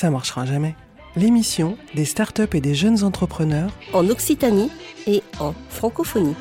Ça 0.00 0.10
marchera 0.10 0.46
jamais. 0.46 0.76
L'émission 1.16 1.76
des 1.96 2.04
startups 2.04 2.54
et 2.54 2.60
des 2.60 2.76
jeunes 2.76 3.02
entrepreneurs 3.02 3.72
en 3.92 4.08
Occitanie 4.08 4.70
et 5.08 5.24
en 5.40 5.54
francophonie. 5.70 6.36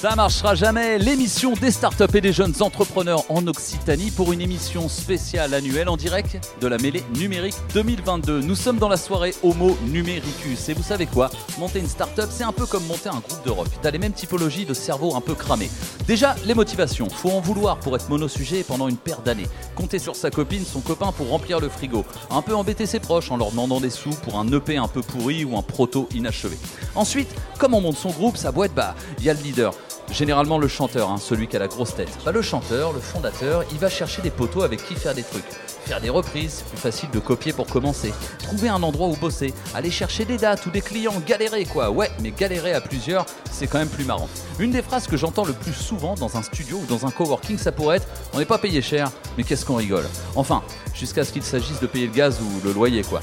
Ça 0.00 0.14
marchera 0.14 0.54
jamais, 0.54 0.96
l'émission 0.96 1.54
des 1.54 1.72
startups 1.72 2.04
et 2.14 2.20
des 2.20 2.32
jeunes 2.32 2.54
entrepreneurs 2.60 3.24
en 3.28 3.44
Occitanie 3.48 4.12
pour 4.12 4.32
une 4.32 4.40
émission 4.40 4.88
spéciale 4.88 5.52
annuelle 5.54 5.88
en 5.88 5.96
direct 5.96 6.38
de 6.60 6.68
la 6.68 6.78
mêlée 6.78 7.02
numérique 7.16 7.56
2022. 7.74 8.42
Nous 8.42 8.54
sommes 8.54 8.78
dans 8.78 8.88
la 8.88 8.96
soirée 8.96 9.34
Homo 9.42 9.76
Numericus 9.88 10.68
et 10.68 10.74
vous 10.74 10.84
savez 10.84 11.06
quoi? 11.06 11.30
Monter 11.58 11.80
une 11.80 11.88
startup, 11.88 12.28
c'est 12.30 12.44
un 12.44 12.52
peu 12.52 12.64
comme 12.64 12.86
monter 12.86 13.08
un 13.08 13.18
groupe 13.18 13.44
de 13.44 13.50
rock. 13.50 13.66
T'as 13.82 13.90
les 13.90 13.98
mêmes 13.98 14.12
typologies 14.12 14.66
de 14.66 14.72
cerveau 14.72 15.16
un 15.16 15.20
peu 15.20 15.34
cramés. 15.34 15.68
Déjà, 16.06 16.36
les 16.46 16.54
motivations. 16.54 17.10
Faut 17.10 17.32
en 17.32 17.40
vouloir 17.40 17.80
pour 17.80 17.96
être 17.96 18.08
monosujet 18.08 18.62
pendant 18.62 18.86
une 18.86 18.98
paire 18.98 19.22
d'années. 19.22 19.48
Compter 19.74 19.98
sur 19.98 20.14
sa 20.14 20.30
copine, 20.30 20.64
son 20.64 20.80
copain 20.80 21.10
pour 21.10 21.28
remplir 21.28 21.58
le 21.58 21.68
frigo. 21.68 22.04
Un 22.30 22.42
peu 22.42 22.54
embêter 22.54 22.86
ses 22.86 23.00
proches 23.00 23.32
en 23.32 23.36
leur 23.36 23.50
demandant 23.50 23.80
des 23.80 23.90
sous 23.90 24.10
pour 24.10 24.38
un 24.38 24.46
EP 24.52 24.76
un 24.76 24.86
peu 24.86 25.02
pourri 25.02 25.44
ou 25.44 25.58
un 25.58 25.62
proto 25.62 26.08
inachevé. 26.14 26.56
Ensuite, 26.94 27.34
comme 27.58 27.74
on 27.74 27.80
monte 27.80 27.96
son 27.96 28.10
groupe, 28.10 28.36
sa 28.36 28.52
boîte, 28.52 28.74
bah, 28.76 28.94
il 29.18 29.24
y 29.24 29.30
a 29.30 29.34
le 29.34 29.40
leader. 29.40 29.74
Généralement 30.10 30.58
le 30.58 30.68
chanteur, 30.68 31.10
hein, 31.10 31.18
celui 31.18 31.48
qui 31.48 31.56
a 31.56 31.58
la 31.58 31.68
grosse 31.68 31.94
tête. 31.94 32.08
Bah, 32.24 32.32
le 32.32 32.40
chanteur, 32.42 32.92
le 32.92 33.00
fondateur, 33.00 33.64
il 33.72 33.78
va 33.78 33.90
chercher 33.90 34.22
des 34.22 34.30
poteaux 34.30 34.62
avec 34.62 34.84
qui 34.84 34.94
faire 34.94 35.14
des 35.14 35.22
trucs. 35.22 35.44
Faire 35.84 36.00
des 36.00 36.08
reprises, 36.08 36.56
c'est 36.58 36.66
plus 36.66 36.78
facile 36.78 37.10
de 37.10 37.18
copier 37.18 37.52
pour 37.52 37.66
commencer. 37.66 38.12
Trouver 38.38 38.68
un 38.68 38.82
endroit 38.82 39.08
où 39.08 39.16
bosser. 39.16 39.52
Aller 39.74 39.90
chercher 39.90 40.24
des 40.24 40.36
dates 40.36 40.64
ou 40.66 40.70
des 40.70 40.80
clients, 40.80 41.14
galérer 41.26 41.64
quoi. 41.66 41.90
Ouais, 41.90 42.10
mais 42.20 42.30
galérer 42.30 42.72
à 42.72 42.80
plusieurs, 42.80 43.26
c'est 43.50 43.66
quand 43.66 43.78
même 43.78 43.88
plus 43.88 44.04
marrant. 44.04 44.28
Une 44.58 44.70
des 44.70 44.82
phrases 44.82 45.06
que 45.06 45.16
j'entends 45.16 45.44
le 45.44 45.52
plus 45.52 45.72
souvent 45.72 46.14
dans 46.14 46.36
un 46.36 46.42
studio 46.42 46.78
ou 46.78 46.86
dans 46.86 47.06
un 47.06 47.10
coworking, 47.10 47.58
ça 47.58 47.72
pourrait 47.72 47.98
être 47.98 48.08
On 48.32 48.38
n'est 48.38 48.44
pas 48.44 48.58
payé 48.58 48.82
cher, 48.82 49.10
mais 49.36 49.44
qu'est-ce 49.44 49.64
qu'on 49.64 49.76
rigole? 49.76 50.04
Enfin, 50.36 50.62
jusqu'à 50.94 51.24
ce 51.24 51.32
qu'il 51.32 51.42
s'agisse 51.42 51.80
de 51.80 51.86
payer 51.86 52.06
le 52.06 52.12
gaz 52.12 52.38
ou 52.40 52.66
le 52.66 52.72
loyer 52.72 53.02
quoi. 53.02 53.20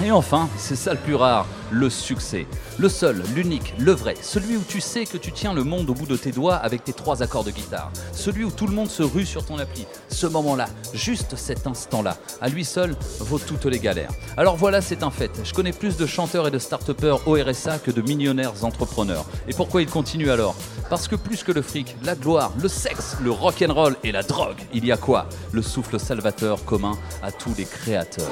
Et 0.00 0.10
enfin, 0.10 0.48
c'est 0.56 0.74
ça 0.74 0.92
le 0.94 0.98
plus 0.98 1.14
rare, 1.14 1.46
le 1.70 1.88
succès. 1.88 2.46
Le 2.78 2.88
seul, 2.88 3.22
l'unique, 3.34 3.74
le 3.78 3.92
vrai, 3.92 4.16
celui 4.20 4.56
où 4.56 4.62
tu 4.66 4.80
sais 4.80 5.04
que 5.04 5.16
tu 5.16 5.30
tiens 5.30 5.54
le 5.54 5.62
monde 5.62 5.90
au 5.90 5.94
bout 5.94 6.06
de 6.06 6.16
tes 6.16 6.32
doigts 6.32 6.56
avec 6.56 6.82
tes 6.82 6.92
trois 6.92 7.22
accords 7.22 7.44
de 7.44 7.50
guitare. 7.50 7.92
Celui 8.12 8.42
où 8.42 8.50
tout 8.50 8.66
le 8.66 8.74
monde 8.74 8.90
se 8.90 9.02
rue 9.02 9.26
sur 9.26 9.44
ton 9.44 9.58
appli. 9.58 9.86
Ce 10.08 10.26
moment-là, 10.26 10.66
juste 10.92 11.36
cet 11.36 11.66
instant-là, 11.66 12.16
à 12.40 12.48
lui 12.48 12.64
seul, 12.64 12.96
vaut 13.20 13.38
toutes 13.38 13.66
les 13.66 13.78
galères. 13.78 14.10
Alors 14.36 14.56
voilà, 14.56 14.80
c'est 14.80 15.04
un 15.04 15.10
fait. 15.10 15.30
Je 15.44 15.52
connais 15.52 15.72
plus 15.72 15.96
de 15.96 16.06
chanteurs 16.06 16.48
et 16.48 16.50
de 16.50 16.58
start-upers 16.58 17.20
au 17.26 17.34
RSA 17.34 17.78
que 17.78 17.90
de 17.92 18.02
millionnaires 18.02 18.64
entrepreneurs. 18.64 19.26
Et 19.46 19.52
pourquoi 19.52 19.82
ils 19.82 19.88
continuent 19.88 20.30
alors? 20.30 20.56
Parce 20.90 21.06
que 21.06 21.16
plus 21.16 21.44
que 21.44 21.52
le 21.52 21.62
fric, 21.62 21.96
la 22.02 22.16
gloire, 22.16 22.50
le 22.60 22.68
sexe, 22.68 23.16
le 23.22 23.30
rock'n'roll 23.30 23.96
et 24.02 24.10
la 24.10 24.22
drogue, 24.22 24.58
il 24.74 24.84
y 24.84 24.90
a 24.90 24.96
quoi? 24.96 25.28
Le 25.52 25.62
souffle 25.62 26.00
salvateur 26.00 26.64
commun 26.64 26.98
à 27.22 27.30
tous 27.30 27.54
les 27.56 27.66
créateurs. 27.66 28.30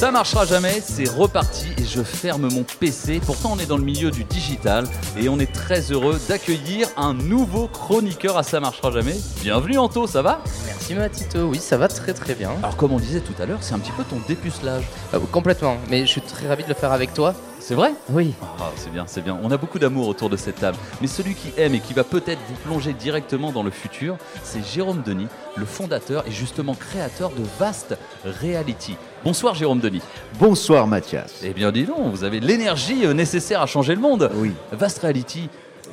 Ça 0.00 0.10
marchera 0.10 0.46
jamais, 0.46 0.80
c'est 0.80 1.06
reparti 1.06 1.66
et 1.76 1.84
je 1.84 2.02
ferme 2.02 2.48
mon 2.50 2.64
PC. 2.64 3.20
Pourtant, 3.26 3.52
on 3.52 3.58
est 3.58 3.66
dans 3.66 3.76
le 3.76 3.84
milieu 3.84 4.10
du 4.10 4.24
digital 4.24 4.86
et 5.18 5.28
on 5.28 5.38
est 5.38 5.52
très 5.52 5.92
heureux 5.92 6.18
d'accueillir 6.26 6.88
un 6.96 7.12
nouveau 7.12 7.68
chroniqueur 7.68 8.38
à 8.38 8.42
Ça 8.42 8.60
marchera 8.60 8.90
jamais. 8.92 9.16
Bienvenue 9.42 9.76
Anto, 9.76 10.06
ça 10.06 10.22
va? 10.22 10.40
Merci 10.64 10.94
Matito, 10.94 11.40
oui, 11.40 11.58
ça 11.58 11.76
va 11.76 11.86
très 11.88 12.14
très 12.14 12.34
bien. 12.34 12.52
Alors, 12.62 12.78
comme 12.78 12.92
on 12.92 12.98
disait 12.98 13.20
tout 13.20 13.34
à 13.42 13.44
l'heure, 13.44 13.58
c'est 13.60 13.74
un 13.74 13.78
petit 13.78 13.92
peu 13.92 14.02
ton 14.04 14.16
dépucelage. 14.26 14.84
Euh, 15.12 15.18
complètement, 15.30 15.76
mais 15.90 16.00
je 16.06 16.06
suis 16.06 16.22
très 16.22 16.48
ravi 16.48 16.62
de 16.62 16.70
le 16.70 16.74
faire 16.74 16.92
avec 16.92 17.12
toi. 17.12 17.34
C'est 17.60 17.74
vrai? 17.74 17.92
Oui. 18.08 18.32
Ah, 18.58 18.70
c'est 18.76 18.90
bien, 18.90 19.04
c'est 19.06 19.20
bien. 19.20 19.38
On 19.42 19.50
a 19.50 19.58
beaucoup 19.58 19.78
d'amour 19.78 20.08
autour 20.08 20.30
de 20.30 20.38
cette 20.38 20.60
table. 20.60 20.78
Mais 21.02 21.08
celui 21.08 21.34
qui 21.34 21.52
aime 21.58 21.74
et 21.74 21.80
qui 21.80 21.92
va 21.92 22.04
peut-être 22.04 22.40
vous 22.48 22.56
plonger 22.64 22.94
directement 22.94 23.52
dans 23.52 23.62
le 23.62 23.70
futur, 23.70 24.16
c'est 24.42 24.66
Jérôme 24.66 25.02
Denis, 25.04 25.28
le 25.56 25.66
fondateur 25.66 26.26
et 26.26 26.30
justement 26.30 26.74
créateur 26.74 27.28
de 27.30 27.44
Vast 27.58 27.98
Reality. 28.40 28.96
Bonsoir 29.22 29.54
Jérôme 29.54 29.80
Denis. 29.80 30.00
Bonsoir 30.38 30.86
Mathias. 30.86 31.42
Eh 31.44 31.52
bien 31.52 31.70
dis 31.70 31.84
donc, 31.84 32.10
vous 32.10 32.24
avez 32.24 32.40
l'énergie 32.40 33.04
euh, 33.04 33.12
nécessaire 33.12 33.60
à 33.60 33.66
changer 33.66 33.94
le 33.94 34.00
monde. 34.00 34.30
Oui. 34.36 34.52
Vast 34.72 35.00
Reality, 35.00 35.50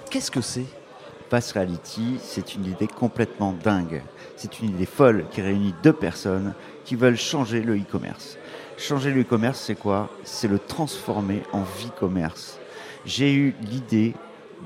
qu'est-ce 0.10 0.32
que 0.32 0.40
c'est? 0.40 0.64
Vast 1.30 1.52
Reality, 1.52 2.20
c'est 2.22 2.56
une 2.56 2.64
idée 2.66 2.88
complètement 2.88 3.54
dingue. 3.62 4.02
C'est 4.38 4.62
une 4.62 4.70
idée 4.70 4.86
folle 4.86 5.26
qui 5.30 5.42
réunit 5.42 5.76
deux 5.84 5.92
personnes 5.92 6.54
qui 6.86 6.96
veulent 6.96 7.18
changer 7.18 7.60
le 7.60 7.76
e-commerce. 7.76 8.38
Changer 8.78 9.12
le 9.12 9.24
e-commerce, 9.24 9.60
c'est 9.60 9.76
quoi? 9.76 10.10
C'est 10.24 10.48
le 10.48 10.58
transformer 10.58 11.44
en 11.52 11.64
vie-commerce. 11.64 12.60
J'ai 13.06 13.34
eu 13.34 13.56
l'idée 13.62 14.14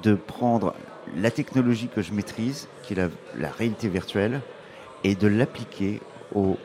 de 0.03 0.13
prendre 0.13 0.75
la 1.17 1.31
technologie 1.31 1.87
que 1.87 2.03
je 2.03 2.13
maîtrise, 2.13 2.67
qui 2.83 2.93
est 2.93 2.97
la, 2.97 3.07
la 3.39 3.49
réalité 3.49 3.87
virtuelle, 3.87 4.41
et 5.03 5.15
de 5.15 5.27
l'appliquer 5.27 5.99
au 6.35 6.57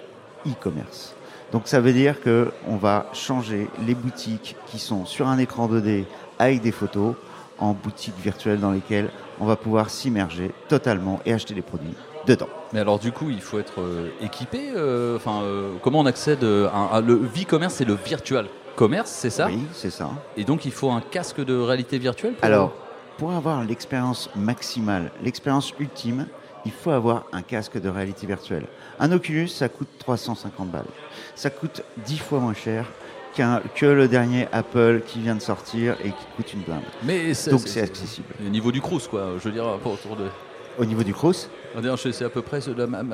e-commerce. 0.46 1.15
Donc 1.56 1.68
ça 1.68 1.80
veut 1.80 1.94
dire 1.94 2.16
qu'on 2.20 2.76
va 2.76 3.06
changer 3.14 3.66
les 3.86 3.94
boutiques 3.94 4.56
qui 4.66 4.78
sont 4.78 5.06
sur 5.06 5.26
un 5.26 5.38
écran 5.38 5.66
2D 5.68 6.04
avec 6.38 6.60
des 6.60 6.70
photos 6.70 7.14
en 7.58 7.72
boutiques 7.72 8.18
virtuelles 8.22 8.60
dans 8.60 8.72
lesquelles 8.72 9.08
on 9.40 9.46
va 9.46 9.56
pouvoir 9.56 9.88
s'immerger 9.88 10.50
totalement 10.68 11.18
et 11.24 11.32
acheter 11.32 11.54
des 11.54 11.62
produits 11.62 11.94
dedans. 12.26 12.50
Mais 12.74 12.80
alors 12.80 12.98
du 12.98 13.10
coup, 13.10 13.30
il 13.30 13.40
faut 13.40 13.58
être 13.58 13.80
euh, 13.80 14.10
équipé. 14.20 14.68
euh, 14.76 15.16
Enfin, 15.16 15.40
euh, 15.44 15.72
comment 15.82 16.00
on 16.00 16.04
accède 16.04 16.44
à, 16.44 16.96
à- 16.96 17.00
le 17.00 17.14
e-commerce, 17.24 17.72
c'est 17.72 17.86
le 17.86 17.94
virtual 17.94 18.48
commerce, 18.76 19.08
c'est 19.10 19.30
ça? 19.30 19.46
Oui, 19.46 19.60
c'est 19.72 19.88
ça. 19.88 20.10
Et 20.36 20.44
donc 20.44 20.66
il 20.66 20.72
faut 20.72 20.90
un 20.90 21.00
casque 21.00 21.42
de 21.42 21.56
réalité 21.58 21.96
virtuelle 21.96 22.34
pour- 22.34 22.44
Alors, 22.44 22.72
pour 23.16 23.32
avoir 23.32 23.64
l'expérience 23.64 24.28
maximale, 24.36 25.10
l'expérience 25.24 25.72
ultime, 25.80 26.26
il 26.66 26.72
faut 26.72 26.90
avoir 26.90 27.24
un 27.32 27.40
casque 27.42 27.80
de 27.80 27.88
réalité 27.88 28.26
virtuelle. 28.26 28.66
Un 28.98 29.12
Oculus, 29.12 29.46
ça 29.48 29.68
coûte 29.70 29.86
350 30.00 30.68
balles. 30.68 30.84
Ça 31.36 31.50
coûte 31.50 31.82
10 32.06 32.18
fois 32.18 32.40
moins 32.40 32.54
cher 32.54 32.86
qu'un- 33.34 33.60
que 33.74 33.86
le 33.86 34.08
dernier 34.08 34.48
Apple 34.52 35.02
qui 35.06 35.20
vient 35.20 35.34
de 35.36 35.40
sortir 35.42 35.94
et 36.02 36.08
qui 36.08 36.24
coûte 36.36 36.52
une 36.54 36.62
blinde. 36.62 36.80
Mais 37.04 37.34
c'est- 37.34 37.50
Donc 37.50 37.60
c'est- 37.60 37.68
c'est 37.68 37.82
accessible. 37.82 38.26
Au 38.44 38.48
niveau 38.48 38.72
du 38.72 38.80
Crous, 38.80 39.06
quoi. 39.06 39.32
Je 39.38 39.44
veux 39.44 39.52
dire, 39.52 39.64
pas 39.84 39.90
autour 39.90 40.16
de. 40.16 40.24
Au 40.78 40.84
niveau 40.84 41.02
du 41.04 41.14
Crous, 41.14 41.48
On 41.78 41.96
C'est 41.98 42.24
à 42.24 42.30
peu 42.30 42.40
près 42.40 42.60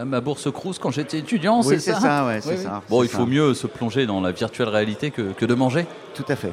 ma, 0.05 0.21
bourse 0.21 0.49
Crous 0.53 0.79
quand 0.79 0.93
j'étais 0.93 1.19
étudiant, 1.19 1.59
Oui, 1.65 1.81
c'est 1.81 1.93
ça? 1.93 1.99
ça, 2.01 2.27
ouais, 2.27 2.41
c'est 2.41 2.49
Oui, 2.51 2.55
oui. 2.59 2.63
ça, 2.63 2.81
Bon, 2.89 3.01
c'est 3.01 3.07
il 3.07 3.09
faut 3.11 3.19
ça. 3.25 3.27
mieux 3.27 3.55
se 3.55 3.67
plonger 3.67 4.07
dans 4.07 4.21
la 4.21 4.31
virtuelle 4.31 4.69
réalité 4.69 5.11
que, 5.11 5.33
que 5.33 5.45
de 5.45 5.55
manger. 5.55 5.85
tout 6.15 6.25
à 6.29 6.37
fait. 6.37 6.53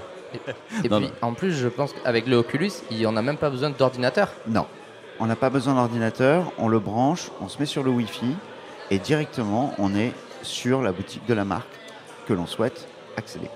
Et 0.84 0.90
Non, 0.90 0.98
puis, 1.02 1.12
en 1.22 1.34
plus, 1.34 1.52
je 1.54 1.68
pense 1.68 1.94
qu'avec 1.94 2.26
le 2.26 2.38
Oculus, 2.38 2.72
il 2.90 2.98
n'y 2.98 3.06
en 3.06 3.16
a 3.16 3.22
même 3.22 3.38
pas 3.38 3.52
besoin 3.52 3.70
d'ordinateur. 3.70 4.30
Non, 4.48 4.66
on 5.20 5.28
n'a 5.28 5.36
pas 5.36 5.52
besoin 5.52 5.76
d'ordinateur, 5.76 6.52
on 6.58 6.68
le 6.68 6.80
branche, 6.80 7.30
on 7.42 7.48
se 7.48 7.60
met 7.60 7.66
sur 7.68 7.84
le 7.84 7.92
Wi-Fi 7.92 8.36
et 8.90 8.98
directement 8.98 9.74
on 9.78 9.94
est 9.96 10.14
sur 10.42 10.82
la 10.82 10.92
boutique 10.92 11.26
de 11.28 11.34
la 11.34 11.46
marque 11.46 11.68
que 12.28 12.34
l'on 12.34 12.46
souhaite 12.48 12.88
accéder. 13.18 13.48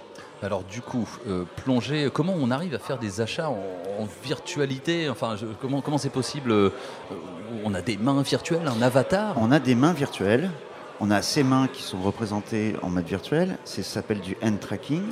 Alors 0.42 0.64
du 0.64 0.82
coup, 0.82 1.08
euh, 1.28 1.46
plonger, 1.64 2.10
comment 2.14 2.36
on 2.38 2.52
arrive 2.52 2.74
à 2.76 2.80
faire 2.80 2.98
des 2.98 3.22
achats 3.22 3.50
en, 3.50 3.64
en 4.00 4.08
virtualité? 4.24 5.08
Enfin, 5.10 5.36
je- 5.38 5.46
comment 5.62 5.80
comment 5.82 5.98
c'est 5.98 6.10
possible 6.10 6.52
euh, 6.52 6.70
On 7.64 7.74
a 7.74 7.82
des 7.82 7.96
mains 7.98 8.22
virtuelles, 8.22 8.68
un 8.68 8.82
avatar? 8.82 9.36
On 9.40 9.52
a 9.52 9.60
des 9.60 9.74
mains 9.76 9.94
virtuelles, 9.94 10.52
on 11.00 11.12
a 11.12 11.22
ces 11.22 11.44
mains 11.44 11.68
qui 11.72 11.82
sont 11.82 12.02
représentées 12.02 12.76
en 12.82 12.90
mode 12.90 13.06
virtuel, 13.06 13.58
c'est- 13.64 13.84
ça 13.84 13.94
s'appelle 13.96 14.20
du 14.20 14.36
hand 14.44 14.60
tracking. 14.60 15.04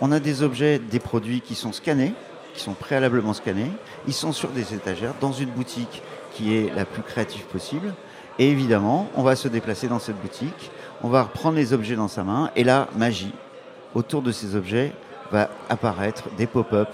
On 0.00 0.10
a 0.10 0.18
des 0.18 0.42
objets, 0.42 0.80
des 0.80 0.98
produits 0.98 1.42
qui 1.42 1.54
sont 1.54 1.72
scannés, 1.72 2.12
qui 2.54 2.60
sont 2.60 2.74
préalablement 2.74 3.34
scannés. 3.34 3.70
Ils 4.08 4.12
sont 4.14 4.32
sur 4.32 4.48
des 4.48 4.74
étagères 4.74 5.14
dans 5.20 5.32
une 5.32 5.50
boutique 5.50 6.02
qui 6.34 6.56
est 6.56 6.74
la 6.74 6.84
plus 6.84 7.02
créative 7.02 7.44
possible. 7.44 7.94
Et 8.42 8.50
évidemment, 8.50 9.06
on 9.14 9.22
va 9.22 9.36
se 9.36 9.46
déplacer 9.46 9.86
dans 9.86 10.00
cette 10.00 10.20
boutique, 10.20 10.72
on 11.04 11.08
va 11.08 11.22
reprendre 11.22 11.54
les 11.54 11.72
objets 11.72 11.94
dans 11.94 12.08
sa 12.08 12.24
main, 12.24 12.50
et 12.56 12.64
là, 12.64 12.88
magie. 12.96 13.32
Autour 13.94 14.20
de 14.20 14.32
ces 14.32 14.56
objets 14.56 14.90
va 15.30 15.48
apparaître 15.68 16.24
des 16.36 16.48
pop-up, 16.48 16.88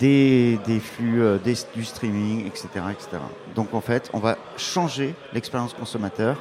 des, 0.00 0.58
des 0.66 0.80
flux, 0.80 1.22
euh, 1.22 1.38
du 1.72 1.84
streaming, 1.84 2.46
etc., 2.46 2.66
etc. 2.90 3.10
Donc 3.54 3.74
en 3.74 3.80
fait, 3.80 4.10
on 4.12 4.18
va 4.18 4.38
changer 4.56 5.14
l'expérience 5.32 5.72
consommateur 5.72 6.36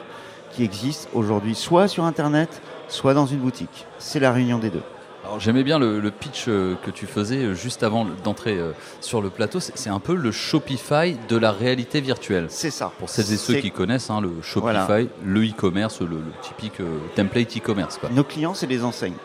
qui 0.54 0.64
existe 0.64 1.08
aujourd'hui 1.14 1.54
soit 1.54 1.88
sur 1.88 2.06
Internet, 2.06 2.60
soit 2.88 3.14
dans 3.14 3.28
une 3.28 3.42
boutique. 3.42 3.86
C'est 4.00 4.20
la 4.20 4.32
réunion 4.32 4.58
des 4.58 4.72
deux. 4.72 4.82
Alors 5.28 5.42
j'aimais 5.42 5.64
bien 5.66 5.78
le, 5.78 6.00
le 6.00 6.10
pitch 6.10 6.46
euh, 6.48 6.76
que 6.86 6.90
tu 6.90 7.06
faisais 7.06 7.44
euh, 7.44 7.54
juste 7.54 7.84
avant 7.84 8.08
d'entrer 8.24 8.58
euh, 8.58 8.72
sur 9.02 9.22
le 9.22 9.30
plateau. 9.30 9.60
C'est 9.60 9.90
un 9.90 10.00
peu 10.00 10.16
le 10.16 10.32
Shopify 10.32 11.18
de 11.28 11.36
la 11.36 11.52
réalité 11.52 12.00
virtuelle. 12.00 12.46
C'est 12.48 12.72
ça. 12.72 12.94
Pour 12.98 13.10
celles 13.10 13.34
et 13.34 13.36
ceux 13.38 13.56
qui 13.56 13.70
connaissent 13.72 14.10
hein, 14.10 14.22
le 14.22 14.32
Shopify, 14.42 14.62
Voilà. 14.86 15.04
le 15.26 15.44
e-commerce, 15.46 16.00
le, 16.00 16.08
le 16.08 16.32
typique 16.42 16.82
template 17.16 17.58
e-commerce. 17.58 18.00
Nos 18.12 18.24
clients, 18.24 18.54
c'est 18.54 18.68
les 18.68 18.86
enseignes. 18.86 19.18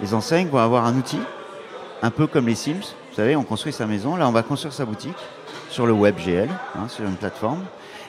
Les 0.00 0.14
enseignes 0.14 0.48
vont 0.48 0.58
avoir 0.58 0.86
un 0.86 0.96
outil, 0.96 1.20
un 2.00 2.10
peu 2.10 2.26
comme 2.26 2.46
les 2.46 2.54
Sims. 2.54 2.94
Vous 3.10 3.16
savez, 3.16 3.36
on 3.36 3.44
construit 3.44 3.74
sa 3.74 3.86
maison. 3.86 4.16
Là, 4.16 4.26
on 4.26 4.32
va 4.32 4.42
construire 4.42 4.72
sa 4.72 4.86
boutique 4.86 5.12
sur 5.68 5.86
le 5.86 5.92
web 5.92 6.16
GL, 6.18 6.48
hein, 6.74 6.88
sur 6.88 7.04
une 7.04 7.16
plateforme. 7.16 7.60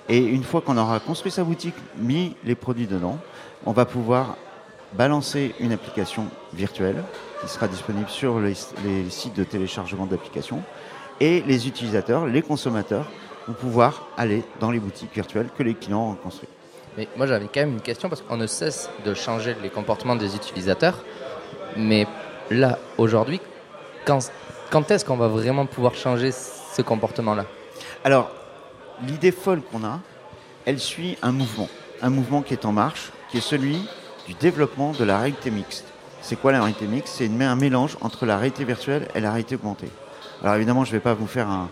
Et 0.07 0.19
une 0.19 0.43
fois 0.45 0.61
qu'on 0.61 0.77
aura 0.77 1.01
construit 1.01 1.31
sa 1.33 1.43
boutique, 1.43 1.75
mis 1.97 2.33
les 2.45 2.55
produits 2.55 2.87
dedans, 2.87 3.17
on 3.65 3.73
va 3.73 3.83
pouvoir 3.85 4.37
balancer 4.97 5.53
une 5.59 5.71
application 5.71 6.27
virtuelle 6.53 7.03
qui 7.41 7.47
sera 7.47 7.67
disponible 7.67 8.09
sur 8.09 8.39
les, 8.39 8.53
les 8.83 9.09
sites 9.09 9.35
de 9.35 9.43
téléchargement 9.43 10.05
d'applications. 10.05 10.61
Et 11.19 11.41
les 11.47 11.67
utilisateurs, 11.67 12.25
les 12.25 12.41
consommateurs, 12.41 13.05
vont 13.47 13.53
pouvoir 13.53 14.07
aller 14.17 14.43
dans 14.59 14.71
les 14.71 14.79
boutiques 14.79 15.13
virtuelles 15.13 15.49
que 15.55 15.63
les 15.63 15.75
clients 15.75 16.11
ont 16.11 16.15
construites. 16.15 16.49
Mais 16.97 17.07
moi 17.17 17.27
j'avais 17.27 17.45
quand 17.45 17.59
même 17.59 17.73
une 17.73 17.81
question 17.81 18.09
parce 18.09 18.21
qu'on 18.21 18.37
ne 18.37 18.47
cesse 18.47 18.89
de 19.05 19.13
changer 19.13 19.55
les 19.61 19.69
comportements 19.69 20.15
des 20.15 20.35
utilisateurs. 20.35 21.03
Mais 21.77 22.07
là, 22.49 22.79
aujourd'hui, 22.97 23.41
quand, 24.05 24.31
quand 24.71 24.89
est-ce 24.91 25.03
qu'on 25.05 25.17
va 25.17 25.27
vraiment 25.27 25.65
pouvoir 25.65 25.95
changer 25.95 26.31
ce 26.31 26.81
comportement-là? 26.81 27.45
Alors, 28.03 28.31
l'idée 29.05 29.31
folle 29.31 29.61
qu'on 29.61 29.83
a, 29.83 29.99
elle 30.65 30.79
suit 30.79 31.17
un 31.21 31.31
mouvement. 31.31 31.69
Un 32.01 32.09
mouvement 32.09 32.41
qui 32.41 32.53
est 32.53 32.65
en 32.65 32.71
marche, 32.71 33.11
qui 33.29 33.37
est 33.37 33.41
celui 33.41 33.87
du 34.27 34.33
développement 34.33 34.91
de 34.91 35.03
la 35.03 35.19
réalité 35.19 35.51
mixte. 35.51 35.85
C'est 36.21 36.35
quoi 36.35 36.51
la 36.51 36.59
réalité 36.59 36.87
mixte? 36.87 37.15
C'est 37.17 37.29
un 37.43 37.55
mélange 37.55 37.97
entre 38.01 38.25
la 38.25 38.37
réalité 38.37 38.63
virtuelle 38.63 39.07
et 39.13 39.19
la 39.19 39.31
réalité 39.31 39.55
augmentée. 39.55 39.89
Alors 40.41 40.55
évidemment, 40.55 40.83
je 40.83 40.89
ne 40.91 40.95
vais 40.97 41.01
pas 41.01 41.13
vous 41.13 41.27
faire 41.27 41.47
un, 41.49 41.69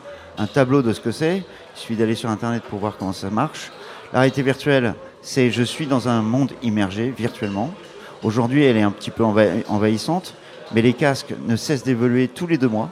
tableau 0.47 0.81
de 0.81 0.93
ce 0.93 1.01
que 1.01 1.11
c'est. 1.11 1.37
Il 1.37 1.79
suffit 1.79 1.95
d'aller 1.95 2.15
sur 2.15 2.29
Internet 2.29 2.63
pour 2.63 2.79
voir 2.79 2.97
comment 2.97 3.13
ça 3.13 3.29
marche. 3.29 3.71
La 4.13 4.19
réalité 4.19 4.43
virtuelle, 4.43 4.93
c'est 5.21 5.51
je 5.51 5.63
suis 5.63 5.87
dans 5.87 6.07
un 6.07 6.21
monde 6.21 6.51
immergé 6.61 7.13
virtuellement. 7.15 7.73
Aujourd'hui, 8.21 8.63
elle 8.63 8.77
est 8.77 8.83
un 8.83 8.91
petit 8.91 9.11
peu 9.11 9.23
envahi- 9.23 9.63
envahissante, 9.67 10.35
mais 10.73 10.81
les 10.81 10.93
casques 10.93 11.33
ne 11.47 11.55
cessent 11.55 11.83
d'évoluer 11.83 12.27
tous 12.27 12.47
les 12.47 12.57
deux 12.57 12.69
mois. 12.69 12.89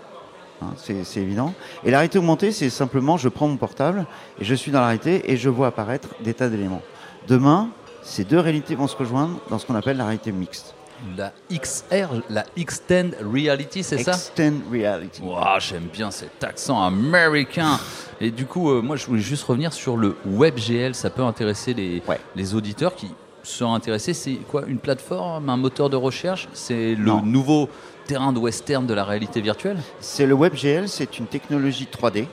Hein, 0.62 0.74
c'est 0.78 1.22
évident. 1.22 1.54
Et 1.84 1.92
la 1.92 2.00
réalité 2.00 2.20
augmentée, 2.20 2.52
c'est 2.52 2.70
simplement 2.70 3.18
je 3.18 3.30
prends 3.30 3.48
mon 3.48 3.58
portable 3.58 4.06
et 4.40 4.46
je 4.46 4.56
suis 4.56 4.72
dans 4.72 4.82
la 4.82 4.88
réalité 4.88 5.32
et 5.32 5.38
je 5.38 5.50
vois 5.50 5.68
apparaître 5.68 6.10
des 6.24 6.34
tas 6.34 6.50
d'éléments. 6.50 6.82
Demain, 7.28 7.70
ces 8.02 8.24
deux 8.24 8.40
réalités 8.40 8.76
vont 8.76 8.88
se 8.88 8.96
rejoindre 8.96 9.40
dans 9.50 9.60
ce 9.60 9.66
qu'on 9.66 9.76
appelle 9.76 9.98
la 9.98 10.06
réalité 10.06 10.32
mixte. 10.32 10.74
La 11.18 11.34
XR, 11.52 12.22
la 12.30 12.44
Extend 12.56 13.10
Reality, 13.24 13.82
c'est 13.84 13.98
ça 14.04 14.12
Extend 14.12 14.54
reality. 14.72 15.22
Ouah, 15.24 15.58
J'aime 15.60 15.88
bien 15.92 16.12
cet 16.12 16.44
accent 16.44 16.82
américain. 16.84 17.80
Et 18.20 18.30
du 18.30 18.46
coup, 18.46 18.70
euh, 18.70 18.82
moi, 18.84 18.96
je 18.98 19.08
voulais 19.08 19.22
juste 19.22 19.44
revenir 19.46 19.74
sur 19.74 19.98
le 19.98 20.16
WebGL. 20.28 20.94
Ça 20.94 21.10
peut 21.10 21.24
intéresser 21.24 21.74
les, 21.74 22.04
Ouais. 22.08 22.20
les 22.36 22.54
auditeurs 22.54 22.94
qui 22.94 23.08
sont 23.42 23.74
intéressés. 23.74 24.14
C'est 24.14 24.36
quoi 24.48 24.64
Une 24.68 24.78
plateforme, 24.78 25.50
un 25.50 25.58
moteur 25.58 25.90
de 25.90 25.96
recherche? 25.96 26.48
C'est 26.54 26.94
le 26.94 27.04
Non. 27.06 27.24
nouveau 27.24 27.68
terrain 28.06 28.32
de 28.32 28.38
western 28.38 28.86
de 28.86 28.94
la 28.94 29.04
réalité 29.04 29.42
virtuelle? 29.42 29.80
C'est 30.02 30.28
le 30.28 30.36
WebGL, 30.36 30.88
c'est 30.88 31.18
une 31.18 31.26
technologie 31.26 31.88
3D, 31.92 32.28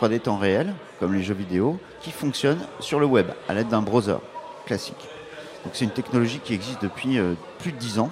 3D 0.00 0.20
temps 0.20 0.36
réel, 0.36 0.74
comme 1.00 1.12
les 1.12 1.24
jeux 1.24 1.34
vidéo, 1.34 1.76
qui 2.00 2.12
fonctionne 2.12 2.58
sur 2.78 3.00
le 3.00 3.06
web 3.06 3.26
à 3.48 3.54
l'aide 3.54 3.66
d'un 3.68 3.82
browser 3.82 4.18
classique. 4.64 5.08
Donc 5.64 5.72
c'est 5.74 5.84
une 5.84 5.90
technologie 5.92 6.40
qui 6.42 6.54
existe 6.54 6.82
depuis 6.82 7.18
euh, 7.18 7.34
plus 7.58 7.72
de 7.72 7.76
10 7.78 7.98
ans, 8.00 8.10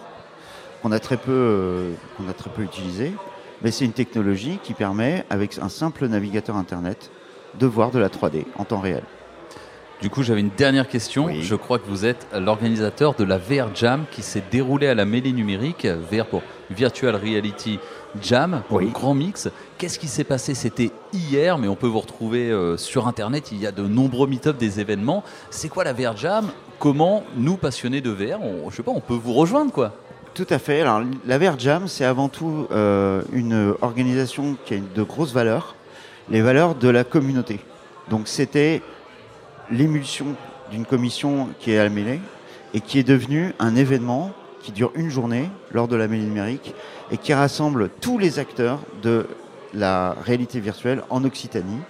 qu'on 0.82 0.92
a 0.92 0.98
très 1.00 1.16
peu, 1.16 1.32
euh, 1.32 1.92
qu'on 2.16 2.28
a 2.28 2.32
très 2.32 2.50
peu 2.50 2.62
utilisée, 2.62 3.12
mais 3.62 3.70
c'est 3.70 3.84
une 3.84 3.92
technologie 3.92 4.58
qui 4.62 4.72
permet, 4.74 5.24
avec 5.30 5.58
un 5.58 5.68
simple 5.68 6.06
navigateur 6.06 6.56
internet, 6.56 7.10
de 7.58 7.66
voir 7.66 7.90
de 7.90 7.98
la 7.98 8.08
3D 8.08 8.44
en 8.56 8.64
temps 8.64 8.78
réel. 8.80 9.02
Du 10.00 10.08
coup, 10.08 10.22
j'avais 10.22 10.40
une 10.40 10.50
dernière 10.56 10.88
question. 10.88 11.26
Oui. 11.26 11.42
Je 11.42 11.54
crois 11.56 11.78
que 11.78 11.86
vous 11.86 12.06
êtes 12.06 12.26
l'organisateur 12.32 13.12
de 13.14 13.24
la 13.24 13.36
VR 13.36 13.74
Jam 13.74 14.04
qui 14.10 14.22
s'est 14.22 14.42
déroulée 14.50 14.86
à 14.86 14.94
la 14.94 15.04
mêlée 15.04 15.32
numérique, 15.32 15.86
VR 15.86 16.24
pour 16.24 16.42
Virtual 16.70 17.14
Reality 17.16 17.78
Jam, 18.22 18.62
pour 18.68 18.78
Oui. 18.78 18.86
le 18.86 18.92
grand 18.92 19.12
mix. 19.12 19.50
Qu'est-ce 19.76 19.98
qui 19.98 20.08
s'est 20.08 20.24
passé? 20.24 20.54
C'était 20.54 20.90
hier, 21.12 21.58
mais 21.58 21.68
on 21.68 21.76
peut 21.76 21.86
vous 21.86 22.00
retrouver 22.00 22.50
euh, 22.50 22.78
sur 22.78 23.08
Internet. 23.08 23.52
Il 23.52 23.58
y 23.60 23.66
a 23.66 23.72
de 23.72 23.82
nombreux 23.82 24.26
meet-up 24.26 24.56
des 24.56 24.80
événements. 24.80 25.22
C'est 25.50 25.68
quoi 25.68 25.84
la 25.84 25.92
VR 25.92 26.16
Jam? 26.16 26.48
Comment 26.80 27.24
nous, 27.36 27.58
passionnés 27.58 28.00
de 28.00 28.08
VR, 28.08 28.40
on, 28.40 28.70
je 28.70 28.76
sais 28.76 28.82
pas, 28.82 28.90
on 28.90 29.00
peut 29.00 29.12
vous 29.12 29.34
rejoindre 29.34 29.70
quoi 29.70 29.92
Tout 30.32 30.46
à 30.48 30.58
fait. 30.58 30.80
Alors, 30.80 31.02
la 31.26 31.36
VR 31.36 31.58
Jam, 31.58 31.88
c'est 31.88 32.06
avant 32.06 32.30
tout 32.30 32.68
euh, 32.70 33.20
une 33.34 33.74
organisation 33.82 34.56
qui 34.64 34.72
a 34.72 34.78
de 34.78 35.02
grosses 35.02 35.34
valeurs, 35.34 35.74
les 36.30 36.40
valeurs 36.40 36.74
de 36.74 36.88
la 36.88 37.04
communauté. 37.04 37.60
Donc, 38.08 38.28
c'était 38.28 38.80
l'émulsion 39.70 40.28
d'une 40.70 40.86
commission 40.86 41.50
qui 41.58 41.72
est 41.72 41.78
à 41.78 41.84
la 41.84 41.90
mêlée 41.90 42.18
et 42.72 42.80
qui 42.80 42.98
est 42.98 43.04
devenue 43.04 43.52
un 43.58 43.76
événement 43.76 44.30
qui 44.62 44.72
dure 44.72 44.90
une 44.94 45.10
journée 45.10 45.50
lors 45.72 45.86
de 45.86 45.96
la 45.96 46.08
mêlée 46.08 46.24
numérique 46.24 46.74
et 47.10 47.18
qui 47.18 47.34
rassemble 47.34 47.90
tous 48.00 48.16
les 48.16 48.38
acteurs 48.38 48.78
de 49.02 49.26
la 49.74 50.16
réalité 50.24 50.60
virtuelle 50.60 51.02
en 51.10 51.24
Occitanie. 51.24 51.80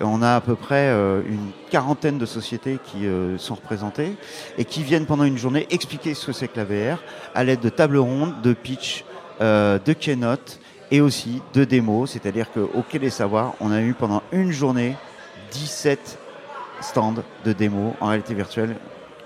On 0.00 0.20
a 0.20 0.36
à 0.36 0.40
peu 0.40 0.56
près 0.56 0.88
euh, 0.88 1.22
une 1.26 1.50
quarantaine 1.70 2.18
de 2.18 2.26
sociétés 2.26 2.78
qui 2.84 3.06
euh, 3.06 3.38
sont 3.38 3.54
représentées 3.54 4.16
et 4.58 4.66
qui 4.66 4.82
viennent 4.82 5.06
pendant 5.06 5.24
une 5.24 5.38
journée 5.38 5.66
expliquer 5.70 6.12
ce 6.12 6.26
que 6.26 6.32
c'est 6.32 6.48
que 6.48 6.58
la 6.58 6.64
VR 6.64 7.02
à 7.34 7.44
l'aide 7.44 7.60
de 7.60 7.70
tables 7.70 7.96
rondes, 7.96 8.42
de 8.42 8.52
pitch, 8.52 9.04
euh, 9.40 9.78
de 9.82 9.94
keynote 9.94 10.60
et 10.90 11.00
aussi 11.00 11.40
de 11.54 11.64
démos. 11.64 12.10
C'est-à-dire 12.10 12.52
qu'au 12.52 12.82
Quai 12.86 12.98
des 12.98 13.10
Savoirs, 13.10 13.54
on 13.60 13.72
a 13.72 13.80
eu 13.80 13.94
pendant 13.94 14.22
une 14.32 14.52
journée 14.52 14.96
17 15.52 16.18
stands 16.82 17.14
de 17.44 17.52
démos 17.54 17.94
en 18.00 18.08
réalité 18.08 18.34
virtuelle 18.34 18.76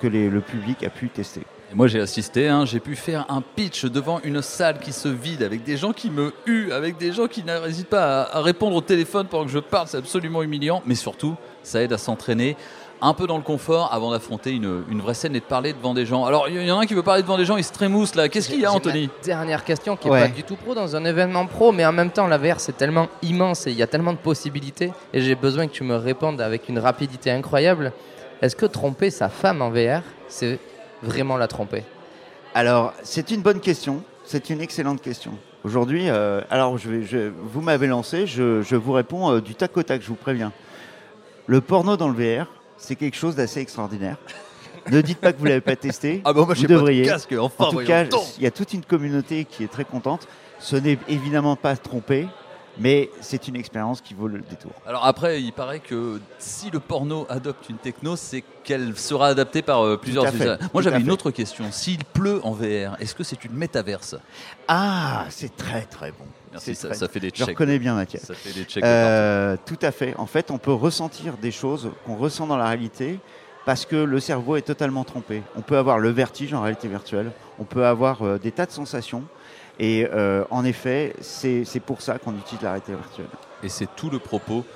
que 0.01 0.07
le 0.07 0.41
public 0.41 0.85
a 0.85 0.91
pu 0.91 1.09
tester. 1.09 1.43
Et 1.73 1.77
moi 1.77 1.87
j'ai 1.87 2.01
assisté, 2.01 2.49
hein, 2.49 2.65
j'ai 2.65 2.81
pu 2.81 2.97
faire 2.97 3.27
un 3.29 3.43
pitch 3.43 3.85
devant 3.85 4.21
une 4.25 4.43
salle 4.43 4.81
qui 4.81 4.93
se 4.93 5.07
vide 5.09 5.43
avec 5.45 5.63
des 5.63 5.77
gens 5.77 5.93
qui 5.93 6.11
me 6.11 6.33
huent, 6.47 6.73
avec 6.73 6.97
des 6.99 7.13
gens 7.13 7.29
qui 7.29 7.45
n'hésitent 7.45 7.89
pas 7.89 8.23
à, 8.23 8.39
à 8.39 8.43
répondre 8.43 8.75
au 8.75 8.81
téléphone 8.81 9.27
pendant 9.29 9.45
que 9.45 9.53
je 9.53 9.61
parle, 9.61 9.87
c'est 9.87 9.97
absolument 9.99 10.43
humiliant, 10.43 10.83
mais 10.85 10.97
surtout 10.97 11.37
ça 11.63 11.81
aide 11.83 11.93
à 11.93 11.99
s'entraîner 11.99 12.57
un 13.03 13.15
peu 13.15 13.27
dans 13.29 13.37
le 13.37 13.43
confort 13.45 13.95
avant 13.95 14.11
d'affronter 14.11 14.51
une, 14.51 14.83
une 14.91 15.01
vraie 15.01 15.15
scène 15.15 15.35
et 15.37 15.41
de 15.41 15.45
parler 15.45 15.73
devant 15.73 15.95
des 15.95 16.05
gens. 16.05 16.25
Alors 16.25 16.49
il 16.49 16.61
y 16.61 16.71
en 16.73 16.79
a 16.79 16.83
un 16.83 16.87
qui 16.87 16.95
veut 16.95 17.05
parler 17.05 17.23
devant 17.23 17.39
des 17.39 17.45
gens, 17.45 17.57
il 17.57 17.63
se 17.65 17.73
trémousse 17.73 18.17
là, 18.17 18.29
qu'est-ce 18.29 18.49
qu'il 18.49 18.61
y 18.61 18.67
a 18.67 18.73
Anthony 18.73 19.09
Dernière 19.25 19.63
question 19.65 19.97
qui 19.97 20.09
n'est 20.09 20.13
Ouais. 20.15 20.21
pas 20.29 20.35
du 20.35 20.43
tout 20.43 20.57
pro 20.57 20.75
dans 20.75 20.97
un 20.97 21.05
événement 21.05 21.47
pro, 21.47 21.71
mais 21.71 21.87
en 21.87 21.93
même 21.93 22.11
temps, 22.11 22.27
la 22.27 22.37
VR 22.37 22.59
c'est 22.59 22.77
tellement 22.77 23.07
immense 23.23 23.69
et 23.69 23.71
il 23.71 23.77
y 23.77 23.83
a 23.83 23.87
tellement 23.87 24.13
de 24.13 24.19
possibilités 24.19 24.93
et 25.15 25.21
j'ai 25.21 25.37
besoin 25.37 25.69
que 25.69 25.73
tu 25.73 25.85
me 25.85 25.95
répondes 25.95 26.41
avec 26.41 26.69
une 26.69 26.81
rapidité 26.81 27.31
incroyable. 27.31 27.93
Est-ce 28.43 28.57
que 28.57 28.67
tromper 28.67 29.11
sa 29.11 29.29
femme 29.29 29.63
en 29.63 29.71
VR, 29.71 30.03
c'est 30.27 30.59
vraiment 31.03 31.37
la 31.37 31.49
tromper 31.49 31.85
Alors, 32.55 32.93
c'est 33.03 33.31
une 33.31 33.43
bonne 33.43 33.61
question. 33.61 34.03
C'est 34.25 34.51
une 34.51 34.61
excellente 34.61 35.01
question. 35.03 35.33
Aujourd'hui, 35.65 36.09
euh, 36.09 36.41
alors 36.51 36.79
je 36.79 36.89
vais, 36.91 37.03
je- 37.05 37.31
vous 37.43 37.61
m'avez 37.61 37.87
lancé, 37.87 38.27
je, 38.27 38.63
je 38.63 38.77
vous 38.77 38.93
réponds 38.93 39.31
euh, 39.33 39.41
du 39.41 39.55
tac 39.55 39.77
au 39.77 39.83
tac, 39.83 40.01
je 40.03 40.07
vous 40.09 40.15
préviens. 40.15 40.53
Le 41.47 41.61
porno 41.61 41.97
dans 41.97 42.09
le 42.09 42.15
VR, 42.15 42.47
c'est 42.77 42.97
quelque 42.97 43.17
chose 43.17 43.35
d'assez 43.35 43.61
extraordinaire. 43.61 44.17
ne 44.91 45.01
dites 45.01 45.19
pas 45.19 45.33
que 45.33 45.39
vous 45.39 45.45
l'avez 45.47 45.61
pas 45.61 45.77
testé. 45.77 46.23
Ah 46.25 46.33
bah 46.33 46.45
moi 46.45 46.55
vous 46.55 46.61
j'ai 46.61 46.67
pas 46.67 46.75
de 46.75 46.79
devriez. 46.79 47.05
casque, 47.05 47.35
enfin 47.39 47.65
en 47.65 47.69
tout 47.69 47.73
voyons 47.75 47.89
cas, 47.89 48.05
il 48.39 48.45
y 48.45 48.47
a 48.47 48.51
toute 48.51 48.73
une 48.73 48.85
communauté 48.85 49.45
qui 49.45 49.65
est 49.65 49.69
très 49.71 49.85
contente. 49.85 50.29
Ce 50.59 50.77
n'est 50.77 50.99
évidemment 51.09 51.57
pas 51.57 51.77
trompé, 51.77 52.27
mais 52.79 53.11
c'est 53.21 53.49
une 53.49 53.57
expérience 53.57 54.01
qui 54.01 54.15
vaut 54.15 54.29
le 54.29 54.41
détour. 54.41 54.73
Alors 54.87 55.05
après, 55.05 55.43
il 55.43 55.53
paraît 55.53 55.81
que 55.81 56.21
si 56.39 56.71
le 56.71 56.81
porno 56.81 57.27
adopte 57.29 57.69
une 57.69 57.77
techno, 57.77 58.17
c'est 58.17 58.43
qu'elle 58.65 58.97
sera 58.97 59.29
adaptée 59.29 59.63
par 59.63 59.85
euh, 59.85 59.97
plusieurs 59.97 60.33
usages. 60.35 60.59
Moi 60.73 60.83
j'avais 60.83 61.01
une 61.01 61.11
autre 61.11 61.31
question. 61.31 61.71
S'il 61.73 62.05
pleut 62.05 62.41
en 62.45 62.53
VR, 62.53 62.97
est-ce 63.01 63.15
que 63.15 63.25
c'est 63.25 63.45
une 63.45 63.53
métaverse? 63.55 64.17
Ah, 64.69 65.25
c'est 65.31 65.55
très 65.57 65.83
très 65.83 66.13
bon. 66.13 66.25
Merci, 66.53 66.75
ça, 66.75 66.89
très- 66.89 66.97
ça 66.97 67.09
fait 67.09 67.21
des 67.21 67.29
Je 67.31 67.35
checks. 67.35 67.49
reconnais 67.49 67.79
bien 67.79 67.95
Mathias. 67.95 68.23
Ça 68.25 68.35
fait 68.35 68.53
des 68.53 68.65
checks. 68.65 68.83
Euh, 68.85 69.57
tout 69.67 69.79
à 69.83 69.93
fait. 69.93 70.15
En 70.17 70.27
fait, 70.27 70.51
on 70.51 70.59
peut 70.59 70.73
ressentir 70.73 71.37
des 71.37 71.53
choses 71.53 71.91
qu'on 72.05 72.17
ressent 72.17 72.47
dans 72.47 72.57
la 72.57 72.67
réalité 72.67 73.19
parce 73.67 73.85
que 73.87 73.97
le 73.97 74.21
cerveau 74.21 74.57
est 74.57 74.63
totalement 74.63 75.05
trompé. 75.05 75.43
On 75.57 75.61
peut 75.61 75.77
avoir 75.77 75.99
le 75.99 76.09
vertige 76.11 76.55
en 76.55 76.63
réalité 76.63 76.89
virtuelle, 76.89 77.31
on 77.59 77.65
peut 77.65 77.85
avoir 77.87 78.23
euh, 78.23 78.39
des 78.39 78.51
tas 78.53 78.67
de 78.67 78.73
sensations. 78.73 79.23
Et 79.81 80.07
euh, 80.13 80.45
en 80.51 80.65
effet, 80.67 81.15
c'est 81.23 81.65
pour 81.85 82.03
ça 82.03 82.19
qu'on 82.19 82.37
utilise 82.37 82.63
la 82.63 82.73
réalité 82.73 82.93
virtuelle. 82.93 83.31
Et 83.63 83.71
c'est 83.71 83.89
tout 83.97 84.11
le 84.11 84.19
propos 84.19 84.67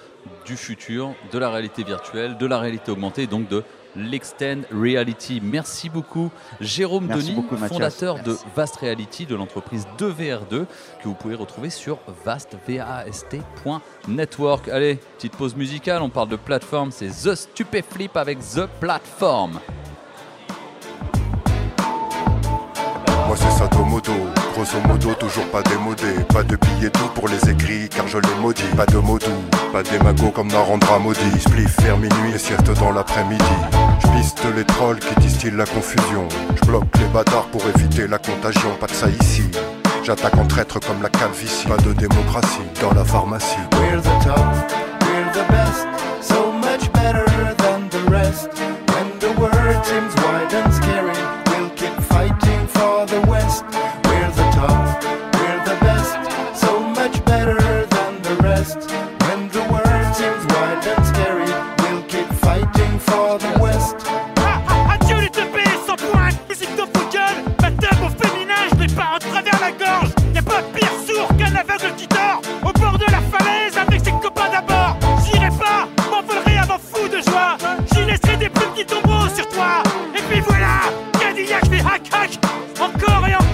du 0.46 0.56
futur, 0.56 1.14
de 1.30 1.38
la 1.38 1.50
réalité 1.50 1.84
virtuelle, 1.84 2.38
de 2.38 2.46
la 2.46 2.58
réalité 2.58 2.90
augmentée, 2.90 3.25
et 3.25 3.26
donc 3.26 3.46
de 3.49 3.62
l'Extend 3.94 4.62
Reality. 4.73 5.42
Merci 5.42 5.90
beaucoup, 5.90 6.30
Jérôme 6.58 7.04
Merci 7.06 7.32
Denis, 7.32 7.42
beaucoup, 7.42 7.58
fondateur 7.58 8.23
de. 8.23 8.34
Vast 8.56 8.76
Reality, 8.76 9.26
de 9.26 9.34
l'entreprise 9.34 9.87
2VR2, 9.99 10.49
que 10.49 10.64
vous 11.04 11.12
pouvez 11.12 11.34
retrouver 11.34 11.68
sur 11.68 11.99
vastvast.network. 12.25 14.68
Allez, 14.68 14.99
petite 15.16 15.37
pause 15.37 15.54
musicale, 15.54 16.00
on 16.00 16.08
parle 16.08 16.30
de 16.30 16.37
plateforme, 16.37 16.90
c'est 16.90 17.08
The 17.08 17.34
Stupéflip 17.34 18.16
avec 18.16 18.38
The 18.38 18.64
Platform. 18.80 19.61
Moi 23.26 23.37
c'est 23.37 23.50
Sadomodo, 23.59 24.12
grosso 24.54 24.78
modo 24.87 25.14
toujours 25.14 25.47
pas 25.47 25.62
démodé. 25.62 26.25
Pas 26.33 26.43
de 26.43 26.57
billets 26.57 26.90
doux 26.90 27.09
pour 27.14 27.28
les 27.28 27.50
écrits 27.50 27.88
car 27.88 28.07
je 28.07 28.19
les 28.19 28.35
maudis. 28.40 28.62
Pas 28.76 28.87
de 28.87 28.99
mots 28.99 29.19
doux, 29.19 29.45
pas 29.73 29.83
d'émago 29.83 30.31
comme 30.31 30.49
Narendra 30.49 30.99
maudit 30.99 31.40
Spliff 31.40 31.81
vers 31.81 31.97
minuit 31.97 32.33
et 32.35 32.38
sieste 32.38 32.71
dans 32.78 32.93
l'après-midi. 32.93 33.45
Je 34.00 34.09
piste 34.19 34.43
les 34.54 34.64
trolls 34.64 34.99
qui 34.99 35.14
distillent 35.21 35.57
la 35.57 35.66
confusion. 35.66 36.28
Je 36.54 36.66
bloque 36.66 36.85
les 36.99 37.07
bâtards 37.07 37.47
pour 37.47 37.62
éviter 37.75 38.07
la 38.07 38.19
contagion. 38.19 38.71
Pas 38.78 38.87
de 38.87 38.93
ça 38.93 39.07
ici. 39.09 39.45
J'attaque 40.04 40.37
en 40.37 40.47
traître 40.47 40.78
comme 40.81 41.02
la 41.02 41.09
calvitie. 41.09 41.66
Pas 41.66 41.78
de 41.78 41.93
démocratie 41.95 42.61
dans 42.83 42.93
la 42.93 43.04
pharmacie. 43.04 43.57
We're 43.73 44.02
the 44.02 44.25
top, 44.25 44.38
we're 45.00 45.33
the 45.33 45.47
best, 45.50 45.87
so 46.21 46.52
much 46.52 46.93
better 46.93 47.25
than 47.57 47.88
the 47.88 48.11
west. 48.11 48.50
When 48.93 49.19
the 49.19 49.33
world 49.40 49.85
seems 49.85 50.14
wide 50.16 50.52
and 50.52 50.73
scary, 50.75 51.24
Des 78.38 78.48
plumes 78.48 78.72
qui 78.74 78.84
tomberont 78.84 79.28
sur 79.32 79.48
toi. 79.48 79.82
Et 80.12 80.20
puis 80.28 80.40
voilà, 80.40 80.80
Cadillac, 81.20 81.66
fais 81.66 81.78
hack 81.80 82.02
hack, 82.12 82.38
encore 82.80 83.28
et 83.28 83.34
en 83.34 83.53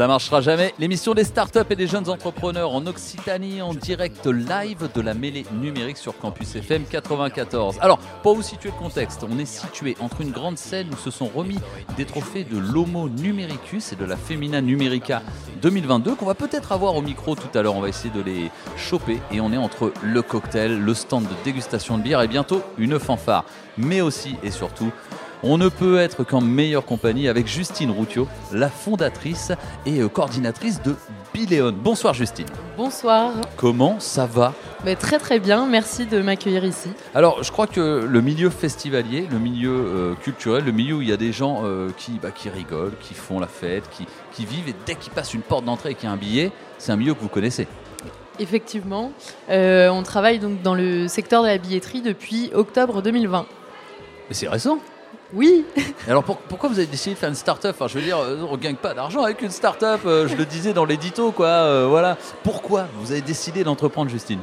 Ça 0.00 0.06
marchera 0.06 0.40
jamais. 0.40 0.72
L'émission 0.78 1.12
des 1.12 1.24
startups 1.24 1.58
et 1.68 1.76
des 1.76 1.86
jeunes 1.86 2.08
entrepreneurs 2.08 2.74
en 2.74 2.86
Occitanie 2.86 3.60
en 3.60 3.74
direct 3.74 4.24
live 4.24 4.88
de 4.94 5.00
la 5.02 5.12
mêlée 5.12 5.44
numérique 5.60 5.98
sur 5.98 6.16
Campus 6.16 6.56
FM 6.56 6.84
94. 6.86 7.76
Alors, 7.82 7.98
pour 8.22 8.34
vous 8.34 8.40
situer 8.40 8.70
le 8.70 8.78
contexte, 8.78 9.26
on 9.30 9.38
est 9.38 9.44
situé 9.44 9.98
entre 10.00 10.22
une 10.22 10.30
grande 10.30 10.56
scène 10.56 10.88
où 10.90 10.96
se 10.96 11.10
sont 11.10 11.26
remis 11.26 11.58
des 11.98 12.06
trophées 12.06 12.44
de 12.44 12.56
l'Homo 12.56 13.10
Numericus 13.10 13.92
et 13.92 13.96
de 13.96 14.06
la 14.06 14.16
Femina 14.16 14.62
Numerica 14.62 15.20
2022 15.60 16.14
qu'on 16.14 16.24
va 16.24 16.34
peut-être 16.34 16.72
avoir 16.72 16.96
au 16.96 17.02
micro 17.02 17.34
tout 17.34 17.58
à 17.58 17.60
l'heure. 17.60 17.76
On 17.76 17.82
va 17.82 17.90
essayer 17.90 18.08
de 18.08 18.22
les 18.22 18.50
choper 18.78 19.20
et 19.30 19.42
on 19.42 19.52
est 19.52 19.58
entre 19.58 19.92
le 20.02 20.22
cocktail, 20.22 20.80
le 20.80 20.94
stand 20.94 21.24
de 21.24 21.34
dégustation 21.44 21.98
de 21.98 22.02
bière 22.02 22.22
et 22.22 22.28
bientôt 22.28 22.62
une 22.78 22.98
fanfare. 22.98 23.44
Mais 23.76 24.00
aussi 24.00 24.36
et 24.42 24.50
surtout 24.50 24.92
on 25.42 25.58
ne 25.58 25.68
peut 25.68 25.98
être 25.98 26.24
qu'en 26.24 26.40
meilleure 26.40 26.84
compagnie 26.84 27.28
avec 27.28 27.46
Justine 27.46 27.90
Routio, 27.90 28.28
la 28.52 28.68
fondatrice 28.68 29.52
et 29.86 30.00
euh, 30.00 30.08
coordinatrice 30.08 30.82
de 30.82 30.94
Biléon. 31.32 31.72
Bonsoir 31.72 32.14
Justine. 32.14 32.46
Bonsoir, 32.76 33.32
Comment 33.56 34.00
ça 34.00 34.26
va? 34.26 34.52
Mais 34.84 34.96
très 34.96 35.18
très 35.18 35.38
bien, 35.38 35.66
merci 35.66 36.06
de 36.06 36.20
m'accueillir 36.20 36.64
ici. 36.64 36.88
Alors, 37.14 37.42
je 37.42 37.52
crois 37.52 37.66
que 37.66 38.06
le 38.08 38.20
milieu 38.20 38.50
festivalier, 38.50 39.28
le 39.30 39.38
milieu 39.38 39.70
euh, 39.70 40.14
culturel, 40.14 40.64
le 40.64 40.72
milieu 40.72 40.96
où 40.96 41.02
il 41.02 41.08
y 41.08 41.12
a 41.12 41.16
des 41.16 41.32
gens 41.32 41.62
euh, 41.64 41.90
qui, 41.96 42.12
bah, 42.12 42.30
qui 42.30 42.48
rigolent, 42.48 42.96
qui 43.00 43.14
font 43.14 43.38
la 43.40 43.46
fête, 43.46 43.84
qui, 43.90 44.06
qui 44.32 44.44
vivent, 44.44 44.68
et 44.68 44.74
dès 44.86 44.94
qu'ils 44.94 45.12
passent 45.12 45.34
une 45.34 45.42
porte 45.42 45.64
d'entrée 45.64 45.90
et 45.90 45.94
qu'il 45.94 46.08
y 46.08 46.08
a 46.08 46.12
un 46.12 46.18
billet, 46.18 46.52
c'est 46.78 46.92
un 46.92 46.96
milieu 46.96 47.14
que 47.14 47.20
vous 47.20 47.28
connaissez. 47.28 47.66
Effectivement, 48.38 49.12
euh, 49.50 49.88
on 49.90 50.02
travaille 50.02 50.38
donc 50.38 50.62
dans 50.62 50.74
le 50.74 51.08
secteur 51.08 51.42
de 51.42 51.48
la 51.48 51.58
billetterie 51.58 52.00
depuis 52.00 52.50
octobre 52.54 53.02
2020. 53.02 53.46
Mais 54.28 54.34
c'est 54.34 54.48
récent. 54.48 54.78
Oui, 55.32 55.64
alors 56.08 56.24
pour- 56.24 56.38
pourquoi 56.38 56.68
vous 56.68 56.78
avez 56.78 56.88
décidé 56.88 57.14
de 57.14 57.18
faire 57.20 57.28
une 57.28 57.34
start-up 57.36 57.76
Enfin, 57.78 57.86
je 57.86 57.94
veux 57.98 58.04
dire, 58.04 58.18
euh, 58.18 58.38
on 58.50 58.56
gagne 58.56 58.74
pas 58.74 58.94
d'argent 58.94 59.22
avec 59.22 59.42
une 59.42 59.50
start-up. 59.50 60.00
euh, 60.04 60.26
je 60.26 60.34
le 60.34 60.44
disais 60.44 60.72
dans 60.72 60.84
l'édito, 60.84 61.30
quoi. 61.30 61.46
euh, 61.46 61.86
voilà. 61.88 62.16
Pourquoi 62.42 62.88
vous 62.96 63.12
avez 63.12 63.20
décidé 63.20 63.62
d'entreprendre, 63.62 64.10
Justine 64.10 64.40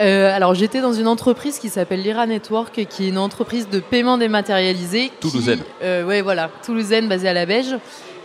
Euh, 0.00 0.34
alors 0.34 0.54
j'étais 0.54 0.80
dans 0.82 0.92
une 0.92 1.06
entreprise 1.08 1.58
qui 1.58 1.68
s'appelle 1.70 2.02
Lira 2.02 2.26
Network, 2.26 2.86
qui 2.88 3.04
est 3.04 3.08
une 3.08 3.18
entreprise 3.18 3.68
de 3.70 3.78
paiement 3.80 4.18
dématérialisé. 4.18 5.10
Toulousaine. 5.20 5.60
Euh, 5.82 6.04
ouais, 6.04 6.20
voilà, 6.22 6.50
toulousaine, 6.64 7.08
basée 7.08 7.28
à 7.28 7.32
la 7.34 7.46
Beige. 7.46 7.74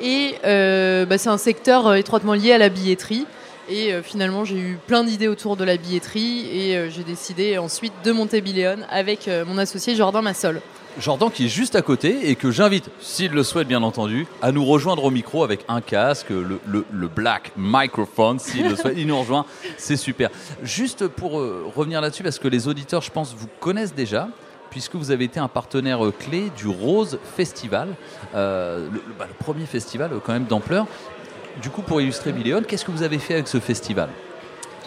Et 0.01 0.35
euh, 0.45 1.05
bah, 1.05 1.17
c'est 1.17 1.29
un 1.29 1.37
secteur 1.37 1.93
étroitement 1.95 2.33
lié 2.33 2.51
à 2.51 2.57
la 2.57 2.67
billetterie. 2.69 3.25
Et 3.69 3.91
finalement, 4.01 4.45
j'ai 4.45 4.55
eu 4.57 4.79
plein 4.87 5.03
d'idées 5.03 5.27
autour 5.27 5.57
de 5.57 5.65
la 5.65 5.75
billetterie 5.75 6.47
et 6.53 6.89
j'ai 6.89 7.03
décidé 7.03 7.57
ensuite 7.57 7.91
de 8.05 8.13
monter 8.13 8.39
Billéon 8.39 8.77
avec 8.89 9.29
mon 9.45 9.57
associé 9.57 9.93
Jordan 9.93 10.23
Massol. 10.23 10.61
Jordan 10.99 11.29
qui 11.31 11.45
est 11.45 11.49
juste 11.49 11.75
à 11.75 11.81
côté 11.81 12.29
et 12.29 12.35
que 12.35 12.51
j'invite, 12.51 12.89
s'il 12.99 13.31
le 13.31 13.43
souhaite 13.43 13.67
bien 13.67 13.83
entendu, 13.83 14.27
à 14.41 14.51
nous 14.51 14.65
rejoindre 14.65 15.03
au 15.03 15.11
micro 15.11 15.43
avec 15.43 15.63
un 15.67 15.81
casque, 15.81 16.29
le, 16.29 17.07
black 17.07 17.51
microphone, 17.55 18.39
s'il 18.39 18.67
le 18.67 18.75
souhaite. 18.75 18.95
Il 18.97 19.07
nous 19.07 19.19
rejoint, 19.19 19.45
c'est 19.77 19.97
super. 19.97 20.29
Juste 20.63 21.07
pour 21.07 21.39
euh, 21.39 21.71
revenir 21.75 22.01
là-dessus, 22.01 22.23
parce 22.23 22.39
que 22.39 22.47
les 22.47 22.67
auditeurs, 22.67 23.01
je 23.01 23.11
pense, 23.11 23.33
vous 23.35 23.47
connaissent 23.59 23.95
déjà. 23.95 24.29
Puisque 24.69 24.95
vous 24.95 25.11
avez 25.11 25.23
été 25.23 25.39
un 25.39 25.47
partenaire 25.47 26.05
euh, 26.05 26.11
clé 26.11 26.51
du 26.57 26.67
Rose 26.67 27.19
Festival, 27.37 27.87
euh, 28.35 28.89
bah, 29.17 29.25
le 29.27 29.33
premier 29.33 29.65
festival 29.65 30.11
quand 30.25 30.33
même 30.33 30.43
d'ampleur. 30.43 30.87
Du 31.61 31.69
coup, 31.69 31.81
pour 31.81 32.01
illustrer 32.01 32.33
Billéon, 32.33 32.61
qu'est-ce 32.67 32.83
que 32.83 32.91
vous 32.91 33.01
avez 33.01 33.17
fait 33.17 33.35
avec 33.35 33.47
ce 33.47 33.59
festival? 33.59 34.09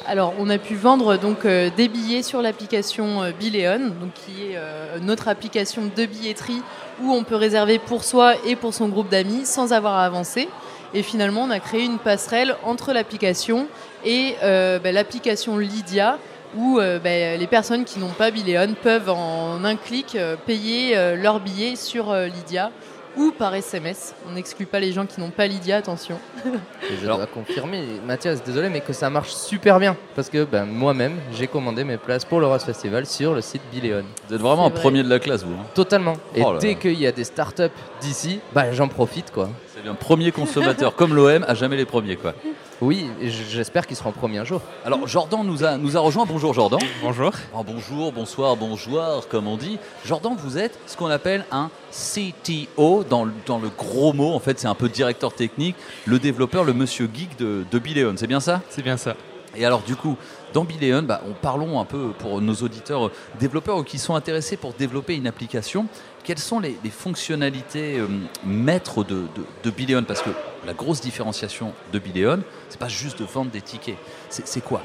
Alors, 0.07 0.33
on 0.39 0.49
a 0.49 0.57
pu 0.57 0.77
vendre 0.77 1.19
donc 1.19 1.45
euh, 1.45 1.69
des 1.77 1.89
billets 1.89 2.23
sur 2.23 2.41
l'application 2.41 3.23
euh, 3.23 3.33
Biléon, 3.33 3.93
donc 4.01 4.15
qui 4.15 4.45
est 4.45 4.57
euh, 4.57 4.99
notre 5.01 5.29
application 5.29 5.83
de 5.95 6.07
billetterie 6.07 6.63
où 7.03 7.13
on 7.13 7.23
peut 7.23 7.37
réserver 7.37 7.79
pour 7.79 8.03
soi 8.03 8.35
et 8.47 8.57
pour 8.57 8.73
son 8.73 8.89
groupe 8.89 9.11
d'amis 9.11 9.45
sans 9.45 9.75
avoir 9.75 9.95
à 9.95 10.07
avancer. 10.07 10.49
Et 10.95 11.03
finalement, 11.03 11.43
on 11.43 11.51
a 11.51 11.61
créé 11.61 11.85
une 11.85 11.99
passerelle 11.99 12.57
entre 12.65 12.93
l'application 12.93 13.69
et 14.05 14.37
euh, 14.43 14.79
bah, 14.79 14.91
l'application 14.91 15.59
Lydia, 15.59 16.19
où 16.57 16.79
bah, 16.79 17.37
les 17.37 17.47
personnes 17.47 17.85
qui 17.85 18.01
n'ont 18.01 18.09
pas 18.09 18.33
Biléon 18.33 18.75
peuvent 18.83 19.09
en 19.09 19.63
un 19.63 19.77
clic 19.77 20.19
payer 20.47 21.15
leur 21.15 21.39
billet 21.39 21.77
sur 21.77 22.13
Lydia 22.13 22.73
ou 23.17 23.33
par 23.33 23.55
SMS. 23.55 24.15
On 24.29 24.33
n'exclut 24.33 24.67
pas 24.67 24.81
les 24.81 24.93
gens 24.93 25.07
qui 25.07 25.21
n'ont 25.21 25.31
pas 25.31 25.47
Lydia, 25.47 25.77
attention. 25.79 26.19
Et 26.47 26.97
je 27.01 27.07
dois 27.07 27.27
confirmer, 27.27 27.85
Mathias, 28.07 28.43
désolé, 28.43 28.69
mais 28.69 28.81
que 28.81 28.93
ça 28.93 29.11
marche 29.11 29.33
super 29.33 29.79
bien. 29.79 29.97
Parce 30.15 30.29
que 30.31 30.45
ben, 30.45 30.65
moi-même, 30.65 31.17
j'ai 31.33 31.47
commandé 31.47 31.85
mes 31.85 31.97
places 31.97 32.25
pour 32.25 32.41
le 32.41 32.47
Rose 32.47 32.63
Festival 32.65 33.07
sur 33.07 33.35
le 33.35 33.41
site 33.41 33.63
Biléon. 33.73 34.05
Vous 34.29 34.35
êtes 34.35 34.41
vraiment 34.41 34.67
un 34.67 34.71
vrai. 34.71 34.81
premier 34.81 35.03
de 35.03 35.09
la 35.09 35.19
classe, 35.19 35.43
vous. 35.45 35.53
hein. 35.55 35.67
Totalement. 35.75 36.17
Et 36.35 36.43
Oh 36.45 36.53
là 36.53 36.59
dès 36.59 36.69
là. 36.69 36.75
qu'il 36.75 37.01
y 37.01 37.07
a 37.07 37.13
des 37.13 37.25
startups 37.25 37.63
d'ici, 38.01 38.41
bah, 38.53 38.73
j'en 38.73 38.89
profite, 38.89 39.31
quoi. 39.33 39.49
C'est 39.75 39.83
bien, 39.83 39.95
premier 39.95 40.33
consommateur, 40.33 40.95
comme 40.95 41.15
l'OM, 41.15 41.45
à 41.49 41.55
jamais 41.55 41.77
les 41.77 41.85
premiers, 41.87 42.17
quoi. 42.17 42.35
Oui, 42.81 43.07
j'espère 43.21 43.87
qu'ils 43.87 43.97
seront 43.97 44.09
en 44.09 44.13
premier 44.13 44.43
jour. 44.47 44.63
Alors 44.87 45.07
Jordan 45.07 45.45
nous 45.45 45.65
a, 45.65 45.77
nous 45.77 45.99
a 45.99 46.01
rejoint. 46.01 46.25
Bonjour 46.27 46.55
Jordan. 46.55 46.79
Bonjour. 47.03 47.31
Oh, 47.55 47.63
bonjour, 47.63 48.11
bonsoir, 48.11 48.57
bonjour, 48.57 49.29
comme 49.29 49.47
on 49.49 49.59
dit. 49.59 49.79
Jordan, 50.07 50.35
vous 50.39 50.57
êtes 50.57 50.79
ce 50.87 50.97
qu'on 50.97 51.11
appelle 51.11 51.45
un 51.53 51.69
CTO 51.93 53.05
dans, 53.05 53.25
le- 53.25 53.33
dans 53.45 53.59
le 53.59 53.69
gros 53.69 54.15
mot. 54.15 54.33
En 54.33 54.41
fait, 54.41 54.59
c'est 54.59 54.67
un 54.69 54.75
peu 54.75 54.89
directeur 54.89 55.35
technique, 55.35 55.77
le 56.07 56.19
développeur, 56.19 56.65
le 56.65 56.73
monsieur 56.73 57.09
geek 57.13 57.37
de, 57.39 57.65
de 57.71 57.79
Biléon. 57.79 58.15
C'est 58.17 58.27
bien 58.27 58.41
ça? 58.41 58.63
C'est 58.71 58.83
bien 58.83 58.97
ça. 58.97 59.15
Et 59.57 59.65
alors, 59.67 59.83
du 59.83 59.97
coup, 59.97 60.17
dans 60.53 60.65
Biléon, 60.65 61.03
bah, 61.03 61.21
on 61.29 61.33
parlons 61.33 61.81
un 61.81 61.85
peu 61.85 62.11
pour 62.19 62.41
nos 62.41 62.55
auditeurs 62.55 63.11
développeurs 63.41 63.85
qui 63.85 63.99
sont 63.99 64.15
intéressés 64.15 64.57
pour 64.57 64.73
développer 64.73 65.17
une 65.17 65.27
application. 65.27 65.87
Quelles 66.23 66.39
sont 66.39 66.61
les, 66.61 66.77
fonctionnalités 66.91 67.99
euh, 67.99 68.07
maîtres 68.45 69.05
de, 69.05 69.25
de, 69.65 70.01
Parce 70.03 70.23
que 70.23 70.31
la 70.67 70.75
grosse 70.75 71.01
différenciation 71.01 71.73
de 71.93 71.99
Biléon, 71.99 72.43
c'est 72.69 72.79
pas 72.79 72.89
juste 72.89 73.19
de 73.19 73.25
vendre 73.25 73.51
des 73.51 73.63
tickets. 73.63 73.97
C'est 74.29 74.61
quoi? 74.63 74.83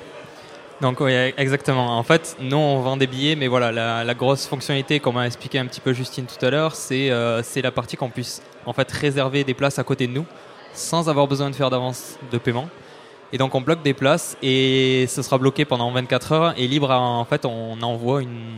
Donc 0.82 1.00
oui, 1.00 1.14
exactement. 1.38 1.98
En 1.98 2.04
fait, 2.04 2.36
nous 2.40 2.58
on 2.58 2.82
vend 2.82 2.98
des 2.98 3.08
billets, 3.08 3.36
mais 3.36 3.48
voilà, 3.48 4.04
la, 4.04 4.14
grosse 4.14 4.46
fonctionnalité, 4.46 5.00
comme 5.00 5.18
a 5.18 5.26
expliqué 5.26 5.60
un 5.60 5.66
petit 5.66 5.82
peu 5.82 5.94
Justine 5.94 6.26
tout 6.26 6.44
à 6.46 6.50
l'heure, 6.50 6.76
c'est 6.76 7.12
euh, 7.12 7.42
c'est 7.44 7.62
la 7.62 7.72
partie 7.72 7.96
qu'on 7.96 8.10
puisse 8.10 8.42
en 8.66 8.74
fait 8.74 8.92
réserver 8.92 9.44
des 9.44 9.54
places 9.54 9.80
à 9.80 9.84
côté 9.84 10.08
de 10.08 10.12
nous, 10.12 10.26
sans 10.74 11.10
avoir 11.10 11.28
besoin 11.28 11.50
de 11.50 11.56
faire 11.56 11.70
d'avance 11.70 12.18
de 12.32 12.38
paiement. 12.38 12.70
Et 13.32 13.38
donc 13.38 13.56
on 13.56 13.62
bloque 13.62 13.84
des 13.84 13.94
places 13.94 14.38
et 14.42 15.06
ce 15.08 15.22
sera 15.22 15.38
bloqué 15.38 15.66
pendant 15.66 15.92
24 15.92 16.32
heures 16.34 16.54
et 16.58 16.68
libre. 16.68 16.92
en 16.92 17.26
fait, 17.26 17.46
on 17.46 17.82
envoie 17.82 18.22
une, 18.22 18.56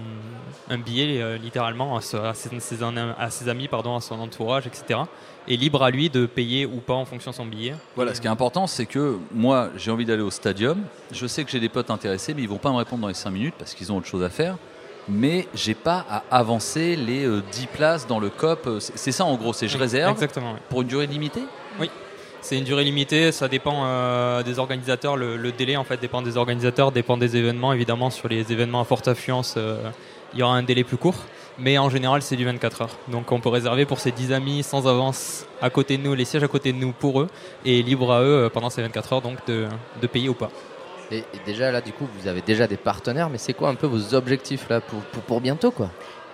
un 0.70 0.78
billet 0.78 1.22
euh, 1.22 1.38
littéralement 1.38 1.96
à, 1.98 2.02
ce- 2.02 2.18
à 2.18 2.34
ses, 2.34 2.60
ses- 2.60 2.78
à 3.18 3.30
ses 3.30 3.50
amis, 3.50 3.68
pardon, 3.68 3.96
à 3.96 4.02
son 4.02 4.20
entourage, 4.20 4.68
etc. 4.68 5.00
Et 5.48 5.56
libre 5.56 5.82
à 5.84 5.92
lui 5.92 6.10
de 6.10 6.26
payer 6.26 6.66
ou 6.66 6.78
pas 6.78 6.94
en 6.94 7.06
fonction 7.06 7.32
de 7.32 7.36
son 7.36 7.46
billet. 7.46 7.74
Voilà, 7.96 8.14
ce 8.14 8.20
qui 8.22 8.28
est 8.28 8.30
important, 8.30 8.68
c'est 8.68 8.86
que 8.86 9.18
moi, 9.34 9.70
j'ai 9.78 9.92
envie 9.92 10.04
d'aller 10.06 10.22
au 10.24 10.32
stadium. 10.32 10.80
Je 11.12 11.26
sais 11.26 11.44
que 11.46 11.52
j'ai 11.52 11.60
des 11.62 11.70
potes 11.70 11.90
intéressés, 11.90 12.34
mais 12.34 12.42
ils 12.42 12.50
vont 12.50 12.58
pas 12.58 12.72
me 12.72 12.78
répondre 12.78 13.02
dans 13.04 13.08
les 13.08 13.14
5 13.14 13.30
minutes 13.32 13.56
parce 13.58 13.74
qu'ils 13.74 13.92
ont 13.92 13.98
autre 13.98 14.08
chose 14.08 14.24
à 14.24 14.30
faire. 14.30 14.58
Mais 15.10 15.48
j'ai 15.54 15.74
pas 15.74 16.06
à 16.10 16.24
avancer 16.32 16.98
les 16.98 17.26
euh, 17.26 17.42
10 17.54 17.68
places 17.68 18.08
dans 18.08 18.20
le 18.20 18.30
COP. 18.30 18.68
C'est 18.80 19.14
ça 19.14 19.24
en 19.24 19.36
gros, 19.36 19.54
c'est 19.54 19.70
je 19.70 19.78
réserve 19.78 20.12
Exactement. 20.12 20.52
oui. 20.54 20.60
pour 20.70 20.82
une 20.82 20.90
durée 20.90 21.08
limitée? 21.08 21.44
Oui. 21.80 21.90
C'est 22.42 22.58
une 22.58 22.66
durée 22.66 22.84
limitée, 22.84 23.32
ça 23.32 23.48
dépend 23.48 23.84
euh, 23.86 24.44
des 24.44 24.60
organisateurs. 24.60 25.16
Le, 25.16 25.38
le 25.38 25.52
délai 25.54 25.78
en 25.78 25.84
fait 25.86 25.98
dépend 26.00 26.22
des 26.22 26.36
organisateurs, 26.36 26.92
dépend 26.92 27.16
des 27.16 27.38
événements. 27.38 27.72
Évidemment, 27.72 28.10
sur 28.10 28.28
les 28.28 28.52
événements 28.52 28.82
à 28.82 28.86
forte 28.86 29.08
affluence, 29.08 29.56
euh, 29.58 29.78
il 30.38 30.42
y 30.42 30.44
aura 30.44 30.56
un 30.56 30.64
délai 30.64 30.84
plus 30.84 30.98
court. 30.98 31.16
Mais 31.60 31.80
en 31.80 31.90
général, 31.90 32.22
c'est 32.22 32.36
du 32.36 32.46
24 32.46 32.82
heures. 32.84 32.98
Donc 33.08 33.32
on 33.32 33.40
peut 33.40 33.50
réserver 33.50 33.88
pour 33.88 34.00
ses 34.00 34.12
10 34.12 34.32
amis 34.32 34.62
sans 34.62 34.88
avance 34.88 35.48
à 35.60 35.72
côté 35.72 35.98
de 35.98 36.04
nous, 36.04 36.14
les 36.14 36.24
sièges 36.26 36.44
à 36.44 36.48
côté 36.48 36.72
de 36.72 36.78
nous 36.78 36.92
pour 36.92 37.22
eux, 37.22 37.28
et 37.66 37.82
libre 37.82 38.14
à 38.14 38.22
eux 38.22 38.46
euh, 38.46 38.50
pendant 38.50 38.70
ces 38.70 38.84
24 38.84 39.14
heures 39.14 39.22
donc 39.22 39.40
de, 39.48 39.66
de 40.00 40.08
payer 40.08 40.30
ou 40.30 40.36
pas. 40.36 40.52
Et, 41.10 41.18
et 41.18 41.40
déjà 41.48 41.72
là, 41.72 41.82
du 41.82 41.92
coup, 41.92 42.08
vous 42.20 42.28
avez 42.28 42.42
déjà 42.42 42.68
des 42.68 42.78
partenaires, 42.78 43.32
mais 43.32 43.40
c'est 43.40 43.54
quoi 43.54 43.70
un 43.70 43.76
peu 43.76 43.88
vos 43.88 44.14
objectifs 44.14 44.70
là 44.70 44.80
pour, 44.80 45.00
pour, 45.00 45.24
pour 45.24 45.42
bientôt 45.42 45.72
quoi? 45.72 45.90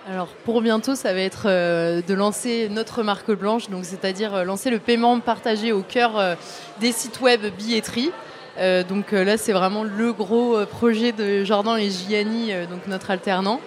Alors 0.06 0.28
pour 0.44 0.60
bientôt, 0.60 0.94
ça 0.94 1.14
va 1.14 1.20
être 1.20 1.44
euh, 1.46 2.02
de 2.06 2.12
lancer 2.12 2.68
notre 2.68 3.02
marque 3.02 3.30
blanche, 3.30 3.70
donc 3.70 3.86
c'est-à-dire 3.86 4.34
euh, 4.34 4.44
lancer 4.44 4.68
le 4.68 4.78
paiement 4.78 5.18
partagé 5.20 5.72
au 5.72 5.80
cœur 5.80 6.18
euh, 6.18 6.34
des 6.80 6.92
sites 6.92 7.22
web 7.22 7.40
billetterie. 7.56 8.10
Euh, 8.58 8.84
donc 8.84 9.14
euh, 9.14 9.24
là, 9.24 9.38
c'est 9.38 9.52
vraiment 9.52 9.82
le 9.82 10.12
gros 10.12 10.56
euh, 10.56 10.66
projet 10.66 11.12
de 11.12 11.42
Jordan 11.44 11.78
et 11.78 11.88
Gianni, 11.90 12.52
euh, 12.52 12.66
donc 12.66 12.86
notre 12.86 13.10
alternant. 13.10 13.60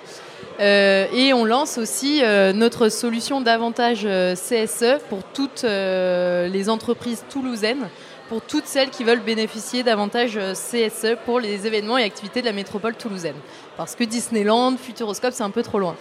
Euh, 0.59 1.05
et 1.13 1.33
on 1.33 1.45
lance 1.45 1.77
aussi 1.77 2.21
euh, 2.23 2.51
notre 2.51 2.89
solution 2.89 3.41
d'avantage 3.41 4.01
euh, 4.05 4.33
CSE 4.33 5.03
pour 5.09 5.23
toutes 5.23 5.63
les 5.63 6.69
entreprises 6.69 7.23
toulousaines, 7.29 7.89
pour 8.29 8.41
toutes 8.41 8.65
celles 8.65 8.89
qui 8.89 9.03
veulent 9.03 9.21
bénéficier 9.21 9.83
d'avantages 9.83 10.37
euh, 10.37 10.53
CSE 10.53 11.15
pour 11.25 11.39
les 11.39 11.67
événements 11.67 11.97
et 11.97 12.03
activités 12.03 12.41
de 12.41 12.47
la 12.47 12.53
métropole 12.53 12.95
toulousaine. 12.95 13.35
Parce 13.77 13.95
que 13.95 14.03
Disneyland, 14.03 14.77
Futuroscope, 14.77 15.33
c'est 15.33 15.43
un 15.43 15.51
peu 15.51 15.63
trop 15.63 15.79
loin. 15.79 15.95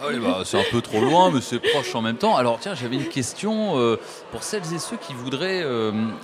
Ah 0.00 0.04
oui, 0.10 0.20
bah, 0.20 0.42
c'est 0.44 0.58
un 0.58 0.64
peu 0.70 0.80
trop 0.80 1.00
loin, 1.00 1.30
mais 1.30 1.40
c'est 1.40 1.58
proche 1.58 1.92
en 1.94 2.02
même 2.02 2.16
temps. 2.16 2.36
Alors 2.36 2.58
tiens, 2.60 2.74
j'avais 2.74 2.94
une 2.94 3.08
question 3.08 3.72
pour 4.30 4.44
celles 4.44 4.62
et 4.72 4.78
ceux 4.78 4.96
qui 4.96 5.12
voudraient 5.12 5.64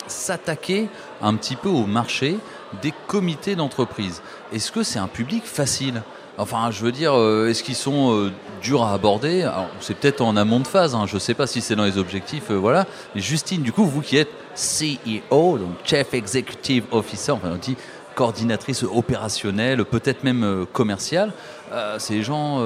s'attaquer 0.07 0.87
un 1.21 1.35
petit 1.35 1.57
peu 1.57 1.69
au 1.69 1.85
marché 1.85 2.37
des 2.83 2.93
comités 3.09 3.57
d'entreprise. 3.57 4.23
Est-ce 4.53 4.71
que 4.71 4.85
c'est 4.85 5.01
un 5.01 5.09
public 5.09 5.45
facile? 5.45 6.03
Enfin, 6.37 6.71
je 6.73 6.83
veux 6.83 6.91
dire, 6.91 7.15
euh, 7.15 7.49
est-ce 7.49 7.63
qu'ils 7.63 7.77
sont 7.77 8.13
euh, 8.13 8.33
durs 8.61 8.83
à 8.83 8.93
aborder? 8.93 9.49
C'est 9.81 9.97
peut-être 9.97 10.21
en 10.21 10.37
amont 10.37 10.59
de 10.59 10.67
phase. 10.67 10.95
hein, 10.95 11.05
je 11.07 11.15
ne 11.15 11.21
sais 11.21 11.35
pas 11.35 11.47
si 11.47 11.61
c'est 11.61 11.77
dans 11.77 11.85
les 11.85 11.97
objectifs, 11.97 12.51
euh, 12.51 12.57
voilà. 12.57 12.87
Justine, 13.15 13.63
du 13.63 13.73
coup, 13.73 13.85
vous 13.85 14.01
qui 14.01 14.17
êtes 14.17 14.31
CEO, 14.57 15.59
donc 15.59 15.77
Chief 15.85 16.13
Executive 16.13 16.85
Officer, 16.91 17.33
enfin 17.33 17.51
on 17.53 17.57
dit 17.57 17.77
coordinatrice 18.15 18.85
opérationnelle, 18.85 19.85
peut-être 19.85 20.23
même 20.23 20.67
commerciale, 20.73 21.33
c'est 21.99 22.15
les 22.15 22.23
gens 22.23 22.65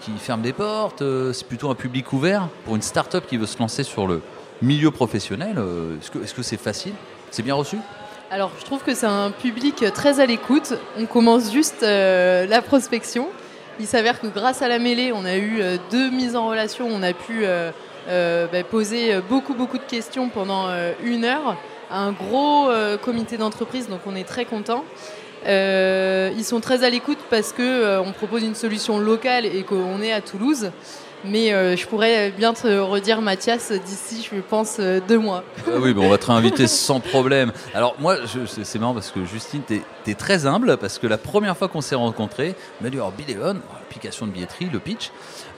qui, 0.00 0.12
ferment 0.12 0.42
des 0.42 0.54
portes. 0.54 1.02
c'est 1.34 1.46
plutôt 1.46 1.68
un 1.68 1.74
public 1.74 2.10
ouvert 2.14 2.48
pour 2.64 2.74
une 2.74 2.80
start-up 2.80 3.24
qui 3.28 3.36
veut 3.36 3.44
se 3.44 3.58
lancer 3.58 3.82
sur 3.82 4.06
le 4.06 4.22
milieu 4.62 4.90
professionnel. 4.90 5.62
est-ce 6.00 6.32
que 6.32 6.42
c'est 6.42 6.56
facile? 6.56 6.94
C'est 7.30 7.42
bien 7.42 7.54
reçu? 7.54 7.76
Alors, 8.30 8.50
je 8.60 8.64
trouve 8.66 8.82
que 8.82 8.94
c'est 8.94 9.06
un 9.06 9.30
public 9.30 9.86
très 9.94 10.20
à 10.20 10.26
l'écoute. 10.26 10.74
On 10.98 11.06
commence 11.06 11.50
juste 11.50 11.82
euh, 11.82 12.44
la 12.46 12.60
prospection. 12.60 13.26
Il 13.80 13.86
s'avère 13.86 14.20
que 14.20 14.26
grâce 14.26 14.60
à 14.60 14.68
la 14.68 14.78
mêlée, 14.78 15.12
on 15.14 15.24
a 15.24 15.36
eu 15.36 15.62
euh, 15.62 15.78
deux 15.90 16.10
mises 16.10 16.36
en 16.36 16.46
relation. 16.46 16.86
On 16.92 17.02
a 17.02 17.14
pu 17.14 17.44
euh, 17.44 17.70
bah, 18.52 18.64
poser 18.64 19.18
beaucoup, 19.30 19.54
beaucoup 19.54 19.78
de 19.78 19.84
questions 19.84 20.28
pendant 20.28 20.66
une 21.02 21.24
heure 21.24 21.56
à 21.90 22.00
un 22.00 22.12
gros 22.12 22.68
comité 23.02 23.38
d'entreprise. 23.38 23.88
Donc, 23.88 24.00
on 24.06 24.14
est 24.14 24.28
très 24.28 24.44
content. 24.44 24.84
ils 25.46 26.44
sont 26.44 26.60
très 26.60 26.84
à 26.84 26.90
l'écoute 26.90 27.18
parce 27.30 27.54
que 27.54 27.62
euh, 27.62 28.02
on 28.02 28.12
propose 28.12 28.42
une 28.42 28.54
solution 28.54 28.98
locale 28.98 29.46
et 29.46 29.62
qu'on 29.62 30.02
est 30.02 30.12
à 30.12 30.20
Toulouse. 30.20 30.70
Mais 31.24 31.52
euh, 31.52 31.76
je 31.76 31.86
pourrais 31.86 32.30
bien 32.30 32.52
te 32.54 32.66
redire, 32.78 33.20
Mathias, 33.20 33.72
d'ici, 33.72 34.28
je 34.30 34.40
pense, 34.40 34.76
euh, 34.78 35.00
deux 35.06 35.18
mois. 35.18 35.44
Ah 35.66 35.78
oui, 35.80 35.92
bon, 35.92 36.06
on 36.06 36.10
va 36.10 36.18
te 36.18 36.26
réinviter 36.26 36.66
sans 36.68 37.00
problème. 37.00 37.52
Alors 37.74 37.96
moi, 37.98 38.16
c'est 38.46 38.78
marrant 38.78 38.94
parce 38.94 39.10
que 39.10 39.24
Justine, 39.24 39.62
t'es 39.62 39.82
es 40.06 40.14
très 40.14 40.46
humble 40.46 40.76
parce 40.78 40.98
que 40.98 41.06
la 41.06 41.18
première 41.18 41.56
fois 41.56 41.68
qu'on 41.68 41.80
s'est 41.80 41.94
rencontrés, 41.94 42.54
on 42.80 42.84
m'a 42.84 42.90
dit 42.90 42.96
alors 42.96 43.12
application 43.88 44.26
de 44.26 44.32
billetterie, 44.32 44.68
le 44.72 44.78
pitch, 44.78 45.10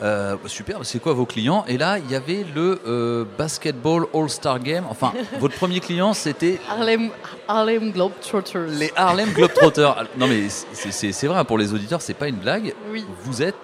euh, 0.03 0.37
super. 0.47 0.79
C'est 0.83 1.01
quoi 1.01 1.13
vos 1.13 1.27
clients? 1.27 1.65
Et 1.69 1.79
là, 1.79 1.99
il 1.99 2.11
y 2.11 2.15
avait 2.15 2.45
le 2.55 2.81
euh, 2.87 3.25
basketball 3.39 4.07
All-Star 4.15 4.61
Game. 4.61 4.85
Enfin, 4.89 5.13
votre 5.41 5.57
premier 5.57 5.81
client, 5.81 6.15
c'était 6.15 6.59
Harlem, 6.69 7.11
Harlem 7.49 7.91
Globetrotters. 7.91 8.67
les 8.69 8.93
Harlem 8.97 9.31
Globetrotters. 9.33 10.07
Non 10.17 10.27
mais 10.27 10.49
c'est 10.49 11.27
vrai 11.27 11.45
pour 11.45 11.59
les 11.59 11.73
auditeurs, 11.73 12.03
c'est 12.03 12.15
pas 12.15 12.29
une 12.29 12.37
blague. 12.37 12.75
Oui. 12.91 13.05
Vous 13.25 13.43
êtes 13.43 13.57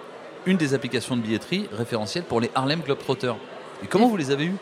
une 0.46 0.56
des 0.56 0.74
applications 0.74 1.16
de 1.16 1.22
billetterie 1.22 1.68
référentielles 1.76 2.24
pour 2.24 2.40
les 2.40 2.50
Harlem 2.54 2.80
Globetrotters. 2.80 3.36
Et 3.82 3.86
comment 3.86 4.08
vous 4.08 4.16
les 4.16 4.30
avez 4.30 4.44
eus 4.44 4.54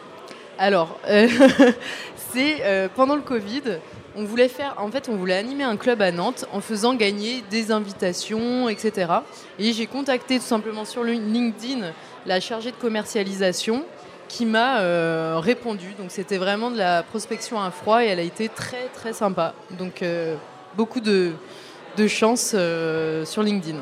Alors, 0.58 0.98
euh, 1.08 1.28
c'est 2.32 2.62
euh, 2.62 2.88
pendant 2.92 3.14
le 3.14 3.22
Covid, 3.22 3.62
on 4.16 4.24
voulait 4.24 4.48
faire, 4.48 4.74
en 4.78 4.90
fait, 4.90 5.08
on 5.08 5.16
voulait 5.16 5.36
animer 5.36 5.64
un 5.64 5.76
club 5.76 6.00
à 6.00 6.10
Nantes 6.10 6.46
en 6.52 6.60
faisant 6.60 6.94
gagner 6.94 7.44
des 7.50 7.70
invitations, 7.70 8.68
etc. 8.68 9.12
Et 9.58 9.72
j'ai 9.72 9.86
contacté 9.86 10.38
tout 10.38 10.44
simplement 10.44 10.84
sur 10.84 11.04
LinkedIn 11.04 11.92
la 12.26 12.40
chargée 12.40 12.70
de 12.70 12.76
commercialisation 12.76 13.84
qui 14.28 14.46
m'a 14.46 14.80
euh, 14.80 15.38
répondu. 15.38 15.92
Donc 15.98 16.10
c'était 16.10 16.38
vraiment 16.38 16.70
de 16.70 16.78
la 16.78 17.02
prospection 17.02 17.60
à 17.60 17.70
froid 17.70 18.02
et 18.02 18.06
elle 18.06 18.18
a 18.18 18.22
été 18.22 18.48
très 18.48 18.88
très 18.94 19.12
sympa. 19.12 19.54
Donc 19.78 20.02
beaucoup 20.76 21.00
de, 21.00 21.32
de 21.98 22.08
chance 22.08 22.56
sur 23.26 23.42
LinkedIn. 23.42 23.80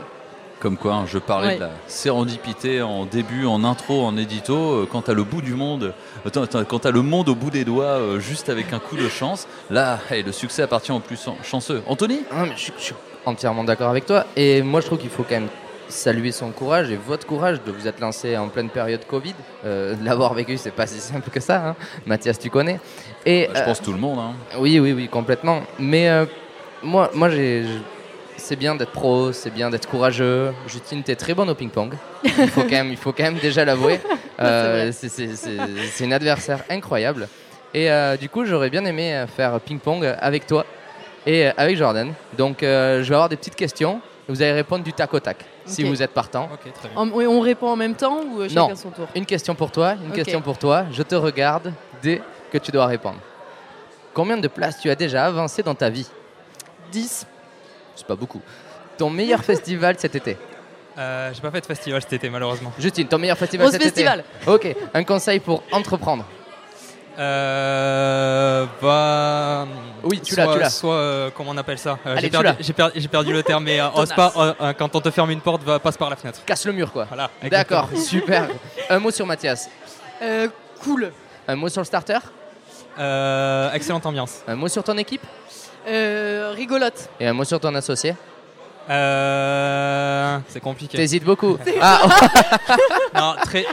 Comme 0.63 0.77
quoi, 0.77 0.95
hein, 0.95 1.05
je 1.09 1.19
parlais 1.19 1.49
Ouais. 1.49 1.55
de 1.57 1.61
la 1.63 1.71
sérendipité 1.89 2.83
en 2.83 3.05
début, 3.05 3.47
en 3.47 3.65
intro, 3.65 4.05
en 4.05 4.17
édito. 4.17 4.55
euh, 4.55 4.89
Quand 4.91 5.03
t'as 5.03 5.13
le 5.13 5.25
bout 5.25 5.43
du 5.43 5.55
monde, 5.55 5.93
attends, 6.25 6.43
attends, 6.43 6.63
quand 6.65 6.79
t'as 6.79 6.93
le 6.93 7.03
monde 7.03 7.29
au 7.29 7.35
bout 7.35 7.51
des 7.51 7.65
doigts, 7.65 7.85
euh, 7.99 8.21
juste 8.21 8.49
avec 8.49 8.73
un 8.73 8.79
coup 8.79 8.97
de 8.97 9.09
chance, 9.09 9.49
là, 9.71 9.99
hey, 10.09 10.23
le 10.23 10.31
succès 10.31 10.63
appartient 10.63 10.93
aux 10.93 11.01
plus 11.01 11.21
chan- 11.21 11.37
chanceux. 11.43 11.83
Anthony 11.89 12.21
Non, 12.33 12.43
mais 12.47 12.53
je, 12.55 12.61
suis- 12.61 12.73
je 12.79 12.83
suis 12.85 12.95
entièrement 13.27 13.65
d'accord 13.65 13.89
avec 13.91 14.07
toi. 14.07 14.25
Et 14.37 14.63
moi, 14.63 14.81
je 14.81 14.87
trouve 14.87 14.99
qu'il 14.99 15.11
faut 15.11 15.25
quand 15.25 15.35
même 15.35 15.49
saluer 15.89 16.31
son 16.31 16.51
courage 16.53 16.93
et 16.93 16.97
votre 16.97 17.27
courage 17.27 17.61
de 17.67 17.73
vous 17.73 17.89
être 17.89 17.99
lancé 17.99 18.37
en 18.37 18.49
pleine 18.49 18.69
période 18.69 19.05
Covid. 19.09 19.35
Euh, 19.65 19.97
de 19.97 20.05
L'avoir 20.05 20.33
vécu, 20.33 20.57
c'est 20.59 20.71
pas 20.71 20.87
si 20.87 21.01
simple 21.01 21.29
que 21.31 21.41
ça. 21.41 21.71
hein. 21.71 21.77
Mathias, 22.07 22.39
tu 22.39 22.51
connais. 22.51 22.79
Et, 23.27 23.47
Bah, 23.49 23.53
Je 23.57 23.61
euh, 23.63 23.65
pense 23.65 23.83
tout 23.83 23.93
le 23.93 23.99
monde. 23.99 24.21
hein. 24.21 24.35
Oui, 24.59 24.79
oui, 24.79 24.93
oui, 24.93 25.09
complètement. 25.09 25.63
Mais 25.81 26.09
euh, 26.09 26.25
moi, 26.85 27.11
moi 27.15 27.29
j'ai, 27.31 27.65
c'est 28.43 28.57
bien 28.57 28.75
d'être 28.75 28.91
pro, 28.91 29.33
c'est 29.33 29.51
bien 29.51 29.71
d'être 29.71 29.89
courageux. 29.89 30.53
Justine, 30.67 31.03
t'es 31.03 31.15
très 31.15 31.33
bonne 31.33 31.49
au 31.49 31.55
ping-pong. 31.55 31.95
Il 32.25 32.49
faut 32.49 32.63
quand 32.63 32.71
même, 32.71 32.91
il 32.91 32.97
faut 32.97 33.13
quand 33.13 33.23
même 33.23 33.39
déjà 33.39 33.65
l'avouer. 33.65 34.01
Euh, 34.41 34.91
c'est, 34.93 36.05
une 36.05 36.13
adversaire 36.13 36.65
incroyable. 36.69 37.29
Et 37.75 37.89
euh, 37.93 38.17
du 38.17 38.29
coup, 38.29 38.45
j'aurais 38.45 38.71
bien 38.71 38.85
aimé 38.85 39.15
euh, 39.15 39.29
faire 39.29 39.61
ping-pong 39.61 40.05
avec 40.19 40.49
toi 40.49 40.67
et 41.27 41.47
avec 41.47 41.77
Jordan. 41.77 42.13
Donc, 42.37 42.63
euh, 42.65 43.05
je 43.05 43.09
vais 43.09 43.15
avoir 43.15 43.29
des 43.29 43.37
petites 43.37 43.55
questions. 43.55 44.01
Vous 44.29 44.43
allez 44.43 44.53
répondre 44.53 44.83
du 44.83 44.93
tac 44.93 45.15
au 45.15 45.21
tac, 45.21 45.45
si 45.65 45.85
vous 45.85 46.03
êtes 46.03 46.11
partant. 46.11 46.49
Ok, 46.53 46.73
très 46.73 46.89
bien. 46.89 46.99
En- 46.99 47.11
on 47.11 47.41
répond 47.41 47.69
en 47.69 47.77
même 47.77 47.95
temps 47.95 48.21
ou 48.33 48.41
euh, 48.41 48.49
Non. 48.51 48.67
chacun 48.69 48.75
son 48.75 48.91
tour? 48.91 49.07
Une 49.15 49.27
question 49.27 49.55
pour 49.55 49.71
toi, 49.71 49.95
une 50.05 50.13
question 50.13 50.41
pour 50.41 50.59
toi. 50.59 50.87
Je 50.91 51.05
te 51.05 51.15
regarde 51.15 51.73
dès 52.03 52.21
que 52.51 52.59
tu 52.59 52.73
dois 52.73 52.87
répondre. 52.87 53.19
Combien 54.13 54.39
de 54.39 54.49
places 54.49 54.81
tu 54.81 54.91
as 54.91 54.97
déjà 54.97 55.27
avancé 55.27 55.63
dans 55.63 55.77
ta 55.77 55.89
vie? 55.89 56.09
10. 56.91 57.27
C'est 57.97 58.07
pas 58.07 58.17
beaucoup. 58.17 58.41
Ton 58.99 59.11
meilleur 59.11 59.41
festival 59.45 59.97
cet 59.99 60.15
été 60.15 60.37
Euh, 60.99 61.31
J'ai 61.35 61.41
pas 61.41 61.51
fait 61.51 61.61
de 61.61 61.67
festival 61.67 62.01
cet 62.03 62.13
été 62.13 62.29
malheureusement. 62.31 62.73
Justine, 62.79 63.07
ton 63.09 63.19
meilleur 63.19 63.39
festival 63.39 63.67
Rose 63.67 63.73
cet 63.73 63.83
Festival. 63.83 64.25
été 64.43 64.51
Ok, 64.51 64.77
un 64.95 65.05
conseil 65.05 65.41
pour 65.41 65.63
entreprendre. 65.73 66.25
Euh, 67.19 68.67
bah, 68.81 69.67
Oui, 70.03 70.21
tu 70.21 70.35
l'as, 70.35 70.47
tu 70.53 70.59
l'as. 70.59 70.71
Soit, 70.71 70.95
euh, 70.95 71.31
comment 71.35 71.51
on 71.51 71.57
appelle 71.59 71.79
ça? 71.79 71.99
Euh, 72.07 72.13
Allez, 72.13 72.23
J'ai 72.23 72.27
tu 72.29 72.31
perdu, 72.33 72.47
l'as. 72.47 72.57
j'ai 72.61 72.73
perdu, 72.73 73.01
j'ai 73.01 73.09
perdu 73.09 73.33
le 73.33 73.43
terme, 73.43 73.65
mais 73.65 73.81
euh, 73.81 73.89
ose 73.95 74.09
Tenace. 74.09 74.33
pas, 74.35 74.75
quand 74.79 74.95
on 74.97 75.01
te 75.01 75.11
ferme 75.11 75.31
une 75.31 75.41
porte, 75.41 75.63
va, 75.63 75.79
passe 75.79 75.97
par 75.97 76.09
la 76.11 76.17
fenêtre. 76.17 76.41
Casse 76.47 76.65
le 76.67 76.73
mur, 76.73 76.93
quoi. 76.93 77.05
Voilà. 77.05 77.31
D'accord, 77.51 77.89
super. 77.97 78.49
Un 78.89 78.99
mot 78.99 79.11
sur 79.11 79.27
Mathias. 79.27 79.69
Euh, 80.23 80.49
cool. 80.83 81.13
Un 81.49 81.57
mot 81.57 81.69
sur 81.69 81.81
le 81.81 81.87
starter. 81.87 82.19
Euh, 82.99 83.73
excellente 83.73 84.07
ambiance. 84.07 84.41
Un 84.47 84.55
mot 84.55 84.69
sur 84.69 84.83
ton 84.85 84.97
équipe. 84.99 85.23
Euh, 85.87 86.53
rigolote. 86.55 87.09
Et 87.21 87.27
un 87.27 87.33
mot 87.33 87.45
sur 87.45 87.59
ton 87.61 87.75
associé. 87.75 88.15
Euh, 88.91 90.39
c'est 90.49 90.61
compliqué. 90.61 90.97
T'hésites 90.97 91.25
beaucoup. 91.25 91.59
Ah, 91.81 92.01
Non, 93.15 93.35
très. 93.43 93.65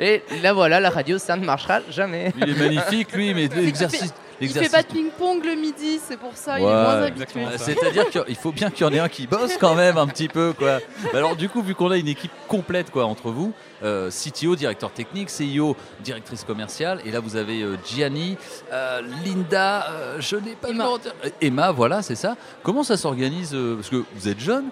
et 0.00 0.22
là 0.42 0.52
voilà, 0.52 0.80
la 0.80 0.90
radio, 0.90 1.18
ça 1.18 1.36
ne 1.36 1.44
marchera 1.44 1.80
jamais. 1.90 2.32
Il 2.36 2.50
est 2.50 2.58
magnifique, 2.58 3.12
lui, 3.12 3.32
mais 3.34 3.48
l'exercice. 3.48 4.12
Il 4.40 4.50
fait 4.50 4.68
pas 4.68 4.82
de 4.82 4.88
ping-pong 4.88 5.44
le 5.44 5.54
midi, 5.54 6.00
c'est 6.04 6.18
pour 6.18 6.32
ça, 6.34 6.58
il 6.58 6.62
est 6.62 6.66
moins 6.66 7.02
habitué. 7.02 7.40
Euh, 7.44 7.56
C'est-à-dire 7.56 8.10
qu'il 8.10 8.34
faut 8.34 8.50
bien 8.50 8.68
qu'il 8.68 8.84
y 8.84 8.90
en 8.90 8.92
ait 8.92 8.98
un 8.98 9.08
qui 9.08 9.28
bosse 9.28 9.56
quand 9.60 9.76
même 9.76 9.96
un 9.96 10.08
petit 10.08 10.26
peu 10.28 10.52
quoi. 10.52 10.80
Bah 11.04 11.18
alors 11.18 11.36
du 11.36 11.48
coup 11.48 11.62
vu 11.62 11.76
qu'on 11.76 11.92
a 11.92 11.96
une 11.96 12.08
équipe 12.08 12.32
complète 12.48 12.90
quoi 12.90 13.06
entre 13.06 13.30
vous, 13.30 13.52
euh, 13.84 14.10
CTO, 14.10 14.56
directeur 14.56 14.90
technique, 14.90 15.30
CIO, 15.30 15.76
directrice 16.00 16.44
commerciale, 16.44 17.00
et 17.04 17.10
là 17.10 17.20
vous 17.20 17.36
avez 17.36 17.62
euh, 17.62 17.76
Gianni, 17.86 18.36
euh, 18.72 19.02
Linda, 19.24 19.86
euh, 19.90 20.16
je 20.20 20.36
n'ai 20.36 20.54
pas 20.54 20.68
le 20.68 20.74
Emma. 20.74 20.88
euh, 21.24 21.30
Emma, 21.40 21.70
voilà 21.72 22.02
c'est 22.02 22.14
ça. 22.16 22.36
Comment 22.62 22.82
ça 22.82 22.96
s'organise 22.96 23.50
euh, 23.54 23.76
Parce 23.76 23.90
que 23.90 24.02
vous 24.14 24.28
êtes 24.28 24.40
jeune 24.40 24.66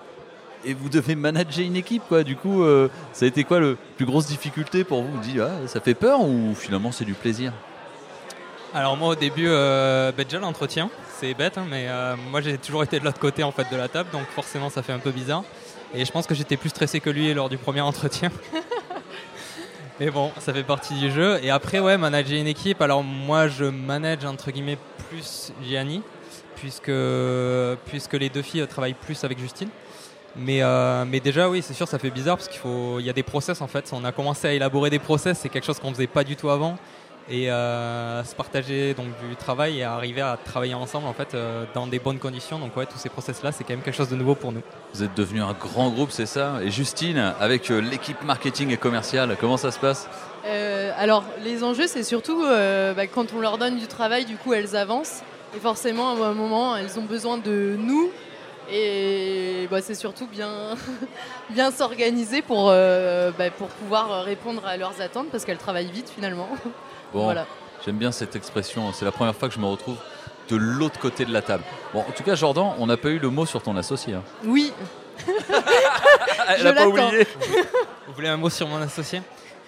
et 0.65 0.75
vous 0.75 0.89
devez 0.89 1.15
manager 1.15 1.65
une 1.65 1.77
équipe 1.77 2.03
quoi. 2.09 2.23
Du 2.25 2.37
coup 2.37 2.63
euh, 2.63 2.89
ça 3.13 3.25
a 3.25 3.29
été 3.29 3.45
quoi 3.45 3.59
le 3.59 3.77
plus 3.97 4.07
grosse 4.07 4.27
difficulté 4.27 4.85
pour 4.85 5.03
vous? 5.03 5.13
Vous 5.13 5.21
dites 5.21 5.41
ah, 5.41 5.51
ça 5.67 5.81
fait 5.81 5.95
peur 5.95 6.21
ou 6.23 6.55
finalement 6.55 6.93
c'est 6.93 7.05
du 7.05 7.15
plaisir? 7.15 7.53
Alors 8.75 8.97
moi 8.97 9.09
au 9.09 9.15
début, 9.15 9.49
euh, 9.49 10.13
bah, 10.17 10.25
déjà 10.25 10.39
l'entretien, 10.39 10.89
c'est 11.21 11.35
bête, 11.35 11.59
hein, 11.59 11.67
mais 11.69 11.89
euh, 11.89 12.15
moi 12.31 12.41
j'ai 12.41 12.57
toujours 12.57 12.83
été 12.83 12.99
de 12.99 13.05
l'autre 13.05 13.19
côté 13.19 13.43
en 13.43 13.53
fait 13.53 13.67
de 13.71 13.77
la 13.77 13.87
table, 13.89 14.09
donc 14.13 14.27
forcément 14.35 14.71
ça 14.71 14.83
fait 14.83 14.95
un 14.95 14.99
peu 14.99 15.11
bizarre. 15.11 15.45
Et 15.95 16.07
je 16.07 16.11
pense 16.11 16.27
que 16.27 16.35
j'étais 16.35 16.57
plus 16.57 16.71
stressé 16.71 16.99
que 17.01 17.11
lui 17.11 17.35
lors 17.35 17.51
du 17.51 17.59
premier 17.59 17.83
entretien. 17.83 18.31
mais 20.05 20.11
bon, 20.11 20.33
ça 20.41 20.53
fait 20.53 20.65
partie 20.65 20.95
du 20.95 21.13
jeu. 21.13 21.39
Et 21.45 21.51
après, 21.51 21.79
ouais, 21.79 21.97
manager 21.97 22.37
une 22.37 22.49
équipe. 22.49 22.83
Alors 22.83 23.05
moi, 23.05 23.47
je 23.47 23.65
manage 23.65 24.25
entre 24.25 24.51
guillemets 24.51 24.79
plus 25.09 25.53
Gianni, 25.63 26.03
puisque 26.57 26.91
puisque 27.87 28.15
les 28.15 28.29
deux 28.29 28.43
filles 28.43 28.67
travaillent 28.67 28.95
plus 28.95 29.23
avec 29.23 29.39
Justine. 29.39 29.69
Mais, 30.35 30.61
euh, 30.61 31.05
mais 31.07 31.21
déjà, 31.21 31.49
oui, 31.49 31.63
c'est 31.63 31.75
sûr, 31.75 31.87
ça 31.87 32.01
fait 32.01 32.11
bizarre 32.11 32.37
parce 32.37 32.49
qu'il 32.49 32.59
faut, 32.59 32.99
il 32.99 33.07
y 33.07 33.11
a 33.11 33.13
des 33.13 33.23
process 33.23 33.61
en 33.61 33.69
fait. 33.69 33.93
On 33.93 34.05
a 34.05 34.11
commencé 34.11 34.49
à 34.49 34.53
élaborer 34.53 34.91
des 34.91 34.99
process, 34.99 35.39
c'est 35.39 35.49
quelque 35.49 35.67
chose 35.67 35.79
qu'on 35.79 35.93
faisait 35.93 36.09
pas 36.09 36.25
du 36.25 36.35
tout 36.35 36.51
avant. 36.51 36.79
Et 37.29 37.51
euh, 37.51 38.25
se 38.25 38.35
partager 38.35 38.95
donc 38.95 39.07
du 39.29 39.37
travail 39.37 39.79
et 39.79 39.85
arriver 39.85 40.21
à 40.21 40.37
travailler 40.37 40.75
ensemble 40.75 41.07
en 41.07 41.13
fait 41.13 41.35
euh, 41.35 41.65
dans 41.73 41.87
des 41.87 41.99
bonnes 41.99 42.19
conditions. 42.19 42.59
Donc 42.59 42.77
ouais, 42.77 42.87
tous 42.87 42.99
ces 42.99 43.09
process-là, 43.09 43.53
c'est 43.53 43.65
quand 43.65 43.75
même 43.75 43.83
quelque 43.83 43.97
chose 43.97 44.09
de 44.09 44.17
nouveau 44.17 44.35
pour 44.35 44.53
nous. 44.53 44.63
Vous 44.93 45.03
êtes 45.03 45.15
devenu 45.15 45.41
un 45.41 45.53
grand 45.53 45.91
groupe, 45.91 46.11
c'est 46.11 46.27
ça? 46.27 46.59
Et 46.63 46.71
Justine, 46.71 47.33
avec 47.41 47.71
euh, 47.71 47.81
l'équipe 47.81 48.23
marketing 48.25 48.71
et 48.71 48.77
commerciale, 48.77 49.37
comment 49.41 49.57
ça 49.57 49.71
se 49.71 49.79
passe? 49.79 50.09
Euh, 50.45 50.93
alors, 50.97 51.25
les 51.45 51.63
enjeux, 51.63 51.87
c'est 51.87 52.03
surtout 52.03 52.43
euh, 52.43 52.95
bah, 52.95 53.07
quand 53.07 53.33
on 53.33 53.41
leur 53.41 53.59
donne 53.59 53.79
du 53.79 53.87
travail, 53.87 54.25
du 54.25 54.37
coup, 54.37 54.53
elles 54.53 54.77
avancent. 54.77 55.23
Et 55.57 55.61
forcément, 55.61 56.11
à 56.11 56.27
un 56.29 56.35
moment, 56.35 56.77
elles 56.77 56.99
ont 56.99 57.05
besoin 57.05 57.39
de 57.39 57.77
nous. 57.79 58.11
Et 58.71 59.69
bah, 59.71 59.83
c'est 59.83 59.95
surtout 59.95 60.27
bien, 60.27 60.51
bien 61.51 61.71
s'organiser 61.71 62.43
pour, 62.43 62.71
euh, 62.71 63.31
bah, 63.37 63.51
pour 63.51 63.69
pouvoir 63.69 64.25
répondre 64.25 64.65
à 64.67 64.77
leurs 64.77 65.01
attentes 65.01 65.29
parce 65.31 65.45
qu'elles 65.45 65.59
travaillent 65.59 65.91
vite 65.91 66.11
finalement. 66.15 66.49
Bon, 67.13 67.25
Voilà. 67.25 67.47
j'aime 67.85 67.97
bien 67.97 68.13
cette 68.13 68.37
expression. 68.37 68.93
C'est 68.93 69.05
la 69.05 69.13
première 69.13 69.35
fois 69.35 69.49
que 69.49 69.55
je 69.55 69.61
me 69.61 69.67
retrouve 69.67 69.97
de 70.49 70.57
l'autre 70.57 70.99
côté 70.99 71.25
de 71.25 71.33
la 71.33 71.43
table. 71.43 71.65
Bon, 71.95 72.01
en 72.01 72.13
tout 72.13 72.23
cas, 72.23 72.35
Jordan, 72.35 72.73
on 72.79 72.87
n'a 72.87 72.97
pas 72.97 73.09
eu 73.11 73.19
le 73.19 73.31
mot 73.31 73.47
sur 73.47 73.63
ton 73.63 73.77
associé. 73.77 74.15
hein. 74.15 74.23
Oui, 74.45 74.73
Elle 76.49 76.59
Je 76.59 76.65
n'a 76.65 76.73
pas 76.73 76.87
oublié. 76.87 77.27
Vous 78.07 78.15
voulez 78.15 78.29
un 78.29 78.37
mot 78.37 78.51
sur 78.51 78.67
mon 78.69 78.81
associé? 78.83 79.23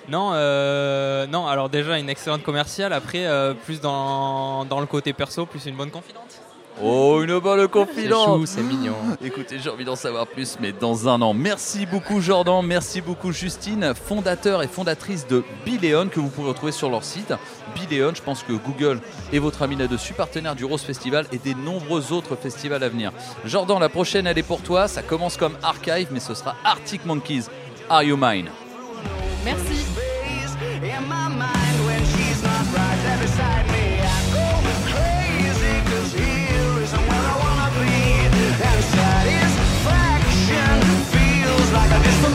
Non, 0.09 0.33
euh, 0.35 1.27
non, 1.27 1.47
alors 1.47 1.71
déjà 1.71 1.99
une 1.99 2.11
excellente 2.11 2.43
commerciale, 2.43 2.93
après 2.93 3.25
euh, 3.27 3.55
plus 3.55 3.81
dans, 3.81 4.65
dans 4.67 4.81
le 4.81 4.87
côté 4.87 5.13
perso, 5.15 5.47
plus 5.47 5.65
une 5.65 5.77
bonne 5.77 5.91
confidente. 5.91 6.41
Oh, 6.83 7.23
une 7.23 7.39
bonne 7.39 7.69
confidente. 7.69 8.47
c'est 8.47 8.63
mignon. 8.63 8.97
Écoutez, 9.25 9.59
j'ai 9.59 9.71
envie 9.71 9.85
d'en 9.85 9.95
savoir 9.95 10.27
plus, 10.27 10.59
mais 10.61 10.73
dans 10.73 11.09
un 11.09 11.23
an. 11.23 11.33
Merci 11.33 11.87
beaucoup 11.87 12.21
Jordan, 12.21 12.67
merci 12.67 13.01
beaucoup 13.01 13.31
Justine, 13.31 13.95
fondateur 13.95 14.63
et 14.63 14.67
fondatrice 14.67 15.27
de 15.27 15.45
Biléon, 15.65 16.09
que 16.09 16.19
vous 16.19 16.31
pouvez 16.31 16.49
retrouver 16.49 16.73
sur 16.73 16.91
leur 16.91 17.05
site. 17.05 17.33
Biléon, 17.75 18.13
je 18.15 18.23
pense 18.23 18.43
que 18.43 18.53
Google 18.53 19.01
est 19.33 19.39
votre 19.39 19.63
ami 19.63 19.77
là-dessus, 19.77 20.15
partenaire 20.15 20.57
du 20.57 20.65
Rose 20.65 20.83
Festival 20.83 21.27
et 21.33 21.39
des 21.39 21.55
nombreux 21.55 22.13
autres 22.13 22.35
festivals 22.35 22.83
à 22.83 22.89
venir. 22.89 23.13
Jordan, 23.45 23.79
la 23.79 23.89
prochaine, 23.89 24.27
elle 24.27 24.39
est 24.39 24.43
pour 24.43 24.61
toi. 24.61 24.89
Ça 24.89 25.03
commence 25.03 25.37
comme 25.37 25.57
Archive, 25.63 26.09
mais 26.11 26.21
ce 26.21 26.35
sera 26.35 26.57
Arctic 26.65 27.05
Monkeys. 27.07 27.45
Are 27.89 28.03
You 28.03 28.17
Mine? 28.17 28.49
Merci. 29.45 29.85
like 41.75 41.91
I 41.91 42.03
just 42.05 42.34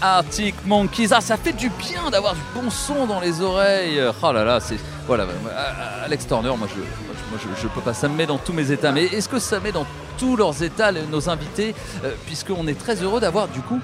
Arctic 0.00 0.54
Monkeys. 0.66 1.08
Ah, 1.12 1.20
ça 1.20 1.36
fait 1.36 1.52
du 1.52 1.70
bien 1.70 2.10
d'avoir 2.10 2.34
du 2.34 2.40
bon 2.54 2.70
son 2.70 3.06
dans 3.06 3.20
les 3.20 3.40
oreilles. 3.40 4.00
Oh 4.22 4.32
là 4.32 4.44
là, 4.44 4.60
c'est. 4.60 4.76
Voilà, 5.06 5.26
Alex 6.04 6.26
Turner, 6.26 6.52
moi, 6.58 6.68
je, 6.68 6.78
moi, 6.80 7.38
je, 7.38 7.62
je 7.62 7.68
peux 7.68 7.80
pas, 7.80 7.94
ça 7.94 8.08
me 8.08 8.14
met 8.16 8.26
dans 8.26 8.38
tous 8.38 8.52
mes 8.52 8.70
états. 8.70 8.92
Mais 8.92 9.04
est-ce 9.06 9.28
que 9.28 9.38
ça 9.38 9.58
met 9.60 9.72
dans 9.72 9.86
tous 10.18 10.36
leurs 10.36 10.62
états 10.62 10.92
nos 10.92 11.28
invités? 11.28 11.74
Euh, 12.04 12.12
Puisqu'on 12.26 12.66
est 12.68 12.78
très 12.78 13.02
heureux 13.02 13.20
d'avoir 13.20 13.48
du 13.48 13.60
coup 13.60 13.80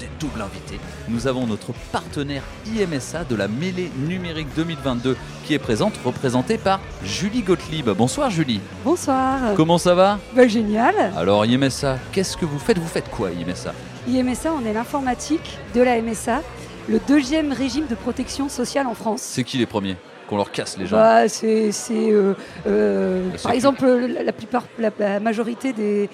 des 0.00 0.08
doubles 0.20 0.42
invités. 0.42 0.78
Nous 1.08 1.26
avons 1.26 1.46
notre 1.46 1.72
partenaire 1.92 2.42
IMSA 2.66 3.24
de 3.24 3.34
la 3.34 3.48
mêlée 3.48 3.90
numérique 4.06 4.48
2022 4.54 5.16
qui 5.46 5.54
est 5.54 5.58
présente, 5.58 5.94
représentée 6.04 6.58
par 6.58 6.80
Julie 7.02 7.40
Gottlieb. 7.42 7.88
Bonsoir 7.90 8.28
Julie. 8.28 8.60
Bonsoir. 8.84 9.38
Comment 9.56 9.78
ça 9.78 9.94
va? 9.94 10.18
Bah, 10.34 10.46
génial. 10.48 10.94
Alors 11.16 11.44
IMSA, 11.46 11.98
qu'est-ce 12.12 12.36
que 12.36 12.44
vous 12.44 12.58
faites? 12.58 12.78
Vous 12.78 12.86
faites 12.88 13.08
quoi 13.10 13.30
IMSA 13.30 13.72
IMSA, 14.08 14.52
on 14.52 14.64
est 14.64 14.72
l'informatique 14.72 15.58
de 15.74 15.80
la 15.82 16.00
MSA, 16.00 16.42
le 16.88 17.00
deuxième 17.08 17.52
régime 17.52 17.86
de 17.86 17.94
protection 17.94 18.48
sociale 18.48 18.86
en 18.86 18.94
France. 18.94 19.20
C'est 19.22 19.44
qui 19.44 19.58
les 19.58 19.66
premiers 19.66 19.96
Qu'on 20.28 20.36
leur 20.36 20.50
casse 20.52 20.76
les 20.78 20.86
gens 20.86 20.96
Bah, 20.96 21.28
c'est, 21.28 21.70
euh, 21.90 22.34
euh, 22.66 23.28
par 23.42 23.52
exemple, 23.52 23.86
la, 23.86 24.32
plupart, 24.32 24.64
la, 24.78 24.90
la 24.98 25.18
majorité 25.20 25.72
des, 25.72 26.08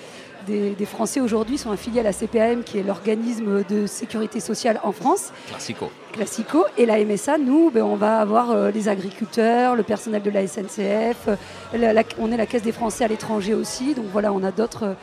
des, 0.46 0.70
des 0.70 0.86
Français 0.86 1.20
aujourd'hui 1.20 1.58
sont 1.58 1.70
affiliés 1.70 2.00
à 2.00 2.02
la 2.02 2.12
CPAM, 2.12 2.62
qui 2.64 2.78
est 2.78 2.82
l'organisme 2.82 3.62
de 3.68 3.86
sécurité 3.86 4.40
sociale 4.40 4.80
en 4.82 4.92
France, 4.92 5.30
Classico. 5.48 5.90
Classico. 6.12 6.64
Et 6.78 6.86
la 6.86 7.02
MSA, 7.04 7.36
nous, 7.38 7.70
ben, 7.70 7.82
on 7.82 7.96
va 7.96 8.18
avoir 8.18 8.50
euh, 8.50 8.70
les 8.70 8.88
agriculteurs, 8.88 9.76
le 9.76 9.82
personnel 9.82 10.22
de 10.22 10.30
la 10.30 10.46
SNCF, 10.46 11.28
la- 11.74 12.02
on 12.18 12.32
est 12.32 12.36
la 12.38 12.46
Caisse 12.46 12.62
des 12.62 12.72
Français 12.72 13.04
à 13.04 13.08
l'étranger 13.08 13.52
aussi. 13.54 13.94
Donc 13.94 14.06
voilà, 14.12 14.32
on 14.32 14.42
a 14.42 14.50
d'autres, 14.50 14.94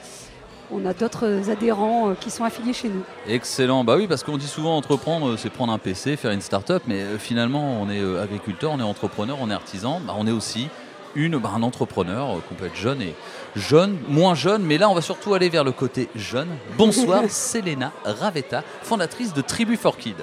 on 0.72 0.86
a 0.86 0.94
d'autres 0.94 1.50
adhérents 1.50 2.10
euh, 2.10 2.14
qui 2.20 2.30
sont 2.30 2.44
affiliés 2.44 2.74
chez 2.74 2.90
nous. 2.90 3.02
Excellent. 3.28 3.84
Bah 3.84 3.96
oui, 3.98 4.08
parce 4.08 4.24
qu'on 4.24 4.38
dit 4.38 4.48
souvent 4.48 4.78
entreprendre, 4.78 5.30
euh, 5.30 5.38
c'est 5.38 5.50
prendre 5.50 5.74
un 5.74 5.78
PC, 5.78 6.16
faire 6.16 6.32
une 6.32 6.42
start-up, 6.42 6.84
mais 6.88 7.02
euh, 7.02 7.18
finalement, 7.18 7.82
on 7.82 7.90
est 7.90 8.02
agriculteur, 8.22 8.72
on 8.74 8.80
est 8.80 8.84
entrepreneur, 8.84 9.38
on 9.42 9.50
est 9.50 9.54
artisan, 9.54 10.00
bah, 10.06 10.14
on 10.18 10.28
est 10.28 10.32
aussi 10.32 10.68
une, 11.16 11.38
bah, 11.38 11.52
un 11.56 11.64
entrepreneur, 11.64 12.36
qu'on 12.48 12.56
peut 12.56 12.66
être 12.68 12.76
jeune 12.76 13.02
et 13.02 13.16
jeune, 13.56 13.98
moins 14.08 14.36
jeune, 14.36 14.62
mais 14.62 14.78
là, 14.78 14.90
on 14.90 14.94
va 14.94 15.02
surtout 15.02 15.34
aller 15.34 15.50
vers 15.50 15.64
le 15.64 15.72
côté 15.72 16.08
jeune. 16.16 16.50
Bonsoir, 16.78 17.24
Selena 17.30 17.92
Ravetta, 18.06 18.64
fondatrice 18.84 19.34
de 19.34 19.42
Tribu 19.42 19.76
for 19.76 19.98
Kids. 19.98 20.14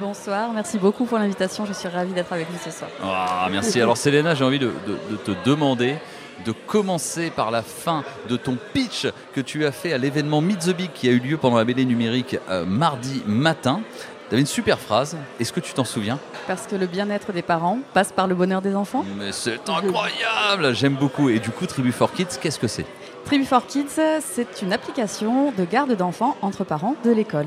Bonsoir, 0.00 0.50
merci 0.54 0.78
beaucoup 0.78 1.04
pour 1.04 1.18
l'invitation. 1.18 1.66
Je 1.66 1.72
suis 1.74 1.88
ravie 1.88 2.12
d'être 2.12 2.32
avec 2.32 2.48
vous 2.50 2.58
ce 2.64 2.70
soir. 2.70 2.88
Ah, 3.04 3.48
merci. 3.50 3.80
Alors, 3.82 3.96
Selena, 3.98 4.34
j'ai 4.34 4.44
envie 4.44 4.58
de, 4.60 4.72
de- 4.86 4.98
de 5.10 5.16
te 5.16 5.32
demander 5.44 5.96
de 6.44 6.52
commencer 6.52 7.30
par 7.30 7.50
la 7.50 7.62
fin 7.62 8.04
de 8.28 8.36
ton 8.36 8.56
pitch 8.72 9.06
que 9.34 9.40
tu 9.40 9.64
as 9.66 9.72
fait 9.72 9.92
à 9.92 9.98
l'événement 9.98 10.40
Meet 10.40 10.60
the 10.60 10.76
Big 10.76 10.90
qui 10.92 11.08
a 11.08 11.12
eu 11.12 11.18
lieu 11.18 11.36
pendant 11.36 11.56
la 11.56 11.64
BD 11.64 11.84
numérique 11.84 12.36
euh, 12.48 12.64
mardi 12.64 13.22
matin. 13.26 13.80
Tu 14.28 14.34
avais 14.34 14.40
une 14.40 14.46
super 14.46 14.78
phrase. 14.78 15.16
Est-ce 15.40 15.52
que 15.52 15.60
tu 15.60 15.72
t'en 15.72 15.84
souviens? 15.84 16.18
Parce 16.46 16.66
que 16.66 16.76
le 16.76 16.86
bien-être 16.86 17.32
des 17.32 17.42
parents 17.42 17.78
passe 17.92 18.12
par 18.12 18.26
le 18.26 18.34
bonheur 18.34 18.62
des 18.62 18.74
enfants. 18.74 19.04
Mais 19.18 19.32
c'est 19.32 19.68
incroyable 19.68 20.74
J'aime 20.74 20.94
beaucoup. 20.94 21.28
Et 21.28 21.40
du 21.40 21.50
coup, 21.50 21.66
Tribu 21.66 21.92
for 21.92 22.12
Kids, 22.12 22.38
qu'est-ce 22.40 22.58
que 22.58 22.68
c'est? 22.68 22.86
Tribu 23.24 23.44
for 23.44 23.66
Kids, 23.66 24.00
c'est 24.20 24.62
une 24.62 24.72
application 24.72 25.52
de 25.52 25.64
garde 25.64 25.96
d'enfants 25.96 26.36
entre 26.42 26.64
parents 26.64 26.96
de 27.04 27.10
l'école. 27.10 27.46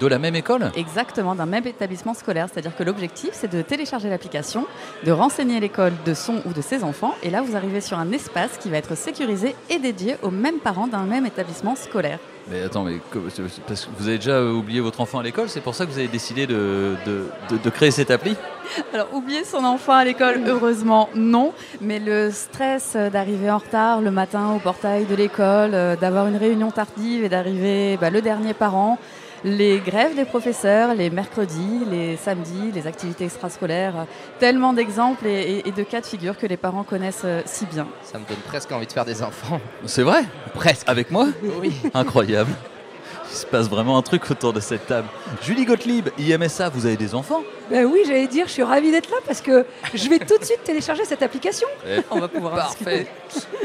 De 0.00 0.06
la 0.06 0.18
même 0.18 0.34
école 0.34 0.70
Exactement, 0.76 1.34
d'un 1.34 1.46
même 1.46 1.66
établissement 1.66 2.14
scolaire. 2.14 2.48
C'est-à-dire 2.52 2.74
que 2.76 2.82
l'objectif, 2.82 3.30
c'est 3.32 3.50
de 3.50 3.62
télécharger 3.62 4.08
l'application, 4.10 4.66
de 5.04 5.12
renseigner 5.12 5.60
l'école 5.60 5.92
de 6.04 6.14
son 6.14 6.42
ou 6.46 6.52
de 6.52 6.60
ses 6.60 6.82
enfants. 6.84 7.14
Et 7.22 7.30
là, 7.30 7.42
vous 7.42 7.56
arrivez 7.56 7.80
sur 7.80 7.98
un 7.98 8.10
espace 8.12 8.58
qui 8.58 8.70
va 8.70 8.76
être 8.78 8.96
sécurisé 8.96 9.54
et 9.70 9.78
dédié 9.78 10.16
aux 10.22 10.30
mêmes 10.30 10.58
parents 10.58 10.88
d'un 10.88 11.04
même 11.04 11.26
établissement 11.26 11.76
scolaire. 11.76 12.18
Mais 12.50 12.60
attends, 12.62 12.82
mais 12.84 12.98
parce 13.66 13.86
que 13.86 13.90
vous 13.98 14.06
avez 14.06 14.18
déjà 14.18 14.42
oublié 14.42 14.80
votre 14.80 15.00
enfant 15.00 15.18
à 15.18 15.22
l'école, 15.22 15.48
c'est 15.48 15.62
pour 15.62 15.74
ça 15.74 15.86
que 15.86 15.90
vous 15.90 15.98
avez 15.98 16.08
décidé 16.08 16.46
de, 16.46 16.94
de- 17.06 17.26
de- 17.50 17.56
de 17.56 17.70
créer 17.70 17.90
cette 17.90 18.10
appli? 18.10 18.36
Alors, 18.92 19.08
oublier 19.14 19.44
son 19.44 19.64
enfant 19.64 19.92
à 19.94 20.04
l'école, 20.04 20.42
heureusement, 20.46 21.08
non. 21.14 21.52
Mais 21.80 21.98
le 22.00 22.30
stress 22.30 22.96
d'arriver 23.12 23.50
en 23.50 23.58
retard 23.58 24.02
le 24.02 24.10
matin 24.10 24.52
au 24.54 24.58
portail 24.58 25.06
de 25.06 25.14
l'école, 25.14 25.70
euh, 25.72 25.96
d'avoir 25.96 26.26
une 26.26 26.36
réunion 26.36 26.70
tardive 26.70 27.24
et 27.24 27.30
d'arriver 27.30 27.96
bah, 27.98 28.10
le 28.10 28.20
dernier 28.20 28.52
parent, 28.52 28.98
les 29.44 29.78
grèves 29.78 30.16
des 30.16 30.24
professeurs, 30.24 30.94
les 30.94 31.10
mercredis, 31.10 31.82
les 31.90 32.16
samedis, 32.16 32.72
les 32.74 32.86
activités 32.86 33.24
extrascolaires, 33.24 34.06
tellement 34.38 34.72
d'exemples 34.72 35.26
et, 35.26 35.58
et- 35.58 35.68
et 35.68 35.72
de 35.72 35.82
cas 35.82 36.00
de 36.00 36.06
figure 36.06 36.36
que 36.38 36.46
les 36.46 36.56
parents 36.56 36.82
connaissent 36.82 37.22
euh, 37.26 37.42
si 37.44 37.66
bien. 37.66 37.86
Ça 38.02 38.18
me 38.18 38.24
donne 38.26 38.38
presque 38.46 38.72
envie 38.72 38.86
de 38.86 38.92
faire 38.92 39.04
des 39.04 39.22
enfants. 39.22 39.60
C'est 39.86 40.02
vrai? 40.02 40.24
Presque. 40.54 40.88
Avec 40.88 41.10
moi? 41.10 41.26
Oui. 41.60 41.74
Incroyable. 41.92 42.50
Il 43.30 43.36
se 43.36 43.46
passe 43.46 43.68
vraiment 43.68 43.98
un 43.98 44.02
truc 44.02 44.30
autour 44.30 44.52
de 44.52 44.60
cette 44.60 44.86
table. 44.86 45.08
Julie 45.42 45.64
Gottlieb, 45.64 46.08
IMSA, 46.18 46.68
vous 46.68 46.86
avez 46.86 46.96
des 46.96 47.14
enfants? 47.14 47.42
Ben 47.70 47.84
oui, 47.86 48.00
j'allais 48.06 48.26
dire, 48.26 48.46
je 48.46 48.52
suis 48.52 48.62
ravie 48.62 48.90
d'être 48.90 49.10
là 49.10 49.16
parce 49.26 49.40
que 49.40 49.64
je 49.94 50.08
vais 50.08 50.18
tout 50.18 50.36
de 50.38 50.44
suite 50.44 50.62
télécharger 50.64 51.04
cette 51.04 51.22
application. 51.22 51.66
Eh, 51.88 52.00
On 52.10 52.20
va 52.20 52.28
pouvoir 52.28 52.54
Parfait. 52.56 53.06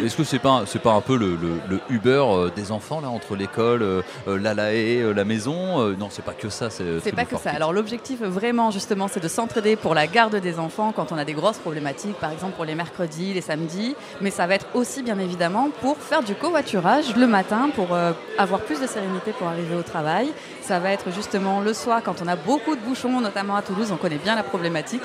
Est-ce 0.04 0.16
que 0.16 0.24
c'est 0.24 0.40
pas 0.40 0.64
c'est 0.66 0.80
pas 0.82 0.94
un 0.94 1.02
peu 1.02 1.16
le, 1.18 1.36
le- 1.36 1.60
le 1.70 1.80
Uber 1.90 2.24
euh, 2.30 2.50
des 2.56 2.72
enfants 2.72 3.02
là 3.02 3.10
entre 3.10 3.36
l'école, 3.36 3.84
euh, 3.84 4.02
euh, 4.28 4.38
l'ALAE, 4.40 5.02
euh, 5.04 5.14
la 5.14 5.26
maison 5.26 5.82
euh, 5.82 5.96
Non, 5.98 6.08
c'est 6.10 6.24
pas 6.24 6.34
que 6.34 6.50
ça. 6.50 6.70
C'est 6.70 6.84
C'est 7.04 7.12
pas 7.16 7.26
que 7.26 7.38
ça. 7.38 7.52
Alors 7.52 7.74
l'objectif 7.74 8.22
vraiment 8.22 8.72
justement 8.72 9.08
c'est 9.08 9.20
de 9.20 9.28
s'entraider 9.28 9.76
pour 9.76 9.94
la 9.96 10.08
garde 10.08 10.36
des 10.38 10.60
enfants 10.60 10.92
quand 10.96 11.12
on 11.12 11.18
a 11.18 11.26
des 11.26 11.34
grosses 11.34 11.58
problématiques, 11.58 12.16
par 12.20 12.32
exemple 12.32 12.54
pour 12.56 12.66
les 12.66 12.76
mercredis, 12.76 13.34
les 13.34 13.42
samedis, 13.42 13.96
mais 14.22 14.32
ça 14.32 14.48
va 14.48 14.56
être 14.56 14.68
aussi 14.74 15.04
bien 15.04 15.20
évidemment 15.20 15.70
pour 15.82 15.98
faire 15.98 16.24
du 16.24 16.36
covoiturage 16.36 17.16
le 17.16 17.28
matin 17.28 17.70
pour 17.76 17.94
euh, 17.94 18.12
avoir 18.38 18.62
plus 18.62 18.80
de 18.80 18.88
sérénité 18.88 19.32
pour 19.38 19.48
arriver 19.48 19.76
au 19.76 19.84
travail. 19.84 20.30
Ça 20.70 20.78
va 20.78 20.92
être 20.92 21.10
justement 21.10 21.62
le 21.62 21.74
soir 21.74 22.02
quand 22.06 22.22
on 22.24 22.28
a 22.28 22.36
beaucoup 22.36 22.76
de 22.76 22.82
bouchons, 22.82 23.22
notamment 23.22 23.56
à 23.56 23.64
Toulouse, 23.64 23.92
on 23.92 23.98
connaît 23.98 24.20
bien 24.20 24.36
la 24.36 24.44
problématique. 24.44 25.02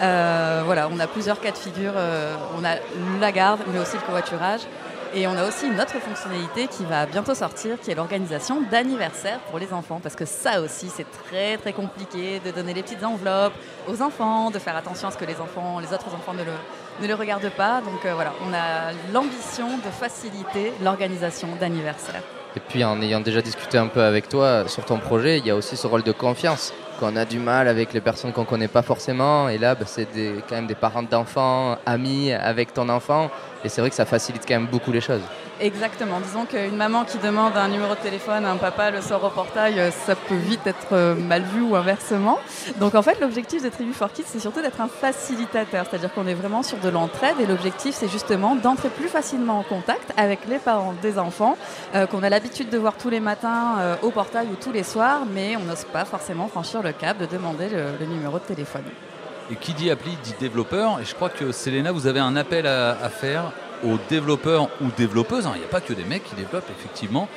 Euh, 0.00 0.62
voilà, 0.64 0.88
on 0.88 1.00
a 1.00 1.08
plusieurs 1.08 1.40
cas 1.40 1.50
de 1.50 1.56
figure. 1.56 1.94
euh, 1.96 2.36
on 2.56 2.62
a 2.62 2.76
la 3.18 3.32
garde, 3.32 3.58
mais 3.72 3.80
aussi 3.80 3.96
le 3.96 4.02
covoiturage. 4.02 4.60
Et 5.12 5.26
on 5.26 5.36
a 5.36 5.48
aussi 5.48 5.66
une 5.66 5.80
autre 5.80 5.98
fonctionnalité 5.98 6.68
qui 6.68 6.84
va 6.84 7.06
bientôt 7.06 7.34
sortir, 7.34 7.80
qui 7.80 7.90
est 7.90 7.96
l'organisation 7.96 8.60
d'anniversaires 8.60 9.40
pour 9.50 9.58
les 9.58 9.72
enfants. 9.72 9.98
Parce 10.00 10.14
que 10.14 10.24
ça 10.24 10.60
aussi, 10.60 10.88
c'est 10.96 11.10
très 11.24 11.56
très 11.56 11.72
compliqué 11.72 12.40
de 12.46 12.52
donner 12.52 12.72
les 12.72 12.84
petites 12.84 13.02
enveloppes 13.02 13.54
aux 13.88 14.02
enfants, 14.02 14.52
de 14.52 14.60
faire 14.60 14.76
attention 14.76 15.08
à 15.08 15.10
ce 15.10 15.18
que 15.18 15.24
les 15.24 15.40
enfants, 15.40 15.80
les 15.80 15.92
autres 15.92 16.14
enfants 16.14 16.34
ne 16.34 16.44
le, 16.44 16.52
ne 17.02 17.08
le 17.08 17.14
regardent 17.14 17.50
pas. 17.56 17.80
Donc 17.80 18.06
euh, 18.06 18.14
voilà, 18.14 18.32
on 18.48 18.54
a 18.54 18.92
l'ambition 19.12 19.76
de 19.78 19.90
faciliter 19.90 20.72
l'organisation 20.84 21.48
d'anniversaires. 21.58 22.22
Et 22.56 22.60
puis 22.60 22.82
en 22.84 23.00
ayant 23.00 23.20
déjà 23.20 23.42
discuté 23.42 23.78
un 23.78 23.86
peu 23.86 24.02
avec 24.02 24.28
toi 24.28 24.68
sur 24.68 24.84
ton 24.84 24.98
projet, 24.98 25.38
il 25.38 25.46
y 25.46 25.50
a 25.50 25.56
aussi 25.56 25.76
ce 25.76 25.86
rôle 25.86 26.02
de 26.02 26.12
confiance 26.12 26.72
qu'on 26.98 27.16
a 27.16 27.24
du 27.24 27.38
mal 27.38 27.68
avec 27.68 27.92
les 27.92 28.00
personnes 28.00 28.32
qu'on 28.32 28.44
connaît 28.44 28.68
pas 28.68 28.82
forcément. 28.82 29.48
Et 29.48 29.56
là, 29.56 29.74
bah, 29.74 29.86
c'est 29.86 30.06
quand 30.48 30.56
même 30.56 30.66
des 30.66 30.74
parents 30.74 31.02
d'enfants, 31.02 31.78
amis 31.86 32.32
avec 32.32 32.74
ton 32.74 32.88
enfant. 32.88 33.30
Et 33.64 33.68
c'est 33.68 33.80
vrai 33.80 33.90
que 33.90 33.96
ça 33.96 34.06
facilite 34.06 34.42
quand 34.46 34.54
même 34.54 34.66
beaucoup 34.66 34.92
les 34.92 35.00
choses. 35.00 35.22
Exactement. 35.60 36.20
Disons 36.20 36.46
qu'une 36.46 36.76
maman 36.76 37.04
qui 37.04 37.18
demande 37.18 37.54
un 37.54 37.68
numéro 37.68 37.94
de 37.94 38.00
téléphone 38.00 38.46
à 38.46 38.50
un 38.50 38.56
papa 38.56 38.90
le 38.90 39.02
sort 39.02 39.22
au 39.24 39.28
portail, 39.28 39.78
euh, 39.78 39.90
ça 39.90 40.14
peut 40.14 40.34
vite 40.34 40.66
être 40.66 40.92
euh, 40.92 41.14
mal 41.14 41.42
vu 41.42 41.60
ou 41.60 41.76
inversement. 41.76 42.38
Donc 42.78 42.94
en 42.94 43.02
fait, 43.02 43.20
l'objectif 43.20 43.62
de 43.62 43.68
Tribu 43.68 43.92
for 43.92 44.10
Kids, 44.10 44.24
c'est 44.26 44.40
surtout 44.40 44.62
d'être 44.62 44.80
un 44.80 44.88
facilitateur. 44.88 45.84
C'est-à-dire 45.88 46.12
qu'on 46.14 46.26
est 46.26 46.34
vraiment 46.34 46.62
sur 46.62 46.78
de 46.78 46.88
l'entraide 46.88 47.36
et 47.40 47.46
l'objectif, 47.46 47.94
c'est 47.94 48.08
justement 48.08 48.56
d'entrer 48.56 48.88
plus 48.88 49.08
facilement 49.08 49.58
en 49.58 49.62
contact 49.62 50.14
avec 50.16 50.46
les 50.48 50.58
parents 50.58 50.94
des 51.02 51.18
enfants 51.18 51.58
euh, 51.94 52.06
qu'on 52.06 52.22
a 52.22 52.30
l'habitude 52.30 52.70
de 52.70 52.78
voir 52.78 52.94
tous 52.96 53.10
les 53.10 53.20
matins 53.20 53.96
au 54.02 54.10
portail 54.10 54.46
ou 54.50 54.56
tous 54.56 54.72
les 54.72 54.82
soirs, 54.82 55.22
mais 55.30 55.56
on 55.56 55.64
n'ose 55.64 55.84
pas 55.84 56.04
forcément 56.04 56.48
franchir 56.48 56.82
le 56.82 56.92
cap 56.92 57.18
de 57.18 57.26
demander 57.26 57.68
le 57.68 58.06
numéro 58.06 58.38
de 58.38 58.44
téléphone. 58.44 58.84
Et 59.50 59.56
qui 59.56 59.72
dit 59.72 59.90
appli 59.90 60.16
dit 60.22 60.34
développeur. 60.38 61.00
Et 61.00 61.04
je 61.04 61.14
crois 61.14 61.28
que 61.28 61.52
Selena, 61.52 61.92
vous 61.92 62.06
avez 62.06 62.20
un 62.20 62.36
appel 62.36 62.66
à, 62.66 63.08
faire 63.08 63.52
aux 63.84 63.98
développeurs 64.08 64.68
ou 64.80 64.88
développeuses. 64.96 65.46
hein. 65.46 65.52
Il 65.56 65.60
n'y 65.60 65.64
a 65.64 65.68
pas 65.68 65.80
que 65.80 65.92
des 65.92 66.04
mecs 66.04 66.24
qui 66.24 66.36
développent 66.36 66.70
effectivement 66.70 67.28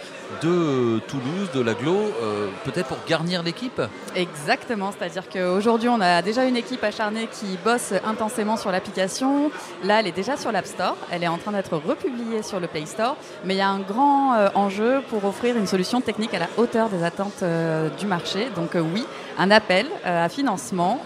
de 0.41 1.00
Toulouse, 1.08 1.50
de 1.54 1.62
l'aglo, 1.62 1.96
euh, 1.96 2.48
peut-être 2.63 2.88
pour 2.88 2.98
garnir 3.08 3.43
l'équipe. 3.43 3.82
Exactement, 4.15 4.91
c'est-à-dire 4.91 5.24
qu'aujourd'hui 5.30 5.89
on 5.89 6.02
a 6.02 6.22
déjà 6.22 6.46
une 6.46 6.58
équipe 6.58 6.84
acharnée 6.84 7.28
qui 7.28 7.58
bosse 7.63 7.93
intensément 8.06 8.58
sur 8.58 8.72
l'application. 8.72 9.52
Là, 9.84 10.00
elle 10.00 10.08
est 10.08 10.15
déjà 10.15 10.38
sur 10.38 10.52
l'App 10.52 10.65
Store, 10.65 10.98
elle 11.12 11.24
est 11.24 11.28
en 11.28 11.38
train 11.38 11.52
d'être 11.52 11.76
republiée 11.78 12.43
sur 12.43 12.60
le 12.60 12.67
Play 12.67 12.86
Store, 12.86 13.15
mais 13.46 13.56
il 13.56 13.58
y 13.58 13.62
a 13.62 13.69
un 13.69 13.80
grand 13.80 14.34
euh, 14.34 14.50
enjeu 14.56 15.02
pour 15.10 15.24
offrir 15.26 15.58
une 15.58 15.67
solution 15.67 16.02
technique 16.02 16.34
à 16.34 16.39
la 16.39 16.50
hauteur 16.58 16.89
des 16.89 17.04
attentes 17.04 17.43
euh, 17.43 17.89
du 17.89 18.06
marché. 18.06 18.50
Donc 18.56 18.72
oui, 18.76 19.06
un 19.38 19.52
appel 19.52 19.88
à 20.04 20.30
financement, 20.30 21.04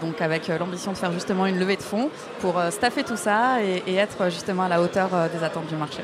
donc 0.00 0.20
avec 0.20 0.48
l'ambition 0.48 0.92
de 0.92 0.96
faire 0.96 1.12
justement 1.12 1.46
une 1.46 1.58
levée 1.58 1.76
de 1.76 1.82
fonds 1.82 2.10
pour 2.40 2.60
staffer 2.70 3.04
tout 3.04 3.16
ça 3.16 3.62
et, 3.62 3.94
être 3.94 4.30
justement 4.30 4.64
à 4.64 4.68
la 4.68 4.80
hauteur 4.80 5.10
des 5.32 5.44
attentes 5.44 5.66
du 5.66 5.76
marché. 5.76 6.02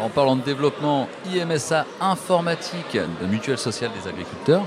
En 0.00 0.08
parlant 0.08 0.36
de 0.36 0.42
développement, 0.42 1.06
IMSA 1.34 1.84
informatique 2.00 2.96
de 3.20 3.26
mutuelle 3.26 3.58
sociale 3.58 3.90
des 4.00 4.08
agriculteurs. 4.08 4.64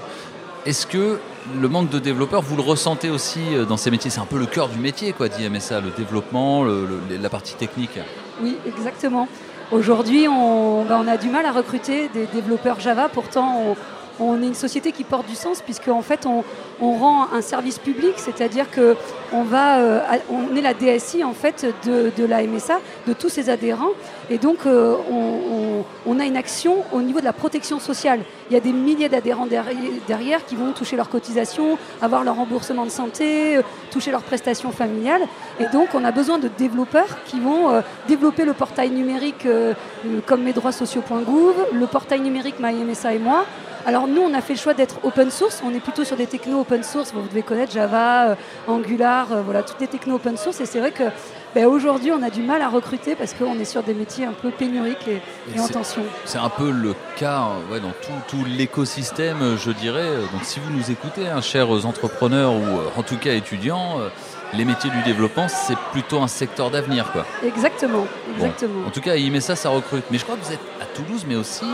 Est-ce 0.66 0.86
que 0.86 1.20
le 1.60 1.68
manque 1.68 1.90
de 1.90 2.00
développeurs, 2.00 2.42
vous 2.42 2.56
le 2.56 2.62
ressentez 2.62 3.10
aussi 3.10 3.40
euh, 3.54 3.66
dans 3.66 3.78
ces 3.78 3.92
métiers? 3.92 4.10
C'est 4.10 4.20
un 4.20 4.26
peu 4.26 4.40
le 4.40 4.46
cœur 4.46 4.68
du 4.70 4.80
métier, 4.80 5.14
quoi, 5.14 5.30
d'IMSA, 5.30 5.82
le 5.82 5.92
développement, 5.92 6.64
la 6.64 7.30
partie 7.30 7.56
technique. 7.56 8.00
Oui, 8.42 8.58
exactement. 8.66 9.28
Aujourd'hui, 9.72 10.28
on, 10.28 10.84
ben, 10.86 11.02
on 11.04 11.08
a 11.08 11.18
du 11.18 11.30
mal 11.30 11.46
à 11.46 11.52
recruter 11.52 12.08
des 12.10 12.28
développeurs 12.28 12.80
Java. 12.80 13.10
Pourtant, 13.10 13.76
on, 14.20 14.42
est 14.42 14.48
une 14.48 14.54
société 14.54 14.92
qui 14.92 15.04
porte 15.04 15.28
du 15.28 15.36
sens 15.36 15.62
puisque 15.62 15.88
en 15.88 16.02
fait, 16.02 16.28
on, 16.28 16.44
rend 16.80 17.28
un 17.34 17.42
service 17.42 17.80
public, 17.80 18.14
c'est-à-dire 18.18 18.70
que 18.70 18.96
on 19.34 19.44
va, 19.44 19.80
euh, 19.80 20.00
est 20.56 20.62
la 20.62 20.74
DSI 20.74 21.24
en 21.24 21.34
fait 21.34 21.66
de, 21.86 22.12
de 22.16 22.26
la 22.26 22.44
MSA, 22.44 22.80
de 23.08 23.14
tous 23.14 23.30
ses 23.30 23.50
adhérents, 23.50 23.92
et 24.30 24.38
donc 24.38 24.66
euh, 24.66 24.96
on, 26.06 26.20
a 26.20 26.26
une 26.26 26.38
action 26.38 26.78
au 26.94 27.02
niveau 27.02 27.20
de 27.20 27.26
la 27.26 27.34
protection 27.34 27.80
sociale. 27.80 28.22
Il 28.50 28.54
y 28.54 28.58
a 28.58 28.60
des 28.60 28.72
milliers 28.72 29.10
d'adhérents 29.10 29.48
derrière, 29.48 30.46
qui 30.46 30.56
vont 30.56 30.72
toucher 30.72 30.96
leurs 30.96 31.10
cotisations, 31.10 31.78
avoir 32.02 32.24
leur 32.24 32.36
remboursement 32.36 32.86
de 32.86 32.90
santé, 32.90 33.58
euh, 33.58 33.62
toucher 33.92 34.12
leurs 34.12 34.24
prestations 34.24 34.72
familiales, 34.72 35.24
et 35.60 35.66
donc 35.74 35.90
on 35.94 36.04
a 36.04 36.12
besoin 36.12 36.40
de 36.40 36.48
développeurs 36.48 37.24
qui 37.26 37.40
vont 37.40 37.70
euh, 37.70 37.82
développer 38.08 38.46
le 38.46 38.54
portail 38.54 38.90
numérique 38.90 39.46
euh, 39.46 39.74
comme 40.26 40.44
mesdroitssociaux.gouv, 40.44 41.54
le 41.74 41.88
portail 41.88 42.22
numérique 42.22 42.60
MyMSA 42.60 43.14
et 43.14 43.20
moi. 43.20 43.46
Alors 43.88 44.08
nous, 44.08 44.22
on 44.22 44.34
a 44.34 44.42
fait 44.42 44.54
le 44.54 44.60
choix 44.60 44.74
d'être 44.74 44.96
open 45.04 45.30
source. 45.30 45.62
On 45.64 45.74
est 45.74 45.80
plutôt 45.80 46.04
sur 46.04 46.18
des 46.18 46.26
technos 46.26 46.62
open 46.62 46.84
source. 46.84 47.14
Vous 47.14 47.22
devez 47.28 47.44
connaître 47.44 47.72
Java, 47.72 48.30
euh, 48.30 48.36
Angular, 48.68 49.28
euh, 49.32 49.42
voilà, 49.44 49.62
toutes 49.62 49.80
les 49.80 49.88
technos 49.88 50.16
open 50.16 50.38
source. 50.38 50.60
Et 50.60 50.66
c'est 50.66 50.80
vrai 50.80 50.92
que 50.92 51.04
ben, 51.54 51.68
aujourd'hui, 51.68 52.12
on 52.12 52.24
a 52.24 52.32
du 52.32 52.42
mal 52.42 52.62
à 52.64 52.68
recruter 52.70 53.16
parce 53.16 53.34
qu'on 53.36 53.60
est 53.60 53.66
sur 53.66 53.84
des 53.84 53.94
métiers 53.94 54.26
un 54.26 54.34
peu 54.34 54.50
pénuriques 54.50 55.08
et, 55.08 55.22
et 55.56 55.60
en 55.60 55.68
tension. 55.68 56.02
C'est 56.26 56.40
un 56.40 56.50
peu 56.50 56.72
le 56.72 56.96
cas 57.16 57.44
euh, 57.70 57.74
ouais, 57.74 57.80
dans 57.80 57.92
tout, 57.92 58.38
tout 58.38 58.46
l'écosystème, 58.46 59.56
je 59.58 59.70
dirais. 59.72 60.10
Donc 60.34 60.44
si 60.44 60.60
vous 60.60 60.72
nous 60.72 60.90
écoutez, 60.90 61.28
hein, 61.28 61.42
chers 61.42 61.86
entrepreneurs 61.86 62.54
ou 62.54 62.64
en 62.98 63.04
tout 63.04 63.18
cas 63.18 63.34
étudiants, 63.34 64.00
les 64.54 64.66
métiers 64.66 64.90
du 64.90 65.02
développement, 65.04 65.48
c'est 65.48 65.78
plutôt 65.92 66.22
un 66.22 66.28
secteur 66.28 66.72
d'avenir. 66.72 67.12
quoi. 67.12 67.26
Exactement, 67.46 68.06
Bon. 68.38 68.46
exactement. 68.46 68.88
En 68.88 68.90
tout 68.90 69.02
cas, 69.02 69.12
à 69.12 69.16
IMSA, 69.18 69.56
ça 69.56 69.70
recrute. 69.70 70.06
Mais 70.12 70.18
je 70.18 70.24
crois 70.24 70.36
que 70.38 70.44
vous 70.44 70.54
êtes 70.54 70.60
à 70.82 70.86
Toulouse, 70.86 71.24
mais 71.28 71.36
aussi 71.36 71.66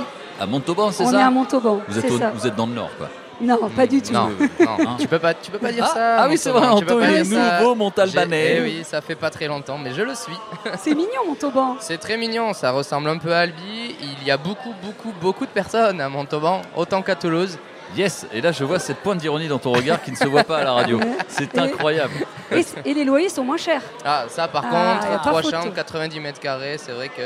à 0.42 0.46
Montauban, 0.46 0.92
c'est 0.92 1.04
On 1.04 1.12
ça 1.12 1.20
est 1.20 1.24
à 1.24 1.30
Montauban, 1.30 1.82
vous 1.88 1.98
êtes, 2.00 2.06
c'est 2.08 2.12
au- 2.12 2.18
ça. 2.18 2.32
vous 2.34 2.48
êtes 2.48 2.56
dans 2.56 2.66
le 2.68 2.74
nord, 2.74 2.90
quoi. 2.98 3.10
Non, 3.44 3.58
pas 3.76 3.88
du 3.88 4.02
tout. 4.04 4.14
Non, 4.14 4.30
non, 4.60 4.68
Hein 4.80 4.96
tu 5.00 5.08
peux 5.08 5.18
pas, 5.18 5.34
tu 5.34 5.50
peux 5.50 5.58
pas 5.58 5.72
dire 5.72 5.84
Ah, 5.90 5.94
ça. 5.96 6.16
ah 6.24 6.28
oui, 6.30 6.38
c'est 6.38 6.52
vrai, 6.52 6.62
tu 6.78 6.86
peux 6.86 6.94
Anto 6.94 7.00
pas 7.00 7.10
est 7.10 7.24
nouveau 7.24 7.74
Montalbanais. 7.74 8.56
Eh 8.58 8.62
oui, 8.62 8.80
ça 8.84 9.02
fait 9.02 9.16
pas 9.16 9.32
très 9.32 9.48
longtemps, 9.48 9.80
mais 9.80 9.94
je 9.96 10.04
le 10.04 10.14
suis. 10.14 10.38
C'est 10.78 10.94
mignon, 10.94 11.26
Montauban. 11.28 11.76
C'est 11.80 11.98
très 11.98 12.18
mignon, 12.18 12.54
ça 12.54 12.70
ressemble 12.70 13.10
un 13.10 13.18
peu 13.18 13.34
à 13.34 13.40
Albi. 13.40 13.96
Il 14.22 14.28
y 14.28 14.30
a 14.30 14.38
beaucoup, 14.38 14.74
beaucoup, 14.84 15.12
beaucoup 15.20 15.46
de 15.48 15.52
personnes 15.52 16.00
à 16.02 16.08
Montauban, 16.08 16.62
autant 16.76 17.02
qu'à 17.02 17.16
Toulouse. 17.16 17.58
Yes, 17.96 18.26
et 18.34 18.40
là 18.42 18.52
je 18.54 18.64
vois 18.64 18.80
cette 18.80 18.98
pointe 18.98 19.18
d'ironie 19.20 19.48
dans 19.50 19.60
ton 19.60 19.74
regard 19.74 20.02
qui 20.02 20.12
ne 20.12 20.16
se 20.16 20.26
voit 20.26 20.44
pas 20.46 20.60
à 20.60 20.64
la 20.64 20.72
radio. 20.74 21.00
C'est 21.28 21.58
incroyable. 21.58 22.14
Et, 22.52 22.66
et 22.86 22.94
les 22.94 23.04
loyers 23.06 23.30
sont 23.30 23.44
moins 23.44 23.58
chers. 23.58 23.82
Ah, 24.06 24.26
ça 24.30 24.48
par 24.48 24.64
Ah, 24.72 25.00
contre, 25.02 25.12
pas 25.24 25.30
3 25.30 25.42
photo. 25.42 25.52
chambres, 25.58 25.74
90 25.74 26.20
mètres 26.20 26.40
carrés, 26.40 26.78
c'est 26.78 26.92
vrai 26.92 27.10
que. 27.10 27.22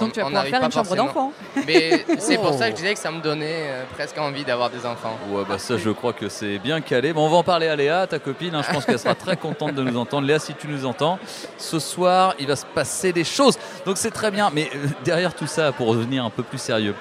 Donc 0.00 0.08
on- 0.08 0.10
tu 0.10 0.20
vas 0.20 0.26
pouvoir 0.26 0.44
faire 0.46 0.60
pas 0.60 0.66
une 0.66 0.72
chambre 0.72 0.96
d'enfant. 0.96 1.32
Mais 1.66 2.04
c'est 2.18 2.36
Oh. 2.38 2.42
pour 2.42 2.54
ça 2.54 2.66
que 2.66 2.76
je 2.76 2.76
disais 2.82 2.94
que 2.94 3.00
ça 3.00 3.10
me 3.10 3.20
donnait 3.20 3.70
euh, 3.70 3.82
presque 3.94 4.18
envie 4.18 4.44
d'avoir 4.44 4.70
des 4.70 4.84
enfants. 4.86 5.16
Ouais, 5.30 5.42
bah 5.48 5.58
ça, 5.58 5.76
je 5.76 5.90
crois 5.90 6.12
que 6.12 6.28
c'est 6.28 6.58
bien 6.58 6.80
calé. 6.80 7.12
Bon, 7.12 7.26
on 7.26 7.30
va 7.30 7.36
en 7.38 7.42
parler 7.44 7.68
à 7.68 7.76
Léa, 7.76 8.06
ta 8.06 8.18
copine. 8.18 8.54
hein. 8.54 8.62
Je 8.66 8.72
pense 8.72 8.84
qu'elle 8.84 8.98
sera 8.98 9.14
très 9.14 9.36
contente 9.36 9.74
de 9.74 9.82
nous 9.82 9.96
entendre. 9.96 10.26
Léa, 10.26 10.38
si 10.38 10.54
tu 10.54 10.66
nous 10.68 10.86
entends, 10.86 11.18
ce 11.56 11.78
soir, 11.78 12.34
il 12.38 12.46
va 12.48 12.56
se 12.56 12.66
passer 12.66 13.12
des 13.12 13.24
choses. 13.24 13.58
Donc 13.86 13.96
c'est 13.96 14.10
très 14.12 14.30
bien. 14.30 14.50
Mais 14.52 14.70
euh, 14.74 14.86
derrière 15.04 15.34
tout 15.34 15.46
ça, 15.46 15.70
pour 15.72 15.86
revenir 15.88 16.24
un 16.24 16.30
peu 16.30 16.42
plus 16.42 16.58
sérieux, 16.58 16.94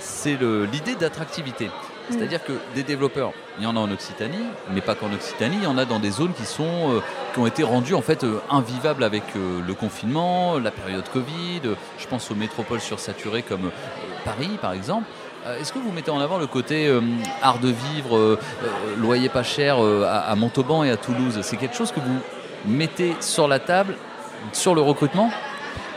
c'est 0.00 0.36
l'idée 0.72 0.96
d'attractivité. 0.96 1.70
C'est-à-dire 2.10 2.44
que 2.44 2.52
des 2.74 2.82
développeurs, 2.82 3.32
il 3.58 3.64
y 3.64 3.66
en 3.66 3.76
a 3.76 3.80
en 3.80 3.90
Occitanie, 3.90 4.44
mais 4.70 4.80
pas 4.80 4.94
qu'en 4.94 5.12
Occitanie, 5.12 5.56
il 5.58 5.64
y 5.64 5.66
en 5.66 5.78
a 5.78 5.84
dans 5.84 6.00
des 6.00 6.10
zones 6.10 6.34
qui, 6.34 6.44
sont, 6.44 6.92
euh, 6.92 7.00
qui 7.32 7.40
ont 7.40 7.46
été 7.46 7.62
rendues 7.62 7.94
en 7.94 8.02
fait 8.02 8.24
euh, 8.24 8.40
invivables 8.50 9.04
avec 9.04 9.22
euh, 9.36 9.60
le 9.66 9.74
confinement, 9.74 10.58
la 10.58 10.70
période 10.70 11.04
Covid. 11.12 11.62
Je 11.98 12.06
pense 12.06 12.30
aux 12.30 12.34
métropoles 12.34 12.80
sursaturées 12.80 13.42
comme 13.42 13.70
Paris 14.24 14.58
par 14.60 14.72
exemple. 14.72 15.06
Est-ce 15.60 15.74
que 15.74 15.78
vous 15.78 15.92
mettez 15.92 16.10
en 16.10 16.20
avant 16.20 16.38
le 16.38 16.46
côté 16.46 16.90
art 17.42 17.58
de 17.58 17.68
vivre, 17.68 18.38
loyer 18.96 19.28
pas 19.28 19.42
cher 19.42 19.76
à 19.78 20.34
Montauban 20.36 20.84
et 20.84 20.90
à 20.90 20.96
Toulouse? 20.96 21.38
C'est 21.42 21.58
quelque 21.58 21.76
chose 21.76 21.92
que 21.92 22.00
vous 22.00 22.18
mettez 22.64 23.14
sur 23.20 23.46
la 23.46 23.58
table, 23.58 23.94
sur 24.52 24.74
le 24.74 24.80
recrutement? 24.80 25.30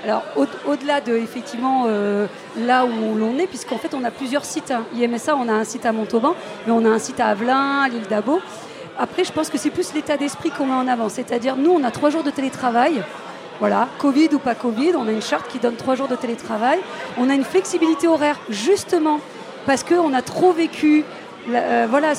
Alors, 0.03 0.23
au- 0.35 0.71
au-delà 0.71 1.01
de 1.01 1.15
effectivement 1.17 1.85
euh, 1.87 2.27
là 2.57 2.85
où 2.85 3.15
l'on 3.17 3.37
est, 3.39 3.47
puisqu'en 3.47 3.77
fait 3.77 3.93
on 3.93 4.03
a 4.03 4.11
plusieurs 4.11 4.45
sites. 4.45 4.71
hein. 4.71 4.83
IMSA, 4.95 5.35
on 5.35 5.47
a 5.49 5.53
un 5.53 5.63
site 5.63 5.85
à 5.85 5.91
Montauban, 5.91 6.35
mais 6.65 6.71
on 6.71 6.85
a 6.85 6.89
un 6.89 6.99
site 6.99 7.19
à 7.19 7.27
Avelin, 7.27 7.81
à 7.81 7.89
l'île 7.89 8.07
d'Abo. 8.07 8.39
Après, 8.99 9.23
je 9.23 9.31
pense 9.31 9.49
que 9.49 9.57
c'est 9.57 9.69
plus 9.69 9.93
l'état 9.93 10.17
d'esprit 10.17 10.49
qu'on 10.49 10.65
met 10.65 10.73
en 10.73 10.87
avant. 10.87 11.09
C'est-à-dire, 11.09 11.55
nous, 11.55 11.71
on 11.71 11.83
a 11.83 11.91
trois 11.91 12.09
jours 12.09 12.23
de 12.23 12.31
télétravail. 12.31 13.03
Voilà, 13.59 13.87
Covid 13.99 14.29
ou 14.33 14.39
pas 14.39 14.55
Covid, 14.55 14.93
on 14.95 15.07
a 15.07 15.11
une 15.11 15.21
charte 15.21 15.47
qui 15.47 15.57
donne 15.59 15.75
trois 15.75 15.95
jours 15.95 16.07
de 16.07 16.15
télétravail. 16.15 16.79
On 17.17 17.29
a 17.29 17.33
une 17.33 17.43
flexibilité 17.43 18.07
horaire, 18.07 18.39
justement, 18.49 19.19
parce 19.65 19.83
qu'on 19.83 20.13
a 20.13 20.21
trop 20.21 20.51
vécu 20.51 21.03
euh, 21.49 21.87
voilà, 21.89 22.13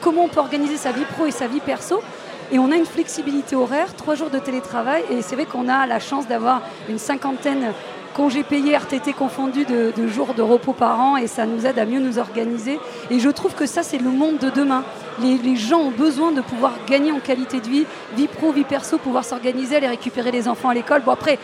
comment 0.00 0.24
on 0.24 0.28
peut 0.28 0.40
organiser 0.40 0.76
sa 0.76 0.90
vie 0.92 1.04
pro 1.04 1.26
et 1.26 1.30
sa 1.30 1.46
vie 1.46 1.60
perso. 1.60 2.02
Et 2.50 2.58
on 2.58 2.72
a 2.72 2.76
une 2.76 2.86
flexibilité 2.86 3.56
horaire, 3.56 3.94
trois 3.94 4.14
jours 4.14 4.30
de 4.30 4.38
télétravail. 4.38 5.02
Et 5.10 5.22
c'est 5.22 5.34
vrai 5.34 5.44
qu'on 5.44 5.68
a 5.68 5.86
la 5.86 6.00
chance 6.00 6.26
d'avoir 6.26 6.62
une 6.88 6.98
cinquantaine 6.98 7.72
congés 8.14 8.42
payés, 8.42 8.74
RTT 8.74 9.12
confondus, 9.12 9.64
de, 9.64 10.08
jours 10.08 10.34
de 10.34 10.42
repos 10.42 10.72
par 10.72 10.98
an. 10.98 11.16
Et 11.18 11.26
ça 11.26 11.44
nous 11.44 11.66
aide 11.66 11.78
à 11.78 11.84
mieux 11.84 12.00
nous 12.00 12.18
organiser. 12.18 12.78
Et 13.10 13.20
je 13.20 13.28
trouve 13.28 13.54
que 13.54 13.66
ça, 13.66 13.82
c'est 13.82 13.98
le 13.98 14.10
monde 14.10 14.38
de 14.38 14.48
demain. 14.48 14.82
Les, 15.20 15.36
les 15.36 15.56
gens 15.56 15.80
ont 15.80 15.90
besoin 15.90 16.32
de 16.32 16.40
pouvoir 16.40 16.72
gagner 16.88 17.12
en 17.12 17.20
qualité 17.20 17.60
de 17.60 17.68
vie, 17.68 17.84
vie 18.16 18.28
pro, 18.28 18.50
vie 18.52 18.64
perso, 18.64 18.96
pouvoir 18.96 19.24
s'organiser, 19.24 19.76
aller 19.76 19.88
récupérer 19.88 20.30
les 20.30 20.48
enfants 20.48 20.70
à 20.70 20.74
l'école. 20.74 21.02
Bon, 21.02 21.12
après, 21.12 21.38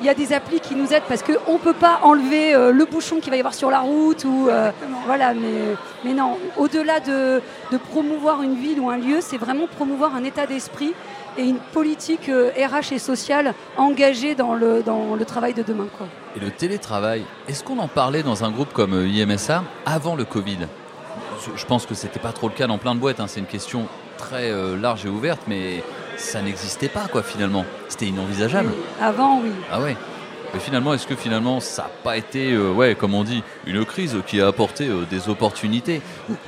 il 0.00 0.06
y 0.06 0.08
a 0.08 0.14
des 0.14 0.32
applis 0.32 0.60
qui 0.60 0.74
nous 0.74 0.92
aident 0.92 1.02
parce 1.08 1.22
qu'on 1.22 1.52
ne 1.54 1.58
peut 1.58 1.72
pas 1.74 2.00
enlever 2.02 2.54
euh, 2.54 2.72
le 2.72 2.84
bouchon 2.84 3.20
qu'il 3.20 3.30
va 3.30 3.36
y 3.36 3.40
avoir 3.40 3.54
sur 3.54 3.70
la 3.70 3.80
route. 3.80 4.24
Ou, 4.24 4.48
euh, 4.48 4.70
voilà, 5.06 5.34
mais, 5.34 5.76
mais 6.04 6.14
non, 6.14 6.38
au-delà 6.56 7.00
de, 7.00 7.42
de 7.70 7.76
promouvoir 7.76 8.42
une 8.42 8.54
ville 8.54 8.80
ou 8.80 8.88
un 8.90 8.96
lieu, 8.98 9.18
c'est 9.20 9.36
vraiment 9.38 9.66
promouvoir 9.66 10.14
un 10.14 10.24
état 10.24 10.46
d'esprit 10.46 10.94
et 11.38 11.44
une 11.44 11.58
politique 11.58 12.28
euh, 12.28 12.50
RH 12.56 12.92
et 12.94 12.98
sociale 12.98 13.54
engagée 13.76 14.34
dans 14.34 14.54
le, 14.54 14.82
dans 14.82 15.14
le 15.14 15.24
travail 15.24 15.54
de 15.54 15.62
demain. 15.62 15.86
Quoi. 15.96 16.06
Et 16.36 16.40
le 16.40 16.50
télétravail, 16.50 17.24
est-ce 17.48 17.62
qu'on 17.62 17.78
en 17.78 17.88
parlait 17.88 18.22
dans 18.22 18.42
un 18.44 18.50
groupe 18.50 18.72
comme 18.72 18.94
euh, 18.94 19.06
IMSA 19.06 19.62
avant 19.86 20.16
le 20.16 20.24
Covid? 20.24 20.58
Je- 21.44 21.56
Je 21.56 21.66
pense 21.66 21.86
que 21.86 21.94
c'était 21.94 22.18
pas 22.20 22.32
trop 22.32 22.48
le 22.48 22.54
cas 22.54 22.66
dans 22.66 22.78
plein 22.78 22.94
de 22.94 23.00
boîtes, 23.00 23.20
hein. 23.20 23.26
c'est 23.28 23.40
une 23.40 23.46
question 23.46 23.86
très 24.20 24.50
euh, 24.50 24.76
large 24.76 25.04
et 25.06 25.08
ouverte, 25.08 25.40
mais 25.48 25.82
ça 26.16 26.40
n'existait 26.42 26.88
pas 26.88 27.06
quoi 27.10 27.22
finalement. 27.22 27.64
C'était 27.88 28.06
inenvisageable. 28.06 28.70
Avant, 29.00 29.40
oui. 29.42 29.50
Ah 29.72 29.80
ouais. 29.80 29.96
Mais 30.52 30.60
finalement, 30.60 30.94
est-ce 30.94 31.06
que 31.06 31.14
finalement 31.16 31.60
ça 31.60 31.82
n'a 31.82 31.88
pas 32.04 32.16
été, 32.16 32.52
euh, 32.52 32.72
ouais, 32.72 32.94
comme 32.94 33.14
on 33.14 33.24
dit, 33.24 33.42
une 33.66 33.84
crise 33.84 34.16
qui 34.26 34.40
a 34.40 34.46
apporté 34.48 34.88
euh, 34.88 35.04
des 35.10 35.28
opportunités 35.28 36.00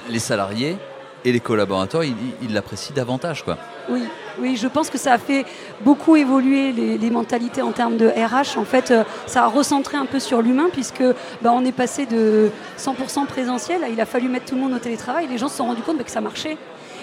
Les 0.09 0.19
salariés 0.19 0.77
et 1.25 1.31
les 1.33 1.39
collaborateurs, 1.41 2.03
ils 2.03 2.53
l'apprécient 2.53 2.95
davantage 2.97 3.45
quoi. 3.45 3.57
Oui, 3.89 4.03
oui, 4.41 4.57
je 4.57 4.67
pense 4.67 4.91
que 4.91 4.99
ça 4.99 5.13
a 5.13 5.19
fait 5.19 5.45
beaucoup 5.83 6.17
évoluer 6.17 6.73
les, 6.73 6.99
les 6.99 7.11
mentalités 7.11 7.63
en 7.63 7.71
termes 7.71 7.97
de 7.97 8.09
RH. 8.09 8.59
En 8.59 8.65
fait, 8.65 8.91
euh, 8.91 9.05
ça 9.27 9.45
a 9.45 9.47
recentré 9.47 9.97
un 9.97 10.07
peu 10.07 10.19
sur 10.19 10.43
l'humain 10.43 10.69
puisque 10.73 11.03
bah, 11.41 11.53
on 11.53 11.65
est 11.65 11.71
passé 11.73 12.07
de 12.07 12.51
100% 12.79 13.27
présentiel. 13.27 13.85
à- 13.85 13.89
Il 13.89 14.01
a 14.01 14.07
fallu 14.07 14.29
mettre 14.29 14.47
tout 14.47 14.57
le 14.57 14.61
monde 14.63 14.73
au 14.73 14.79
télétravail. 14.79 15.29
Les 15.31 15.39
gens 15.39 15.49
se 15.49 15.57
sont 15.59 15.67
rendus 15.67 15.83
compte 15.83 15.99
bah, 15.99 16.05
que 16.05 16.11
ça 16.11 16.21
marchait. 16.21 16.57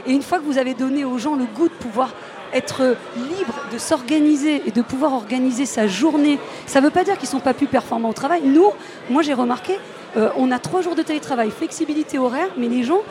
Et 0.07 0.13
une 0.13 0.21
fois 0.21 0.39
que 0.39 0.43
vous 0.43 0.57
avez 0.57 0.73
donné 0.73 1.05
aux 1.05 1.17
gens 1.17 1.35
le 1.35 1.45
goût 1.45 1.67
de 1.67 1.73
pouvoir 1.73 2.11
être 2.53 2.95
libre 3.15 3.53
de 3.71 3.77
s'organiser 3.77 4.63
et 4.65 4.71
de 4.71 4.81
pouvoir 4.81 5.13
organiser 5.13 5.65
sa 5.65 5.87
journée, 5.87 6.39
ça 6.65 6.79
ne 6.79 6.85
veut 6.85 6.91
pas 6.91 7.03
dire 7.03 7.17
qu'ils 7.17 7.27
ne 7.27 7.31
sont 7.33 7.39
pas 7.39 7.53
plus 7.53 7.67
performants 7.67 8.09
au 8.09 8.13
travail. 8.13 8.41
Nous, 8.43 8.71
moi 9.09 9.21
j'ai 9.21 9.33
remarqué, 9.33 9.77
euh, 10.17 10.29
on 10.35 10.51
a 10.51 10.59
trois 10.59 10.81
jours 10.81 10.95
de 10.95 11.03
télétravail, 11.03 11.51
flexibilité 11.51 12.17
horaire, 12.17 12.49
mais 12.57 12.67
les 12.67 12.83
gens, 12.83 13.01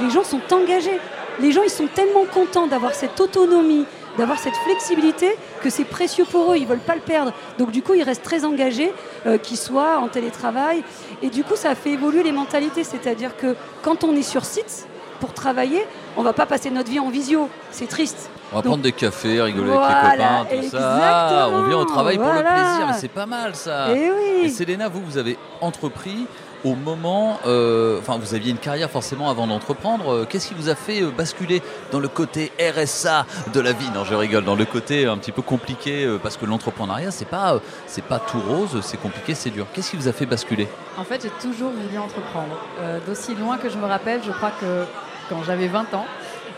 les 0.00 0.10
gens 0.10 0.24
sont 0.24 0.40
engagés. 0.52 0.98
Les 1.40 1.50
gens, 1.50 1.62
ils 1.62 1.70
sont 1.70 1.88
tellement 1.92 2.24
contents 2.24 2.66
d'avoir 2.66 2.94
cette 2.94 3.18
autonomie, 3.20 3.86
d'avoir 4.18 4.38
cette 4.38 4.56
flexibilité, 4.56 5.34
que 5.62 5.70
c'est 5.70 5.84
précieux 5.84 6.24
pour 6.24 6.52
eux, 6.52 6.56
ils 6.56 6.64
ne 6.64 6.68
veulent 6.68 6.78
pas 6.78 6.94
le 6.94 7.00
perdre. 7.00 7.32
Donc 7.58 7.70
du 7.70 7.82
coup, 7.82 7.94
ils 7.94 8.02
restent 8.02 8.22
très 8.22 8.44
engagés, 8.44 8.92
euh, 9.26 9.38
qu'ils 9.38 9.56
soient 9.56 9.98
en 9.98 10.08
télétravail. 10.08 10.84
Et 11.22 11.30
du 11.30 11.42
coup, 11.42 11.56
ça 11.56 11.70
a 11.70 11.74
fait 11.74 11.90
évoluer 11.90 12.22
les 12.22 12.32
mentalités, 12.32 12.84
c'est-à-dire 12.84 13.36
que 13.36 13.56
quand 13.82 14.04
on 14.04 14.14
est 14.14 14.22
sur 14.22 14.44
site 14.44 14.86
pour 15.22 15.32
travailler, 15.34 15.86
on 16.16 16.20
ne 16.22 16.24
va 16.24 16.32
pas 16.32 16.46
passer 16.46 16.68
notre 16.68 16.90
vie 16.90 16.98
en 16.98 17.08
visio, 17.08 17.48
c'est 17.70 17.86
triste. 17.86 18.28
On 18.50 18.56
va 18.56 18.62
Donc, 18.62 18.70
prendre 18.72 18.82
des 18.82 18.90
cafés, 18.90 19.40
rigoler 19.40 19.70
Voilà, 19.70 19.98
avec 20.08 20.18
les 20.18 20.26
copains, 20.26 20.60
tout 20.64 20.76
ça. 20.76 20.98
Ah, 21.00 21.48
on 21.48 21.62
vient 21.68 21.78
au 21.78 21.84
travail 21.84 22.16
pour 22.18 22.26
le 22.26 22.40
plaisir, 22.42 22.86
mais 22.88 22.94
c'est 22.98 23.06
pas 23.06 23.26
mal 23.26 23.54
ça. 23.54 23.94
Eh 23.94 24.10
oui. 24.10 24.46
Et 24.46 24.48
Selena, 24.48 24.88
vous, 24.88 25.00
vous 25.00 25.18
avez 25.18 25.38
entrepris 25.60 26.26
au 26.64 26.74
moment, 26.74 27.38
euh, 27.46 27.98
enfin, 27.98 28.18
vous 28.18 28.34
aviez 28.34 28.50
une 28.50 28.58
carrière 28.58 28.90
forcément 28.90 29.30
avant 29.30 29.46
d'entreprendre. 29.46 30.12
Euh, 30.12 30.26
Qu'est-ce 30.28 30.46
qui 30.48 30.54
vous 30.54 30.68
a 30.68 30.74
fait 30.76 31.02
euh, 31.02 31.10
basculer 31.10 31.60
dans 31.90 31.98
le 32.00 32.08
côté 32.08 32.52
RSA 32.60 33.26
de 33.52 33.60
la 33.60 33.72
vie? 33.72 33.90
Non, 33.94 34.04
je 34.04 34.14
rigole, 34.14 34.44
dans 34.44 34.54
le 34.54 34.64
côté 34.64 35.06
un 35.06 35.18
petit 35.18 35.32
peu 35.32 35.42
compliqué, 35.42 36.08
parce 36.22 36.36
que 36.36 36.46
l'entrepreneuriat, 36.46 37.10
c'est 37.12 37.28
pas, 37.28 37.60
c'est 37.86 38.04
pas 38.04 38.18
tout 38.20 38.40
rose, 38.40 38.80
c'est 38.82 39.00
compliqué, 39.00 39.34
c'est 39.34 39.50
dur. 39.50 39.66
Qu'est-ce 39.72 39.90
qui 39.92 39.96
vous 39.96 40.08
a 40.08 40.12
fait 40.12 40.26
basculer? 40.26 40.68
En 40.98 41.04
fait, 41.04 41.22
j'ai 41.22 41.48
toujours 41.48 41.70
voulu 41.70 41.98
entreprendre. 41.98 42.56
Euh, 42.80 42.98
D'aussi 43.06 43.34
loin 43.34 43.56
que 43.56 43.68
je 43.68 43.78
me 43.78 43.86
rappelle, 43.86 44.20
je 44.24 44.30
crois 44.30 44.52
que 44.60 44.84
quand 45.32 45.42
j'avais 45.44 45.68
20 45.68 45.94
ans, 45.94 46.04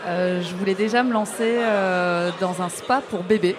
euh, 0.07 0.41
je 0.41 0.53
voulais 0.55 0.73
déjà 0.73 1.03
me 1.03 1.13
lancer 1.13 1.57
euh, 1.59 2.29
dans 2.41 2.61
un 2.61 2.69
spa 2.69 3.01
pour 3.09 3.23
bébés. 3.23 3.55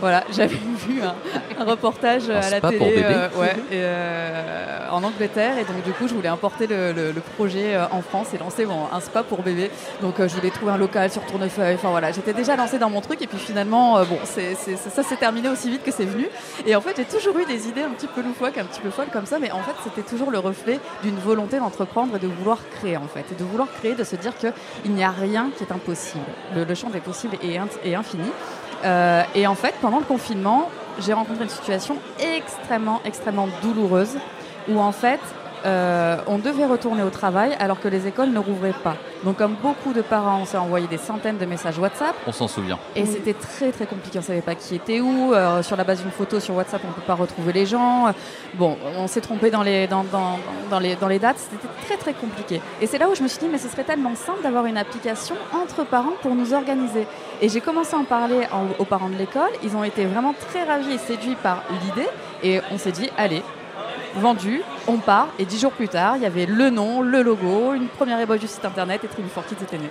Voilà, 0.00 0.24
j'avais 0.32 0.56
vu 0.88 1.00
un, 1.02 1.14
un 1.60 1.64
reportage 1.64 2.28
Un 2.30 2.36
à 2.40 2.50
la 2.50 2.60
télé 2.60 3.02
euh, 3.04 3.28
ouais, 3.36 3.56
et, 3.70 3.74
euh, 3.76 4.88
en 4.90 5.02
Angleterre 5.04 5.58
et 5.58 5.64
donc 5.64 5.82
du 5.84 5.92
coup 5.92 6.08
je 6.08 6.14
voulais 6.14 6.28
importer 6.28 6.66
le, 6.66 6.92
le- 6.92 7.12
le 7.12 7.20
projet 7.20 7.74
euh, 7.76 7.84
en 7.92 8.02
France 8.02 8.28
et 8.34 8.38
lancer 8.38 8.64
bon, 8.66 8.86
un 8.92 9.00
spa 9.00 9.22
pour 9.22 9.42
bébés. 9.42 9.70
Donc 10.00 10.14
je 10.18 10.34
voulais 10.34 10.50
trouver 10.50 10.72
un 10.72 10.76
local 10.76 11.10
sur 11.10 11.22
Tournefeuille. 11.22 11.74
Enfin 11.76 11.90
voilà, 11.90 12.10
j'étais 12.12 12.32
déjà 12.32 12.56
lancée 12.56 12.78
dans 12.78 12.90
mon 12.90 13.00
truc 13.00 13.22
et 13.22 13.26
puis 13.26 13.38
finalement 13.38 14.02
bon, 14.04 14.18
c'est 14.24 14.54
c'est- 14.56 14.76
c'est- 14.76 14.90
ça 14.90 15.02
s'est 15.02 15.16
terminé 15.16 15.48
aussi 15.48 15.70
vite 15.70 15.82
que 15.84 15.92
c'est 15.92 16.04
venu. 16.04 16.26
Et 16.66 16.74
en 16.74 16.80
fait 16.80 16.94
j'ai 16.96 17.04
toujours 17.04 17.38
eu 17.38 17.44
des 17.46 17.68
idées 17.68 17.82
un 17.82 17.90
petit 17.90 18.08
peu 18.08 18.22
loufoques, 18.22 18.58
un 18.58 18.64
petit 18.64 18.80
peu 18.80 18.90
folles 18.90 19.10
comme 19.12 19.26
ça, 19.26 19.38
mais 19.38 19.50
en 19.52 19.60
fait 19.62 19.74
c'était 19.84 20.02
toujours 20.08 20.30
le 20.30 20.38
reflet 20.38 20.80
d'une 21.02 21.16
volonté 21.18 21.58
d'entreprendre 21.58 22.16
et 22.16 22.18
de 22.18 22.26
vouloir 22.26 22.58
créer 22.80 22.96
en 22.96 23.06
fait, 23.06 23.24
et 23.30 23.34
de 23.38 23.44
vouloir 23.44 23.68
créer, 23.78 23.94
de 23.94 24.04
se 24.04 24.16
dire 24.16 24.32
que 24.38 24.48
il 24.84 24.92
n'y 24.92 25.04
a 25.04 25.10
rien 25.10 25.50
qui 25.56 25.64
est 25.64 25.72
impossible. 25.72 26.24
Le, 26.56 26.64
le 26.64 26.74
champ 26.74 26.90
des 26.90 27.00
possibles 27.00 27.36
est 27.42 27.56
infini. 27.94 28.30
Euh, 28.84 29.22
et 29.34 29.46
en 29.46 29.54
fait, 29.54 29.74
pendant 29.80 29.98
le 29.98 30.04
confinement, 30.04 30.68
j'ai 30.98 31.12
rencontré 31.12 31.44
une 31.44 31.50
situation 31.50 31.96
extrêmement, 32.18 33.00
extrêmement 33.04 33.48
douloureuse 33.62 34.16
où 34.68 34.78
en 34.78 34.92
fait, 34.92 35.20
euh, 35.64 36.16
on 36.26 36.38
devait 36.38 36.66
retourner 36.66 37.02
au 37.02 37.10
travail 37.10 37.54
alors 37.58 37.80
que 37.80 37.88
les 37.88 38.06
écoles 38.06 38.30
ne 38.30 38.38
rouvraient 38.38 38.74
pas. 38.84 38.96
Donc, 39.24 39.36
comme 39.36 39.54
beaucoup 39.62 39.92
de 39.92 40.02
parents, 40.02 40.40
on 40.42 40.44
s'est 40.44 40.56
envoyé 40.56 40.86
des 40.88 40.98
centaines 40.98 41.38
de 41.38 41.46
messages 41.46 41.78
WhatsApp. 41.78 42.14
On 42.26 42.32
s'en 42.32 42.48
souvient. 42.48 42.78
Et 42.96 43.06
c'était 43.06 43.34
très 43.34 43.70
très 43.70 43.86
compliqué, 43.86 44.18
on 44.18 44.22
ne 44.22 44.26
savait 44.26 44.40
pas 44.40 44.54
qui 44.56 44.74
était 44.74 45.00
où. 45.00 45.32
Euh, 45.32 45.62
sur 45.62 45.76
la 45.76 45.84
base 45.84 46.02
d'une 46.02 46.10
photo 46.10 46.40
sur 46.40 46.54
WhatsApp, 46.56 46.80
on 46.84 46.88
ne 46.88 46.92
peut 46.94 47.00
pas 47.06 47.14
retrouver 47.14 47.52
les 47.52 47.66
gens. 47.66 48.12
Bon, 48.54 48.76
on 48.98 49.06
s'est 49.06 49.20
trompé 49.20 49.50
dans 49.50 49.62
les, 49.62 49.86
dans, 49.86 50.02
dans- 50.04 50.38
dans 50.70 50.78
les, 50.78 50.96
dans 50.96 51.08
les 51.08 51.18
dates, 51.18 51.38
c'était 51.38 51.68
très 51.86 51.96
très 51.96 52.14
compliqué. 52.14 52.60
Et 52.80 52.86
c'est 52.86 52.98
là 52.98 53.08
où 53.08 53.14
je 53.14 53.22
me 53.22 53.28
suis 53.28 53.38
dit, 53.38 53.48
mais 53.50 53.58
ce 53.58 53.68
serait 53.68 53.84
tellement 53.84 54.14
simple 54.16 54.42
d'avoir 54.42 54.66
une 54.66 54.76
application 54.78 55.36
entre 55.54 55.84
parents 55.84 56.14
pour 56.22 56.34
nous 56.34 56.52
organiser. 56.54 57.06
Et 57.40 57.48
j'ai 57.48 57.60
commencé 57.60 57.94
à 57.94 57.98
en 57.98 58.04
parler 58.04 58.40
en- 58.52 58.80
aux 58.80 58.84
parents 58.84 59.08
de 59.10 59.16
l'école, 59.16 59.50
ils 59.62 59.76
ont 59.76 59.84
été 59.84 60.04
vraiment 60.06 60.34
très 60.48 60.64
ravis 60.64 60.94
et 60.94 60.98
séduits 60.98 61.36
par 61.42 61.62
l'idée. 61.70 62.08
Et 62.42 62.60
on 62.72 62.78
s'est 62.78 62.90
dit, 62.92 63.08
allez, 63.16 63.42
vendu, 64.16 64.62
on 64.86 64.98
part. 64.98 65.28
Et 65.38 65.44
dix 65.44 65.60
jours 65.60 65.72
plus 65.72 65.88
tard, 65.88 66.16
il 66.16 66.22
y 66.22 66.26
avait 66.26 66.46
le 66.46 66.70
nom, 66.70 67.00
le 67.02 67.22
logo, 67.22 67.74
une 67.74 67.88
première 67.88 68.20
ébauche 68.20 68.40
du 68.40 68.48
site 68.48 68.64
internet 68.64 69.02
et 69.04 69.08
Tribu 69.08 69.28
for 69.28 69.44
Kids 69.46 69.62
était 69.62 69.78
né. 69.78 69.90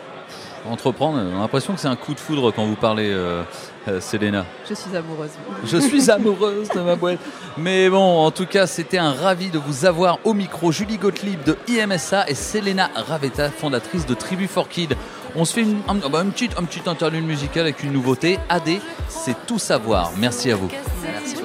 Entreprendre, 0.69 1.17
on 1.17 1.37
a 1.37 1.39
l'impression 1.39 1.73
que 1.73 1.79
c'est 1.79 1.87
un 1.87 1.95
coup 1.95 2.13
de 2.13 2.19
foudre 2.19 2.51
quand 2.51 2.65
vous 2.65 2.75
parlez, 2.75 3.09
euh, 3.09 3.41
euh, 3.87 3.99
Selena. 3.99 4.45
Je 4.69 4.75
suis 4.75 4.95
amoureuse. 4.95 5.31
Je 5.65 5.77
suis 5.77 6.11
amoureuse 6.11 6.69
de 6.69 6.81
ma 6.81 6.95
boîte. 6.95 7.17
Mais 7.57 7.89
bon, 7.89 8.19
en 8.19 8.29
tout 8.29 8.45
cas, 8.45 8.67
c'était 8.67 8.99
un 8.99 9.11
ravi 9.11 9.49
de 9.49 9.57
vous 9.57 9.85
avoir 9.85 10.19
au 10.23 10.33
micro. 10.33 10.71
Julie 10.71 10.97
Gottlieb 10.97 11.43
de 11.43 11.57
IMSA 11.67 12.29
et 12.29 12.35
Selena 12.35 12.91
Ravetta, 12.93 13.49
fondatrice 13.49 14.05
de 14.05 14.13
Tribu 14.13 14.47
for 14.47 14.69
Kids. 14.69 14.95
On 15.35 15.45
se 15.45 15.53
fait 15.53 15.61
une, 15.61 15.79
un, 15.87 15.95
bah, 15.95 16.21
une 16.23 16.31
petite, 16.31 16.57
un 16.59 16.63
petit 16.63 16.87
interlude 16.87 17.25
musical 17.25 17.63
avec 17.63 17.81
une 17.83 17.93
nouveauté. 17.93 18.37
AD, 18.49 18.69
c'est 19.07 19.47
tout 19.47 19.59
savoir. 19.59 20.11
Merci 20.17 20.51
à 20.51 20.55
vous. 20.55 20.69
Je 20.69 21.40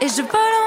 Et 0.00 0.08
je 0.08 0.22
vole 0.22 0.63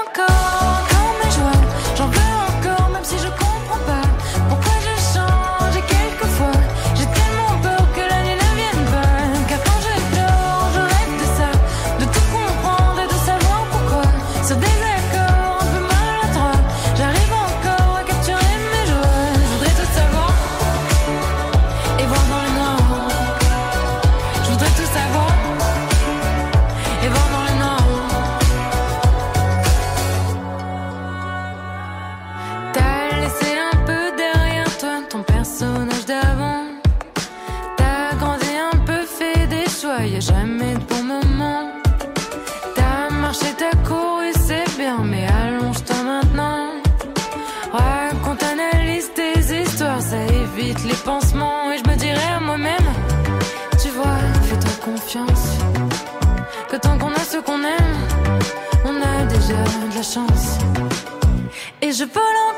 Et 61.82 61.92
je 61.92 62.04
vole 62.04 62.38
encore 62.50 62.57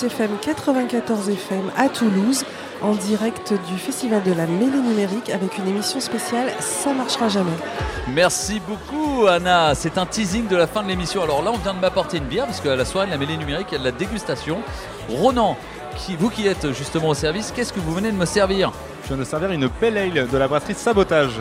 Campus 0.00 0.14
FM 0.14 0.38
94 0.40 1.28
FM 1.28 1.70
à 1.76 1.88
Toulouse, 1.88 2.44
en 2.80 2.92
direct 2.92 3.52
du 3.68 3.78
Festival 3.78 4.22
de 4.22 4.32
la 4.32 4.46
Mêlée 4.46 4.70
Numérique 4.70 5.28
avec 5.30 5.58
une 5.58 5.68
émission 5.68 6.00
spéciale 6.00 6.52
Ça 6.58 6.92
marchera 6.94 7.28
jamais. 7.28 7.50
Merci 8.08 8.60
beaucoup 8.66 9.26
Anna, 9.26 9.74
c'est 9.74 9.98
un 9.98 10.06
teasing 10.06 10.48
de 10.48 10.56
la 10.56 10.66
fin 10.66 10.82
de 10.82 10.88
l'émission. 10.88 11.22
Alors 11.22 11.42
là 11.42 11.50
on 11.52 11.58
vient 11.58 11.74
de 11.74 11.80
m'apporter 11.80 12.16
une 12.18 12.24
bière 12.24 12.46
parce 12.46 12.60
qu'à 12.60 12.76
la 12.76 12.84
soirée 12.84 13.08
de 13.08 13.12
la 13.12 13.18
mêlée 13.18 13.36
numérique 13.36 13.68
il 13.70 13.72
y 13.72 13.76
a 13.76 13.80
de 13.80 13.84
la 13.84 13.92
dégustation. 13.92 14.60
Ronan, 15.08 15.56
qui, 15.98 16.16
vous 16.16 16.30
qui 16.30 16.46
êtes 16.46 16.72
justement 16.72 17.08
au 17.08 17.14
service, 17.14 17.52
qu'est-ce 17.54 17.72
que 17.72 17.80
vous 17.80 17.92
venez 17.92 18.10
de 18.10 18.16
me 18.16 18.26
servir? 18.26 18.72
Je 19.02 19.08
viens 19.08 19.16
de 19.16 19.24
servir 19.24 19.50
une 19.50 19.68
pale 19.68 19.98
ale 19.98 20.28
de 20.28 20.38
la 20.38 20.46
brasserie 20.46 20.74
Sabotage. 20.74 21.32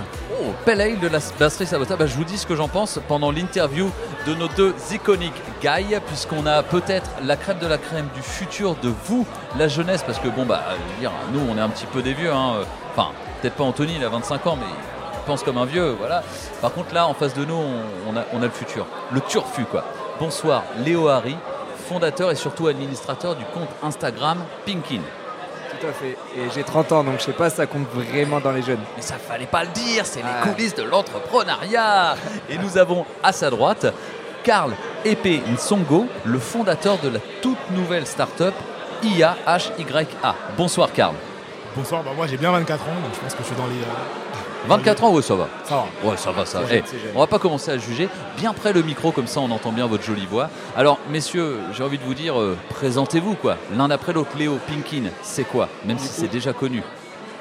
Oh, 0.42 0.52
Pale 0.66 0.82
Ale 0.82 1.00
de 1.00 1.08
la 1.08 1.20
brasserie 1.38 1.66
Sabotage. 1.66 1.98
Bah, 1.98 2.06
je 2.06 2.16
vous 2.16 2.24
dis 2.24 2.38
ce 2.38 2.48
que 2.48 2.56
j'en 2.56 2.68
pense 2.68 3.00
pendant 3.08 3.32
l'interview 3.32 3.90
de 4.26 4.34
nos 4.34 4.48
deux 4.48 4.74
iconiques 4.92 5.42
guys, 5.62 6.00
puisqu'on 6.08 6.46
a 6.46 6.64
peut-être 6.64 7.10
la 7.24 7.36
crème 7.36 7.60
de 7.60 7.68
la 7.68 7.78
crème 7.78 8.08
du 8.16 8.22
futur 8.22 8.76
de 8.76 8.92
vous, 9.06 9.26
la 9.58 9.68
jeunesse, 9.68 10.04
parce 10.04 10.20
que 10.20 10.30
bon 10.30 10.46
bah, 10.46 10.64
dire, 11.00 11.12
nous 11.34 11.42
on 11.50 11.58
est 11.58 11.62
un 11.62 11.70
petit 11.70 11.86
peu 11.86 12.02
des 12.02 12.14
vieux, 12.14 12.32
hein. 12.32 12.62
enfin 12.92 13.10
peut-être 13.42 13.56
pas 13.56 13.64
Anthony, 13.64 13.96
il 13.98 14.04
a 14.04 14.10
25 14.10 14.48
ans, 14.48 14.56
mais 14.56 14.68
il 14.68 15.26
pense 15.26 15.44
comme 15.44 15.58
un 15.58 15.66
vieux, 15.66 15.96
voilà. 16.00 16.24
Par 16.62 16.74
contre 16.74 16.94
là, 16.94 17.08
en 17.08 17.14
face 17.14 17.34
de 17.34 17.46
nous, 17.46 17.60
on 18.08 18.16
a, 18.16 18.24
on 18.34 18.42
a 18.42 18.46
le 18.46 18.52
futur, 18.52 18.86
le 19.12 19.22
turfu 19.22 19.66
quoi. 19.66 19.84
Bonsoir, 20.20 20.64
Léo 20.86 21.08
Harry, 21.08 21.36
fondateur 21.88 22.32
et 22.32 22.36
surtout 22.36 22.68
administrateur 22.68 23.36
du 23.36 23.46
compte 23.46 23.70
Instagram 23.84 24.40
Pinkin. 24.66 25.02
Tout 25.80 25.88
à 25.88 25.94
fait. 25.94 26.18
Et 26.38 26.50
j'ai 26.54 26.64
30 26.64 26.92
ans, 26.92 27.04
donc 27.04 27.16
je 27.20 27.24
sais 27.26 27.32
pas 27.34 27.50
si 27.50 27.56
ça 27.58 27.66
compte 27.66 27.88
vraiment 27.94 28.40
dans 28.40 28.52
les 28.52 28.62
jeunes. 28.62 28.80
Mais 28.96 29.02
ça 29.02 29.16
fallait 29.16 29.46
pas 29.46 29.64
le 29.64 29.70
dire, 29.70 30.06
c'est 30.06 30.22
Ah. 30.24 30.44
les 30.46 30.52
coulisses 30.52 30.76
de 30.76 30.84
l'entrepreneuriat. 30.84 32.16
Et 32.50 32.58
nous 32.58 32.78
avons 32.78 33.06
à 33.24 33.32
sa 33.32 33.50
droite 33.50 33.86
Karl 34.44 34.74
Epé 35.06 35.42
Nsongo, 35.54 36.08
le 36.26 36.40
fondateur 36.40 36.98
de 36.98 37.10
la 37.10 37.20
toute 37.42 37.58
nouvelle 37.72 38.06
start-up 38.06 38.54
IAHYA. 39.04 40.36
Bonsoir 40.58 40.92
Karl. 40.92 41.16
Bonsoir, 41.76 42.04
bah 42.04 42.12
moi 42.16 42.28
j'ai 42.28 42.38
bien 42.38 42.52
24 42.52 42.82
ans, 42.84 42.86
donc 43.04 43.14
je 43.14 43.20
pense 43.20 43.34
que 43.34 43.40
je 43.44 43.48
suis 43.48 43.56
dans 43.56 43.68
les. 43.68 43.76
Euh, 44.66 44.68
24 44.68 45.04
ans, 45.04 45.14
ouais, 45.14 45.22
ça 45.22 45.36
va. 45.36 45.48
Ça 45.64 45.76
va. 45.76 46.10
Ouais, 46.10 46.18
ça 46.18 46.32
va, 46.32 46.46
ça 46.46 46.62
Eh, 46.72 46.84
on 47.16 47.20
va 47.20 47.28
pas 47.28 47.40
commencer 47.40 47.72
à 47.72 47.78
juger. 47.78 48.10
Bien 48.38 48.54
près 48.54 48.74
le 48.74 48.82
micro, 48.82 49.12
comme 49.12 49.28
ça 49.28 49.40
on 49.40 49.52
entend 49.52 49.72
bien 49.72 49.88
votre 49.88 50.04
jolie 50.04 50.26
voix. 50.26 50.50
Alors, 50.76 51.00
messieurs, 51.10 51.58
j'ai 51.74 51.84
envie 51.84 51.98
de 51.98 52.04
vous 52.04 52.14
dire, 52.14 52.40
euh, 52.40 52.58
présentez-vous 52.70 53.36
quoi. 53.36 53.58
L'un 53.76 53.90
après 53.90 54.14
l'autre. 54.14 54.32
Léo, 54.38 54.60
Pinkin, 54.68 55.10
c'est 55.22 55.44
quoi? 55.44 55.70
Même 55.86 55.98
si 55.98 56.08
c'est 56.08 56.28
déjà 56.28 56.54
connu. 56.54 56.84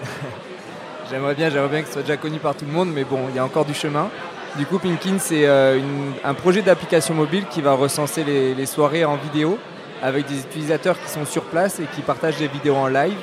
J'aimerais 1.11 1.35
bien, 1.35 1.49
j'aimerais 1.49 1.69
bien 1.69 1.81
que 1.81 1.87
ce 1.87 1.95
soit 1.95 2.03
déjà 2.03 2.19
connu 2.19 2.39
par 2.39 2.55
tout 2.55 2.67
le 2.67 2.73
monde, 2.73 2.91
mais 2.93 3.05
bon, 3.05 3.21
il 3.31 3.37
y 3.37 3.39
a 3.39 3.45
encore 3.45 3.65
du 3.65 3.73
chemin. 3.73 4.11
Du 4.57 4.67
coup, 4.67 4.79
Pinkin, 4.79 5.19
c'est 5.19 5.47
euh, 5.47 5.79
un 6.23 6.35
projet 6.35 6.61
d'application 6.61 7.15
mobile 7.15 7.45
qui 7.51 7.63
va 7.63 7.73
recenser 7.73 8.25
les, 8.25 8.55
les 8.55 8.67
soirées 8.67 9.05
en 9.07 9.17
vidéo 9.17 9.59
avec 10.03 10.27
des 10.27 10.41
utilisateurs 10.41 10.97
qui 11.01 11.11
sont 11.11 11.25
sur 11.25 11.45
place 11.45 11.81
et 11.81 11.85
qui 11.95 12.03
partagent 12.03 12.37
des 12.37 12.49
vidéos 12.49 12.77
en 12.77 12.89
live 12.89 13.17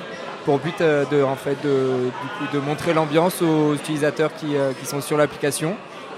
pour 0.45 0.59
but 0.59 0.79
euh, 0.79 1.03
de, 1.11 1.21
en 1.23 1.35
fait, 1.35 1.57
de, 1.63 2.11
du 2.21 2.27
coup, 2.37 2.53
de 2.53 2.59
montrer 2.59 2.93
l'ambiance 2.93 3.41
aux 3.41 3.73
utilisateurs 3.73 4.33
qui, 4.33 4.55
euh, 4.55 4.71
qui 4.79 4.85
sont 4.85 5.01
sur 5.01 5.17
l'application 5.17 5.75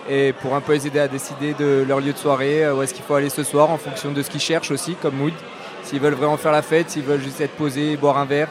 et 0.09 0.34
pour 0.34 0.55
un 0.55 0.61
peu 0.61 0.73
les 0.73 0.88
aider 0.88 0.99
à 0.99 1.07
décider 1.07 1.53
de 1.53 1.84
leur 1.88 1.99
lieu 1.99 2.13
de 2.13 2.17
soirée, 2.17 2.63
euh, 2.63 2.75
où 2.75 2.82
est-ce 2.82 2.93
qu'il 2.93 3.03
faut 3.03 3.15
aller 3.15 3.30
ce 3.30 3.43
soir 3.43 3.69
en 3.69 3.78
fonction 3.78 4.11
de 4.11 4.21
ce 4.21 4.30
qu'ils 4.30 4.41
cherchent 4.41 4.71
aussi 4.71 4.95
comme 4.95 5.15
mood. 5.15 5.34
S'ils 5.84 5.99
veulent 5.99 6.13
vraiment 6.13 6.38
faire 6.38 6.51
la 6.51 6.61
fête, 6.61 6.89
s'ils 6.89 7.03
veulent 7.03 7.21
juste 7.21 7.41
être 7.41 7.55
posés, 7.55 7.97
boire 7.97 8.17
un 8.17 8.25
verre. 8.25 8.47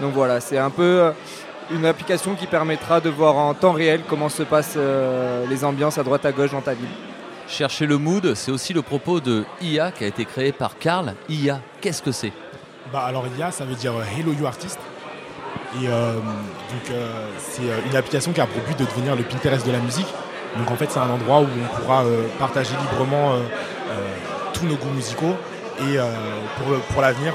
Donc 0.00 0.12
voilà, 0.14 0.40
c'est 0.40 0.58
un 0.58 0.70
peu 0.70 0.82
euh, 0.82 1.10
une 1.70 1.86
application 1.86 2.34
qui 2.34 2.46
permettra 2.46 3.00
de 3.00 3.10
voir 3.10 3.36
en 3.36 3.54
temps 3.54 3.72
réel 3.72 4.02
comment 4.08 4.28
se 4.28 4.42
passent 4.42 4.74
euh, 4.76 5.46
les 5.48 5.64
ambiances 5.64 5.98
à 5.98 6.02
droite 6.02 6.24
à 6.24 6.32
gauche 6.32 6.50
dans 6.50 6.60
ta 6.60 6.74
ville. 6.74 6.88
Chercher 7.46 7.86
le 7.86 7.96
mood, 7.96 8.34
c'est 8.34 8.50
aussi 8.50 8.74
le 8.74 8.82
propos 8.82 9.20
de 9.20 9.44
IA 9.62 9.90
qui 9.90 10.04
a 10.04 10.06
été 10.06 10.26
créé 10.26 10.52
par 10.52 10.78
Karl. 10.78 11.14
IA, 11.30 11.60
qu'est-ce 11.80 12.02
que 12.02 12.12
c'est? 12.12 12.32
Bah 12.92 13.04
alors 13.06 13.24
IA, 13.38 13.50
ça 13.50 13.64
veut 13.64 13.74
dire 13.74 13.94
Hello 14.18 14.32
You 14.32 14.46
Artist. 14.46 14.78
Et 15.74 15.86
euh, 15.88 16.14
donc 16.14 16.90
euh, 16.90 17.28
c'est 17.38 17.62
euh, 17.62 17.78
une 17.90 17.96
application 17.96 18.32
qui 18.32 18.40
a 18.40 18.46
pour 18.46 18.62
but 18.62 18.78
de 18.78 18.84
devenir 18.84 19.14
le 19.16 19.22
Pinterest 19.22 19.66
de 19.66 19.72
la 19.72 19.78
musique. 19.78 20.06
Donc 20.56 20.70
en 20.70 20.76
fait 20.76 20.90
c'est 20.90 20.98
un 20.98 21.10
endroit 21.10 21.40
où 21.40 21.46
on 21.46 21.80
pourra 21.80 22.04
partager 22.38 22.74
librement 22.80 23.34
tous 24.54 24.64
nos 24.64 24.76
goûts 24.76 24.90
musicaux 24.94 25.36
et 25.80 25.98
pour, 26.90 27.02
l'avenir 27.02 27.34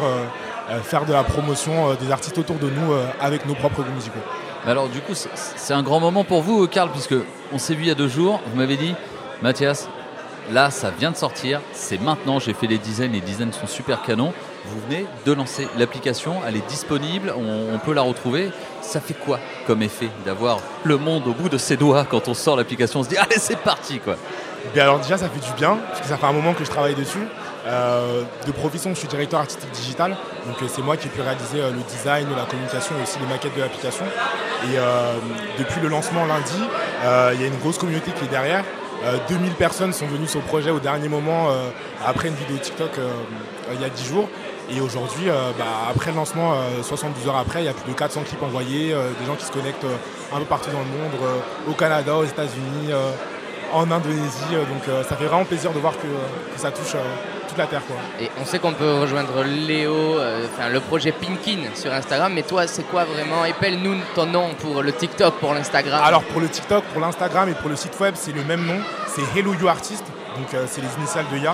faire 0.82 1.06
de 1.06 1.14
la 1.14 1.24
promotion 1.24 1.94
des 1.94 2.12
artistes 2.12 2.40
autour 2.40 2.56
de 2.58 2.72
nous 2.72 2.92
avec 3.22 3.46
nos 3.46 3.54
propres 3.54 3.84
goûts 3.84 3.92
musicaux. 3.92 4.20
Alors 4.66 4.90
du 4.90 5.00
coup, 5.00 5.14
c'est- 5.14 5.30
c'est 5.36 5.74
un 5.74 5.84
grand 5.84 6.00
moment 6.00 6.24
pour 6.24 6.42
vous, 6.42 6.68
Karl, 6.68 6.90
puisque 6.90 7.16
on 7.54 7.60
s'est 7.60 7.76
vu 7.76 7.84
il 7.84 7.88
y 7.88 7.92
a 7.92 7.96
deux 7.96 8.08
jours. 8.08 8.42
Vous 8.48 8.58
m'avez 8.58 8.78
dit, 8.78 8.96
Mathias, 9.44 9.88
là, 10.52 10.72
ça 10.72 10.90
vient 10.90 11.12
de 11.12 11.16
sortir. 11.16 11.62
C'est 11.72 12.02
maintenant. 12.02 12.40
J'ai 12.40 12.54
fait 12.54 12.68
les 12.68 12.80
dizaines. 12.80 13.12
Les 13.12 13.22
dizaines 13.22 13.54
sont 13.54 13.68
super 13.68 14.02
canons. 14.02 14.34
Vous 14.66 14.80
venez 14.88 15.06
de 15.26 15.34
lancer 15.34 15.68
l'application. 15.78 16.36
Elle 16.48 16.56
est 16.56 16.68
disponible. 16.68 17.34
On, 17.36 17.78
peut 17.80 17.94
la 17.94 18.02
retrouver. 18.02 18.52
Ça 18.82 19.00
fait 19.00 19.14
quoi 19.14 19.40
comme 19.68 19.82
effet 19.82 20.10
d'avoir 20.26 20.60
le 20.84 20.98
monde 20.98 21.28
au 21.28 21.34
bout 21.34 21.50
de 21.50 21.58
ses 21.58 21.78
doigts 21.78 22.06
quand 22.06 22.28
on 22.28 22.34
sort 22.34 22.56
l'application 22.56 23.02
On 23.02 23.04
se 23.04 23.10
dit, 23.10 23.18
allez, 23.18 23.38
c'est 23.38 23.60
parti, 23.60 24.00
quoi. 24.00 24.16
Bien 24.74 24.84
alors 24.84 25.00
déjà 25.00 25.18
ça 25.18 25.28
fait 25.28 25.46
du 25.46 25.54
bien, 25.58 25.78
parce 25.90 26.00
que 26.00 26.08
ça 26.08 26.16
fait 26.16 26.26
un 26.26 26.32
moment 26.32 26.54
que 26.54 26.64
je 26.64 26.70
travaille 26.70 26.96
dessus. 26.96 27.28
Euh, 27.66 28.24
de 28.46 28.52
profession, 28.52 28.92
je 28.94 29.00
suis 29.00 29.08
directeur 29.08 29.40
artistique 29.40 29.72
digital, 29.72 30.18
donc 30.46 30.62
euh, 30.62 30.66
c'est 30.68 30.82
moi 30.82 30.98
qui 30.98 31.08
ai 31.08 31.10
pu 31.10 31.22
réaliser 31.22 31.62
euh, 31.62 31.72
le 31.72 31.82
design, 31.90 32.28
la 32.36 32.46
communication 32.46 32.96
et 33.00 33.04
aussi 33.04 33.20
les 33.20 33.26
maquettes 33.26 33.56
de 33.56 33.62
l'application. 33.62 34.06
Et 34.66 34.78
depuis 35.60 35.82
le 35.82 35.90
lancement 35.90 36.26
lundi, 36.26 36.62
il 37.34 37.42
y 37.42 37.44
a 37.44 37.48
une 37.48 37.58
grosse 37.60 37.78
communauté 37.78 38.12
qui 38.12 38.24
est 38.24 38.30
derrière. 38.30 38.64
Euh, 39.04 39.18
2000 39.28 39.52
personnes 39.54 39.92
sont 39.92 40.08
venues 40.08 40.28
sur 40.28 40.40
le 40.40 40.46
projet 40.46 40.72
au 40.72 40.80
dernier 40.80 41.10
moment 41.10 41.50
après 42.06 42.30
une 42.30 42.36
vidéo 42.36 42.56
TikTok 42.58 42.92
il 43.74 43.82
y 43.82 43.84
a 43.84 43.90
10 43.90 44.06
jours. 44.06 44.30
Et 44.70 44.80
aujourd'hui, 44.80 45.30
euh, 45.30 45.52
bah, 45.58 45.66
après 45.90 46.12
le 46.12 46.18
lancement, 46.18 46.54
euh, 46.54 46.82
72 46.82 47.28
heures 47.28 47.38
après, 47.38 47.62
il 47.62 47.66
y 47.66 47.70
a 47.70 47.74
plus 47.74 47.92
de 47.92 47.98
400 47.98 48.22
clips 48.26 48.42
envoyés, 48.42 48.94
euh, 48.94 49.10
des 49.20 49.26
gens 49.26 49.36
qui 49.36 49.46
se 49.46 49.52
connectent 49.52 49.84
euh, 49.84 49.98
un 50.36 50.40
peu 50.40 50.46
partout 50.46 50.70
dans 50.72 50.80
le 50.80 50.86
monde, 50.86 51.12
au 51.68 51.74
Canada, 51.74 52.16
aux 52.16 52.24
États-Unis, 52.24 52.92
en 53.72 53.90
Indonésie. 53.92 54.56
donc 54.70 54.84
ça 55.08 55.16
fait 55.16 55.26
vraiment 55.26 55.46
plaisir 55.46 55.72
de 55.72 55.80
voir 55.80 55.94
que, 55.94 56.08
que 56.08 56.60
ça 56.60 56.72
touche 56.72 56.96
toute 57.48 57.58
la 57.58 57.68
Terre. 57.68 57.82
Quoi. 57.86 57.96
Et 58.20 58.30
on 58.42 58.46
sait 58.46 58.58
qu'on 58.58 58.74
peut 58.74 59.00
rejoindre 59.00 59.44
Léo, 59.44 60.16
enfin 60.18 60.70
le 60.70 60.80
projet 60.80 61.12
Pinkin 61.12 61.70
sur 61.76 61.94
Instagram, 61.94 62.34
mais 62.34 62.42
toi 62.42 62.66
c'est 62.66 62.84
quoi 62.84 63.04
vraiment? 63.06 63.46
Épelle-nous 63.46 63.98
ton 64.16 64.26
nom 64.26 64.50
pour 64.60 64.82
le 64.82 64.92
TikTok, 64.92 65.36
pour 65.36 65.54
l'Instagram. 65.54 66.02
Alors 66.04 66.24
pour 66.24 66.42
le 66.42 66.50
TikTok, 66.50 66.84
pour 66.86 67.02
l'Instagram 67.02 67.48
et 67.50 67.54
pour 67.54 67.70
le 67.70 67.76
site 67.76 68.00
web, 68.00 68.16
c'est 68.18 68.34
le 68.34 68.44
même 68.44 68.66
nom, 68.66 68.80
c'est 69.08 69.40
Hello 69.40 69.54
You 69.54 69.68
Artist, 69.68 70.04
donc 70.36 70.48
c'est 70.68 70.82
les 70.82 70.90
initiales 70.98 71.26
de 71.32 71.38
Ya. 71.38 71.54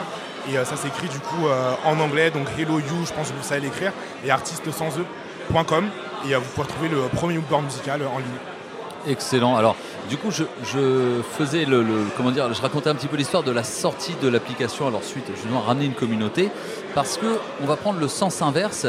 Et 0.51 0.57
euh, 0.57 0.65
ça 0.65 0.75
s'écrit 0.75 1.07
du 1.09 1.19
coup 1.19 1.47
euh, 1.47 1.73
en 1.85 1.99
anglais, 1.99 2.31
donc 2.31 2.47
Hello 2.57 2.79
You, 2.79 3.05
je 3.05 3.13
pense 3.13 3.29
que 3.29 3.37
vous 3.37 3.43
savez 3.43 3.61
l'écrire, 3.61 3.91
et 4.25 4.31
artiste 4.31 4.71
sans 4.71 4.89
e.com. 4.89 5.89
Et 6.27 6.33
euh, 6.33 6.39
vous 6.39 6.45
pouvez 6.55 6.67
retrouver 6.67 6.89
le 6.89 7.01
premier 7.15 7.37
board 7.37 7.63
musical 7.63 8.01
en 8.01 8.17
ligne. 8.17 8.27
Excellent. 9.07 9.55
Alors, 9.55 9.75
du 10.09 10.17
coup, 10.17 10.29
je, 10.31 10.43
faisais 11.37 11.65
le, 11.65 11.85
comment 12.17 12.31
dire, 12.31 12.51
je 12.53 12.61
racontais 12.61 12.89
un 12.89 12.95
petit 12.95 13.07
peu 13.07 13.15
l'histoire 13.15 13.43
de 13.43 13.51
la 13.51 13.63
sortie 13.63 14.15
de 14.21 14.27
l'application. 14.27 14.87
Alors, 14.87 15.03
suite, 15.03 15.25
je 15.41 15.47
dois 15.47 15.61
ramener 15.61 15.85
une 15.85 15.93
communauté 15.93 16.49
parce 16.95 17.17
que 17.17 17.39
on 17.61 17.65
va 17.65 17.77
prendre 17.77 17.99
le 17.99 18.07
sens 18.07 18.41
inverse 18.41 18.87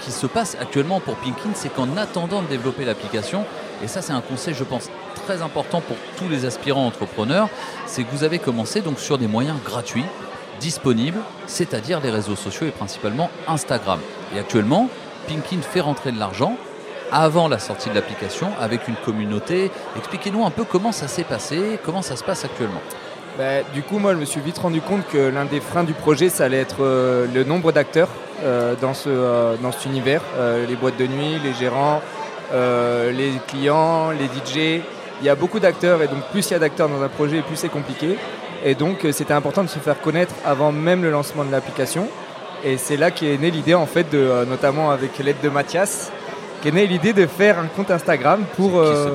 qui 0.00 0.10
se 0.10 0.26
passe 0.26 0.56
actuellement 0.58 1.00
pour 1.00 1.16
Pinkin, 1.16 1.50
c'est 1.54 1.68
qu'en 1.68 1.96
attendant 1.98 2.40
de 2.40 2.46
développer 2.46 2.86
l'application, 2.86 3.44
et 3.84 3.88
ça, 3.88 4.00
c'est 4.00 4.14
un 4.14 4.22
conseil, 4.22 4.54
je 4.54 4.64
pense, 4.64 4.88
très 5.26 5.42
important 5.42 5.82
pour 5.82 5.96
tous 6.16 6.28
les 6.30 6.46
aspirants 6.46 6.86
entrepreneurs, 6.86 7.48
c'est 7.84 8.04
que 8.04 8.10
vous 8.10 8.24
avez 8.24 8.38
commencé 8.38 8.80
donc 8.80 8.98
sur 8.98 9.18
des 9.18 9.26
moyens 9.26 9.58
gratuits. 9.62 10.04
Disponible, 10.60 11.18
c'est-à-dire 11.46 12.00
les 12.00 12.10
réseaux 12.10 12.36
sociaux 12.36 12.66
et 12.66 12.70
principalement 12.70 13.30
Instagram. 13.48 14.00
Et 14.34 14.38
actuellement, 14.38 14.88
Pinkin 15.28 15.62
fait 15.62 15.80
rentrer 15.80 16.12
de 16.12 16.18
l'argent 16.18 16.56
avant 17.12 17.48
la 17.48 17.58
sortie 17.58 17.88
de 17.88 17.94
l'application 17.94 18.48
avec 18.60 18.88
une 18.88 18.96
communauté. 18.96 19.70
Expliquez-nous 19.96 20.44
un 20.44 20.50
peu 20.50 20.64
comment 20.64 20.92
ça 20.92 21.08
s'est 21.08 21.24
passé, 21.24 21.78
comment 21.84 22.02
ça 22.02 22.16
se 22.16 22.24
passe 22.24 22.44
actuellement. 22.44 22.80
Bah, 23.38 23.62
du 23.74 23.82
coup, 23.82 23.98
moi, 23.98 24.14
je 24.14 24.18
me 24.18 24.24
suis 24.24 24.40
vite 24.40 24.58
rendu 24.58 24.80
compte 24.80 25.06
que 25.08 25.18
l'un 25.18 25.44
des 25.44 25.60
freins 25.60 25.84
du 25.84 25.92
projet, 25.92 26.30
ça 26.30 26.44
allait 26.44 26.60
être 26.60 26.82
euh, 26.82 27.26
le 27.32 27.44
nombre 27.44 27.70
d'acteurs 27.70 28.08
euh, 28.42 28.74
dans, 28.80 28.94
ce, 28.94 29.10
euh, 29.10 29.56
dans 29.62 29.72
cet 29.72 29.84
univers. 29.84 30.22
Les 30.68 30.74
boîtes 30.74 30.96
de 30.96 31.06
nuit, 31.06 31.38
les 31.44 31.52
gérants, 31.52 32.00
les 32.52 33.32
clients, 33.46 34.10
les 34.10 34.26
DJ. 34.26 34.82
Il 35.20 35.26
y 35.26 35.28
a 35.28 35.34
beaucoup 35.34 35.60
d'acteurs 35.60 36.02
et 36.02 36.08
donc 36.08 36.22
plus 36.30 36.46
il 36.48 36.52
y 36.52 36.56
a 36.56 36.58
d'acteurs 36.58 36.88
dans 36.88 37.02
un 37.02 37.08
projet, 37.08 37.40
plus 37.42 37.56
c'est 37.56 37.68
compliqué. 37.68 38.18
Et 38.66 38.74
donc, 38.74 39.04
euh, 39.04 39.12
c'était 39.12 39.32
important 39.32 39.62
de 39.62 39.68
se 39.68 39.78
faire 39.78 39.98
connaître 40.00 40.34
avant 40.44 40.72
même 40.72 41.02
le 41.02 41.10
lancement 41.10 41.44
de 41.44 41.50
l'application. 41.50 42.08
Et 42.64 42.76
c'est 42.76 42.98
là 42.98 43.10
qu'est 43.10 43.38
née 43.38 43.50
l'idée, 43.50 43.74
en 43.74 43.86
fait, 43.86 44.10
de, 44.10 44.18
euh, 44.18 44.44
notamment 44.44 44.90
avec 44.90 45.18
l'aide 45.18 45.40
de 45.42 45.48
Mathias, 45.48 46.12
qu'est 46.62 46.72
née 46.72 46.86
l'idée 46.86 47.14
de 47.14 47.26
faire 47.26 47.58
un 47.58 47.66
compte 47.66 47.90
Instagram 47.90 48.44
pour, 48.56 48.78
euh, 48.78 49.12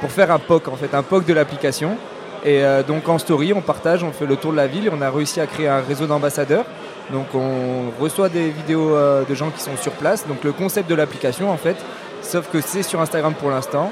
pour 0.00 0.12
faire 0.12 0.30
un 0.30 0.38
POC, 0.38 0.68
en 0.68 0.76
fait, 0.76 0.94
un 0.94 1.02
POC 1.02 1.24
de 1.24 1.32
l'application. 1.32 1.96
Et 2.44 2.64
euh, 2.64 2.82
donc 2.82 3.08
en 3.08 3.18
story, 3.18 3.52
on 3.52 3.60
partage, 3.60 4.02
on 4.02 4.12
fait 4.12 4.26
le 4.26 4.36
tour 4.36 4.52
de 4.52 4.56
la 4.56 4.66
ville 4.66 4.86
et 4.86 4.90
on 4.90 5.02
a 5.02 5.10
réussi 5.10 5.40
à 5.40 5.46
créer 5.46 5.68
un 5.68 5.80
réseau 5.80 6.06
d'ambassadeurs. 6.06 6.64
Donc 7.12 7.26
on 7.34 7.90
reçoit 8.02 8.28
des 8.28 8.48
vidéos 8.48 8.94
euh, 8.94 9.24
de 9.28 9.34
gens 9.34 9.50
qui 9.50 9.60
sont 9.60 9.76
sur 9.76 9.92
place. 9.92 10.26
Donc 10.26 10.42
le 10.44 10.52
concept 10.52 10.88
de 10.88 10.94
l'application 10.94 11.50
en 11.50 11.56
fait, 11.56 11.76
sauf 12.22 12.48
que 12.50 12.60
c'est 12.60 12.82
sur 12.82 13.00
Instagram 13.00 13.34
pour 13.34 13.50
l'instant. 13.50 13.90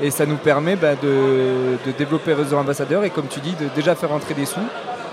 Et 0.00 0.10
ça 0.10 0.26
nous 0.26 0.36
permet 0.36 0.76
bah, 0.76 0.94
de, 0.94 1.92
développer 1.98 2.30
le 2.30 2.42
réseau 2.42 2.56
ambassadeur 2.56 3.04
et 3.04 3.10
comme 3.10 3.26
tu 3.26 3.40
dis, 3.40 3.54
de 3.54 3.68
déjà 3.74 3.94
faire 3.94 4.12
entrer 4.12 4.34
des 4.34 4.46
sous 4.46 4.60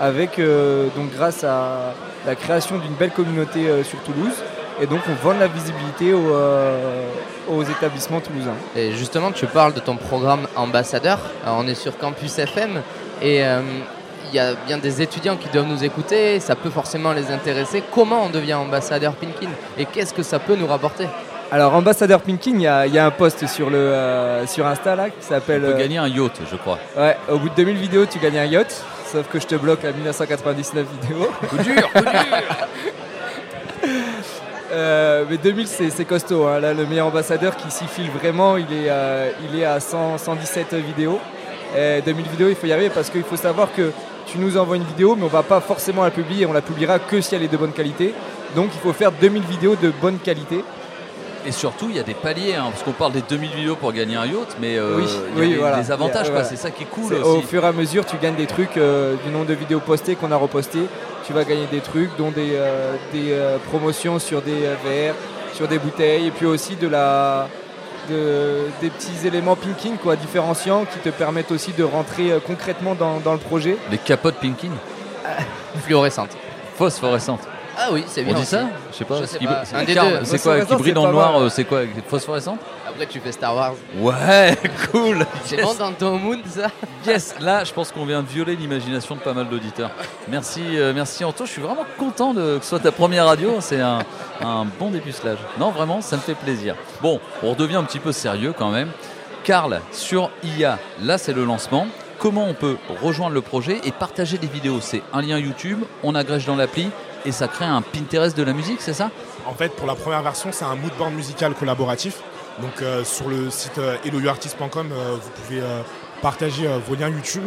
avec, 0.00 0.38
euh, 0.38 0.88
donc 0.94 1.10
grâce 1.12 1.42
à 1.42 1.94
la 2.26 2.34
création 2.34 2.78
d'une 2.78 2.92
belle 2.92 3.12
communauté 3.12 3.66
euh, 3.66 3.82
sur 3.82 3.98
Toulouse. 4.00 4.34
Et 4.80 4.86
donc 4.86 5.00
on 5.08 5.26
vend 5.26 5.34
la 5.38 5.48
visibilité 5.48 6.12
aux, 6.12 6.34
euh, 6.34 7.08
aux 7.48 7.62
établissements 7.62 8.20
toulousains. 8.20 8.54
Et 8.76 8.92
justement, 8.92 9.32
tu 9.32 9.46
parles 9.46 9.72
de 9.72 9.80
ton 9.80 9.96
programme 9.96 10.46
ambassadeur. 10.54 11.18
On 11.46 11.66
est 11.66 11.74
sur 11.74 11.96
Campus 11.96 12.38
FM 12.38 12.82
et 13.22 13.38
il 13.38 14.34
y 14.34 14.38
a 14.38 14.52
bien 14.66 14.76
des 14.76 15.00
étudiants 15.00 15.36
qui 15.36 15.48
doivent 15.48 15.68
nous 15.68 15.82
écouter. 15.82 16.40
Ça 16.40 16.56
peut 16.56 16.68
forcément 16.68 17.12
les 17.12 17.30
intéresser. 17.30 17.82
Comment 17.94 18.24
on 18.24 18.28
devient 18.28 18.54
ambassadeur 18.54 19.14
Pinkin? 19.14 19.48
Et 19.78 19.86
qu'est-ce 19.86 20.12
que 20.12 20.22
ça 20.22 20.38
peut 20.38 20.56
nous 20.56 20.66
rapporter? 20.66 21.06
Alors, 21.52 21.74
ambassadeur 21.74 22.20
Pinkin, 22.22 22.52
il 22.54 22.62
y, 22.62 22.66
a- 22.66 22.86
il 22.86 22.94
y 22.94 22.98
a 22.98 23.06
un 23.06 23.10
post 23.12 23.46
sur, 23.46 23.70
le, 23.70 23.76
euh, 23.76 24.46
sur 24.46 24.66
Insta 24.66 24.96
là, 24.96 25.10
qui 25.10 25.24
s'appelle. 25.24 25.62
On 25.64 25.68
peut 25.68 25.74
euh, 25.74 25.78
gagner 25.78 25.98
un 25.98 26.08
yacht, 26.08 26.32
je 26.50 26.56
crois. 26.56 26.78
Ouais, 26.96 27.16
au 27.30 27.38
bout 27.38 27.48
de 27.48 27.54
2000 27.54 27.76
vidéos, 27.76 28.04
tu 28.06 28.18
gagnes 28.18 28.38
un 28.38 28.44
yacht. 28.46 28.82
Sauf 29.12 29.28
que 29.28 29.38
je 29.38 29.46
te 29.46 29.54
bloque 29.54 29.84
à 29.84 29.92
1999 29.92 30.84
vidéos. 31.00 31.30
Coup 31.48 31.56
dur, 31.58 31.92
coup 31.92 32.00
dur 32.00 32.10
Euh, 34.72 35.24
mais 35.30 35.36
2000, 35.38 35.66
c'est 35.68 36.04
costaud. 36.04 36.44
hein. 36.46 36.58
Là, 36.58 36.74
le 36.74 36.84
meilleur 36.86 37.06
ambassadeur 37.06 37.56
qui 37.56 37.70
s'y 37.70 37.84
file 37.86 38.10
vraiment, 38.10 38.56
il 38.56 38.66
est, 38.72 38.90
il 39.48 39.58
est 39.60 39.64
à 39.64 39.78
100, 39.80 40.18
117 40.18 40.74
vidéos. 40.74 41.20
Et 41.78 42.02
2000 42.04 42.26
vidéos, 42.28 42.48
il 42.48 42.56
faut 42.56 42.66
y 42.66 42.72
arriver 42.72 42.90
parce 42.90 43.08
qu'il 43.08 43.22
faut 43.22 43.36
savoir 43.36 43.68
que 43.72 43.92
tu 44.26 44.38
nous 44.38 44.56
envoies 44.58 44.76
une 44.76 44.84
vidéo, 44.84 45.14
mais 45.16 45.24
on 45.24 45.28
va 45.28 45.44
pas 45.44 45.60
forcément 45.60 46.02
la 46.02 46.10
publier. 46.10 46.44
On 46.46 46.52
la 46.52 46.60
publiera 46.62 46.98
que 46.98 47.20
si 47.20 47.34
elle 47.36 47.44
est 47.44 47.48
de 47.48 47.56
bonne 47.56 47.72
qualité. 47.72 48.12
Donc, 48.56 48.70
il 48.74 48.80
faut 48.80 48.92
faire 48.92 49.12
2000 49.12 49.42
vidéos 49.44 49.76
de 49.80 49.92
bonne 50.02 50.18
qualité. 50.18 50.62
Et 51.46 51.52
surtout, 51.52 51.86
il 51.88 51.96
y 51.96 52.00
a 52.00 52.02
des 52.02 52.14
paliers, 52.14 52.54
hein, 52.56 52.64
parce 52.70 52.82
qu'on 52.82 52.90
parle 52.92 53.12
des 53.12 53.22
2000 53.22 53.50
vidéos 53.52 53.76
pour 53.76 53.92
gagner 53.92 54.16
un 54.16 54.26
yacht, 54.26 54.56
mais 54.60 54.76
euh, 54.76 54.96
oui, 54.98 55.04
il 55.06 55.12
y 55.12 55.14
a 55.16 55.40
oui, 55.40 55.48
des, 55.50 55.56
voilà. 55.58 55.80
des 55.80 55.92
avantages, 55.92 56.28
voilà. 56.28 56.44
C'est 56.44 56.56
ça 56.56 56.70
qui 56.72 56.82
est 56.82 56.86
cool 56.86 57.12
aussi. 57.14 57.22
Au 57.22 57.40
fur 57.40 57.62
et 57.64 57.66
à 57.68 57.72
mesure, 57.72 58.04
tu 58.04 58.16
gagnes 58.16 58.34
des 58.34 58.46
trucs 58.46 58.76
euh, 58.76 59.14
du 59.24 59.30
nombre 59.30 59.46
de 59.46 59.54
vidéos 59.54 59.78
postées 59.80 60.16
qu'on 60.16 60.32
a 60.32 60.36
repostées. 60.36 60.86
Tu 61.24 61.32
vas 61.32 61.44
gagner 61.44 61.66
des 61.70 61.80
trucs, 61.80 62.16
dont 62.16 62.30
des, 62.32 62.50
euh, 62.54 62.94
des 63.12 63.36
promotions 63.68 64.18
sur 64.18 64.42
des 64.42 64.60
verres, 64.84 65.14
sur 65.54 65.68
des 65.68 65.78
bouteilles, 65.78 66.26
et 66.26 66.30
puis 66.32 66.46
aussi 66.46 66.74
de 66.74 66.88
la, 66.88 67.48
de- 68.10 68.66
des 68.80 68.90
petits 68.90 69.24
éléments 69.26 69.54
pinking, 69.56 69.96
quoi, 69.98 70.16
différenciants, 70.16 70.84
qui 70.84 70.98
te 70.98 71.10
permettent 71.10 71.52
aussi 71.52 71.72
de 71.72 71.84
rentrer 71.84 72.32
concrètement 72.44 72.94
dans, 72.96 73.18
dans 73.20 73.32
le 73.34 73.38
projet. 73.38 73.76
Les 73.92 73.98
capotes 73.98 74.36
Pinkin 74.36 74.70
Fluorescentes. 75.84 76.36
Phosphorescentes. 76.76 77.46
Ah 77.78 77.88
oui, 77.92 78.04
c'est 78.06 78.22
On 78.22 78.24
bien. 78.24 78.34
dit 78.34 78.40
aussi. 78.42 78.50
ça 78.50 78.64
Je 78.92 78.96
sais 78.96 79.04
pas. 79.04 79.16
Je 79.16 79.20
ce 79.22 79.26
sais 79.32 79.38
qui- 79.38 79.46
pas. 79.46 79.64
c'est- 79.64 79.76
Un 79.76 79.84
des 79.84 79.94
Carl, 79.94 80.18
deux. 80.18 80.24
C'est 80.24 80.38
quoi 80.42 80.60
Qui 80.64 80.74
brille 80.76 80.92
dans 80.92 81.06
le 81.06 81.12
noir 81.12 81.40
euh, 81.40 81.48
C'est 81.48 81.64
quoi 81.64 81.80
Phosphorescente 82.08 82.58
Après, 82.88 83.06
tu 83.06 83.20
fais 83.20 83.32
Star 83.32 83.54
Wars. 83.54 83.74
Ouais, 83.98 84.56
cool. 84.92 85.26
C'est 85.44 85.56
Yes. 85.56 85.64
bon 85.64 85.74
dans 85.74 85.92
ton 85.92 86.18
mood, 86.18 86.38
ça 86.48 86.68
Yes, 87.06 87.34
là, 87.40 87.64
je 87.64 87.72
pense 87.72 87.92
qu'on 87.92 88.06
vient 88.06 88.22
de 88.22 88.28
violer 88.28 88.56
l'imagination 88.56 89.14
de 89.14 89.20
pas 89.20 89.32
mal 89.34 89.48
d'auditeurs. 89.48 89.90
Merci, 90.28 90.62
euh, 90.72 90.92
merci 90.94 91.24
Anto. 91.24 91.44
Je 91.44 91.50
suis 91.52 91.62
vraiment 91.62 91.84
content 91.98 92.32
de, 92.32 92.56
que 92.58 92.62
ce 92.64 92.70
soit 92.70 92.80
ta 92.80 92.92
première 92.92 93.26
radio. 93.26 93.56
C'est 93.60 93.80
un, 93.80 93.98
un 94.40 94.64
bon 94.78 94.90
dépucelage. 94.90 95.38
Non, 95.60 95.70
vraiment, 95.70 96.00
ça 96.00 96.16
me 96.16 96.22
fait 96.22 96.34
plaisir. 96.34 96.74
Bon, 97.02 97.20
on 97.42 97.50
redevient 97.50 97.76
un 97.76 97.84
petit 97.84 98.00
peu 98.00 98.12
sérieux 98.12 98.54
quand 98.56 98.70
même. 98.70 98.88
Karl, 99.44 99.80
sur 99.92 100.30
IA, 100.42 100.78
là, 101.02 101.18
c'est 101.18 101.32
le 101.34 101.44
lancement. 101.44 101.86
Comment 102.18 102.46
on 102.48 102.54
peut 102.54 102.78
rejoindre 103.02 103.34
le 103.34 103.42
projet 103.42 103.78
et 103.84 103.92
partager 103.92 104.38
des 104.38 104.46
vidéos? 104.46 104.78
C'est 104.80 105.02
un 105.12 105.20
lien 105.20 105.38
YouTube, 105.38 105.80
on 106.02 106.14
agrège 106.14 106.46
dans 106.46 106.56
l'appli 106.56 106.88
et 107.26 107.32
ça 107.32 107.48
crée 107.48 107.64
un 107.64 107.82
Pinterest 107.82 108.36
de 108.36 108.42
la 108.42 108.52
musique, 108.52 108.80
c'est 108.80 108.94
ça? 108.94 109.10
En 109.46 109.54
fait, 109.54 109.70
pour 109.70 109.86
la 109.86 109.94
première 109.94 110.22
version, 110.22 110.50
c'est 110.52 110.64
un 110.64 110.76
moodboard 110.76 111.12
musical 111.12 111.54
collaboratif. 111.54 112.22
Donc, 112.62 112.80
euh, 112.80 113.04
sur 113.04 113.28
le 113.28 113.50
site 113.50 113.78
euh, 113.78 113.96
euh, 114.04 115.16
vous 115.20 115.30
pouvez 115.42 115.60
euh, 115.60 115.82
partager 116.22 116.66
vos 116.86 116.94
liens 116.94 117.08
YouTube, 117.08 117.44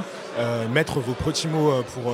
mettre 0.71 0.99
vos 0.99 1.13
petits 1.13 1.47
mots 1.47 1.73
pour 1.93 2.13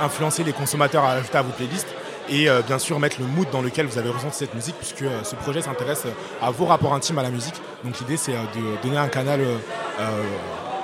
influencer 0.00 0.44
les 0.44 0.52
consommateurs 0.52 1.04
à 1.04 1.12
ajouter 1.12 1.38
à 1.38 1.42
vos 1.42 1.50
playlists 1.50 1.88
et 2.30 2.48
bien 2.66 2.78
sûr 2.78 3.00
mettre 3.00 3.20
le 3.20 3.26
mood 3.26 3.50
dans 3.50 3.60
lequel 3.60 3.86
vous 3.86 3.98
avez 3.98 4.08
ressenti 4.08 4.38
cette 4.38 4.54
musique 4.54 4.76
puisque 4.76 5.04
ce 5.24 5.34
projet 5.34 5.60
s'intéresse 5.60 6.04
à 6.40 6.50
vos 6.50 6.66
rapports 6.66 6.94
intimes 6.94 7.18
à 7.18 7.22
la 7.24 7.30
musique. 7.30 7.56
Donc 7.84 7.98
l'idée 7.98 8.16
c'est 8.16 8.32
de 8.32 8.82
donner 8.82 8.96
un 8.96 9.08
canal 9.08 9.40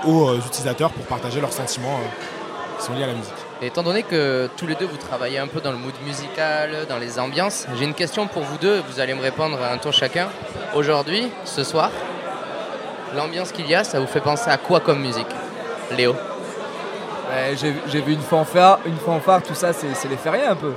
aux 0.04 0.34
utilisateurs 0.34 0.90
pour 0.90 1.06
partager 1.06 1.40
leurs 1.40 1.52
sentiments 1.52 2.00
qui 2.78 2.84
sont 2.84 2.92
liés 2.94 3.04
à 3.04 3.08
la 3.08 3.14
musique. 3.14 3.43
Et 3.62 3.66
étant 3.68 3.82
donné 3.82 4.02
que 4.02 4.48
tous 4.57 4.66
les 4.66 4.74
deux 4.74 4.84
vous 4.86 4.96
travaillez 4.96 5.38
un 5.38 5.46
peu 5.46 5.61
dans 5.61 5.70
le 5.70 5.78
mood 5.78 5.94
musical, 6.05 6.86
dans 6.88 6.98
les 6.98 7.18
ambiances, 7.18 7.66
j'ai 7.78 7.84
une 7.84 7.94
question 7.94 8.26
pour 8.26 8.42
vous 8.42 8.59
deux, 8.59 8.82
vous 8.88 9.00
allez 9.00 9.14
me 9.14 9.22
répondre 9.22 9.59
à 9.62 9.72
un 9.72 9.78
tour 9.78 9.92
chacun. 9.92 10.28
Aujourd'hui, 10.74 11.30
ce 11.44 11.62
soir, 11.62 11.90
l'ambiance 13.16 13.52
qu'il 13.52 13.66
y 13.68 13.74
a, 13.74 13.84
ça 13.84 14.00
vous 14.00 14.07
fait 14.07 14.20
penser 14.20 14.50
à 14.50 14.57
quoi 14.59 14.80
comme 14.80 15.00
musique 15.00 15.28
Léo? 15.96 16.12
Ouais, 16.12 17.57
J'ai 17.86 18.00
vu 18.00 18.12
une 18.12 18.20
fanfare, 18.20 18.80
une 18.86 18.96
fanfare, 18.98 19.42
tout 19.42 19.55
ça, 19.55 19.72
c'est 19.72 19.94
c'est 19.94 20.09
les 20.09 20.16
férias 20.16 20.50
un 20.50 20.57
peu. 20.57 20.72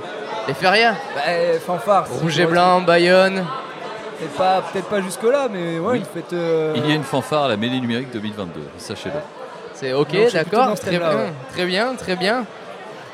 Les 0.46 0.54
férias 0.54 0.94
Bah, 1.14 1.22
fanfare. 1.64 2.06
Rouge 2.22 2.38
et 2.38 2.46
blanc, 2.46 2.80
Bayonne 2.80 3.44
Peut-être 4.18 4.32
pas, 4.36 4.56
peut 4.62 4.66
peut-être 4.72 4.88
pas 4.88 5.00
jusque-là, 5.00 5.48
mais 5.50 5.78
ouais, 5.78 5.92
Oui. 5.92 5.98
une 5.98 6.04
fête. 6.04 6.32
euh, 6.32 6.72
Il 6.76 6.88
y 6.88 6.92
a 6.92 6.94
une 6.94 7.04
fanfare 7.04 7.44
à 7.44 7.48
la 7.48 7.56
mêlée 7.56 7.78
numérique 7.80 8.10
2022, 8.12 8.60
sachez-le. 8.78 9.20
C'est 9.74 9.92
ok, 9.92 10.08
d'accord, 10.32 10.74
très 10.80 10.96
ouais. 10.98 11.32
très 11.52 11.66
bien, 11.66 11.94
très 11.94 12.16
bien. 12.16 12.44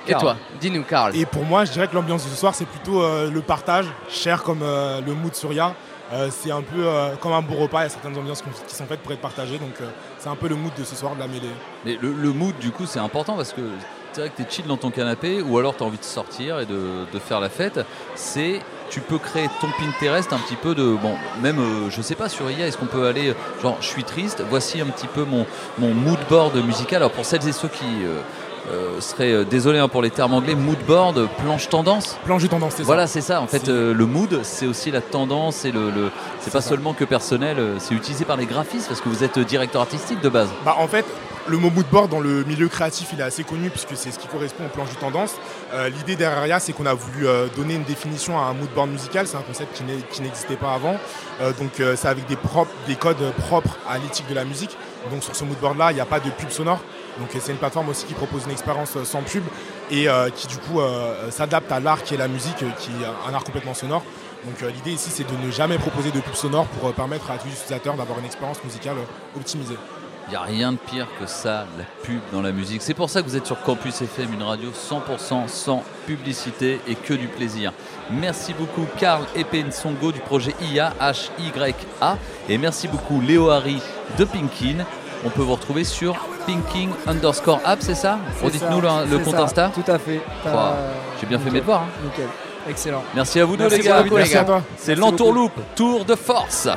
Et 0.07 0.15
toi, 0.15 0.37
dis-nous, 0.61 0.83
Karl. 0.83 1.17
Et 1.17 1.27
pour 1.27 1.45
moi, 1.45 1.65
je 1.65 1.73
dirais 1.73 1.89
que 1.89 1.95
l'ambiance 1.95 2.25
de 2.25 2.31
ce 2.31 2.37
soir, 2.37 2.55
c'est 2.55 2.67
plutôt 2.67 3.03
euh, 3.03 3.31
le 3.31 3.41
partage, 3.41 3.87
cher 4.09 4.43
comme 4.43 4.61
euh, 4.63 5.01
le 5.01 5.15
mood 5.15 5.35
Surya. 5.35 5.75
Euh, 6.13 6.29
c'est 6.31 6.51
un 6.51 6.61
peu 6.61 6.87
euh, 6.87 7.15
comme 7.17 7.33
un 7.33 7.41
beau 7.41 7.55
repas, 7.55 7.81
il 7.81 7.83
y 7.85 7.87
a 7.87 7.89
certaines 7.89 8.17
ambiances 8.19 8.43
qui 8.43 8.49
qui 8.69 8.75
sont 8.75 8.85
faites 8.85 9.01
pour 9.01 9.13
être 9.13 9.23
partagées, 9.23 9.59
donc 9.59 9.81
euh, 9.81 9.87
c'est 10.19 10.29
un 10.29 10.37
peu 10.37 10.49
le 10.49 10.55
mood 10.55 10.73
de 10.79 10.85
ce 10.85 10.95
soir 10.95 11.15
de 11.15 11.21
la 11.21 11.27
mêlée. 11.27 11.49
Mais 11.87 11.99
le, 12.01 12.13
le 12.13 12.31
mood, 12.31 12.57
du 12.59 12.71
coup, 12.71 12.85
c'est 12.85 12.99
important 12.99 13.37
parce 13.37 13.55
que 13.55 13.63
c'est 14.13 14.21
vrai 14.21 14.31
que 14.31 14.43
t'es 14.43 14.49
chill 14.49 14.67
dans 14.67 14.77
ton 14.77 14.91
canapé 14.91 15.41
ou 15.41 15.59
alors 15.59 15.75
t'as 15.75 15.87
envie 15.87 15.99
de 15.99 16.05
sortir 16.05 16.61
et 16.61 16.67
de, 16.67 17.07
de 17.11 17.19
faire 17.19 17.41
la 17.41 17.49
fête. 17.49 17.81
C'est 18.15 18.61
tu 18.91 19.01
peux 19.01 19.19
créer 19.19 19.49
ton 19.63 19.69
Pinterest 19.79 20.31
un 20.33 20.39
petit 20.39 20.57
peu 20.57 20.75
de 20.75 20.95
bon 20.95 21.15
même 21.43 21.59
euh, 21.59 21.91
je 21.91 22.03
sais 22.03 22.15
pas 22.15 22.29
sur 22.29 22.49
IA 22.51 22.67
est-ce 22.69 22.77
qu'on 22.77 22.87
peut 22.87 23.07
aller 23.07 23.35
genre 23.63 23.79
je 23.81 23.87
suis 23.87 24.05
triste 24.05 24.45
voici 24.51 24.81
un 24.83 24.87
petit 24.87 25.07
peu 25.07 25.25
mon 25.25 25.47
mon 25.79 25.95
mood 25.95 26.19
board 26.29 26.55
musical 26.57 26.99
alors 26.99 27.11
pour 27.11 27.25
celles 27.25 27.49
et 27.49 27.53
ceux 27.53 27.69
qui 27.69 27.85
euh, 28.05 28.21
euh, 28.71 29.01
seraient 29.01 29.33
euh, 29.33 29.45
désolés 29.45 29.79
hein, 29.79 29.89
pour 29.89 30.01
les 30.03 30.11
termes 30.11 30.33
anglais 30.35 30.55
mood 30.55 30.79
board 30.87 31.29
planche 31.43 31.69
tendance 31.69 32.17
Planche 32.25 32.43
de 32.43 32.49
tendance, 32.49 32.73
c'est 32.77 32.83
ça. 32.83 32.87
voilà 32.87 33.07
c'est 33.07 33.21
ça 33.21 33.41
en 33.41 33.47
fait 33.47 33.69
euh, 33.69 33.93
le 33.93 34.07
mood 34.07 34.41
c'est 34.43 34.67
aussi 34.67 34.91
la 34.91 35.01
tendance 35.01 35.65
et 35.65 35.73
le, 35.73 35.91
le- 35.91 36.11
c'est 36.41 36.53
pas 36.53 36.61
seulement 36.63 36.93
que 36.95 37.05
personnel 37.05 37.59
euh, 37.59 37.77
c'est 37.79 37.95
utilisé 37.95 38.25
par 38.25 38.37
les 38.37 38.47
graphistes 38.47 38.89
parce 38.89 39.01
que 39.01 39.09
vous 39.09 39.23
êtes 39.25 39.39
directeur 39.39 39.83
artistique 39.83 40.21
de 40.21 40.29
base 40.29 40.49
Bah, 40.65 40.77
en 40.79 40.89
fait, 40.89 41.05
le 41.47 41.59
mot 41.59 41.69
moodboard 41.69 42.11
dans 42.11 42.21
le 42.21 42.43
milieu 42.45 42.69
créatif, 42.69 43.09
il 43.13 43.21
est 43.21 43.25
assez 43.25 43.45
connu 43.45 43.69
puisque 43.69 43.97
c'est 43.97 44.11
ce 44.11 44.19
qui 44.19 44.27
correspond 44.29 44.65
aux 44.65 44.69
planches 44.71 44.95
de 44.95 44.99
tendance. 44.99 45.33
Euh, 45.75 45.91
L'idée 45.91 46.17
derrière 46.17 46.59
c'est 46.59 46.73
qu'on 46.73 46.87
a 46.87 46.95
voulu 46.95 47.27
euh, 47.27 47.49
donner 47.55 47.75
une 47.75 47.83
définition 47.85 48.39
à 48.39 48.45
un 48.45 48.55
moodboard 48.55 48.89
musical. 48.91 49.27
C'est 49.27 49.37
un 49.37 49.43
concept 49.43 49.77
qui 50.11 50.23
n'existait 50.23 50.57
pas 50.57 50.73
avant. 50.73 50.97
Euh, 51.43 51.53
donc, 51.53 51.73
c'est 51.97 52.09
avec 52.09 52.27
des, 52.29 52.37
propres- 52.37 52.73
des 52.87 52.95
codes 52.95 53.19
propres 53.47 53.77
à 53.87 53.99
l'éthique 53.99 54.27
de 54.31 54.35
la 54.35 54.45
musique. 54.47 54.75
Donc, 55.11 55.23
sur 55.23 55.37
ce 55.37 55.45
moodboard-là, 55.45 55.93
il 55.93 55.97
n'y 55.97 56.01
a 56.01 56.07
pas 56.07 56.19
de 56.21 56.31
pub 56.31 56.49
sonore. 56.49 56.81
Donc, 57.19 57.29
c'est 57.39 57.53
une 57.53 57.59
plateforme 57.59 57.89
aussi 57.89 58.07
qui 58.07 58.15
propose 58.15 58.45
une 58.45 58.51
expérience 58.51 58.97
euh, 58.97 59.05
sans 59.05 59.23
pub 59.23 59.45
et 59.91 60.09
euh, 60.09 60.31
qui, 60.31 60.47
du 60.47 60.57
coup, 60.57 60.81
euh, 60.81 61.31
s'adapte 61.31 61.71
à 61.71 61.81
l'art 61.81 62.03
qui 62.03 62.15
est 62.15 62.19
la 62.19 62.29
musique, 62.29 62.57
qui 62.79 62.91
est 62.91 63.29
un 63.31 63.35
art 63.35 63.45
complètement 63.45 63.75
sonore. 63.75 64.03
Donc, 64.45 64.61
l'idée 64.61 64.93
ici, 64.93 65.11
c'est 65.11 65.25
de 65.25 65.47
ne 65.47 65.51
jamais 65.51 65.79
proposer 65.79 66.11
de 66.11 66.21
pub 66.21 66.35
sonore 66.35 66.67
pour 66.67 66.93
permettre 66.93 67.31
à 67.31 67.39
tous 67.39 67.47
les 67.47 67.53
utilisateurs 67.53 67.95
d'avoir 67.95 68.19
une 68.19 68.27
expérience 68.27 68.63
musicale 68.63 68.97
optimisée. 69.37 69.77
Il 70.27 70.31
n'y 70.31 70.37
a 70.37 70.43
rien 70.43 70.73
de 70.73 70.79
pire 70.79 71.07
que 71.21 71.27
ça, 71.27 71.67
la 71.77 71.85
pub 72.03 72.21
dans 72.33 72.41
la 72.41 72.51
musique. 72.51 72.81
C'est 72.81 72.95
pour 72.95 73.11
ça 73.11 73.21
que 73.21 73.29
vous 73.29 73.37
êtes 73.37 73.45
sur 73.47 73.61
Campus 73.63 74.01
FM, 74.01 74.33
une 74.33 74.43
radio 74.43 74.71
100% 74.71 75.49
sans 75.49 75.83
publicité 76.07 76.81
et 76.89 76.95
que 76.95 77.13
du 77.13 77.29
plaisir. 77.29 77.73
Merci 78.11 78.55
beaucoup 78.55 78.87
Karl 78.99 79.25
Epensongo 79.37 80.13
du 80.13 80.21
projet 80.21 80.55
IA 80.63 80.95
H-Y-A 80.99 82.17
et 82.49 82.57
merci 82.57 82.89
beaucoup 82.89 83.21
Léo 83.21 83.51
Harry 83.51 83.83
de 84.19 84.25
Pinkin. 84.25 84.87
On 85.27 85.31
peut 85.31 85.43
vous 85.43 85.55
retrouver 85.55 85.85
sur 85.85 86.17
Pinking 86.47 86.91
underscore 87.07 87.61
app, 87.65 87.79
c'est 87.81 87.95
ça 87.95 88.19
Redites-nous 88.43 88.81
le, 88.81 89.19
compte 89.19 89.35
ça, 89.35 89.43
Insta. 89.45 89.71
Tout 89.75 89.91
à 89.91 89.99
fait. 89.99 90.21
J'ai 91.21 91.27
bien 91.27 91.39
fait 91.39 91.51
mes 91.51 91.61
devoirs. 91.61 91.83
hein. 91.83 92.03
Nickel. 92.05 92.29
Excellent. 92.69 93.03
Merci 93.15 93.41
à 93.41 93.45
vous 93.45 93.57
deux 93.57 93.65
Merci 93.65 93.79
les 93.79 93.85
gars. 93.85 94.03
beaucoup, 94.03 94.17
les 94.19 94.29
gars. 94.29 94.47
C'est 94.77 94.95
l'entourloupe, 94.95 95.53
tour 95.75 96.05
de 96.05 96.15
force. 96.15 96.69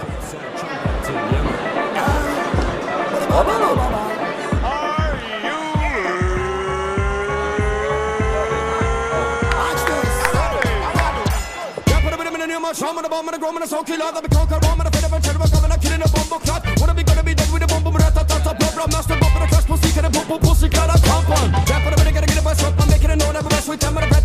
Yeah, 11.88 12.00
put 12.04 12.14
a 12.14 12.18
bit 12.18 12.28
of 12.28 12.34
in 12.36 12.40
the 12.42 12.48
name 12.48 12.66
of 12.66 12.76
Shaman, 12.76 13.04
the 13.04 13.10
bomb, 13.10 13.28
and 13.28 13.36
the 13.36 13.40
grom, 13.40 13.56
and 13.56 13.64
the 13.64 13.68
soul 13.68 13.84
killer. 13.84 14.12
That 14.12 14.22
be 14.24 14.30
conquer, 14.30 14.60
bomb, 14.60 14.80
and 14.82 14.88
the 14.88 14.92
fed 14.98 15.06
of 15.08 15.14
a 15.14 15.20
cheddar, 15.24 15.40
coming, 15.40 15.72
and 15.72 15.82
killing 15.82 16.02
a 16.04 16.08
bomb, 16.12 16.40
clot. 16.42 16.62
Wanna 16.80 16.94
be 16.94 17.04
gonna 17.04 17.24
be 17.24 17.34
dead 17.34 17.50
with 17.52 17.64
a 17.64 17.68
bomb, 17.68 17.84
boom, 17.84 17.96
rat, 17.96 18.14
tat, 18.14 18.28
tat, 18.28 18.44
tat, 18.44 18.60
problem, 18.60 18.90
master, 18.92 19.16
bump, 19.20 19.36
and 19.40 19.44
a 19.44 19.48
crash, 19.98 19.98
pussy, 19.98 19.98
can 19.98 20.06
a 20.06 20.10
boom, 20.10 20.28
boom, 20.28 20.40
pussy, 20.40 20.70
cat, 20.70 20.90
a 20.90 21.08
compound. 21.08 21.54
Yeah, 21.68 21.84
put 21.84 21.94
a 21.94 21.98
bit 21.98 22.08
of 22.08 22.14
gotta 22.14 22.28
get 22.28 22.40
a 22.40 22.44
bus 22.44 22.64
up, 22.64 22.80
I'm 22.80 22.90
making 22.90 23.10
it 23.10 23.18
known, 23.18 23.36
every 23.36 23.50
best 23.50 23.70
with 23.70 23.80
them, 23.80 23.98
and 23.98 24.17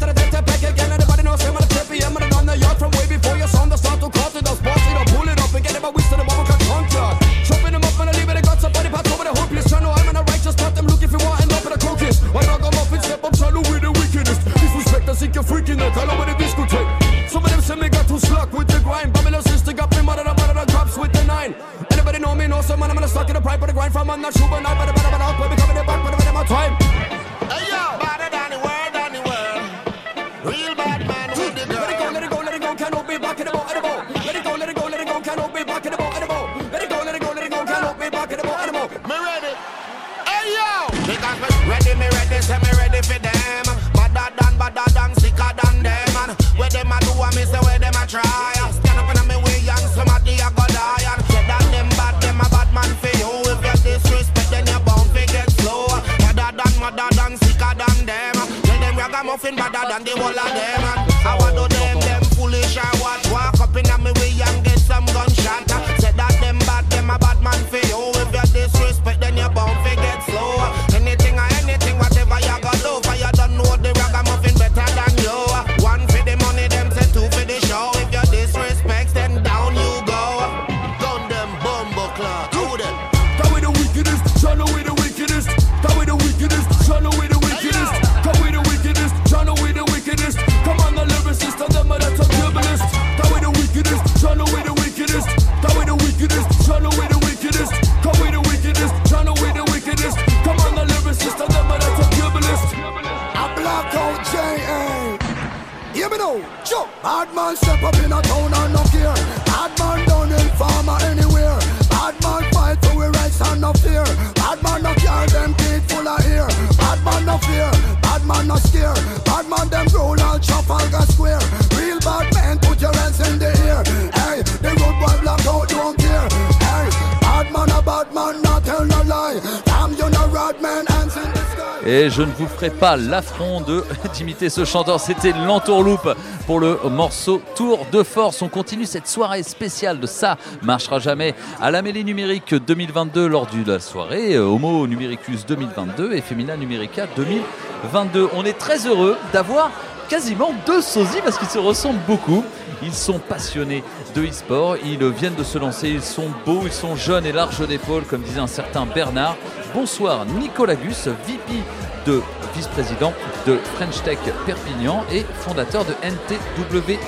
je 132.13 132.23
ne 132.23 132.31
vous 132.33 132.47
ferai 132.47 132.69
pas 132.69 132.97
l'affront 132.97 133.63
de 133.63 133.85
d'imiter 134.13 134.51
ce 134.51 134.65
chanteur. 134.67 135.01
C'était 135.01 135.33
l'entourloupe 135.33 136.15
pour 136.47 136.61
le 136.61 136.79
morceau 136.91 137.41
Tour 137.57 137.87
de 137.91 138.03
Force. 138.03 138.43
On 138.43 138.49
continue 138.49 138.85
cette 138.85 139.09
soirée 139.09 139.43
spéciale 139.43 139.99
de 139.99 140.07
Ça 140.07 140.37
marchera 140.63 140.99
jamais 140.99 141.35
à 141.61 141.71
la 141.71 141.81
mêlée 141.81 142.05
numérique 142.05 142.55
2022 142.55 143.27
lors 143.27 143.47
de 143.47 143.71
la 143.71 143.81
soirée 143.81 144.35
euh, 144.35 144.45
Homo 144.45 144.87
Numericus 144.87 145.47
2022 145.47 146.13
et 146.13 146.21
Femina 146.21 146.57
Numerica 146.57 147.07
2022. 147.17 148.29
On 148.35 148.45
est 148.45 148.59
très 148.59 148.87
heureux 148.87 149.17
d'avoir 149.33 149.71
quasiment 150.11 150.53
deux 150.67 150.83
sosies 150.83 151.23
parce 151.25 151.39
qu'ils 151.39 151.49
se 151.49 151.59
ressemblent 151.59 152.05
beaucoup. 152.07 152.45
Ils 152.83 152.93
sont 152.93 153.21
passionnés 153.21 153.83
de 154.15 154.23
e-sport, 154.23 154.77
ils 154.85 155.03
viennent 155.07 155.37
de 155.37 155.45
se 155.45 155.57
lancer, 155.57 155.89
ils 155.89 156.03
sont 156.03 156.29
beaux, 156.45 156.63
ils 156.67 156.73
sont 156.73 156.95
jeunes 156.97 157.25
et 157.25 157.33
larges 157.33 157.67
d'épaules, 157.67 158.03
comme 158.05 158.21
disait 158.21 158.41
un 158.41 158.47
certain 158.47 158.85
Bernard. 158.85 159.37
Bonsoir 159.73 160.27
Nicolas 160.27 160.75
Gus, 160.75 161.07
VP 161.07 161.63
de 162.07 162.23
vice-président 162.55 163.13
de 163.47 163.57
French 163.77 164.03
Tech 164.03 164.19
Perpignan 164.47 165.05
et 165.13 165.25
fondateur 165.41 165.85
de 165.85 165.93
NTWU. 166.03 166.99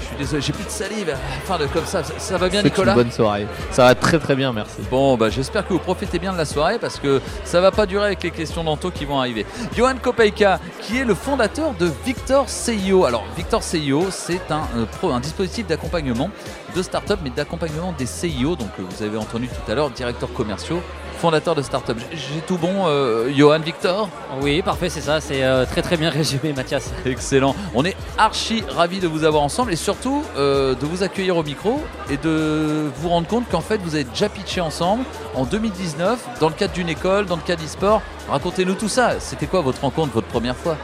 Je 0.00 0.06
suis 0.06 0.16
désolé, 0.16 0.42
j'ai 0.42 0.52
plus 0.52 0.64
de 0.64 0.70
salive. 0.70 1.16
Enfin, 1.42 1.58
de, 1.58 1.66
comme 1.66 1.84
ça, 1.84 2.02
ça, 2.02 2.14
ça 2.18 2.36
va 2.36 2.48
bien 2.48 2.62
C'est 2.62 2.68
Nicolas 2.70 2.92
une 2.92 2.98
bonne 2.98 3.12
soirée. 3.12 3.46
Ça 3.70 3.84
va 3.84 3.94
très 3.94 4.18
très 4.18 4.34
bien, 4.34 4.52
merci. 4.52 4.78
Bon, 4.90 5.16
bah, 5.16 5.30
j'espère 5.30 5.66
que 5.66 5.72
vous 5.72 5.78
profitez 5.78 6.18
bien 6.18 6.32
de 6.32 6.38
la 6.38 6.44
soirée 6.44 6.78
parce 6.80 6.98
que 6.98 7.20
ça 7.44 7.60
va 7.60 7.70
pas 7.70 7.86
durer 7.86 8.06
avec 8.06 8.22
les 8.22 8.30
questions 8.32 8.64
d'Anto 8.64 8.90
qui 8.90 9.04
vont 9.04 9.20
arriver. 9.20 9.46
Johan 9.76 9.94
Kopeika, 10.02 10.58
qui 10.80 10.98
est 10.98 11.04
le 11.04 11.14
fondateur 11.14 11.74
de 11.74 11.90
Victor 12.04 12.48
CIO. 12.48 13.04
Alors, 13.04 13.24
Victor 13.36 13.62
CIO, 13.62 14.06
c'est 14.10 14.50
un, 14.50 14.62
euh, 14.76 15.12
un 15.12 15.20
dispositif 15.20 15.66
d'accompagnement 15.66 16.30
de 16.74 16.82
start-up, 16.82 17.20
mais 17.22 17.30
d'accompagnement 17.30 17.94
des 17.96 18.06
CIO. 18.06 18.56
Donc, 18.56 18.70
euh, 18.78 18.82
vous 18.88 19.02
avez 19.04 19.16
entendu 19.16 19.48
tout 19.48 19.70
à 19.70 19.74
l'heure, 19.74 19.90
directeurs 19.90 20.32
commerciaux, 20.32 20.82
fondateur 21.20 21.54
de 21.54 21.62
start-up. 21.62 21.98
J'ai- 22.12 22.40
tout 22.46 22.56
bon, 22.56 22.86
euh, 22.86 23.30
Johan, 23.36 23.58
Victor? 23.60 24.08
Oui, 24.40 24.62
parfait, 24.62 24.88
c'est 24.88 25.00
ça. 25.02 25.20
C'est 25.20 25.44
euh, 25.44 25.64
très 25.66 25.82
très 25.82 25.96
bien 25.96 26.10
résumé, 26.20 26.52
Mathias. 26.56 26.90
Excellent. 27.04 27.54
On 27.74 27.84
est 27.84 27.96
archi 28.18 28.64
ravis 28.68 28.98
de 29.00 29.06
vous 29.06 29.24
avoir 29.24 29.42
ensemble 29.42 29.72
et 29.72 29.76
surtout 29.76 30.22
euh, 30.36 30.74
de 30.74 30.86
vous 30.86 31.02
accueillir 31.02 31.36
au 31.36 31.42
micro 31.42 31.80
et 32.10 32.16
de 32.16 32.88
vous 32.96 33.08
rendre 33.08 33.26
compte 33.28 33.48
qu'en 33.50 33.60
fait 33.60 33.78
vous 33.84 33.94
avez 33.94 34.04
déjà 34.04 34.28
pitché 34.28 34.60
ensemble 34.60 35.04
en 35.34 35.44
2019 35.44 36.18
dans 36.40 36.48
le 36.48 36.54
cadre 36.54 36.72
d'une 36.72 36.88
école, 36.88 37.26
dans 37.26 37.36
le 37.36 37.42
cadre 37.42 37.62
d'e-sport. 37.62 38.00
Racontez-nous 38.28 38.74
tout 38.74 38.88
ça. 38.88 39.20
C'était 39.20 39.46
quoi 39.46 39.60
votre 39.60 39.80
rencontre, 39.82 40.12
votre 40.12 40.28
première 40.28 40.56
fois? 40.56 40.76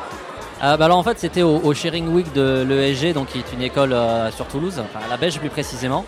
Euh, 0.64 0.76
bah 0.78 0.86
alors 0.86 0.96
en 0.98 1.02
fait 1.02 1.18
c'était 1.18 1.42
au, 1.42 1.60
au 1.62 1.74
Sharing 1.74 2.08
Week 2.08 2.32
de 2.32 2.64
l'ESG, 2.66 3.12
donc 3.12 3.28
qui 3.28 3.38
est 3.38 3.52
une 3.52 3.60
école 3.60 3.92
euh, 3.92 4.30
sur 4.32 4.46
Toulouse, 4.46 4.80
enfin 4.80 5.04
à 5.04 5.10
la 5.10 5.16
Belge 5.18 5.38
plus 5.38 5.50
précisément. 5.50 6.06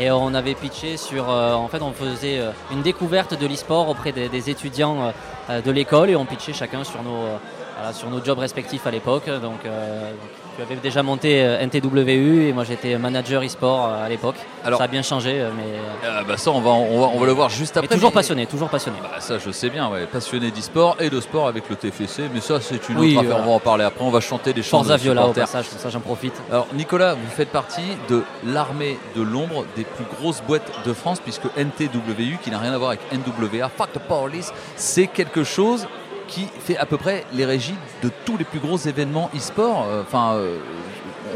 Et 0.00 0.12
on 0.12 0.32
avait 0.32 0.54
pitché 0.54 0.96
sur, 0.96 1.28
euh, 1.28 1.54
en 1.54 1.66
fait 1.66 1.82
on 1.82 1.92
faisait 1.92 2.38
euh, 2.38 2.52
une 2.70 2.82
découverte 2.82 3.36
de 3.36 3.44
l'e-sport 3.48 3.88
auprès 3.88 4.12
des, 4.12 4.48
étudiants 4.48 5.12
euh, 5.50 5.60
de 5.60 5.70
l'école 5.72 6.08
et 6.08 6.14
on 6.14 6.24
pitchait 6.24 6.52
chacun 6.52 6.84
sur 6.84 7.02
nos, 7.02 8.24
jobs 8.24 8.38
respectifs 8.38 8.86
à 8.86 8.92
l'époque. 8.92 9.28
Donc, 9.28 9.58
tu 10.58 10.62
avais 10.62 10.74
déjà 10.76 11.04
monté 11.04 11.44
euh, 11.44 11.64
NTWU 11.64 12.48
et 12.48 12.52
moi 12.52 12.64
j'étais 12.64 12.98
manager 12.98 13.44
e-sport 13.44 13.86
euh, 13.92 14.04
à 14.04 14.08
l'époque. 14.08 14.34
Alors- 14.64 14.78
ça 14.78 14.84
a 14.84 14.88
bien 14.88 15.02
changé, 15.02 15.40
euh, 15.40 15.50
mais 15.56 15.78
Ah 16.04 16.24
bah 16.26 16.36
ça, 16.36 16.50
on 16.50 16.60
va, 16.60 16.70
on 16.70 17.00
va, 17.00 17.06
on 17.14 17.20
va 17.20 17.26
le 17.26 17.32
voir 17.32 17.48
juste 17.48 17.76
mais 17.76 17.84
après. 17.84 17.94
toujours 17.94 18.10
mais- 18.10 18.14
passionné, 18.14 18.46
toujours 18.46 18.68
passionné. 18.68 18.96
Bah 19.00 19.20
ça, 19.20 19.38
je 19.38 19.52
sais 19.52 19.70
bien, 19.70 19.88
ouais. 19.88 20.06
passionné 20.06 20.50
d'e-sport 20.50 20.96
et 20.98 21.10
de 21.10 21.20
sport 21.20 21.46
avec 21.46 21.70
le 21.70 21.76
TFC, 21.76 22.24
mais 22.34 22.40
ça, 22.40 22.60
c'est 22.60 22.88
une 22.88 22.98
Oui, 22.98 23.16
autre 23.16 23.24
affaire. 23.26 23.40
On 23.44 23.46
va 23.46 23.52
en 23.52 23.60
parler 23.60 23.84
après. 23.84 24.04
On 24.04 24.10
va 24.10 24.20
chanter 24.20 24.52
des 24.52 24.64
chants 24.64 24.78
Forza 24.78 24.96
de 24.96 25.02
Viola 25.02 25.28
au 25.28 25.32
passage, 25.32 25.66
ça 25.68 25.90
j'en 25.90 26.00
profite. 26.00 26.34
Alors 26.50 26.66
Nicolas, 26.74 27.14
vous 27.14 27.30
faites 27.30 27.50
partie 27.50 27.96
de 28.08 28.24
l'armée 28.44 28.98
de 29.14 29.22
l'ombre 29.22 29.64
des 29.76 29.84
plus 29.84 30.06
grosses 30.18 30.42
boîtes 30.42 30.68
de 30.84 30.92
France, 30.92 31.20
puisque 31.20 31.44
NTWU, 31.56 32.38
qui 32.42 32.50
n'a 32.50 32.58
rien 32.58 32.72
à 32.72 32.78
voir 32.78 32.90
avec 32.90 33.00
NWA, 33.12 33.68
Fuck 33.68 33.92
the 33.92 34.00
Police, 34.00 34.52
c'est 34.74 35.06
quelque 35.06 35.44
chose 35.44 35.86
qui 36.28 36.46
fait 36.60 36.76
à 36.76 36.86
peu 36.86 36.96
près 36.96 37.24
les 37.32 37.44
régies 37.44 37.74
de 38.04 38.10
tous 38.24 38.36
les 38.36 38.44
plus 38.44 38.60
gros 38.60 38.76
événements 38.76 39.30
e-sport. 39.36 39.86
Euh, 39.88 40.02
Enfin, 40.02 40.34
euh, 40.34 40.58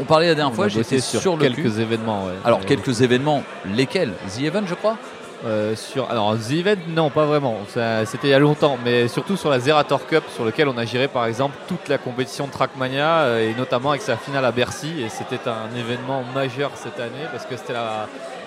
on 0.01 0.05
parlait 0.05 0.27
la 0.27 0.35
dernière 0.35 0.53
On 0.53 0.55
fois, 0.55 0.67
j'étais 0.69 0.99
sur 1.01 1.19
sur 1.21 1.35
le 1.35 1.41
quelques 1.43 1.55
cul. 1.73 1.81
événements, 1.81 2.25
ouais. 2.25 2.31
Alors 2.45 2.59
Ouais. 2.59 2.65
quelques 2.65 3.01
événements, 3.01 3.43
lesquels? 3.65 4.13
The 4.37 4.41
Event, 4.43 4.63
je 4.67 4.73
crois? 4.75 4.97
Euh, 5.45 5.75
sur, 5.75 6.09
alors, 6.09 6.35
The 6.37 6.51
Event, 6.51 6.77
non, 6.87 7.09
pas 7.09 7.25
vraiment. 7.25 7.57
C'était 7.67 8.27
il 8.27 8.29
y 8.29 8.33
a 8.33 8.39
longtemps, 8.39 8.77
mais 8.85 9.09
surtout 9.09 9.35
sur 9.35 9.49
la 9.49 9.59
Zerator 9.59 10.07
Cup, 10.07 10.23
sur 10.33 10.45
lequel 10.45 10.69
on 10.69 10.77
a 10.77 10.85
géré 10.85 11.09
par 11.09 11.25
exemple 11.25 11.55
toute 11.67 11.89
la 11.89 11.97
compétition 11.97 12.47
de 12.47 12.51
Trackmania 12.51 13.23
euh, 13.23 13.49
et 13.51 13.53
notamment 13.53 13.89
avec 13.89 14.01
sa 14.01 14.15
finale 14.15 14.45
à 14.45 14.51
Bercy. 14.53 15.01
Et 15.01 15.09
c'était 15.09 15.49
un 15.49 15.75
événement 15.77 16.23
majeur 16.33 16.71
cette 16.75 16.97
année 16.99 17.25
parce 17.31 17.45
que 17.45 17.57
c'était 17.57 17.73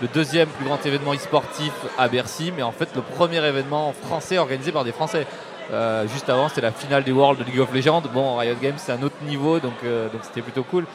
le 0.00 0.08
deuxième 0.08 0.48
plus 0.48 0.64
grand 0.64 0.78
événement 0.86 1.12
e-sportif 1.12 1.72
à 1.98 2.08
Bercy, 2.08 2.50
mais 2.56 2.62
en 2.62 2.72
fait 2.72 2.88
le 2.96 3.02
premier 3.02 3.44
événement 3.44 3.92
français 4.06 4.38
organisé 4.38 4.72
par 4.72 4.84
des 4.84 4.92
Français. 4.92 5.26
Euh, 5.72 6.06
juste 6.06 6.28
avant, 6.28 6.48
c'était 6.48 6.60
la 6.60 6.72
finale 6.72 7.02
des 7.02 7.12
Worlds 7.12 7.38
de 7.38 7.44
League 7.44 7.60
of 7.60 7.72
Legends. 7.74 8.02
Bon, 8.12 8.36
Riot 8.36 8.56
Games, 8.60 8.76
c'est 8.76 8.92
un 8.92 9.02
autre 9.02 9.16
niveau, 9.26 9.58
donc 9.58 9.74
euh, 9.84 10.08
donc 10.08 10.20
c'était 10.22 10.42
plutôt 10.42 10.62
cool. 10.62 10.86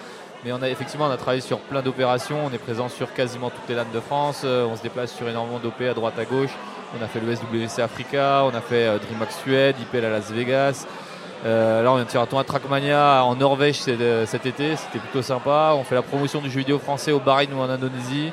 Mais 0.45 0.51
on 0.53 0.61
a 0.61 0.69
effectivement 0.69 1.05
on 1.05 1.11
a 1.11 1.17
travaillé 1.17 1.41
sur 1.41 1.59
plein 1.59 1.81
d'opérations, 1.81 2.37
on 2.45 2.53
est 2.53 2.57
présent 2.57 2.89
sur 2.89 3.13
quasiment 3.13 3.49
toutes 3.49 3.67
les 3.69 3.75
LAN 3.75 3.85
de 3.93 3.99
France, 3.99 4.41
euh, 4.43 4.65
on 4.65 4.75
se 4.75 4.81
déplace 4.81 5.13
sur 5.13 5.27
énormément 5.29 5.59
d'OP 5.59 5.81
à 5.81 5.93
droite 5.93 6.17
à 6.17 6.25
gauche. 6.25 6.51
On 6.99 7.03
a 7.03 7.07
fait 7.07 7.19
le 7.19 7.35
SWC 7.35 7.81
Africa, 7.81 8.43
on 8.45 8.55
a 8.55 8.61
fait 8.61 8.85
DreamHack 8.99 9.31
Suède, 9.31 9.75
IPL 9.79 10.05
à 10.05 10.09
Las 10.09 10.31
Vegas. 10.31 10.85
Là 11.43 11.85
on 11.87 11.95
vient 11.95 12.05
de 12.05 12.09
faire 12.09 12.21
un 12.21 12.43
Trackmania 12.43 13.23
en 13.23 13.35
Norvège 13.35 13.79
cet 13.79 14.45
été, 14.45 14.75
c'était 14.75 14.99
plutôt 14.99 15.21
sympa. 15.21 15.73
On 15.75 15.83
fait 15.83 15.95
la 15.95 16.01
promotion 16.01 16.41
du 16.41 16.49
jeu 16.49 16.59
vidéo 16.59 16.79
français 16.79 17.11
au 17.11 17.19
Bahreïn 17.19 17.53
ou 17.53 17.59
en 17.59 17.69
Indonésie. 17.69 18.31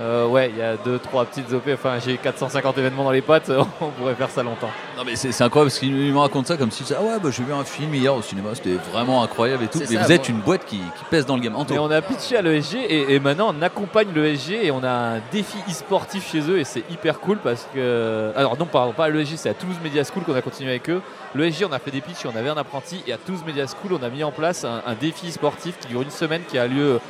Euh, 0.00 0.26
ouais, 0.26 0.50
il 0.50 0.56
y 0.56 0.62
a 0.62 0.76
deux, 0.76 0.98
trois 0.98 1.26
petites 1.26 1.52
OP. 1.52 1.68
Enfin, 1.74 1.98
j'ai 1.98 2.16
450 2.16 2.78
événements 2.78 3.04
dans 3.04 3.10
les 3.10 3.20
pattes. 3.20 3.50
On 3.80 3.90
pourrait 3.90 4.14
faire 4.14 4.30
ça 4.30 4.42
longtemps. 4.42 4.70
Non 4.96 5.04
mais 5.04 5.16
c'est 5.16 5.28
incroyable 5.42 5.70
parce 5.70 5.78
qu'il 5.78 5.92
me 5.94 6.18
raconte 6.18 6.46
ça 6.46 6.56
comme 6.56 6.70
si 6.70 6.84
ah 6.94 7.02
ouais 7.02 7.18
bah, 7.22 7.30
j'ai 7.30 7.42
vu 7.42 7.52
un 7.54 7.64
film 7.64 7.94
hier 7.94 8.14
au 8.14 8.20
cinéma 8.20 8.50
c'était 8.54 8.76
vraiment 8.92 9.22
incroyable 9.22 9.64
et 9.64 9.66
tout 9.66 9.78
mais 9.78 9.86
ça, 9.86 10.02
vous 10.02 10.12
êtes 10.12 10.28
une 10.28 10.40
boîte 10.40 10.66
qui, 10.66 10.76
qui 10.76 11.04
pèse 11.10 11.24
dans 11.24 11.36
le 11.36 11.42
game 11.42 11.56
Anto. 11.56 11.72
Mais 11.72 11.80
on 11.80 11.90
a 11.90 12.02
pitché 12.02 12.36
à 12.36 12.42
l'ESG 12.42 12.74
et, 12.86 13.14
et 13.14 13.20
maintenant 13.20 13.54
on 13.56 13.62
accompagne 13.62 14.08
l'ESG 14.14 14.50
et 14.62 14.70
on 14.70 14.84
a 14.84 14.90
un 14.90 15.20
défi 15.32 15.56
e-sportif 15.70 16.30
chez 16.30 16.40
eux 16.50 16.58
et 16.58 16.64
c'est 16.64 16.84
hyper 16.90 17.18
cool 17.20 17.38
parce 17.38 17.66
que. 17.74 18.30
Alors 18.36 18.58
non, 18.58 18.66
pardon, 18.66 18.92
pas 18.92 19.06
à 19.06 19.08
l'ESG, 19.08 19.36
c'est 19.36 19.48
à 19.48 19.54
Toulouse 19.54 19.78
Media 19.82 20.02
School 20.04 20.22
qu'on 20.24 20.34
a 20.34 20.42
continué 20.42 20.70
avec 20.70 20.90
eux. 20.90 21.00
L'ESG, 21.34 21.64
on 21.68 21.72
a 21.72 21.78
fait 21.78 21.90
des 21.90 22.02
pitchs, 22.02 22.26
on 22.26 22.36
avait 22.36 22.50
un 22.50 22.56
apprenti 22.56 23.02
et 23.06 23.12
à 23.14 23.16
Toulouse 23.16 23.42
Media 23.46 23.64
School, 23.66 23.98
on 23.98 24.04
a 24.04 24.10
mis 24.10 24.22
en 24.22 24.32
place 24.32 24.64
un, 24.64 24.82
un 24.86 24.94
défi 24.94 25.32
sportif 25.32 25.78
qui 25.78 25.88
dure 25.88 26.02
une 26.02 26.10
semaine 26.10 26.42
qui 26.46 26.58
a 26.58 26.66
lieu 26.66 27.00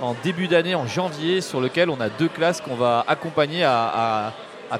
en 0.00 0.14
début 0.22 0.48
d'année, 0.48 0.74
en 0.74 0.86
janvier, 0.86 1.40
sur 1.40 1.60
lequel 1.60 1.90
on 1.90 2.00
a 2.00 2.08
deux 2.08 2.28
classes 2.28 2.60
qu'on 2.60 2.74
va 2.74 3.04
accompagner 3.06 3.64
à, 3.64 4.32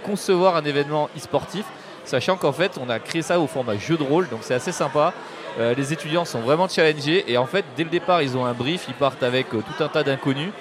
concevoir 0.05 0.57
un 0.57 0.65
événement 0.65 1.09
e-sportif. 1.17 1.65
Sachant 2.05 2.37
qu'en 2.37 2.53
fait, 2.53 2.79
on 2.81 2.89
a 2.89 2.99
créé 2.99 3.23
ça 3.23 3.39
au 3.39 3.47
format 3.47 3.77
jeu 3.77 3.97
de 3.97 4.03
rôle, 4.03 4.29
donc 4.29 4.41
c'est 4.43 4.55
assez 4.55 4.73
sympa. 4.73 5.13
Euh, 5.59 5.75
les 5.75 5.93
étudiants 5.93 6.25
sont 6.25 6.41
vraiment 6.41 6.69
challengés 6.69 7.25
et 7.31 7.37
en 7.37 7.47
fait, 7.47 7.65
dès 7.77 7.85
le 7.85 7.91
départ, 7.91 8.23
ils 8.23 8.37
ont 8.37 8.47
un 8.47 8.53
brief, 8.53 8.87
ils 8.89 8.95
partent 8.95 9.23
avec 9.23 9.53
euh, 9.53 9.59
tout 9.59 9.85
un 9.85 9.89
tas 9.89 10.03
d'inconnus. 10.03 10.53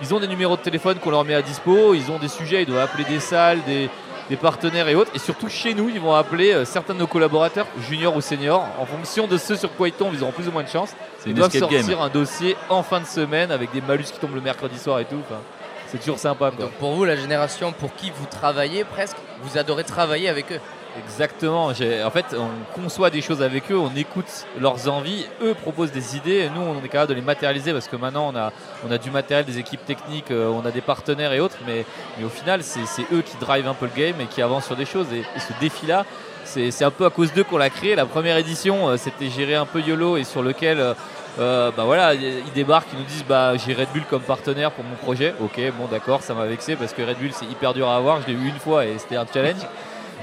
Ils 0.00 0.14
ont 0.14 0.20
des 0.20 0.26
numéros 0.26 0.56
de 0.56 0.62
téléphone 0.62 0.98
qu'on 0.98 1.10
leur 1.10 1.24
met 1.24 1.34
à 1.34 1.42
dispo, 1.42 1.94
ils 1.94 2.10
ont 2.10 2.18
des 2.18 2.28
sujets, 2.28 2.62
ils 2.62 2.66
doivent 2.66 2.82
appeler 2.82 3.04
des 3.04 3.20
salles, 3.20 3.60
des, 3.66 3.88
des 4.28 4.36
partenaires 4.36 4.88
et 4.88 4.94
autres. 4.94 5.10
Et 5.14 5.18
surtout 5.18 5.48
chez 5.48 5.74
nous, 5.74 5.88
ils 5.88 6.00
vont 6.00 6.14
appeler 6.14 6.52
euh, 6.52 6.64
certains 6.64 6.94
de 6.94 6.98
nos 6.98 7.06
collaborateurs, 7.06 7.66
juniors 7.88 8.16
ou 8.16 8.20
seniors, 8.20 8.66
en 8.78 8.86
fonction 8.86 9.26
de 9.26 9.36
ce 9.36 9.54
sur 9.56 9.72
quoi 9.74 9.88
ils 9.88 9.94
tombent, 9.94 10.14
ils 10.14 10.22
auront 10.22 10.32
plus 10.32 10.48
ou 10.48 10.52
moins 10.52 10.62
de 10.62 10.68
chance. 10.68 10.94
Ils 11.26 11.34
doivent 11.34 11.56
sortir 11.56 11.86
game. 11.86 12.00
un 12.00 12.08
dossier 12.08 12.56
en 12.68 12.82
fin 12.82 13.00
de 13.00 13.06
semaine 13.06 13.50
avec 13.50 13.72
des 13.72 13.80
malus 13.80 14.04
qui 14.04 14.18
tombent 14.18 14.34
le 14.34 14.40
mercredi 14.40 14.78
soir 14.78 15.00
et 15.00 15.04
tout. 15.04 15.20
Enfin, 15.20 15.40
c'est 15.86 15.98
toujours 15.98 16.18
sympa. 16.18 16.50
Quoi. 16.50 16.66
Donc 16.66 16.74
pour 16.74 16.92
vous, 16.92 17.04
la 17.04 17.16
génération 17.16 17.72
pour 17.72 17.94
qui 17.94 18.10
vous 18.10 18.26
travaillez 18.26 18.84
presque, 18.84 19.16
vous 19.42 19.58
adorez 19.58 19.84
travailler 19.84 20.28
avec 20.28 20.50
eux. 20.52 20.60
Exactement. 21.06 21.66
En 21.66 22.10
fait, 22.10 22.36
on 22.36 22.80
conçoit 22.80 23.08
des 23.10 23.22
choses 23.22 23.42
avec 23.42 23.70
eux, 23.70 23.78
on 23.78 23.94
écoute 23.96 24.46
leurs 24.60 24.88
envies, 24.88 25.26
eux 25.42 25.54
proposent 25.54 25.92
des 25.92 26.16
idées, 26.16 26.40
et 26.40 26.50
nous, 26.50 26.60
on 26.60 26.84
est 26.84 26.88
capable 26.88 27.10
de 27.10 27.14
les 27.14 27.22
matérialiser 27.22 27.72
parce 27.72 27.88
que 27.88 27.96
maintenant, 27.96 28.30
on 28.32 28.36
a, 28.36 28.52
on 28.86 28.90
a 28.90 28.98
du 28.98 29.10
matériel, 29.10 29.46
des 29.46 29.58
équipes 29.58 29.84
techniques, 29.86 30.30
euh, 30.30 30.48
on 30.48 30.66
a 30.66 30.70
des 30.70 30.82
partenaires 30.82 31.32
et 31.32 31.40
autres, 31.40 31.56
mais, 31.66 31.86
mais 32.18 32.24
au 32.24 32.28
final, 32.28 32.62
c'est 32.62 32.84
c'est 32.84 33.06
eux 33.12 33.22
qui 33.22 33.36
drivent 33.38 33.68
un 33.68 33.74
peu 33.74 33.86
le 33.86 33.98
game 33.98 34.20
et 34.20 34.26
qui 34.26 34.42
avancent 34.42 34.66
sur 34.66 34.76
des 34.76 34.84
choses. 34.84 35.06
Et, 35.14 35.20
et 35.20 35.40
ce 35.40 35.58
défi-là, 35.60 36.04
c'est 36.52 36.84
un 36.84 36.90
peu 36.90 37.06
à 37.06 37.10
cause 37.10 37.32
d'eux 37.32 37.44
qu'on 37.44 37.58
l'a 37.58 37.70
créé. 37.70 37.94
La 37.94 38.06
première 38.06 38.36
édition, 38.36 38.88
euh, 38.88 38.96
c'était 38.96 39.30
géré 39.30 39.54
un 39.54 39.66
peu 39.66 39.80
YOLO 39.80 40.16
et 40.16 40.24
sur 40.24 40.42
lequel. 40.42 40.80
euh, 40.80 40.94
euh, 41.40 41.70
bah 41.74 41.84
voilà, 41.86 42.12
ils 42.12 42.52
débarquent, 42.54 42.88
ils 42.92 42.98
nous 42.98 43.06
disent 43.06 43.24
bah 43.26 43.56
j'ai 43.56 43.72
Red 43.72 43.88
Bull 43.94 44.04
comme 44.10 44.20
partenaire 44.20 44.70
pour 44.70 44.84
mon 44.84 44.96
projet. 44.96 45.34
Ok, 45.40 45.58
bon 45.78 45.86
d'accord, 45.90 46.20
ça 46.20 46.34
m'a 46.34 46.44
vexé 46.44 46.76
parce 46.76 46.92
que 46.92 47.00
Red 47.00 47.16
Bull 47.18 47.30
c'est 47.32 47.46
hyper 47.46 47.72
dur 47.72 47.88
à 47.88 47.96
avoir. 47.96 48.20
Je 48.20 48.26
l'ai 48.26 48.34
eu 48.34 48.48
une 48.48 48.58
fois 48.58 48.84
et 48.84 48.98
c'était 48.98 49.16
un 49.16 49.24
challenge. 49.32 49.62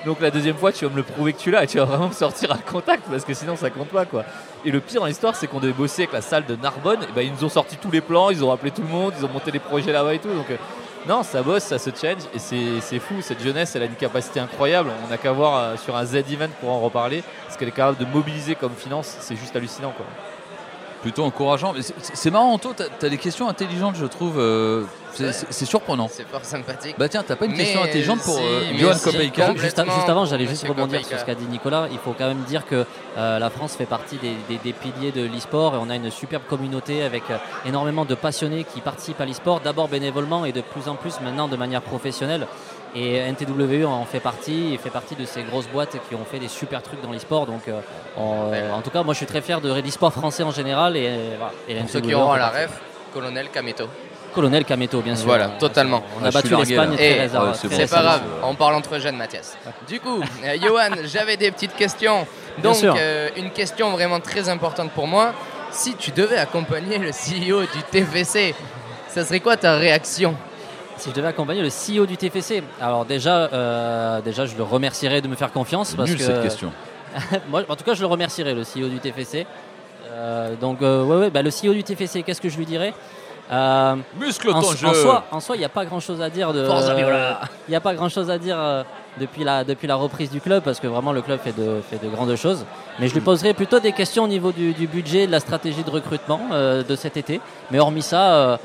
Donc 0.06 0.22
la 0.22 0.30
deuxième 0.30 0.56
fois, 0.56 0.72
tu 0.72 0.86
vas 0.86 0.92
me 0.92 0.98
le 0.98 1.04
prouver 1.04 1.34
que 1.34 1.40
tu 1.40 1.50
l'as 1.50 1.64
et 1.64 1.68
tu 1.68 1.78
vas 1.78 1.86
vraiment 1.86 2.10
me 2.10 2.14
sortir 2.14 2.52
un 2.52 2.58
contact 2.58 3.04
parce 3.10 3.26
que 3.26 3.34
sinon 3.34 3.56
ça 3.56 3.72
compte 3.72 3.90
pas 3.90 4.06
quoi. 4.06 4.24
Et 4.64 4.70
le 4.72 4.80
pire 4.82 5.02
dans 5.02 5.08
l'histoire, 5.08 5.36
c'est 5.36 5.48
qu'on 5.48 5.60
devait 5.60 5.74
bosser 5.74 6.04
avec 6.04 6.14
la 6.14 6.22
salle 6.22 6.46
de 6.46 6.56
Narbonne. 6.56 7.02
Et 7.02 7.14
ben, 7.16 7.22
ils 7.24 7.32
nous 7.32 7.44
ont 7.44 7.50
sorti 7.50 7.76
tous 7.78 7.90
les 7.90 8.02
plans, 8.02 8.30
ils 8.30 8.44
ont 8.44 8.52
appelé 8.52 8.70
tout 8.70 8.84
le 8.84 8.88
monde, 8.88 9.14
ils 9.18 9.26
ont 9.26 9.30
monté 9.30 9.50
les 9.50 9.60
projets 9.60 9.92
là-bas 9.92 10.14
et 10.14 10.20
tout. 10.20 10.30
Non, 11.08 11.24
ça 11.24 11.42
bosse, 11.42 11.64
ça 11.64 11.80
se 11.80 11.90
change 11.92 12.24
et 12.34 12.40
c'est 12.82 13.00
fou. 13.00 13.16
Cette 13.22 13.42
jeunesse, 13.42 13.76
elle 13.76 13.84
a 13.84 13.86
une 13.86 13.96
capacité 13.96 14.40
incroyable. 14.40 14.92
On 15.06 15.10
n'a 15.10 15.18
qu'à 15.18 15.32
voir 15.32 15.58
euh, 15.58 15.78
sur 15.78 15.96
un 15.96 16.06
Z-Event 16.06 16.50
pour 16.60 16.70
en 16.70 16.80
reparler. 16.80 17.24
Ce 17.50 17.58
qu'elle 17.58 17.70
est 17.70 17.72
capable 17.72 17.98
de 17.98 18.06
mobiliser 18.06 18.56
comme 18.56 18.74
finance, 18.74 19.18
c'est 19.20 19.36
juste 19.36 19.56
hallucinant 19.56 19.92
quoi. 19.92 20.06
Plutôt 21.02 21.24
encourageant. 21.24 21.72
Mais 21.74 21.82
c'est- 21.82 22.30
marrant, 22.30 22.52
Anto, 22.54 22.74
t'as 22.76 22.86
as 23.06 23.10
des 23.10 23.18
questions 23.18 23.48
intelligentes, 23.48 23.96
je 23.96 24.06
trouve. 24.06 24.38
euh, 24.38 24.84
c'est- 25.14 25.66
surprenant. 25.66 26.10
C'est 26.12 26.28
fort 26.28 26.44
sympathique. 26.44 26.96
Bah 26.98 27.08
tiens, 27.08 27.24
t'as 27.26 27.36
pas 27.38 27.46
une 27.46 27.52
Mais 27.52 27.60
question 27.60 27.82
intelligente 27.82 28.20
pour 28.22 28.38
euh, 28.38 28.64
Johan 28.78 28.94
complètement. 29.04 29.54
Juste, 29.56 29.82
juste 29.96 30.10
avant, 30.10 30.26
j'allais 30.26 30.46
juste 30.46 30.64
rebondir 30.68 31.00
Kopeika. 31.00 31.08
sur 31.10 31.20
ce 31.20 31.26
qu'a 31.26 31.36
dit 31.36 31.46
Nicolas. 31.46 31.88
Il 31.92 32.00
faut 32.00 32.14
quand 32.18 32.28
même 32.28 32.44
dire 32.44 32.66
que 32.66 32.86
euh, 33.18 33.40
la 33.40 33.50
France 33.50 33.76
fait 33.78 33.86
partie 33.86 34.18
des, 34.18 34.36
des- 34.50 34.58
des 34.58 34.74
piliers 34.74 35.12
de 35.12 35.22
l'e-sport 35.26 35.76
et 35.76 35.78
on 35.82 35.90
a 35.90 35.96
une 35.96 36.12
superbe 36.12 36.44
communauté 36.50 37.02
avec 37.04 37.24
euh, 37.32 37.38
énormément 37.66 38.04
de 38.06 38.16
passionnés 38.16 38.66
qui 38.66 38.82
participent 38.82 39.22
à 39.22 39.26
l'e-sport, 39.26 39.62
d'abord 39.62 39.88
bénévolement 39.88 40.44
et 40.46 40.52
de 40.52 40.62
plus 40.62 40.88
en 40.90 40.96
plus 40.96 41.20
maintenant 41.22 41.48
de 41.48 41.56
manière 41.56 41.82
professionnelle. 41.82 42.46
Et 42.96 43.18
NTWU 43.18 43.86
en 43.86 44.06
fait 44.06 44.20
partie, 44.20 44.74
et 44.74 44.78
fait 44.78 44.90
partie 44.90 45.16
de 45.16 45.26
ces 45.26 45.44
grosses 45.44 45.68
boîtes 45.68 45.96
qui 46.10 46.16
ont 46.16 46.26
fait 46.26 46.40
des 46.40 46.48
super 46.48 46.82
trucs 46.82 47.02
dans 47.02 47.12
l'e-sport. 47.12 47.46
Donc, 47.46 47.68
euh, 47.68 47.80
en, 48.18 48.52
en 48.78 48.82
tout 48.82 48.90
cas, 48.90 49.04
moi 49.04 49.14
je 49.14 49.18
suis 49.18 49.26
très 49.28 49.42
fier 49.42 49.62
de 49.62 49.72
l'e-sport 49.72 50.12
français 50.12 50.44
en 50.44 50.52
général. 50.52 50.98
Et, 50.98 51.08
euh, 51.08 51.36
voilà. 51.38 51.54
Et 51.68 51.76
Pour 51.82 51.90
ceux 51.90 52.02
qui 52.02 52.14
auront 52.14 52.34
la 52.34 52.50
ref, 52.50 52.82
colonel 53.14 53.50
Kameto. 53.50 53.88
Colonel 54.34 54.64
Kameto, 54.64 55.02
bien 55.02 55.16
sûr. 55.16 55.26
Voilà, 55.26 55.50
totalement. 55.60 56.04
On 56.22 56.24
a 56.26 56.32
battu 56.32 56.56
l'Espagne 56.56 56.94
très 56.96 57.12
Et 57.18 57.20
réservé. 57.22 57.52
c'est 57.54 57.90
pas 57.90 58.02
grave, 58.02 58.22
on 58.44 58.54
parle 58.56 58.76
entre 58.76 59.00
jeunes, 59.00 59.18
Mathias. 59.18 59.58
Du 59.88 60.00
coup, 60.00 60.22
euh, 60.44 60.56
Johan, 60.62 60.90
j'avais 61.06 61.36
des 61.38 61.52
petites 61.52 61.76
questions. 61.76 62.28
Donc, 62.62 62.84
euh, 62.84 63.30
une 63.38 63.52
question 63.52 63.92
vraiment 63.92 64.20
très 64.20 64.48
importante 64.50 64.92
pour 64.92 65.08
moi. 65.08 65.34
Si 65.72 65.96
tu 65.96 66.12
devais 66.12 66.38
accompagner 66.38 66.98
le 66.98 67.10
CEO 67.12 67.62
du 67.62 67.84
TVC, 67.92 68.56
ça 69.08 69.24
serait 69.26 69.40
quoi 69.40 69.58
ta 69.58 69.76
réaction? 69.76 70.36
Si 71.00 71.12
je 71.12 71.16
devais 71.16 71.30
accompagner 71.30 71.62
le 71.62 71.70
CEO 71.70 72.06
du 72.06 72.18
TFC, 72.18 72.62
alors 72.82 73.06
déjà, 73.06 73.50
euh, 73.54 74.20
déjà 74.20 74.46
je 74.46 74.58
le 74.58 74.64
remercierais 74.64 75.22
de 75.22 75.30
me 75.30 75.36
faire 75.36 75.54
confiance. 75.54 75.96
Parce 75.96 76.10
Nulle, 76.10 76.18
que, 76.20 76.26
cette 76.26 76.42
question. 76.42 76.74
Moi, 77.50 77.64
en 77.70 77.76
tout 77.78 77.86
cas, 77.86 77.94
je 77.94 78.02
le 78.02 78.08
remercierais, 78.08 78.54
le 78.54 78.64
CEO 78.64 78.90
du 78.90 79.00
TFC. 79.00 79.48
Euh, 80.12 80.56
donc, 80.60 80.82
euh, 80.82 81.04
ouais, 81.04 81.16
ouais, 81.16 81.30
bah, 81.30 81.42
le 81.42 81.52
CEO 81.52 81.74
du 81.74 81.86
TFC, 81.86 82.22
qu'est-ce 82.24 82.42
que 82.42 82.50
je 82.50 82.58
lui 82.58 82.66
dirais? 82.66 82.94
Euh, 83.50 83.96
Muscle 84.20 84.50
en, 84.50 84.62
ton 84.62 84.68
en 84.68 84.76
jeu. 84.76 84.94
soi, 84.94 85.24
en 85.32 85.40
soi, 85.40 85.56
il 85.56 85.60
n'y 85.60 85.66
a 85.66 85.70
pas 85.70 85.86
grand-chose 85.86 86.22
à 86.22 86.30
dire 86.30 86.52
de. 86.52 86.68
Il 87.68 87.72
n'y 87.72 87.76
a 87.76 87.82
pas 87.82 87.94
grand-chose 87.96 88.30
à 88.30 88.38
dire 88.38 88.58
depuis 89.20 89.44
la 89.44 89.64
depuis 89.64 89.88
la 89.88 89.96
reprise 89.96 90.30
du 90.30 90.40
club 90.40 90.62
parce 90.64 90.80
que 90.80 90.86
vraiment 90.86 91.14
le 91.14 91.22
club 91.22 91.40
fait 91.40 91.58
de 91.58 91.82
fait 91.90 91.98
de 92.04 92.10
grandes 92.10 92.36
choses. 92.36 92.66
Mais 93.00 93.08
je 93.08 93.14
lui 93.14 93.22
poserai 93.22 93.56
plutôt 93.56 93.80
des 93.80 93.92
questions 93.92 94.26
au 94.26 94.28
niveau 94.28 94.52
du, 94.52 94.74
du 94.74 94.86
budget, 94.86 95.26
de 95.26 95.32
la 95.32 95.40
stratégie 95.40 95.84
de 95.84 95.90
recrutement 95.90 96.42
de 96.52 96.96
cet 96.96 97.18
été. 97.18 97.42
Mais 97.72 97.80
hormis 97.80 98.04
ça, 98.04 98.60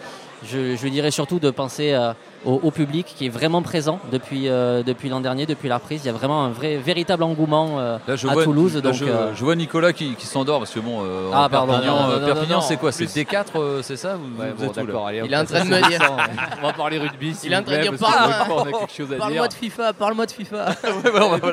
je, 0.45 0.76
je 0.76 0.82
lui 0.82 0.90
dirais 0.90 1.11
surtout 1.11 1.38
de 1.38 1.51
penser 1.51 1.92
euh, 1.92 2.12
au, 2.45 2.61
au 2.62 2.70
public 2.70 3.07
qui 3.16 3.26
est 3.26 3.30
vraiment 3.30 3.62
présent 3.62 3.99
depuis, 4.12 4.49
euh, 4.49 4.82
depuis 4.82 5.09
l'an 5.09 5.20
dernier, 5.20 5.47
depuis 5.47 5.68
la 5.68 5.76
reprise. 5.78 6.03
Il 6.05 6.07
y 6.07 6.11
a 6.11 6.12
vraiment 6.12 6.45
un 6.45 6.51
vrai, 6.51 6.76
véritable 6.76 7.22
engouement 7.22 7.78
euh, 7.78 7.97
Là, 8.07 8.16
je 8.16 8.28
à 8.28 8.32
vois, 8.32 8.45
Toulouse. 8.45 8.74
là, 8.74 8.80
donc, 8.82 8.95
je, 8.95 9.05
euh, 9.05 9.34
je 9.34 9.45
vois 9.45 9.57
Nicolas 9.57 9.92
qui, 9.92 10.14
qui 10.14 10.26
s'endort 10.26 10.59
parce 10.59 10.70
que 10.72 10.80
bon, 10.80 11.03
euh, 11.03 11.30
Ah, 11.32 11.49
Perpignan, 11.49 12.61
c'est 12.61 12.76
quoi. 12.76 12.92
C'est 12.92 13.05
D4, 13.07 13.45
euh, 13.57 13.82
c'est 13.82 13.97
ça 13.97 14.16
Vous, 14.16 14.40
Ouais, 14.42 14.53
vous 14.57 14.66
bon, 14.66 14.72
êtes 14.72 14.95
où, 14.95 14.99
allez, 15.07 15.22
Il 15.24 15.32
est 15.32 15.36
en 15.36 15.45
train 15.45 15.64
de 15.64 15.70
me 15.70 15.88
dire. 15.88 16.01
On 16.62 16.66
va 16.66 16.72
parler 16.72 16.99
rugby. 16.99 17.36
Il 17.45 17.53
est 17.53 17.57
en 17.57 17.62
train 17.62 17.76
de 17.78 17.82
dire 17.82 17.92
Parle-moi 19.18 19.49
de 19.49 19.55
FIFA, 19.55 19.92
parle-moi 19.92 20.26
de 20.26 20.30
FIFA. 20.32 20.66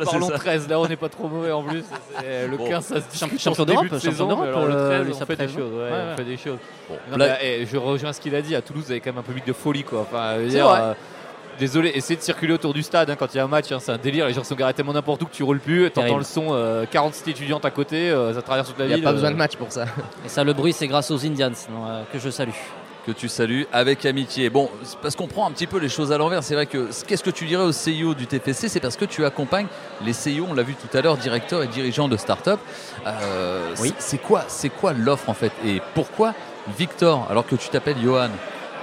Parlons 0.05 0.27
ça. 0.27 0.37
13, 0.37 0.67
là 0.69 0.79
on 0.79 0.87
n'est 0.87 0.95
pas 0.95 1.09
trop 1.09 1.27
mauvais 1.27 1.51
en 1.51 1.63
plus. 1.63 1.83
Le 2.51 2.57
Bon. 2.57 2.67
15 2.67 2.83
ça 2.85 2.95
se 2.99 3.37
Champion 3.39 3.65
d'Europe, 3.65 3.87
champion 4.03 4.27
d'Europe, 4.27 4.45
mais 4.45 4.49
alors 4.49 4.65
le 4.65 4.73
13 4.73 5.05
lui, 5.05 5.13
on 5.13 5.19
ça 5.19 5.25
fait 5.25 5.35
des 6.23 6.37
choses. 6.37 6.57
Là- 7.17 7.37
mais, 7.41 7.59
eh, 7.61 7.65
je 7.65 7.77
rejoins 7.77 8.13
ce 8.13 8.21
qu'il 8.21 8.35
a 8.35 8.41
dit, 8.41 8.55
à 8.55 8.61
Toulouse 8.61 8.83
vous 8.85 8.91
avez 8.91 8.99
quand 9.01 9.11
même 9.11 9.19
un 9.19 9.23
public 9.23 9.45
de 9.45 9.53
folie 9.53 9.83
quoi. 9.83 10.01
Enfin, 10.01 10.37
dire, 10.39 10.67
vrai. 10.67 10.79
euh, 10.81 10.93
Désolé, 11.59 11.89
essayer 11.93 12.15
de 12.15 12.21
circuler 12.23 12.53
autour 12.53 12.73
du 12.73 12.81
stade 12.81 13.09
hein, 13.11 13.15
quand 13.19 13.31
il 13.35 13.37
y 13.37 13.39
a 13.39 13.43
un 13.43 13.47
match, 13.47 13.71
hein, 13.71 13.77
c'est 13.79 13.91
un 13.91 13.97
délire. 13.97 14.25
Les 14.25 14.33
gens 14.33 14.43
sont 14.43 14.55
garés 14.55 14.73
tellement 14.73 14.93
n'importe 14.93 15.21
où 15.21 15.25
que 15.27 15.33
tu 15.33 15.43
roules 15.43 15.59
plus. 15.59 15.91
T'entends 15.91 16.17
le 16.17 16.23
son, 16.23 16.47
euh, 16.53 16.85
40 16.89 17.13
cités 17.13 17.31
étudiantes 17.31 17.65
à 17.65 17.69
côté, 17.71 18.09
euh, 18.09 18.33
ça 18.33 18.41
traverse 18.41 18.69
toute 18.69 18.79
la 18.79 18.85
Il 18.85 18.87
n'y 18.87 18.95
ville. 18.95 19.03
a 19.05 19.09
pas 19.09 19.13
besoin 19.13 19.29
euh, 19.29 19.33
de 19.33 19.37
match 19.37 19.55
pour 19.57 19.71
ça. 19.71 19.85
Et 20.25 20.29
ça, 20.29 20.43
le 20.43 20.53
bruit, 20.53 20.73
c'est 20.73 20.87
grâce 20.87 21.11
aux 21.11 21.23
Indians 21.23 21.51
non, 21.69 21.87
euh, 21.87 22.01
que 22.11 22.17
je 22.17 22.29
salue. 22.31 22.49
que 23.05 23.11
tu 23.11 23.27
salues 23.27 23.67
avec 23.73 24.05
amitié. 24.05 24.49
Bon, 24.51 24.69
parce 25.01 25.15
qu'on 25.15 25.25
prend 25.27 25.47
un 25.47 25.51
petit 25.51 25.65
peu 25.67 25.77
les 25.79 25.89
choses 25.89 26.11
à 26.11 26.17
l'envers. 26.19 26.43
C'est 26.43 26.53
vrai 26.55 26.67
que 26.67 26.87
qu'est-ce 27.07 27.23
que 27.23 27.31
tu 27.31 27.45
dirais 27.45 27.63
au 27.63 27.71
CIO 27.71 28.13
du 28.13 28.27
TPC 28.27 28.69
C'est 28.69 28.79
parce 28.79 28.95
que 28.95 29.05
tu 29.05 29.25
accompagnes 29.25 29.65
les 30.05 30.13
CIO, 30.13 30.45
on 30.49 30.53
l'a 30.53 30.61
vu 30.63 30.75
tout 30.75 30.95
à 30.95 31.01
l'heure, 31.01 31.17
directeurs 31.17 31.63
et 31.63 31.67
dirigeants 31.67 32.07
de 32.07 32.15
start-up. 32.17 32.59
Euh, 33.07 33.73
Oui. 33.81 33.93
c'est- 33.97 34.11
C'est 34.11 34.17
quoi, 34.19 34.43
c'est 34.47 34.69
quoi 34.69 34.93
l'offre 34.93 35.29
en 35.29 35.33
fait? 35.33 35.51
Et 35.65 35.81
pourquoi 35.95 36.33
Victor, 36.77 37.27
alors 37.29 37.45
que 37.45 37.55
tu 37.55 37.69
t'appelles 37.69 37.97
Johan, 38.01 38.29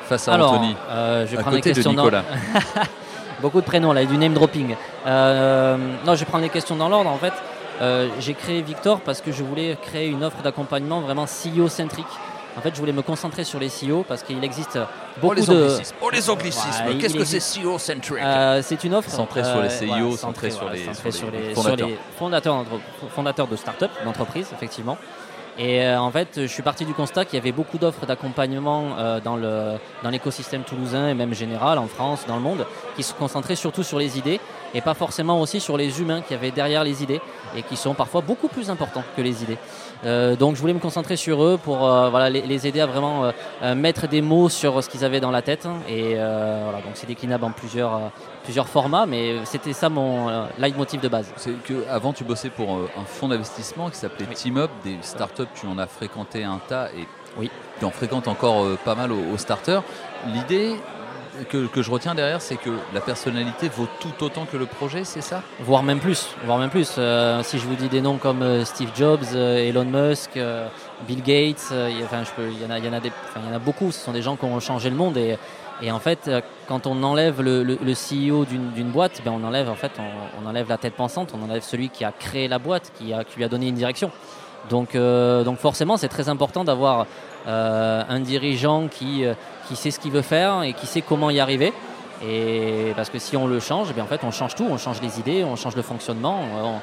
face 0.08 0.28
à 0.28 0.34
Alors, 0.34 0.52
Anthony 0.54 0.76
euh, 0.90 1.26
je 1.26 1.32
vais 1.32 1.38
à 1.38 1.40
prendre 1.42 1.56
les 1.56 1.60
côté 1.62 1.70
de 1.70 1.74
questions 1.74 1.92
dans- 1.92 2.02
Nicolas 2.04 2.24
Beaucoup 3.42 3.60
de 3.60 3.66
prénoms 3.66 3.92
là, 3.92 4.02
et 4.02 4.06
du 4.06 4.16
name 4.18 4.34
dropping. 4.34 4.74
Euh, 5.06 5.76
non, 6.04 6.14
je 6.14 6.20
vais 6.20 6.24
prendre 6.26 6.42
les 6.42 6.50
questions 6.50 6.74
dans 6.76 6.88
l'ordre. 6.88 7.10
En 7.10 7.18
fait, 7.18 7.32
Euh, 7.80 8.08
j'ai 8.18 8.34
créé 8.34 8.60
Victor 8.60 8.98
parce 9.02 9.20
que 9.20 9.30
je 9.30 9.44
voulais 9.44 9.78
créer 9.80 10.08
une 10.08 10.24
offre 10.24 10.42
d'accompagnement 10.42 11.00
vraiment 11.00 11.26
CEO-centrique. 11.26 12.08
En 12.56 12.60
fait, 12.60 12.74
je 12.74 12.80
voulais 12.80 12.92
me 12.92 13.02
concentrer 13.02 13.44
sur 13.44 13.60
les 13.60 13.68
CEO 13.68 14.02
parce 14.02 14.24
qu'il 14.24 14.42
existe 14.42 14.76
beaucoup 15.20 15.34
les 15.34 15.42
de. 15.46 15.52
anglicismes. 15.52 15.94
Oh, 16.02 16.10
les 16.10 16.28
anglicismes. 16.28 16.86
Ouais, 16.88 16.96
Qu'est-ce 16.98 17.14
que 17.14 17.24
c'est 17.24 17.38
CEO-centric 17.38 18.20
Euh, 18.20 18.62
C'est 18.64 18.82
une 18.82 18.94
offre 18.94 19.08
Centré 19.08 19.44
sur 19.44 19.62
les 19.62 19.68
CEO, 19.68 19.86
voilà, 19.94 20.16
centré 20.16 20.50
sur 20.50 20.68
les- 20.70 20.92
sur 20.92 21.30
les 21.30 21.38
les, 21.50 21.54
sur 21.54 21.76
les 21.76 21.98
fondateurs 23.14 23.46
de 23.46 23.54
start-up, 23.54 23.92
d'entreprises, 24.04 24.48
effectivement. 24.52 24.98
Et 25.59 25.82
euh, 25.82 26.00
en 26.00 26.11
fait, 26.11 26.28
je 26.42 26.46
suis 26.46 26.62
parti 26.62 26.84
du 26.84 26.94
constat 26.94 27.24
qu'il 27.24 27.36
y 27.36 27.40
avait 27.40 27.52
beaucoup 27.52 27.78
d'offres 27.78 28.06
d'accompagnement 28.06 28.96
euh, 28.98 29.20
dans 29.20 29.36
le 29.36 29.72
dans 30.04 30.11
l'écosystème 30.11 30.62
toulousain 30.62 31.09
et 31.09 31.14
même 31.14 31.34
général 31.34 31.78
en 31.78 31.88
France, 31.88 32.24
dans 32.28 32.36
le 32.36 32.42
monde, 32.42 32.64
qui 32.94 33.02
se 33.02 33.12
concentraient 33.12 33.56
surtout 33.56 33.82
sur 33.82 33.98
les 33.98 34.18
idées 34.18 34.40
et 34.74 34.80
pas 34.80 34.94
forcément 34.94 35.40
aussi 35.40 35.61
sur 35.61 35.76
les 35.76 36.00
humains 36.00 36.20
qui 36.20 36.34
avaient 36.34 36.50
derrière 36.50 36.84
les 36.84 37.02
idées 37.02 37.20
et 37.56 37.62
qui 37.62 37.76
sont 37.76 37.94
parfois 37.94 38.20
beaucoup 38.20 38.48
plus 38.48 38.70
importants 38.70 39.04
que 39.16 39.22
les 39.22 39.42
idées. 39.42 39.59
Euh, 40.04 40.36
donc, 40.36 40.56
je 40.56 40.61
voulais 40.61 40.74
me 40.74 40.78
concentrer 40.78 41.16
sur 41.16 41.42
eux 41.42 41.59
pour 41.62 41.86
euh, 41.86 42.11
voilà 42.11 42.30
les, 42.30 42.42
les 42.42 42.66
aider 42.66 42.80
à 42.80 42.86
vraiment 42.86 43.24
euh, 43.24 43.32
euh, 43.62 43.74
mettre 43.74 44.06
des 44.06 44.20
mots 44.20 44.48
sur 44.48 44.82
ce 44.82 44.88
qu'ils 44.88 45.04
avaient 45.04 45.20
dans 45.20 45.30
la 45.30 45.42
tête. 45.42 45.66
Et 45.88 46.14
voilà, 46.14 46.80
donc 46.84 46.92
c'est 46.94 47.06
déclinable 47.06 47.44
en 47.44 47.50
plusieurs 47.50 48.12
plusieurs 48.49 48.66
formats, 48.66 49.05
mais 49.05 49.44
c'était 49.44 49.74
ça 49.74 49.90
mon 49.90 50.30
euh, 50.30 50.46
leitmotiv 50.57 51.03
de 51.03 51.09
base. 51.09 51.30
C'est 51.36 51.53
que 51.64 51.86
avant 51.90 52.14
tu 52.14 52.24
bossais 52.24 52.49
pour 52.49 52.76
euh, 52.76 52.88
un 52.99 53.05
fonds 53.05 53.28
d'investissement 53.28 53.90
qui 53.90 53.96
s'appelait 53.96 54.24
Team 54.32 54.57
Up, 54.57 54.70
des 54.84 54.96
startups, 55.03 55.53
tu 55.55 55.66
en 55.66 55.76
as 55.76 55.86
fréquenté 55.86 56.44
un 56.44 56.59
tas 56.66 56.88
et 56.96 57.07
oui. 57.36 57.51
tu 57.78 57.84
en 57.84 57.90
fréquentes 57.90 58.26
encore 58.26 58.64
euh, 58.64 58.78
pas 58.82 58.94
mal 58.94 59.12
aux, 59.12 59.34
aux 59.34 59.36
starters. 59.36 59.82
L'idée 60.28 60.76
que, 61.51 61.66
que 61.66 61.82
je 61.82 61.90
retiens 61.90 62.14
derrière, 62.14 62.40
c'est 62.40 62.57
que 62.57 62.70
la 62.94 63.03
personnalité 63.03 63.68
vaut 63.68 63.86
tout 64.01 64.24
autant 64.24 64.46
que 64.46 64.57
le 64.57 64.64
projet, 64.64 65.05
c'est 65.05 65.20
ça? 65.20 65.42
Voire 65.61 65.82
même 65.82 65.99
plus, 65.99 66.28
voire 66.46 66.57
même 66.57 66.70
plus. 66.70 66.94
Euh, 66.96 67.42
si 67.42 67.59
je 67.59 67.66
vous 67.66 67.74
dis 67.74 67.90
des 67.90 68.01
noms 68.01 68.16
comme 68.16 68.40
euh, 68.40 68.64
Steve 68.64 68.92
Jobs, 68.96 69.20
euh, 69.34 69.68
Elon 69.68 69.84
Musk, 69.84 70.38
Bill 71.07 71.22
Gates, 71.22 71.72
enfin, 72.03 72.22
il 72.38 72.62
y 72.62 72.66
en 72.66 72.70
a, 72.70 72.78
il 72.78 72.84
y 72.86 72.88
en 72.88 72.94
a 72.94 73.01
des, 73.01 73.12
enfin, 73.28 73.40
il 73.44 73.51
y 73.51 73.53
en 73.53 73.57
a 73.57 73.59
beaucoup. 73.59 73.92
Ce 73.92 74.01
sont 74.01 74.12
des 74.12 74.22
gens 74.22 74.36
qui 74.36 74.46
ont 74.46 74.59
changé 74.59 74.88
le 74.88 74.96
monde 74.96 75.18
et, 75.18 75.36
et 75.82 75.90
en 75.92 75.98
fait, 75.98 76.26
euh, 76.28 76.40
quand 76.68 76.86
on 76.86 77.02
enlève 77.02 77.40
le, 77.40 77.62
le- 77.62 77.78
le 77.82 77.92
CEO 77.92 78.44
d'une 78.44 78.90
boîte, 78.90 79.22
ben 79.24 79.32
on 79.32 79.46
enlève 79.46 79.68
en 79.70 79.74
fait, 79.74 79.92
on, 79.98 80.44
on 80.44 80.48
enlève 80.48 80.68
la 80.68 80.76
tête 80.78 80.94
pensante, 80.94 81.32
on 81.38 81.44
enlève 81.44 81.62
celui 81.62 81.88
qui 81.88 82.04
a 82.04 82.12
créé 82.12 82.48
la 82.48 82.58
boîte, 82.58 82.92
qui, 82.98 83.12
a, 83.12 83.24
qui 83.24 83.36
lui 83.36 83.44
a 83.44 83.48
donné 83.48 83.68
une 83.68 83.74
direction. 83.76 84.10
Donc, 84.70 84.94
euh, 84.94 85.44
donc 85.44 85.58
forcément, 85.58 85.96
c'est 85.96 86.08
très 86.08 86.28
important 86.28 86.64
d'avoir 86.64 87.06
euh, 87.46 88.02
un 88.08 88.20
dirigeant 88.20 88.88
qui, 88.88 89.24
qui 89.68 89.76
sait 89.76 89.90
ce 89.90 90.00
qu'il 90.00 90.10
veut 90.12 90.22
faire 90.22 90.62
et 90.64 90.72
qui 90.72 90.86
sait 90.86 91.00
comment 91.00 91.30
y 91.30 91.38
arriver. 91.40 91.72
Et 92.26 92.92
parce 92.96 93.10
que 93.10 93.18
si 93.20 93.36
on 93.36 93.46
le 93.46 93.60
change, 93.60 93.94
bien 93.94 94.02
en 94.04 94.08
fait, 94.08 94.20
on 94.24 94.32
change 94.32 94.56
tout, 94.56 94.66
on 94.68 94.76
change 94.78 95.00
les 95.00 95.20
idées, 95.20 95.44
on 95.44 95.54
change 95.54 95.76
le 95.76 95.82
fonctionnement, 95.82 96.40
on, 96.64 96.80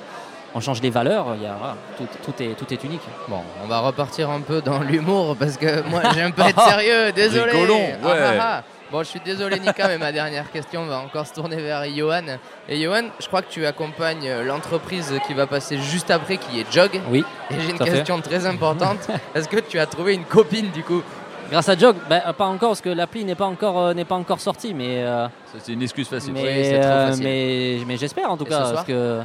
on 0.58 0.60
change 0.62 0.82
les 0.82 0.90
valeurs. 0.90 1.28
Il 1.36 1.44
y 1.44 1.46
a, 1.46 1.56
voilà, 1.60 1.76
tout, 1.98 2.08
tout 2.32 2.42
est, 2.42 2.54
tout 2.56 2.74
est 2.74 2.82
unique. 2.86 3.02
Bon, 3.28 3.42
on 3.64 3.68
va 3.68 3.80
repartir 3.82 4.30
un 4.30 4.40
peu 4.40 4.62
dans 4.62 4.80
l'humour 4.80 5.36
parce 5.38 5.58
que 5.58 5.82
moi 5.90 6.02
j'aime 6.14 6.32
pas 6.32 6.50
être 6.50 6.62
sérieux, 6.70 7.12
désolé. 7.12 7.52
Rigolons, 7.52 7.82
Ah, 8.02 8.08
ouais. 8.08 8.20
ah, 8.24 8.34
ah. 8.40 8.64
Bon, 8.92 9.00
je 9.02 9.10
suis 9.10 9.20
désolé 9.20 9.60
Nika, 9.60 9.88
mais 9.88 9.98
ma 9.98 10.12
dernière 10.12 10.52
question 10.52 10.86
va 10.86 11.00
encore 11.00 11.26
se 11.26 11.34
tourner 11.34 11.56
vers 11.58 11.84
Johan. 11.94 12.38
Et 12.70 12.80
Johan, 12.82 13.06
je 13.20 13.28
crois 13.28 13.42
que 13.42 13.50
tu 13.50 13.66
accompagnes 13.66 14.32
l'entreprise 14.44 15.12
qui 15.26 15.34
va 15.34 15.48
passer 15.48 15.78
juste 15.80 16.12
après, 16.12 16.38
qui 16.38 16.60
est 16.60 16.72
Jog. 16.72 17.02
Oui. 17.10 17.24
Et 17.50 17.56
j'ai 17.60 17.72
une 17.72 17.78
fait. 17.78 17.86
question 17.92 18.22
très 18.22 18.46
importante. 18.46 19.00
Est-ce 19.36 19.50
que 19.50 19.60
tu 19.60 19.80
as 19.80 19.88
trouvé 19.88 20.14
une 20.14 20.24
copine 20.26 20.70
du 20.70 20.84
coup? 20.84 21.02
Grâce 21.50 21.68
à 21.70 21.76
Jog, 21.78 21.96
ben, 22.10 22.22
pas 22.38 22.46
encore 22.46 22.70
parce 22.70 22.82
que 22.82 22.90
l'appli 22.90 23.26
n'est 23.26 23.36
pas 23.36 23.46
encore 23.46 23.80
euh, 23.80 23.94
n'est 23.94 24.06
pas 24.06 24.16
encore 24.16 24.40
sortie, 24.40 24.74
mais 24.74 25.04
euh, 25.04 25.28
C'est 25.60 25.74
une 25.74 25.82
excuse 25.84 26.08
facile. 26.08 26.34
mais, 26.34 26.42
Oui, 26.44 26.64
c'est 26.64 26.80
trop 26.80 26.90
euh, 26.90 27.08
facile. 27.08 27.24
mais, 27.24 27.78
mais 27.88 27.98
j'espère 27.98 28.30
en 28.32 28.38
tout 28.38 28.46
Et 28.46 28.50
cas 28.50 28.56
ce 28.58 28.62
soir 28.64 28.74
parce 28.76 28.88
que 28.88 29.22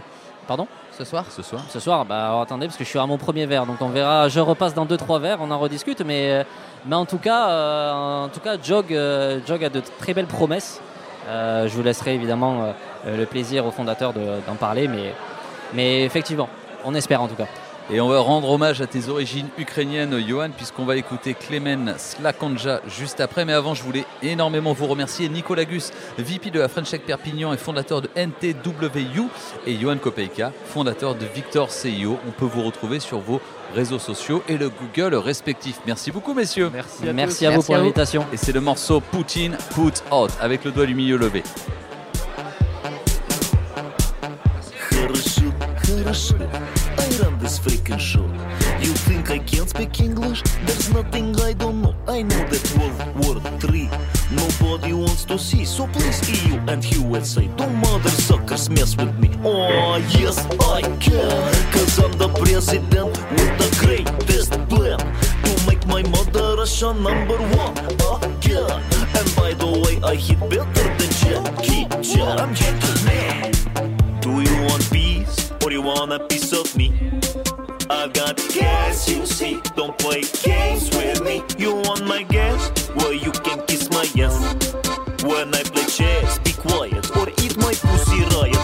pardon? 0.46 0.66
Ce 1.01 1.07
soir 1.07 1.24
Ce 1.30 1.42
soir 1.42 1.62
Ce 1.70 1.80
soir, 1.80 2.05
bah 2.05 2.26
alors, 2.26 2.42
attendez 2.42 2.66
parce 2.66 2.76
que 2.76 2.84
je 2.84 2.88
suis 2.90 2.98
à 2.98 3.07
mon 3.07 3.16
premier 3.16 3.46
verre, 3.46 3.64
donc 3.64 3.80
on 3.80 3.88
verra. 3.88 4.28
Je 4.28 4.38
repasse 4.38 4.74
dans 4.74 4.84
deux 4.84 4.98
trois 4.98 5.18
verres, 5.18 5.38
on 5.40 5.51
en 5.51 5.59
rediscute, 5.59 6.03
mais 6.03 6.30
euh, 6.30 6.44
mais 6.84 6.94
en 6.94 7.07
tout 7.07 7.16
cas, 7.16 7.48
euh, 7.48 8.24
en 8.24 8.28
tout 8.28 8.40
cas, 8.40 8.57
Jog 8.62 8.92
euh, 8.92 9.40
Jog 9.46 9.64
a 9.64 9.70
de 9.70 9.80
très 9.98 10.12
belles 10.12 10.26
promesses. 10.26 10.78
Euh, 11.28 11.68
je 11.68 11.74
vous 11.74 11.82
laisserai 11.82 12.14
évidemment 12.14 12.74
le 13.07 13.24
plaisir 13.24 13.64
aux 13.64 13.70
fondateurs 13.70 14.12
de- 14.12 14.40
d'en 14.46 14.57
parler, 14.57 14.88
mais 14.88 15.14
mais 15.72 16.03
effectivement, 16.05 16.51
on 16.84 16.94
espère 16.94 17.22
en 17.22 17.28
tout 17.28 17.34
cas. 17.34 17.46
Et 17.93 18.01
on 18.01 18.07
va 18.07 18.20
rendre 18.20 18.49
hommage 18.49 18.80
à 18.80 18.86
tes 18.86 19.09
origines 19.09 19.49
ukrainiennes, 19.59 20.16
Johan, 20.24 20.51
puisqu'on 20.57 20.84
va 20.84 20.97
écouter 20.97 21.34
Clémen 21.34 21.95
Slakanja 21.99 22.80
juste 22.86 23.20
après. 23.20 23.45
Mais 23.45 23.53
avant, 23.53 23.74
je 23.74 23.82
voulais 23.82 24.05
énormément 24.22 24.72
vous 24.72 24.86
remercier. 24.86 25.28
Nicolas 25.28 25.64
Gus, 25.64 25.91
VP 26.16 26.51
de 26.51 26.61
la 26.61 26.68
French 26.68 26.88
Tech 26.88 27.01
Perpignan 27.01 27.53
et 27.53 27.57
fondateur 27.57 28.01
de 28.01 28.09
NTWU, 28.14 29.26
et 29.66 29.76
Johan 29.76 29.97
Kopejka, 29.97 30.53
fondateur 30.66 31.16
de 31.16 31.26
Victor 31.34 31.72
CIO. 31.72 32.16
On 32.28 32.30
peut 32.30 32.45
vous 32.45 32.62
retrouver 32.62 33.01
sur 33.01 33.18
vos 33.18 33.41
réseaux 33.74 33.99
sociaux 33.99 34.45
et 34.49 34.57
le 34.57 34.70
Google 34.70 35.16
respectif. 35.16 35.80
Merci 35.84 36.12
beaucoup, 36.12 36.32
messieurs. 36.32 36.70
Merci 36.72 37.09
à 37.09 37.12
Merci 37.12 37.47
à 37.47 37.51
vous 37.51 37.62
pour 37.62 37.74
l'invitation. 37.74 38.24
Et 38.32 38.36
c'est 38.36 38.53
le 38.53 38.61
morceau 38.61 39.01
Poutine 39.01 39.57
Put 39.74 40.05
Out 40.12 40.30
avec 40.41 40.64
le 40.64 40.70
doigt 40.70 40.86
du 40.86 40.95
milieu 40.95 41.16
levé. 41.16 41.43
I 46.11 47.22
run 47.22 47.38
this 47.38 47.61
freaking 47.61 48.00
show. 48.00 48.26
You 48.80 48.92
think 49.06 49.30
I 49.30 49.38
can't 49.38 49.70
speak 49.70 50.00
English? 50.00 50.42
There's 50.66 50.92
nothing 50.92 51.38
I 51.38 51.52
don't 51.52 51.82
know. 51.82 51.94
I 52.08 52.22
know 52.22 52.44
that 52.48 52.64
World 52.76 52.98
War 53.22 53.36
III 53.72 53.88
nobody 54.32 54.92
wants 54.92 55.24
to 55.26 55.38
see. 55.38 55.64
So 55.64 55.86
please, 55.86 56.18
EU 56.28 56.58
and 56.66 56.84
USA, 56.96 57.46
don't 57.56 57.76
mother 57.76 58.11
suckers 58.11 58.68
mess 58.68 58.96
with 58.96 59.16
me. 59.20 59.30
Oh, 59.44 59.98
yes, 60.18 60.44
I 60.58 60.82
can. 60.98 61.30
Cause 61.70 62.00
I'm 62.00 62.18
the 62.18 62.28
president 62.42 63.11
with 63.30 63.52
the 63.62 63.70
greatest 63.78 64.50
plan 64.68 64.98
to 64.98 65.66
make 65.68 65.86
my 65.86 66.02
mother 66.11 66.56
Russia 66.56 66.92
number 66.92 67.38
one 67.54 67.78
again. 68.24 68.82
And 69.14 69.36
by 69.36 69.54
the 69.54 69.70
way, 69.84 70.00
I 70.02 70.16
hit 70.16 70.40
better 70.50 70.86
than 70.98 71.11
Jackie 71.22 71.86
Chan. 72.02 72.40
I'm 72.40 72.52
Jackie 72.52 73.04
Man. 73.04 74.20
Do 74.20 74.40
you 74.40 74.56
want 74.66 74.90
peace? 74.90 75.39
Or 75.64 75.72
you 75.72 75.82
want 75.82 76.12
a 76.12 76.18
piece 76.26 76.52
of 76.52 76.76
me? 76.76 76.92
I've 77.90 78.12
got 78.12 78.36
gas, 78.54 79.08
you 79.08 79.26
see. 79.26 79.61
Don't 79.76 79.98
play 79.98 80.22
games 80.42 80.88
with 80.96 81.22
me. 81.22 81.42
You 81.58 81.74
want 81.74 82.06
my 82.06 82.22
gas? 82.22 82.70
Well, 82.96 83.12
you 83.12 83.32
can 83.32 83.64
kiss 83.66 83.90
my 83.90 84.06
ass. 84.22 84.54
When 85.24 85.54
I 85.54 85.62
play 85.62 85.84
chess, 85.86 86.38
be 86.38 86.52
quiet 86.52 87.16
or 87.16 87.28
eat 87.42 87.56
my 87.58 87.74
pussy 87.74 88.20
riot. 88.36 88.59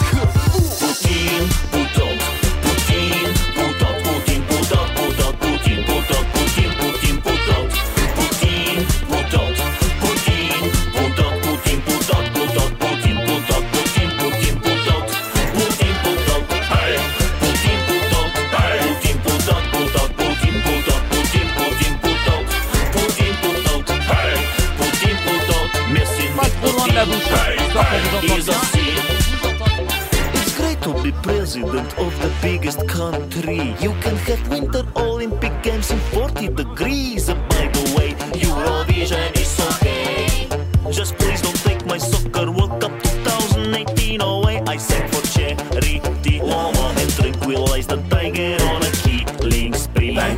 It's 30.38 30.56
great 30.56 30.82
to 30.82 30.92
be 31.02 31.12
president 31.22 31.98
of 31.98 32.12
the 32.20 32.30
biggest 32.42 32.86
country. 32.86 33.74
You 33.80 33.94
can 34.02 34.16
have 34.16 34.48
Winter 34.48 34.84
Olympic 34.96 35.62
Games 35.62 35.90
in 35.90 35.98
40 36.12 36.48
degrees. 36.48 37.28
By 37.28 37.68
the 37.72 37.94
way, 37.96 38.12
Eurovision 38.36 39.34
is 39.40 39.58
okay. 39.70 40.46
Just 40.90 41.16
please 41.16 41.40
don't 41.40 41.56
take 41.64 41.86
my 41.86 41.96
soccer 41.96 42.50
World 42.50 42.80
Cup 42.82 42.92
2018 43.02 44.20
away. 44.20 44.60
I 44.66 44.76
sang 44.76 45.08
for 45.08 45.26
charity, 45.28 46.02
Loma, 46.42 46.92
and 46.98 47.10
tranquilize 47.12 47.86
the 47.86 47.96
tiger 48.10 48.62
on 48.72 48.82
a 48.82 48.90
killing 48.90 49.72
spree. 49.72 50.18
I 50.18 50.36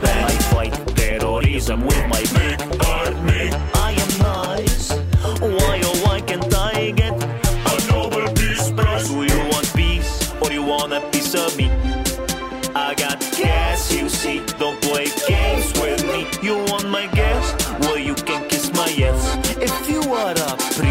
fight 0.55 0.75
terrorism 0.97 1.85
with 1.85 2.07
my 2.07 2.23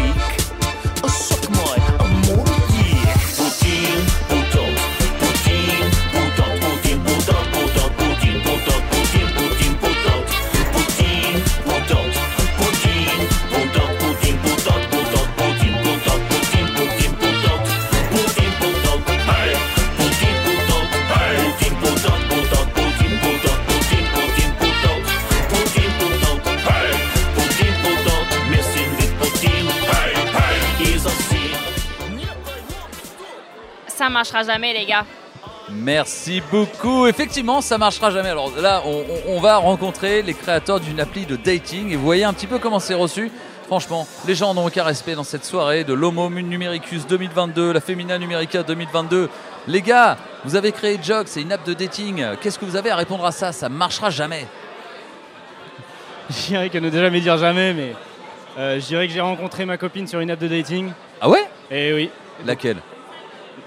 week. 0.02 0.37
Marchera 34.18 34.42
jamais, 34.42 34.72
les 34.72 34.84
gars. 34.84 35.04
Merci 35.70 36.42
beaucoup. 36.50 37.06
Effectivement, 37.06 37.60
ça 37.60 37.78
marchera 37.78 38.10
jamais. 38.10 38.30
Alors 38.30 38.50
là, 38.60 38.82
on, 38.84 38.90
on- 39.28 39.36
on 39.36 39.40
va 39.40 39.58
rencontrer 39.58 40.22
les 40.22 40.34
créateurs 40.34 40.80
d'une 40.80 40.98
appli 40.98 41.24
de 41.24 41.36
dating 41.36 41.92
et 41.92 41.96
vous 41.96 42.02
voyez 42.04 42.24
un 42.24 42.32
petit 42.32 42.46
peu 42.48 42.58
comment 42.58 42.80
c'est 42.80 42.94
reçu. 42.94 43.30
Franchement, 43.66 44.08
les 44.26 44.34
gens 44.34 44.54
n'ont 44.54 44.66
aucun 44.66 44.82
respect 44.82 45.14
dans 45.14 45.24
cette 45.24 45.44
soirée 45.44 45.84
de 45.84 45.92
l'Homo 45.92 46.30
Numericus 46.30 47.06
2022, 47.06 47.72
la 47.72 47.80
Femina 47.80 48.18
Numerica 48.18 48.62
2022. 48.64 49.28
Les 49.68 49.82
gars, 49.82 50.16
vous 50.44 50.56
avez 50.56 50.72
créé 50.72 50.98
Jog, 51.02 51.26
c'est 51.28 51.42
une 51.42 51.52
app 51.52 51.64
de 51.66 51.74
dating. 51.74 52.24
Qu'est-ce 52.40 52.58
que 52.58 52.64
vous 52.64 52.76
avez 52.76 52.90
à 52.90 52.96
répondre 52.96 53.24
à 53.26 53.30
ça? 53.30 53.52
Ça 53.52 53.68
marchera 53.68 54.08
jamais. 54.10 54.46
Je 56.30 56.46
dirais 56.48 56.70
que 56.70 56.78
ne 56.78 56.90
jamais 56.90 57.20
dire 57.20 57.36
jamais, 57.38 57.72
mais 57.74 57.94
euh, 58.58 58.80
je 58.80 58.86
dirais 58.86 59.06
que 59.06 59.12
j'ai 59.14 59.20
rencontré 59.20 59.64
ma 59.64 59.76
copine 59.78 60.06
sur 60.08 60.18
une 60.20 60.30
app 60.30 60.40
de 60.40 60.48
dating. 60.48 60.90
Ah 61.20 61.28
ouais? 61.28 61.44
Eh 61.70 61.92
oui. 61.94 62.10
Laquelle? 62.44 62.78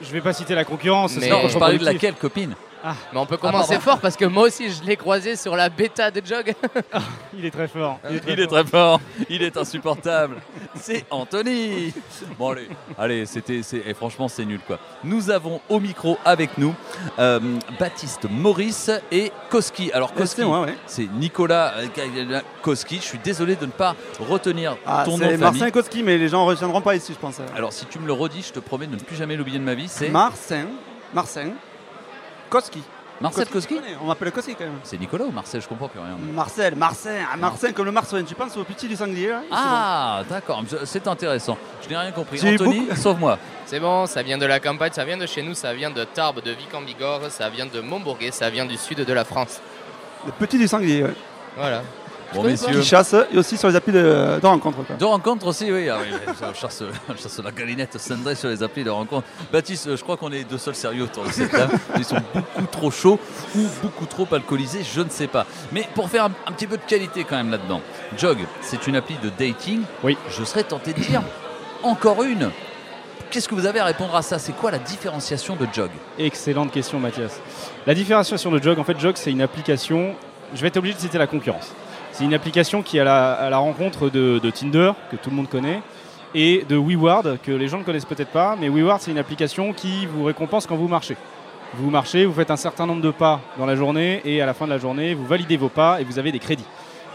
Je 0.02 0.12
vais 0.12 0.22
pas 0.22 0.34
citer 0.34 0.56
la 0.56 0.66
concurrence. 0.66 1.16
Mais- 1.18 1.30
Non, 1.30 1.48
je 1.48 1.58
parlais 1.58 1.78
de 1.78 1.86
laquelle 1.86 2.16
copine? 2.16 2.56
Mais 2.84 3.20
on 3.20 3.26
peut 3.26 3.38
commencer 3.38 3.80
fort 3.80 4.00
parce 4.00 4.16
que 4.16 4.26
moi 4.26 4.44
aussi 4.44 4.72
je 4.72 4.84
l'ai 4.84 4.96
croisé 4.96 5.36
sur 5.36 5.56
la 5.56 5.70
bêta 5.70 6.10
de 6.12 6.22
Jog. 6.26 6.54
Il 7.38 7.46
est 7.46 7.52
très 7.52 7.68
fort. 7.68 8.00
Il 8.28 8.40
est 8.40 8.48
très 8.48 8.66
fort, 8.66 9.00
il 9.30 9.42
est 9.44 9.56
insupportable. 9.58 10.38
C'est 10.76 11.06
Anthony. 11.10 11.94
Bon 12.38 12.52
allez, 12.52 12.68
allez, 12.98 13.26
c'était, 13.26 13.62
c'est- 13.64 13.84
et 13.86 13.94
franchement 13.94 14.28
c'est 14.28 14.46
nul 14.46 14.60
quoi. 14.66 14.80
Nous 15.04 15.30
avons 15.30 15.62
au 15.70 15.80
micro 15.80 16.18
avec 16.26 16.58
nous 16.58 16.74
euh, 17.20 17.40
Baptiste 17.80 18.28
Maurice 18.30 18.92
et 19.12 19.32
Koski. 19.50 19.92
Alors 19.94 20.12
Ouais, 20.12 20.18
Koski, 20.18 20.42
c'est 20.42 20.46
moi, 20.48 20.62
ouais. 20.62 20.76
c'est 20.88 21.08
Nicolas 21.14 21.74
euh, 21.78 22.42
Koski. 22.62 22.98
Je 22.98 23.02
suis 23.04 23.20
désolé 23.20 23.56
de 23.56 23.66
ne 23.66 23.72
pas 23.72 23.96
retenir 24.20 24.76
Ah, 24.86 25.04
ton 25.06 25.18
nom 25.18 25.26
c'est. 25.30 25.38
Marcin 25.38 25.70
Koski, 25.72 26.04
mais 26.04 26.18
les 26.18 26.28
gens 26.30 26.44
ne 26.46 26.50
retiendront 26.50 26.82
pas 26.82 26.96
ici, 26.96 27.14
je 27.14 27.20
pense. 27.20 27.38
Alors 27.56 27.72
si 27.74 27.86
tu 27.86 28.00
me 28.00 28.08
le 28.08 28.14
redis, 28.14 28.44
je 28.48 28.54
te 28.54 28.60
promets 28.60 28.88
de 28.88 28.96
ne 28.96 29.00
plus 29.02 29.16
jamais 29.16 29.36
l'oublier 29.36 29.60
de 29.60 29.64
ma 29.64 29.74
vie. 29.76 29.88
C'est 29.88 30.10
Marcin, 30.10 30.68
Marcin 31.14 31.52
Koski. 32.52 32.84
Marcel 33.22 33.48
Koski 33.48 33.80
On 34.02 34.08
m'appelle 34.08 34.32
Koski 34.32 34.56
quand 34.56 34.66
même. 34.66 34.80
C'est 34.84 35.00
Nicolas 35.00 35.24
ou 35.26 35.32
Marcel 35.32 35.62
Je 35.62 35.68
comprends 35.68 35.88
plus 35.88 36.00
rien. 36.00 36.18
Marcel, 36.34 36.76
Marcin, 36.76 37.16
ah, 37.32 37.38
Marcin 37.38 37.72
comme 37.72 37.86
le 37.86 37.92
Marcin, 37.92 38.22
tu 38.24 38.36
penses 38.36 38.58
au 38.58 38.64
petit 38.66 38.88
du 38.90 38.96
sanglier 38.96 39.30
là 39.30 39.42
Ah 39.52 40.24
d'accord, 40.30 40.62
c'est 40.84 41.08
intéressant. 41.08 41.58
Je 41.82 41.88
n'ai 41.88 41.96
rien 41.96 42.12
compris. 42.12 42.40
Anthony, 42.46 42.88
sauve-moi. 42.96 43.40
C'est 43.66 43.80
bon, 43.80 44.06
ça 44.06 44.22
vient 44.22 44.38
de 44.38 44.46
la 44.46 44.60
campagne, 44.60 44.92
ça 44.92 45.06
vient 45.06 45.18
de 45.18 45.26
chez 45.28 45.44
nous, 45.44 45.54
ça 45.54 45.74
vient 45.74 45.92
de 45.92 46.04
Tarbes, 46.04 46.42
de 46.44 46.52
Vic 46.52 46.74
en 46.74 46.82
Bigorre, 46.82 47.32
ça 47.32 47.48
vient 47.50 47.68
de 47.68 47.80
Montbourguet, 47.80 48.32
ça 48.32 48.50
vient 48.50 48.66
du 48.66 48.76
sud 48.76 49.06
de 49.06 49.14
la 49.14 49.24
France. 49.24 49.62
Le 50.26 50.34
petit 50.34 50.58
du 50.58 50.68
sanglier, 50.68 51.04
ouais. 51.04 51.16
Voilà. 51.56 51.84
Bon, 52.34 52.42
Qui 52.44 52.48
messieurs. 52.48 52.82
chasse 52.82 53.16
et 53.34 53.38
aussi 53.38 53.58
sur 53.58 53.68
les 53.68 53.76
applis 53.76 53.92
de, 53.92 54.40
de 54.42 54.46
rencontre. 54.46 54.84
Quoi. 54.86 54.96
De 54.96 55.04
rencontre 55.06 55.48
aussi, 55.48 55.72
oui. 55.72 55.90
Ah, 55.90 55.98
oui, 56.02 56.16
je, 56.54 56.60
chasse, 56.60 56.82
la 57.44 57.52
galinette 57.52 57.98
cendrée 58.00 58.36
sur 58.36 58.50
les 58.50 58.64
applis 58.64 58.84
de 58.84 58.90
rencontre. 58.90 59.28
Baptiste, 59.52 59.96
je 59.96 60.02
crois 60.02 60.16
qu'on 60.18 60.32
est 60.32 60.44
deux 60.44 60.58
seuls 60.58 60.76
sérieux 60.76 61.04
autour 61.04 61.26
de 61.26 61.32
cette 61.32 61.52
table. 61.52 61.74
Ils 61.98 62.06
sont 62.06 62.18
beaucoup 62.34 62.66
trop 62.72 62.92
chauds 62.92 63.20
ou 63.56 63.62
beaucoup 63.84 64.06
trop 64.06 64.28
alcoolisés, 64.32 64.82
je 64.84 65.02
ne 65.02 65.10
sais 65.10 65.28
pas. 65.28 65.46
Mais 65.72 65.88
pour 65.94 66.10
faire 66.10 66.26
un, 66.26 66.32
un 66.48 66.52
petit 66.54 66.68
peu 66.68 66.78
de 66.78 66.84
qualité 66.84 67.26
quand 67.26 67.36
même 67.36 67.52
là-dedans. 67.52 67.82
Jog, 68.18 68.38
c'est 68.62 68.88
une 68.88 68.96
appli 68.96 69.16
de 69.22 69.30
dating. 69.30 69.82
Oui. 70.04 70.18
Je 70.30 70.44
serais 70.44 70.64
tenté 70.64 70.94
de 70.94 71.00
dire 71.02 71.22
encore 71.84 72.24
une. 72.24 72.50
Qu'est-ce 73.30 73.48
que 73.48 73.56
vous 73.56 73.66
avez 73.66 73.80
à 73.80 73.86
répondre 73.86 74.16
à 74.16 74.22
ça? 74.22 74.40
C'est 74.40 74.52
quoi 74.52 74.72
la 74.72 74.80
différenciation 74.80 75.56
de 75.56 75.66
Jog? 75.74 75.90
Excellente 76.20 76.72
question, 76.72 77.00
Mathias. 77.00 77.40
La 77.88 77.94
différenciation 77.94 78.52
de 78.52 78.62
Jog, 78.62 78.78
en 78.78 78.84
fait, 78.84 79.00
Jog, 79.00 79.16
c'est 79.18 79.32
une 79.32 79.42
application. 79.42 80.16
Je 80.54 80.62
vais 80.62 80.68
être 80.68 80.76
obligé 80.78 80.96
de 80.96 81.00
citer 81.00 81.18
la 81.18 81.28
concurrence. 81.28 81.72
C'est 82.12 82.26
une 82.26 82.34
application 82.34 82.82
qui 82.82 82.98
est 82.98 83.02
à 83.02 83.50
la, 83.50 83.58
rencontre 83.58 84.10
de, 84.10 84.40
de 84.40 84.50
Tinder, 84.50 84.92
que 85.10 85.16
tout 85.16 85.30
le 85.30 85.36
monde 85.36 85.50
connaît, 85.50 85.82
et 86.36 86.66
de 86.68 86.76
WeWard, 86.78 87.40
que 87.42 87.52
les 87.52 87.68
gens 87.68 87.80
ne 87.80 87.84
connaissent 87.84 88.06
peut-être 88.06 88.32
pas. 88.32 88.56
Mais 88.60 88.70
WeWard, 88.70 89.02
c'est 89.02 89.12
une 89.12 89.18
application 89.18 89.74
qui 89.74 90.06
vous 90.06 90.26
récompense 90.26 90.68
quand 90.68 90.76
vous 90.76 90.88
marchez. 90.88 91.16
Vous 91.76 91.90
marchez, 91.90 92.26
vous 92.26 92.34
faites 92.34 92.52
un 92.52 92.58
certain 92.58 92.86
nombre 92.86 93.02
de 93.02 93.12
pas 93.12 93.40
dans 93.58 93.66
la 93.66 93.76
journée, 93.76 94.22
et 94.26 94.42
à 94.42 94.46
la 94.46 94.54
fin 94.54 94.66
de 94.66 94.72
la 94.72 94.78
journée, 94.78 95.14
vous 95.14 95.26
validez 95.26 95.56
vos 95.58 95.70
pas 95.70 96.02
et 96.02 96.04
vous 96.04 96.20
avez 96.20 96.32
des 96.32 96.40
crédits. 96.40 96.66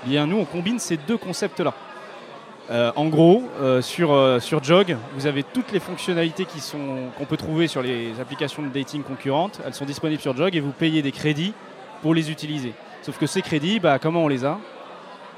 Eh 0.04 0.08
Bien, 0.08 0.26
nous, 0.26 0.38
on 0.38 0.44
combine 0.44 0.78
ces 0.78 0.96
deux 0.96 1.18
concepts-là. 1.18 1.74
Euh, 2.70 2.90
en 2.96 3.06
gros, 3.06 3.44
euh, 3.60 3.80
sur, 3.80 4.12
euh, 4.12 4.40
sur 4.40 4.64
Jog, 4.64 4.96
vous 5.14 5.26
avez 5.26 5.44
toutes 5.44 5.70
les 5.72 5.78
fonctionnalités 5.78 6.46
qui 6.46 6.58
sont- 6.60 7.10
qu'on 7.16 7.24
peut 7.24 7.36
trouver 7.36 7.68
sur 7.68 7.80
les 7.80 8.18
applications 8.20 8.60
de 8.62 8.68
dating 8.68 9.02
concurrentes. 9.02 9.60
Elles 9.64 9.74
sont 9.74 9.84
disponibles 9.84 10.20
sur 10.20 10.36
Jog 10.36 10.56
et 10.56 10.60
vous 10.60 10.72
payez 10.72 11.00
des 11.00 11.12
crédits 11.12 11.52
pour 12.02 12.12
les 12.12 12.28
utiliser. 12.30 12.72
Sauf 13.02 13.18
que 13.18 13.26
ces 13.26 13.40
crédits, 13.40 13.78
bah, 13.78 14.00
comment 14.00 14.24
on 14.24 14.28
les 14.28 14.44
a? 14.44 14.58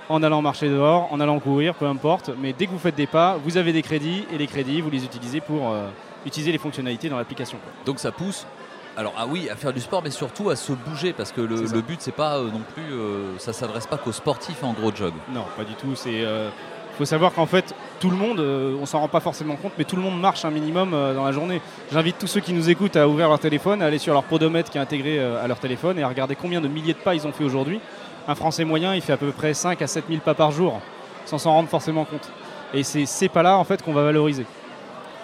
En 0.08 0.22
allant 0.22 0.40
marcher 0.40 0.70
dehors, 0.70 1.08
en 1.12 1.20
allant 1.20 1.38
courir, 1.38 1.74
peu 1.74 1.84
importe. 1.84 2.30
Mais 2.40 2.54
dès 2.54 2.66
que 2.66 2.70
vous 2.70 2.78
faites 2.78 2.94
des 2.94 3.06
pas, 3.06 3.38
vous 3.44 3.58
avez 3.58 3.72
des 3.72 3.82
crédits 3.82 4.24
et 4.32 4.38
les 4.38 4.46
crédits, 4.46 4.80
vous 4.80 4.88
les 4.88 5.04
utilisez 5.04 5.40
pour 5.40 5.70
euh, 5.70 5.86
utiliser 6.24 6.50
les 6.50 6.56
fonctionnalités 6.58 7.10
dans 7.10 7.18
l'application. 7.18 7.58
Donc 7.84 7.98
ça 7.98 8.10
pousse. 8.10 8.46
Alors 8.96 9.12
ah 9.18 9.26
oui, 9.28 9.48
à 9.50 9.54
faire 9.54 9.72
du 9.72 9.80
sport, 9.80 10.02
mais 10.02 10.10
surtout 10.10 10.48
à 10.50 10.56
se 10.56 10.72
bouger, 10.72 11.12
parce 11.12 11.30
que 11.30 11.40
le, 11.42 11.62
le 11.62 11.80
but 11.82 12.00
c'est 12.00 12.10
pas 12.10 12.38
euh, 12.38 12.50
non 12.50 12.62
plus, 12.74 12.90
euh, 12.90 13.38
ça 13.38 13.52
s'adresse 13.52 13.86
pas 13.86 13.98
qu'aux 13.98 14.12
sportifs 14.12 14.64
en 14.64 14.72
gros 14.72 14.92
jog. 14.92 15.12
Non, 15.32 15.44
pas 15.56 15.64
du 15.64 15.74
tout. 15.74 15.94
C'est 15.94 16.24
euh, 16.24 16.48
faut 16.96 17.04
savoir 17.04 17.32
qu'en 17.32 17.46
fait, 17.46 17.74
tout 18.00 18.10
le 18.10 18.16
monde, 18.16 18.40
euh, 18.40 18.76
on 18.80 18.86
s'en 18.86 18.98
rend 18.98 19.06
pas 19.06 19.20
forcément 19.20 19.54
compte, 19.54 19.72
mais 19.78 19.84
tout 19.84 19.94
le 19.94 20.02
monde 20.02 20.18
marche 20.20 20.44
un 20.44 20.50
minimum 20.50 20.90
dans 20.90 21.24
la 21.24 21.30
journée. 21.30 21.60
J'invite 21.92 22.18
tous 22.18 22.26
ceux 22.26 22.40
qui 22.40 22.52
nous 22.52 22.70
écoutent 22.70 22.96
à 22.96 23.06
ouvrir 23.06 23.28
leur 23.28 23.38
téléphone, 23.38 23.82
à 23.82 23.86
aller 23.86 23.98
sur 23.98 24.14
leur 24.14 24.24
podomètre 24.24 24.70
qui 24.70 24.78
est 24.78 24.80
intégré 24.80 25.20
à 25.20 25.46
leur 25.46 25.60
téléphone 25.60 25.96
et 26.00 26.02
à 26.02 26.08
regarder 26.08 26.34
combien 26.34 26.60
de 26.60 26.66
milliers 26.66 26.94
de 26.94 26.98
pas 26.98 27.14
ils 27.14 27.24
ont 27.24 27.30
fait 27.30 27.44
aujourd'hui. 27.44 27.78
Un 28.28 28.34
Français 28.34 28.64
moyen, 28.64 28.94
il 28.94 29.00
fait 29.00 29.14
à 29.14 29.16
peu 29.16 29.32
près 29.32 29.54
5 29.54 29.80
à 29.80 29.86
7 29.86 30.04
000 30.08 30.20
pas 30.20 30.34
par 30.34 30.50
jour, 30.50 30.80
sans 31.24 31.38
s'en 31.38 31.52
rendre 31.52 31.68
forcément 31.68 32.04
compte. 32.04 32.30
Et 32.74 32.82
c'est 32.82 33.06
ces 33.06 33.28
pas-là 33.30 33.56
en 33.56 33.64
fait 33.64 33.82
qu'on 33.82 33.94
va 33.94 34.02
valoriser. 34.02 34.44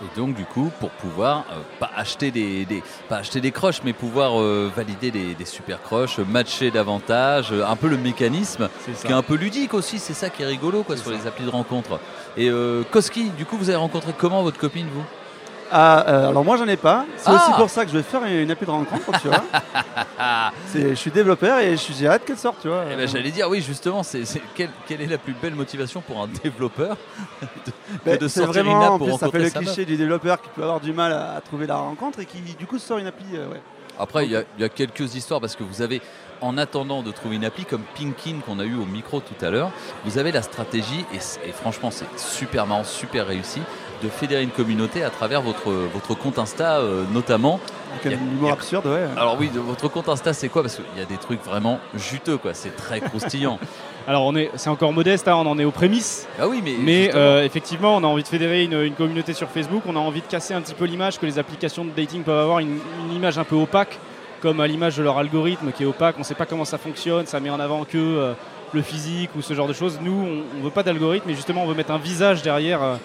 Et 0.03 0.19
donc 0.19 0.35
du 0.35 0.45
coup, 0.45 0.71
pour 0.81 0.89
pouvoir 0.91 1.45
euh, 1.53 1.57
pas 1.79 1.91
acheter 1.95 2.31
des, 2.31 2.65
des- 2.65 2.83
pas 3.09 3.19
acheter 3.19 3.41
des 3.41 3.53
croches, 3.53 3.81
mais 3.85 3.93
pouvoir 3.93 4.41
euh, 4.41 4.71
valider 4.75 5.11
des, 5.11 5.35
des 5.35 5.45
super 5.45 5.81
croches, 5.83 6.19
matcher 6.19 6.71
davantage, 6.71 7.53
euh, 7.53 7.65
un 7.67 7.77
peu 7.77 7.89
le 7.89 7.97
mécanisme, 7.99 8.69
qui 9.03 9.07
est 9.07 9.13
un 9.13 9.23
peu 9.23 9.35
ludique 9.37 9.73
aussi. 9.75 9.99
C'est 9.99 10.15
ça 10.15 10.31
qui 10.31 10.43
est 10.43 10.47
rigolo 10.47 10.83
quoi 10.83 10.97
sur 10.97 11.11
les 11.11 11.27
applis 11.27 11.45
de 11.45 11.51
rencontre. 11.51 12.01
Et 12.37 12.51
Koski, 12.91 13.31
du 13.31 13.45
coup, 13.47 13.57
vous 13.57 13.69
avez 13.69 13.79
rencontré 13.79 14.13
comment 14.17 14.43
votre 14.43 14.59
copine 14.59 14.89
vous? 14.93 15.05
Ah, 15.77 16.05
euh, 16.09 16.29
alors 16.29 16.45
moi 16.45 16.57
j'en 16.57 16.69
ai 16.69 16.77
pas. 16.77 17.05
C'est 17.17 17.31
Ah 17.31 17.35
aussi 17.35 17.53
pour 17.57 17.69
ça 17.69 17.85
que 17.85 17.91
je 17.91 17.97
vais 17.97 18.05
faire 18.05 18.25
une 18.25 18.49
appli 18.49 18.65
de 18.65 18.71
rencontre, 18.71 19.21
tu 19.21 19.27
vois. 19.27 19.43
Je 20.75 20.95
suis 20.95 21.11
développeur 21.11 21.59
et 21.59 21.73
je 21.73 21.77
suis 21.77 21.95
j'ai 21.95 22.07
hâte 22.09 22.25
qu'elle 22.25 22.39
sorte, 22.39 22.59
tu 22.63 22.69
vois. 22.69 22.85
Eh 22.93 22.97
ben, 22.97 23.09
J'allais 23.09 23.31
dire 23.31 23.49
oui 23.49 23.61
justement, 23.61 24.03
c'est 24.03 24.23
quelle, 24.55 24.71
quelle 24.87 25.01
est 25.03 25.07
la 25.07 25.19
plus 25.19 25.35
belle 25.35 25.55
motivation 25.55 26.01
pour 26.01 26.21
un 26.23 26.29
développeur 26.43 26.97
de, 27.67 27.73
Ben, 28.05 28.17
de 28.19 28.29
sortir 28.29 28.63
une 28.65 28.71
vraiment, 28.71 28.83
app 28.85 28.91
en 28.93 28.99
pour 28.99 29.07
plus, 29.09 29.13
ça 29.15 29.19
fait 29.19 29.25
rencontrer 29.27 29.39
le 29.39 29.45
meuf 29.45 29.75
cliché 29.75 29.85
du 29.85 29.97
développeur 29.97 30.41
qui 30.41 30.49
peut 30.51 30.63
avoir 30.63 30.81
du 30.81 30.93
mal 30.93 31.13
à, 31.13 31.33
à 31.35 31.41
trouver 31.41 31.67
la 31.67 31.77
rencontre 31.77 32.21
et 32.21 32.27
qui 32.27 32.39
du 32.39 32.67
coup 32.67 32.79
sort 32.79 32.99
une 32.99 33.07
appli. 33.09 33.27
euh, 33.35 33.49
ouais. 33.49 33.61
Après, 33.99 34.25
il 34.27 34.33
y, 34.33 34.37
a- 34.37 34.43
il 34.59 34.63
y 34.63 34.65
a 34.65 34.69
quelques 34.69 35.15
histoires 35.15 35.41
parce 35.41 35.55
que 35.55 35.63
vous 35.63 35.81
avez, 35.81 36.03
en 36.41 36.59
attendant 36.59 37.03
de 37.03 37.13
trouver 37.13 37.37
une 37.37 37.45
appli 37.45 37.65
comme 37.65 37.83
Pinkin 37.97 38.41
qu'on 38.45 38.59
a 38.59 38.65
eu 38.65 38.75
au 38.75 38.85
micro 38.87 39.21
tout 39.21 39.45
à 39.45 39.51
l'heure, 39.51 39.71
vous 40.05 40.19
avez 40.19 40.33
la 40.33 40.43
stratégie 40.43 41.05
et, 41.15 41.49
et 41.49 41.53
franchement, 41.53 41.91
c'est 41.93 42.07
super 42.19 42.67
marrant, 42.67 42.83
super 42.85 43.27
réussi. 43.29 43.61
De 44.05 44.09
fédérer 44.09 44.43
une 44.43 44.51
communauté 44.51 45.03
à 45.03 45.11
travers 45.11 45.41
votre, 45.43 45.71
votre 45.93 46.15
compte 46.15 46.39
Insta 46.39 46.79
euh, 46.79 47.05
notamment. 47.13 47.59
Avec 48.05 48.19
un 48.19 48.23
humour 48.23 48.51
a- 48.51 48.53
absurde, 48.55 48.87
ouais. 48.87 49.05
Alors 49.17 49.37
oui, 49.41 49.49
de- 49.49 49.61
votre 49.61 49.89
compte 49.89 50.09
Insta 50.09 50.33
c'est 50.33 50.49
quoi? 50.49 50.63
Parce 50.63 50.77
qu'il 50.77 50.85
y 50.99 51.03
a 51.03 51.07
des 51.07 51.17
trucs 51.17 51.43
vraiment 51.45 51.79
juteux 51.95 52.37
quoi, 52.37 52.53
c'est 52.55 52.77
très 52.77 53.01
croustillant. 53.01 53.59
Alors 54.07 54.27
on 54.27 54.37
est, 54.37 54.51
c'est 54.57 54.69
encore 54.69 54.93
modeste, 54.93 55.27
hein, 55.29 55.35
on 55.37 55.47
en 55.47 55.59
est 55.59 55.65
aux 55.65 55.71
prémices. 55.71 56.29
Ah 56.39 56.47
oui, 56.47 56.61
mais 56.63 56.75
Mais 56.79 57.11
euh, 57.15 57.43
effectivement, 57.45 57.97
on 57.97 58.05
a 58.05 58.07
envie 58.07 58.23
de 58.23 58.29
fédérer 58.29 58.63
une, 58.65 58.75
une 58.83 58.93
communauté 58.95 59.33
sur 59.33 59.49
Facebook. 59.49 59.83
On 59.87 59.97
a 59.97 59.99
envie 59.99 60.21
de 60.21 60.27
casser 60.27 60.53
un 60.53 60.61
petit 60.61 60.75
peu 60.75 60.85
l'image 60.85 61.19
que 61.19 61.25
les 61.25 61.39
applications 61.39 61.87
de 61.87 61.91
dating 61.91 62.23
peuvent 62.23 62.39
avoir, 62.39 62.59
une, 62.59 62.79
une 63.09 63.17
image 63.17 63.39
un 63.39 63.45
peu 63.45 63.57
opaque, 63.57 63.99
comme 64.43 64.61
à 64.61 64.67
l'image 64.67 64.99
de 64.99 65.03
leur 65.03 65.17
algorithme 65.17 65.73
qui 65.73 65.85
est 65.85 65.87
opaque. 65.87 66.17
On 66.17 66.21
ne 66.21 66.25
sait 66.25 66.35
pas 66.35 66.45
comment 66.45 66.67
ça 66.67 66.77
fonctionne, 66.77 67.25
ça 67.25 67.41
met 67.41 67.49
en 67.49 67.59
avant 67.61 67.85
que 67.85 67.97
euh, 67.97 68.33
le 68.75 68.83
physique 68.83 69.31
ou 69.39 69.41
ce 69.41 69.55
genre 69.55 69.69
de 69.69 69.73
choses. 69.73 69.99
Nous, 70.03 70.13
on 70.13 70.59
ne 70.59 70.63
veut 70.65 70.71
pas 70.71 70.83
d'algorithme, 70.83 71.25
mais 71.29 71.35
justement, 71.35 71.63
on 71.63 71.67
veut 71.67 71.75
mettre 71.75 71.93
un 71.93 71.97
visage 71.99 72.43
derrière, 72.43 72.83
euh, 72.83 72.97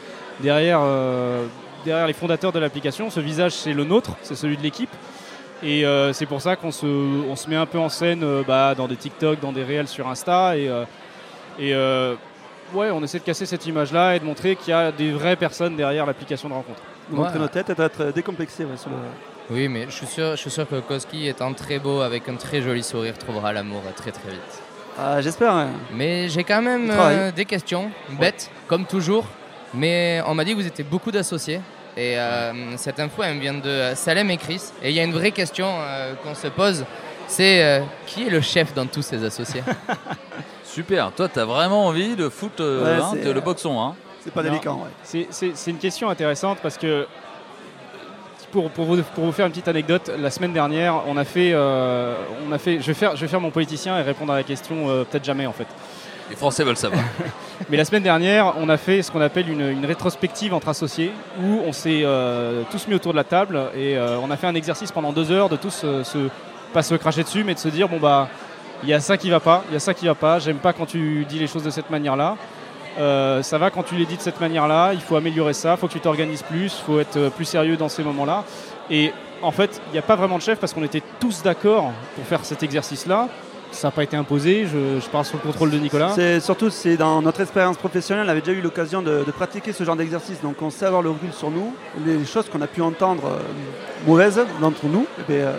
derrière, 0.41 0.79
euh, 0.81 1.45
derrière 1.85 2.07
les 2.07 2.13
fondateurs 2.13 2.51
de 2.51 2.59
l'application. 2.59 3.09
Ce 3.09 3.19
visage, 3.19 3.53
c'est 3.53 3.73
le 3.73 3.83
nôtre, 3.83 4.11
c'est 4.21 4.35
celui 4.35 4.57
de 4.57 4.61
l'équipe. 4.63 4.89
Et 5.61 5.85
euh, 5.85 6.13
c'est 6.13 6.25
pour 6.25 6.41
ça 6.41 6.55
qu'on 6.55 6.71
se, 6.71 6.85
on 6.85 7.35
se 7.35 7.49
met 7.49 7.57
un 7.57 7.65
peu 7.65 7.79
en 7.79 7.89
scène 7.89 8.23
euh, 8.23 8.43
bah, 8.47 8.73
dans 8.75 8.87
des 8.87 8.95
TikTok, 8.95 9.39
dans 9.41 9.51
des 9.51 9.63
réels 9.63 9.87
sur 9.89 10.07
Insta. 10.07 10.55
Et, 10.57 10.69
euh, 10.69 10.83
et 11.59 11.73
euh, 11.73 12.15
ouais, 12.73 12.89
on 12.91 13.03
essaie 13.03 13.19
de 13.19 13.23
casser 13.25 13.45
cette 13.45 13.65
image-là 13.65 14.15
et 14.15 14.19
de 14.19 14.25
montrer 14.25 14.55
qu'il 14.55 14.69
y 14.69 14.73
a 14.73 14.91
des 14.91 15.11
vraies 15.11 15.35
personnes 15.35 15.75
derrière 15.75 16.05
l'application 16.05 16.47
de 16.47 16.53
rencontre. 16.53 16.81
Montrer 17.09 17.39
nos 17.39 17.47
têtes 17.47 17.69
et 17.71 17.75
d'être 17.75 18.13
décomplexé. 18.13 18.63
ouais, 18.63 18.77
sur 18.77 18.89
le- 18.89 19.55
Oui, 19.55 19.67
mais 19.67 19.85
je 19.89 19.91
suis 19.95 20.05
sûr, 20.05 20.31
je 20.31 20.35
suis 20.37 20.51
sûr 20.51 20.65
que 20.69 20.79
Koski, 20.79 21.27
étant 21.27 21.51
très 21.53 21.79
beau, 21.79 22.01
avec 22.01 22.29
un 22.29 22.35
très 22.35 22.61
joli 22.61 22.83
sourire, 22.83 23.17
trouvera 23.17 23.51
l'amour 23.51 23.81
très 23.97 24.11
très 24.11 24.29
vite. 24.29 24.61
Ah, 24.97 25.19
J'espère. 25.21 25.65
Mais 25.93 26.29
j'ai 26.29 26.43
quand 26.43 26.61
même 26.61 26.89
euh, 26.91 27.31
des 27.31 27.45
questions, 27.45 27.89
bêtes, 28.19 28.49
comme 28.67 28.85
toujours. 28.85 29.25
Mais 29.73 30.21
on 30.25 30.33
m'a 30.33 30.43
dit 30.43 30.51
que 30.51 30.57
vous 30.61 30.67
étiez 30.67 30.83
beaucoup 30.83 31.11
d'associés. 31.11 31.61
Et 31.97 32.17
euh, 32.17 32.77
cette 32.77 32.99
info, 32.99 33.23
elle 33.23 33.35
me 33.35 33.41
vient 33.41 33.53
de 33.53 33.91
Salem 33.95 34.29
et 34.31 34.37
Chris. 34.37 34.61
Et 34.81 34.89
il 34.89 34.95
y 34.95 34.99
a 34.99 35.03
une 35.03 35.11
vraie 35.13 35.31
question 35.31 35.67
euh, 35.69 36.13
qu'on 36.23 36.33
se 36.35 36.47
pose, 36.47 36.85
c'est 37.27 37.63
euh, 37.63 37.81
qui 38.05 38.27
est 38.27 38.29
le 38.29 38.41
chef 38.41 38.73
dans 38.73 38.85
tous 38.85 39.01
ces 39.01 39.23
associés? 39.23 39.63
Super, 40.63 41.11
toi 41.11 41.27
t'as 41.27 41.45
vraiment 41.45 41.87
envie 41.87 42.15
de 42.15 42.29
foutre 42.29 42.61
euh, 42.61 42.83
Ouais, 42.97 43.01
hein, 43.03 43.09
c'est, 43.13 43.25
de- 43.25 43.31
le 43.31 43.41
boxon. 43.41 43.81
Hein. 43.81 43.95
C'est- 45.03 45.27
C'est 45.31 45.51
c'est 45.55 45.71
une 45.71 45.77
question 45.79 46.09
intéressante 46.09 46.59
parce 46.61 46.77
que 46.77 47.07
pour, 48.51 48.69
pour, 48.71 48.85
vous, 48.85 49.01
pour 49.15 49.25
vous 49.25 49.31
faire 49.31 49.45
une 49.45 49.51
petite 49.51 49.67
anecdote, 49.67 50.11
la 50.17 50.31
semaine 50.31 50.53
dernière, 50.53 51.01
on 51.07 51.17
a 51.17 51.23
fait, 51.23 51.51
euh, 51.53 52.15
on 52.47 52.51
a 52.51 52.57
fait 52.57 52.79
je, 52.81 52.87
vais 52.87 52.93
faire, 52.95 53.15
je 53.15 53.21
vais 53.21 53.27
faire 53.27 53.41
mon 53.41 53.51
politicien 53.51 53.97
et 53.99 54.01
répondre 54.01 54.33
à 54.33 54.37
la 54.37 54.43
question 54.43 54.89
euh, 54.89 55.03
peut-être 55.03 55.25
jamais 55.25 55.45
en 55.45 55.53
fait. 55.53 55.67
Les 56.29 56.35
Français 56.35 56.63
veulent 56.63 56.77
savoir. 56.77 57.01
Mais 57.69 57.77
la 57.77 57.85
semaine 57.85 58.03
dernière, 58.03 58.53
on 58.57 58.69
a 58.69 58.77
fait 58.77 59.01
ce 59.01 59.11
qu'on 59.11 59.21
appelle 59.21 59.49
une, 59.49 59.85
rétrospective 59.85 60.53
entre 60.53 60.69
associés 60.69 61.11
où 61.41 61.61
on 61.65 61.73
s'est 61.73 62.01
euh, 62.03 62.63
tous 62.71 62.87
mis 62.87 62.93
autour 62.93 63.13
de 63.13 63.17
la 63.17 63.23
table 63.23 63.59
et 63.75 63.97
euh, 63.97 64.19
on 64.19 64.29
a 64.29 64.37
fait 64.37 64.47
un 64.47 64.55
exercice 64.55 64.91
pendant 64.91 65.11
deux 65.11 65.31
heures 65.31 65.49
de 65.49 65.55
tous 65.55 65.81
euh, 65.83 66.03
se, 66.03 66.29
pas 66.71 66.83
se 66.83 66.95
cracher 66.95 67.23
dessus, 67.23 67.43
mais 67.43 67.55
de 67.55 67.59
se 67.59 67.69
dire 67.69 67.89
bon 67.89 67.99
bah 67.99 68.29
il 68.83 68.89
y 68.89 68.93
a 68.93 68.99
ça 68.99 69.17
qui 69.17 69.29
va 69.29 69.39
pas, 69.39 69.63
il 69.69 69.73
y 69.73 69.75
a 69.75 69.79
ça 69.79 69.93
qui 69.93 70.05
va 70.05 70.15
pas, 70.15 70.39
j'aime 70.39 70.57
pas 70.57 70.71
quand 70.71 70.85
tu 70.85 71.25
dis 71.27 71.39
les 71.39 71.47
choses 71.47 71.63
de 71.63 71.69
cette 71.69 71.89
manière-là. 71.89 72.37
Euh, 72.99 73.41
ça 73.43 73.57
va 73.57 73.71
quand 73.71 73.83
tu 73.83 73.95
les 73.95 74.05
dis 74.05 74.17
de 74.17 74.21
cette 74.21 74.39
manière-là, 74.39 74.93
il 74.93 75.01
faut 75.01 75.15
améliorer 75.15 75.53
ça, 75.53 75.71
il 75.71 75.77
faut 75.77 75.87
que 75.87 75.93
tu 75.93 75.99
t'organises 75.99 76.43
plus, 76.43 76.65
il 76.65 76.85
faut 76.85 76.99
être 76.99 77.29
plus 77.29 77.45
sérieux 77.45 77.77
dans 77.77 77.89
ces 77.89 78.03
moments-là. 78.03 78.43
Et 78.89 79.13
en 79.41 79.51
fait, 79.51 79.81
il 79.87 79.93
n'y 79.93 79.99
a 79.99 80.03
pas 80.03 80.15
vraiment 80.15 80.37
de 80.37 80.43
chef 80.43 80.59
parce 80.59 80.73
qu'on 80.73 80.83
était 80.83 81.03
tous 81.19 81.43
d'accord 81.43 81.91
pour 82.15 82.25
faire 82.25 82.43
cet 82.45 82.63
exercice-là. 82.63 83.27
Ça 83.71 83.87
n'a 83.87 83.91
pas 83.91 84.03
été 84.03 84.17
imposé, 84.17 84.65
je, 84.65 84.99
je 84.99 85.09
parle 85.09 85.25
sous 85.25 85.37
le 85.37 85.43
contrôle 85.43 85.69
de 85.69 85.77
Nicolas. 85.77 86.11
C'est 86.15 86.39
surtout 86.39 86.69
c'est 86.69 86.97
dans 86.97 87.21
notre 87.21 87.41
expérience 87.41 87.77
professionnelle, 87.77 88.25
on 88.25 88.29
avait 88.29 88.41
déjà 88.41 88.57
eu 88.57 88.61
l'occasion 88.61 89.01
de, 89.01 89.23
de 89.23 89.31
pratiquer 89.31 89.73
ce 89.73 89.83
genre 89.83 89.95
d'exercice, 89.95 90.41
donc 90.41 90.61
on 90.61 90.69
sait 90.69 90.85
avoir 90.85 91.01
le 91.01 91.11
recul 91.11 91.31
sur 91.31 91.51
nous, 91.51 91.73
les 92.05 92.25
choses 92.25 92.49
qu'on 92.49 92.61
a 92.61 92.67
pu 92.67 92.81
entendre 92.81 93.25
euh, 93.25 93.39
mauvaises 94.07 94.41
d'entre 94.59 94.85
nous, 94.85 95.05
eh 95.19 95.31
bien, 95.31 95.41
euh, 95.45 95.57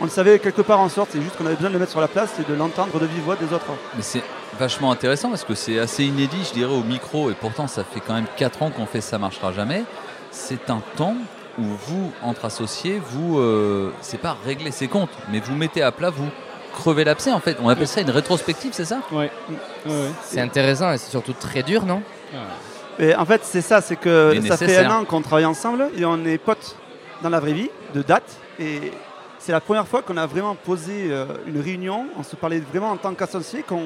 on 0.00 0.04
le 0.04 0.10
savait 0.10 0.38
quelque 0.38 0.62
part 0.62 0.78
en 0.78 0.88
sorte, 0.88 1.10
c'est 1.12 1.20
juste 1.20 1.36
qu'on 1.36 1.46
avait 1.46 1.56
besoin 1.56 1.70
de 1.70 1.74
le 1.74 1.80
mettre 1.80 1.90
sur 1.90 2.00
la 2.00 2.08
place 2.08 2.34
et 2.38 2.50
de 2.50 2.56
l'entendre 2.56 3.00
de 3.00 3.06
vive 3.06 3.22
voix 3.24 3.36
des 3.36 3.52
autres. 3.52 3.66
Mais 3.96 4.02
c'est 4.02 4.22
vachement 4.58 4.92
intéressant 4.92 5.28
parce 5.28 5.44
que 5.44 5.54
c'est 5.54 5.78
assez 5.78 6.04
inédit, 6.04 6.44
je 6.48 6.52
dirais, 6.52 6.72
au 6.72 6.84
micro, 6.84 7.30
et 7.30 7.34
pourtant 7.34 7.66
ça 7.66 7.82
fait 7.82 8.00
quand 8.00 8.14
même 8.14 8.26
4 8.36 8.62
ans 8.62 8.70
qu'on 8.70 8.86
fait 8.86 9.00
Ça 9.00 9.18
marchera 9.18 9.52
jamais. 9.52 9.82
C'est 10.30 10.70
un 10.70 10.80
temps 10.96 11.16
où 11.58 11.64
vous, 11.64 12.12
entre 12.22 12.44
associés, 12.44 13.00
vous, 13.04 13.38
euh, 13.40 13.92
c'est 14.00 14.20
pas 14.20 14.36
régler 14.44 14.70
ses 14.70 14.86
comptes, 14.86 15.10
mais 15.32 15.40
vous 15.40 15.56
mettez 15.56 15.82
à 15.82 15.90
plat, 15.90 16.10
vous 16.10 16.28
crevez 16.78 17.04
l'abcès 17.04 17.32
en 17.32 17.40
fait. 17.40 17.56
On 17.62 17.68
appelle 17.68 17.86
ça 17.88 18.00
une 18.00 18.10
rétrospective, 18.10 18.72
c'est 18.72 18.84
ça 18.84 19.00
Ouais. 19.12 19.30
C'est 20.22 20.40
intéressant 20.40 20.92
et 20.92 20.98
c'est 20.98 21.10
surtout 21.10 21.32
très 21.34 21.62
dur, 21.62 21.84
non 21.84 22.02
Et 22.98 23.14
en 23.14 23.24
fait, 23.24 23.42
c'est 23.44 23.60
ça, 23.62 23.80
c'est 23.80 23.96
que 23.96 24.32
Mais 24.40 24.48
ça 24.48 24.56
fait 24.56 24.78
un 24.84 24.90
an 24.90 25.04
qu'on 25.04 25.22
travaille 25.22 25.44
ensemble 25.46 25.88
et 25.96 26.04
on 26.04 26.24
est 26.24 26.38
potes 26.38 26.76
dans 27.22 27.30
la 27.30 27.40
vraie 27.40 27.52
vie, 27.52 27.70
de 27.94 28.02
date. 28.02 28.36
Et 28.58 28.92
c'est 29.38 29.52
la 29.52 29.60
première 29.60 29.86
fois 29.86 30.02
qu'on 30.02 30.16
a 30.16 30.26
vraiment 30.26 30.54
posé 30.56 31.06
euh, 31.10 31.26
une 31.46 31.60
réunion, 31.60 32.06
on 32.18 32.22
se 32.24 32.34
parlait 32.36 32.58
vraiment 32.72 32.90
en 32.90 32.96
tant 32.96 33.14
qu'associés, 33.14 33.62
qu'on 33.62 33.82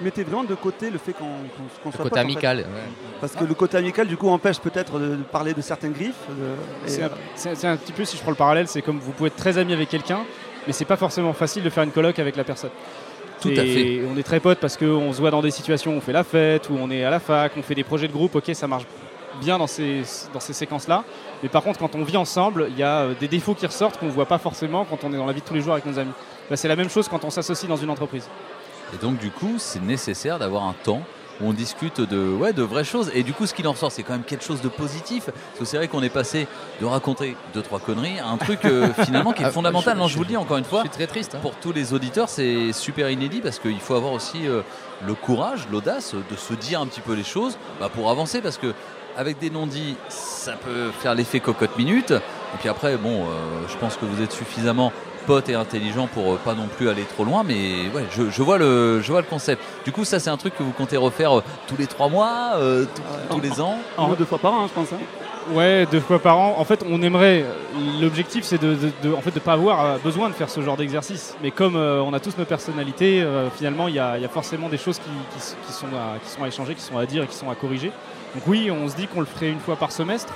mettait 0.00 0.22
vraiment 0.22 0.44
de 0.44 0.54
côté 0.54 0.90
le 0.90 0.98
fait 0.98 1.12
qu'on 1.12 1.24
qu'on- 1.24 1.82
qu'on 1.82 1.90
soit 1.90 2.04
côté 2.04 2.10
potes, 2.10 2.12
en 2.12 2.14
fait. 2.16 2.20
amical, 2.20 2.58
ouais. 2.58 2.64
Parce 3.20 3.32
que 3.34 3.44
le 3.44 3.54
côté 3.54 3.76
amical, 3.76 4.06
du 4.06 4.16
coup, 4.16 4.28
empêche 4.28 4.58
peut-être 4.60 4.98
de, 5.00 5.16
de 5.16 5.22
parler 5.24 5.54
de 5.54 5.60
certains 5.60 5.90
griffes. 5.90 6.14
de- 6.28 6.54
C'est 6.86 7.02
euh, 7.02 7.06
un, 7.08 7.54
c'est 7.56 7.66
un 7.66 7.76
petit 7.76 7.92
peu, 7.92 8.04
si 8.04 8.16
je 8.16 8.22
prends 8.22 8.30
le 8.30 8.36
parallèle, 8.36 8.68
c'est 8.68 8.80
comme 8.82 8.98
vous 9.00 9.10
pouvez 9.12 9.26
être 9.28 9.36
très 9.36 9.58
ami 9.58 9.72
avec 9.72 9.88
quelqu'un, 9.88 10.20
mais 10.66 10.72
c'est 10.72 10.84
pas 10.84 10.96
forcément 10.96 11.32
facile 11.32 11.62
de 11.62 11.70
faire 11.70 11.82
une 11.82 11.90
colloque 11.90 12.18
avec 12.18 12.36
la 12.36 12.44
personne. 12.44 12.70
Tout 13.40 13.48
à 13.50 13.62
fait. 13.62 14.02
On 14.12 14.16
est 14.16 14.22
très 14.22 14.40
potes 14.40 14.60
parce 14.60 14.76
qu'on 14.76 15.12
se 15.12 15.18
voit 15.18 15.30
dans 15.30 15.42
des 15.42 15.50
situations 15.50 15.92
où 15.92 15.96
on 15.96 16.00
fait 16.00 16.12
la 16.12 16.24
fête, 16.24 16.70
où 16.70 16.76
on 16.80 16.90
est 16.90 17.04
à 17.04 17.10
la 17.10 17.18
fac, 17.18 17.52
on 17.56 17.62
fait 17.62 17.74
des 17.74 17.84
projets 17.84 18.06
de 18.06 18.12
groupe, 18.12 18.34
ok, 18.36 18.50
ça 18.54 18.68
marche 18.68 18.84
bien 19.40 19.58
dans 19.58 19.66
ces, 19.66 20.02
dans 20.32 20.40
ces 20.40 20.52
séquences-là. 20.52 21.04
Mais 21.42 21.48
par 21.48 21.62
contre, 21.62 21.78
quand 21.78 21.94
on 21.94 22.04
vit 22.04 22.16
ensemble, 22.16 22.66
il 22.70 22.78
y 22.78 22.82
a 22.82 23.00
euh, 23.00 23.14
des 23.18 23.28
défauts 23.28 23.54
qui 23.54 23.66
ressortent 23.66 23.98
qu'on 23.98 24.06
ne 24.06 24.12
voit 24.12 24.26
pas 24.26 24.38
forcément 24.38 24.84
quand 24.84 25.04
on 25.04 25.12
est 25.12 25.16
dans 25.16 25.26
la 25.26 25.32
vie 25.32 25.40
de 25.40 25.46
tous 25.46 25.54
les 25.54 25.60
jours 25.60 25.72
avec 25.72 25.86
nos 25.86 25.98
amis. 25.98 26.12
Bah, 26.48 26.56
c'est 26.56 26.68
la 26.68 26.76
même 26.76 26.90
chose 26.90 27.08
quand 27.08 27.24
on 27.24 27.30
s'associe 27.30 27.68
dans 27.68 27.76
une 27.76 27.90
entreprise. 27.90 28.28
Et 28.94 28.98
donc 28.98 29.18
du 29.18 29.30
coup, 29.30 29.54
c'est 29.58 29.82
nécessaire 29.82 30.38
d'avoir 30.38 30.64
un 30.64 30.74
temps 30.84 31.02
où 31.42 31.48
on 31.48 31.52
discute 31.52 32.00
de, 32.00 32.28
ouais, 32.32 32.52
de 32.52 32.62
vraies 32.62 32.84
choses. 32.84 33.10
Et 33.14 33.22
du 33.22 33.32
coup, 33.32 33.46
ce 33.46 33.54
qu'il 33.54 33.66
en 33.66 33.72
ressort, 33.72 33.90
c'est 33.92 34.02
quand 34.02 34.12
même 34.12 34.22
quelque 34.22 34.44
chose 34.44 34.60
de 34.60 34.68
positif. 34.68 35.24
Parce 35.26 35.58
que 35.58 35.64
c'est 35.64 35.76
vrai 35.76 35.88
qu'on 35.88 36.02
est 36.02 36.08
passé 36.08 36.46
de 36.80 36.86
raconter 36.86 37.36
deux, 37.54 37.62
trois 37.62 37.80
conneries 37.80 38.18
à 38.20 38.28
un 38.28 38.36
truc 38.38 38.64
euh, 38.64 38.88
finalement 39.04 39.32
qui 39.32 39.42
est 39.42 39.46
Ah, 39.46 39.50
fondamental. 39.50 39.94
je- 39.94 39.98
Non, 40.00 40.06
je 40.08 40.16
vous 40.16 40.22
le 40.22 40.28
dis 40.28 40.36
encore 40.36 40.56
une 40.58 40.64
fois. 40.64 40.80
Je 40.84 40.88
suis 40.88 40.96
très 40.96 41.06
triste. 41.06 41.34
hein. 41.34 41.38
Pour 41.42 41.54
tous 41.56 41.72
les 41.72 41.92
auditeurs, 41.92 42.28
c'est 42.28 42.72
super 42.72 43.10
inédit 43.10 43.40
parce 43.40 43.58
qu'il 43.58 43.80
faut 43.80 43.94
avoir 43.94 44.12
aussi 44.12 44.46
euh, 44.46 44.62
le 45.06 45.14
courage, 45.14 45.66
l'audace 45.70 46.14
de 46.14 46.36
se 46.36 46.54
dire 46.54 46.80
un 46.80 46.86
petit 46.86 47.00
peu 47.00 47.14
les 47.14 47.24
choses 47.24 47.58
bah, 47.80 47.88
pour 47.92 48.10
avancer. 48.10 48.40
Parce 48.40 48.58
que 48.58 48.72
avec 49.16 49.38
des 49.38 49.50
non-dits, 49.50 49.96
ça 50.08 50.52
peut 50.52 50.90
faire 50.90 51.14
l'effet 51.14 51.40
cocotte 51.40 51.76
minute. 51.76 52.12
Et 52.12 52.58
puis 52.60 52.68
après, 52.68 52.96
bon, 52.96 53.24
euh, 53.24 53.26
je 53.68 53.76
pense 53.76 53.96
que 53.96 54.04
vous 54.06 54.22
êtes 54.22 54.32
suffisamment 54.32 54.92
pote 55.26 55.48
et 55.48 55.54
intelligent 55.54 56.06
pour 56.06 56.32
euh, 56.34 56.36
pas 56.44 56.54
non 56.54 56.66
plus 56.66 56.88
aller 56.88 57.04
trop 57.04 57.24
loin. 57.24 57.42
Mais 57.44 57.88
ouais, 57.94 58.04
je, 58.10 58.30
je 58.30 58.42
vois, 58.42 58.58
le, 58.58 59.00
je 59.00 59.10
vois 59.10 59.20
le 59.20 59.26
concept. 59.26 59.62
Du 59.84 59.92
coup, 59.92 60.04
ça, 60.04 60.18
c'est 60.20 60.30
un 60.30 60.36
truc 60.36 60.56
que 60.56 60.62
vous 60.62 60.72
comptez 60.72 60.96
refaire 60.96 61.38
euh, 61.38 61.42
tous 61.66 61.76
les 61.78 61.86
trois 61.86 62.08
mois, 62.08 62.52
euh, 62.56 62.84
tous- 62.94 63.34
tous 63.36 63.40
les 63.40 63.60
ans. 63.60 63.76
en 63.96 64.12
deux 64.14 64.24
fois 64.24 64.38
par 64.38 64.52
an, 64.54 64.66
je 64.68 64.72
pense. 64.72 64.92
hein. 64.92 64.96
Ouais, 65.52 65.86
deux 65.90 65.98
fois 65.98 66.20
par 66.20 66.38
an. 66.38 66.54
En 66.58 66.64
fait, 66.64 66.84
on 66.88 67.02
aimerait. 67.02 67.44
L'objectif, 68.00 68.44
c'est 68.44 68.58
de, 68.62 68.74
de, 68.74 68.92
de- 69.02 69.12
en 69.14 69.20
fait, 69.20 69.34
de 69.34 69.40
pas 69.40 69.54
avoir 69.54 69.98
besoin 69.98 70.28
de 70.28 70.34
faire 70.34 70.48
ce 70.48 70.60
genre 70.60 70.76
d'exercice. 70.76 71.34
Mais 71.42 71.50
comme 71.50 71.74
euh, 71.74 72.00
on 72.00 72.12
a 72.12 72.20
tous 72.20 72.38
nos 72.38 72.44
personnalités, 72.44 73.20
euh, 73.22 73.48
finalement, 73.50 73.88
il 73.88 73.94
y 73.94 73.98
a, 73.98 74.16
il 74.18 74.22
y 74.22 74.24
a 74.24 74.28
forcément 74.28 74.68
des 74.68 74.78
choses 74.78 74.98
qui, 74.98 75.10
qui 75.32 75.38
s- 75.38 75.56
qui 75.66 75.72
sont 75.72 75.86
à, 75.88 76.18
qui 76.24 76.30
sont 76.30 76.44
à 76.44 76.48
échanger, 76.48 76.74
qui 76.76 76.82
sont 76.82 76.96
à 76.96 77.06
dire 77.06 77.24
et 77.24 77.26
qui 77.26 77.34
sont 77.34 77.50
à 77.50 77.56
corriger. 77.56 77.90
Donc 78.34 78.44
oui, 78.46 78.70
on 78.70 78.88
se 78.88 78.94
dit 78.94 79.08
qu'on 79.08 79.18
le 79.20 79.26
ferait 79.26 79.48
une 79.50 79.58
fois 79.58 79.74
par 79.74 79.90
semestre 79.90 80.32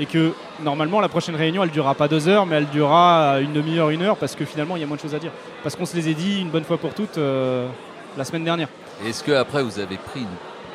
et 0.00 0.06
que 0.06 0.32
normalement 0.62 1.00
la 1.00 1.08
prochaine 1.08 1.36
réunion, 1.36 1.62
elle 1.62 1.70
durera 1.70 1.94
pas 1.94 2.08
deux 2.08 2.26
heures, 2.26 2.46
mais 2.46 2.56
elle 2.56 2.66
durera 2.68 3.38
une 3.40 3.52
demi-heure, 3.52 3.90
une 3.90 4.02
heure, 4.02 4.16
parce 4.16 4.34
que 4.34 4.44
finalement, 4.44 4.74
il 4.76 4.80
y 4.80 4.82
a 4.82 4.86
moins 4.86 4.96
de 4.96 5.02
choses 5.02 5.14
à 5.14 5.18
dire. 5.18 5.30
Parce 5.62 5.76
qu'on 5.76 5.84
se 5.86 5.94
les 5.94 6.08
a 6.10 6.12
dit 6.14 6.40
une 6.40 6.48
bonne 6.50 6.64
fois 6.64 6.78
pour 6.78 6.94
toutes 6.94 7.18
euh, 7.18 7.68
la 8.16 8.24
semaine 8.24 8.44
dernière. 8.44 8.68
Est-ce 9.06 9.22
que 9.22 9.32
après 9.32 9.62
vous 9.62 9.78
avez 9.78 9.96
pris 9.96 10.20
une 10.20 10.26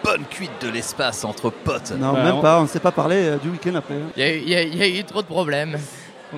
bonne 0.03 0.23
cuite 0.29 0.51
de 0.61 0.69
l'espace 0.69 1.25
entre 1.25 1.49
potes? 1.49 1.91
Non, 1.97 2.13
Bah, 2.13 2.23
même 2.23 2.35
on- 2.35 2.41
pas, 2.41 2.59
on 2.59 2.63
ne 2.63 2.67
s'est 2.67 2.79
pas 2.79 2.91
parlé 2.91 3.15
euh, 3.17 3.37
du 3.37 3.49
week-end 3.49 3.75
après. 3.75 3.95
hein. 3.95 4.11
Il 4.15 4.21
y, 4.23 4.25
a 4.25 4.33
eu- 4.35 4.39
il 4.41 4.49
y 4.49 4.55
a- 4.55 4.61
il 4.63 4.77
y 4.77 4.83
a 4.83 4.99
eu 4.99 5.03
trop 5.03 5.21
de 5.21 5.27
problèmes. 5.27 5.77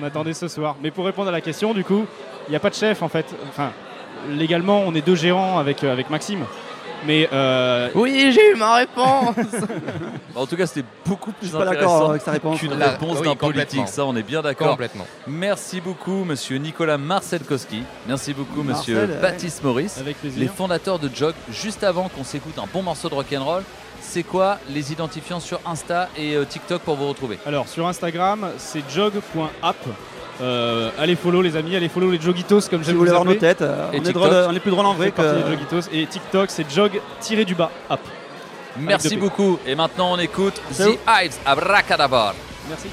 On 0.00 0.04
attendait 0.04 0.32
ce 0.34 0.48
soir. 0.48 0.76
Mais 0.82 0.90
pour 0.90 1.04
répondre 1.04 1.28
à 1.28 1.32
la 1.32 1.40
question, 1.40 1.74
du 1.74 1.84
coup, 1.84 2.06
il 2.46 2.50
n'y 2.50 2.56
a 2.56 2.60
pas 2.60 2.70
de 2.70 2.74
chef 2.74 3.02
en 3.02 3.08
fait. 3.08 3.26
Enfin, 3.50 3.70
légalement, 4.30 4.82
on 4.86 4.94
est 4.94 5.04
deux 5.06 5.14
gérants 5.16 5.58
avec, 5.58 5.84
euh, 5.84 5.92
avec 5.92 6.08
Maxime. 6.10 6.44
Mais 7.06 7.28
euh, 7.32 7.88
Oui, 7.94 8.30
j'ai 8.32 8.52
eu 8.52 8.54
ma 8.56 8.74
réponse. 8.76 9.34
En 10.34 10.46
tout 10.46 10.56
cas, 10.56 10.66
c'était 10.66 10.86
beaucoup 11.04 11.32
plus 11.32 11.48
pas 11.50 11.58
d'accord 11.64 11.72
intéressant 11.72 12.10
avec 12.10 12.22
sa 12.22 12.30
réponse. 12.30 12.60
qu'une 12.60 12.78
Là, 12.78 12.90
réponse 12.90 13.18
oui, 13.20 13.26
d'un 13.26 13.34
politique. 13.34 13.88
Ça, 13.88 14.04
on 14.04 14.14
est 14.14 14.22
bien 14.22 14.40
d'accord. 14.40 14.70
Complètement. 14.70 15.04
Merci 15.26 15.80
beaucoup, 15.80 16.22
monsieur 16.24 16.58
Nicolas 16.58 16.96
Marcelkowski. 16.96 17.82
Merci 18.06 18.34
beaucoup, 18.34 18.62
monsieur 18.62 18.94
Marcel, 18.94 19.16
ouais. 19.16 19.20
Baptiste 19.22 19.64
Maurice. 19.64 19.98
avec 19.98 20.16
plaisir. 20.20 20.40
Les 20.40 20.46
fondateurs 20.46 21.00
de 21.00 21.10
Jog. 21.12 21.34
Juste 21.50 21.82
avant 21.82 22.08
qu'on 22.08 22.22
s'écoute 22.22 22.56
un 22.58 22.68
bon 22.72 22.82
morceau 22.82 23.08
de 23.08 23.14
rock'n'roll, 23.14 23.64
c'est 24.00 24.22
quoi 24.22 24.58
les 24.70 24.92
identifiants 24.92 25.40
sur 25.40 25.60
Insta 25.66 26.08
et 26.16 26.36
euh, 26.36 26.44
TikTok 26.44 26.82
pour 26.82 26.94
vous 26.94 27.08
retrouver? 27.08 27.38
Alors 27.44 27.66
sur 27.66 27.88
Instagram, 27.88 28.50
c'est 28.58 28.82
jog.app. 28.88 29.76
Euh, 30.40 30.90
allez 30.98 31.16
follow 31.16 31.42
les 31.42 31.56
amis, 31.56 31.74
allez 31.74 31.88
follow 31.88 32.10
les 32.10 32.20
jogitos 32.20 32.60
comme 32.70 32.80
Si 32.80 32.86
j'aime 32.86 32.94
vous 32.94 33.00
voulez 33.00 33.10
voir 33.10 33.24
nos 33.24 33.34
têtes, 33.34 33.62
euh, 33.62 33.90
Et 33.92 33.96
on, 33.98 34.02
est 34.02 34.04
TikTok 34.04 34.22
drôle- 34.22 34.46
on 34.48 34.54
est 34.54 34.60
plus 34.60 34.70
drôle 34.70 34.86
en 34.86 34.94
vrai 34.94 35.10
que. 35.10 35.22
jogitos. 35.22 35.88
Et 35.92 36.06
TikTok, 36.06 36.50
c'est 36.50 36.70
jog-du-bas 36.70 37.70
app. 37.90 38.00
Merci 38.78 39.08
Avec 39.08 39.18
beaucoup. 39.18 39.58
Et 39.66 39.74
maintenant, 39.74 40.12
on 40.12 40.18
écoute 40.18 40.60
C'est 40.70 40.84
The 40.84 40.98
Hives 41.08 41.36
Abracadabra. 41.44 42.34
Merci. 42.68 42.88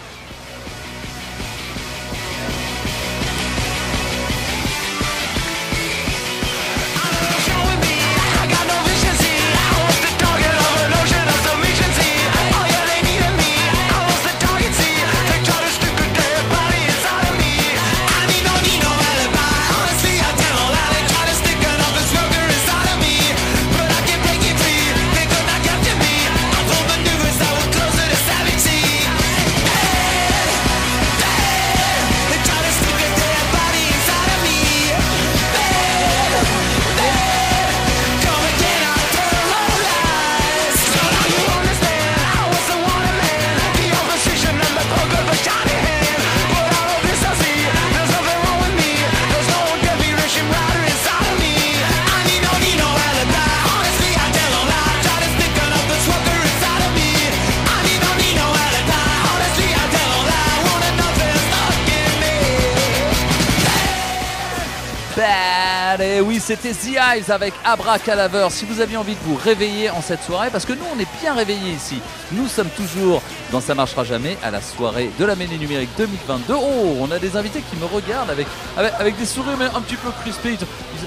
C'était 66.45 66.73
The 66.73 66.97
Hives 67.17 67.31
avec 67.31 67.55
Abracadaver. 67.63 68.47
Si 68.51 68.65
vous 68.65 68.79
aviez 68.79 68.97
envie 68.97 69.15
de 69.15 69.19
vous 69.25 69.35
réveiller 69.35 69.89
en 69.89 70.01
cette 70.01 70.21
soirée, 70.21 70.49
parce 70.51 70.63
que 70.65 70.73
nous, 70.73 70.85
on 70.95 70.99
est 70.99 71.07
bien 71.19 71.33
réveillés 71.33 71.71
ici. 71.71 71.99
Nous 72.31 72.47
sommes 72.47 72.69
toujours 72.69 73.23
dans 73.51 73.61
Ça 73.61 73.73
marchera 73.73 74.03
jamais 74.03 74.37
à 74.43 74.51
la 74.51 74.61
soirée 74.61 75.09
de 75.17 75.25
la 75.25 75.35
mêlée 75.35 75.57
numérique 75.57 75.89
2022. 75.97 76.53
Oh, 76.55 76.97
on 76.99 77.09
a 77.09 77.17
des 77.17 77.35
invités 77.35 77.63
qui 77.67 77.75
me 77.77 77.85
regardent 77.85 78.29
avec, 78.29 79.17
des 79.17 79.25
sourires, 79.25 79.57
mais 79.57 79.65
un 79.65 79.81
petit 79.81 79.95
peu 79.95 80.09
crispés. 80.21 80.49
Ils- 80.53 80.59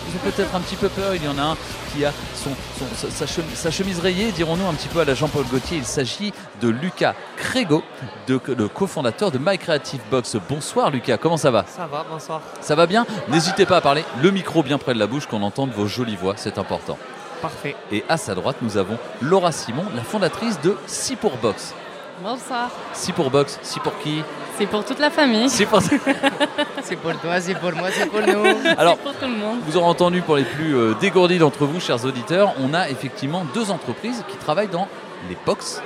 ils 0.09 0.17
ont 0.17 0.31
peut-être 0.33 0.55
un 0.57 0.61
petit 0.61 0.75
peu 0.77 0.89
peur. 0.89 1.15
Il 1.15 1.23
y 1.25 1.29
en 1.29 1.39
a 1.39 1.43
un 1.53 1.57
qui 1.99 2.05
a 2.05 2.13
son, 2.37 2.51
son- 2.79 3.11
sa, 3.11 3.27
chemise, 3.27 3.55
sa 3.55 3.71
chemise 3.73 3.99
rayée, 3.99 4.31
dirons-nous 4.33 4.67
un 4.67 4.75
petit 4.75 4.89
peu 4.89 5.01
à 5.01 5.05
la 5.05 5.15
Jean-Paul 5.15 5.45
Gaultier. 5.47 5.79
Il 5.79 5.85
s'agit 5.85 6.33
de 6.63 6.69
Lucas 6.69 7.15
Crégo, 7.37 7.83
de- 8.29 8.41
le 8.57 8.69
cofondateur 8.69 9.31
de 9.33 9.39
My 9.39 9.59
Creative 9.59 10.01
Box. 10.11 10.37
Bonsoir 10.49 10.91
Lucas, 10.91 11.17
comment 11.17 11.37
ça 11.37 11.51
va? 11.51 11.65
Ça 11.67 11.87
va, 11.87 12.05
bonsour. 12.09 12.41
ça 12.61 12.75
va 12.77 12.87
bien? 12.87 13.05
N'hésitez 13.29 13.67
pas 13.67 13.79
à 13.79 13.81
parler 13.81 14.05
le 14.23 14.31
micro 14.31 14.63
bien 14.63 14.79
près 14.79 14.95
de 14.95 14.99
la 15.01 15.07
bouche 15.09 15.27
qu'on 15.27 15.43
entende 15.43 15.71
vos 15.73 15.87
jolies 15.89 16.17
voix, 16.17 16.35
c'est 16.37 16.59
important. 16.59 16.97
Parfait. 17.43 17.75
Et 17.93 18.05
à 18.09 18.17
sa 18.17 18.35
droite, 18.35 18.57
nous 18.63 18.77
avons 18.77 18.99
Laura 19.21 19.51
Simon, 19.53 19.85
la 19.97 20.03
fondatrice 20.03 20.61
de 20.61 20.77
Si 20.87 21.17
pour 21.17 21.37
Box. 21.39 21.75
Bonsoir. 22.23 22.71
Si 22.95 23.13
pour 23.13 23.31
Box, 23.31 23.59
si 23.63 23.79
pour 23.79 23.97
qui 24.01 24.23
C'est 24.57 24.67
pour 24.67 24.85
toute 24.85 24.99
la 24.99 25.11
famille. 25.11 25.49
C'est 25.49 25.67
pour... 25.67 25.81
c'est 26.83 26.97
pour 26.97 27.17
toi, 27.21 27.41
c'est 27.41 27.55
pour 27.55 27.73
moi, 27.73 27.89
c'est 27.93 28.07
pour 28.07 28.21
nous. 28.21 28.45
Alors, 28.77 28.97
C'est 28.97 29.03
pour 29.05 29.15
tout 29.15 29.27
le 29.27 29.37
monde. 29.37 29.59
Vous 29.65 29.77
aurez 29.77 29.87
entendu 29.87 30.21
pour 30.23 30.37
les 30.37 30.45
plus 30.45 30.75
euh, 30.77 30.95
dégourdis 31.01 31.39
d'entre 31.39 31.65
vous, 31.65 31.79
chers 31.79 32.05
auditeurs, 32.05 32.55
on 32.61 32.75
a 32.75 32.89
effectivement 32.89 33.45
deux 33.55 33.71
entreprises 33.71 34.25
qui 34.29 34.37
travaillent 34.37 34.69
dans 34.69 34.89
les 35.29 35.37
box. 35.47 35.81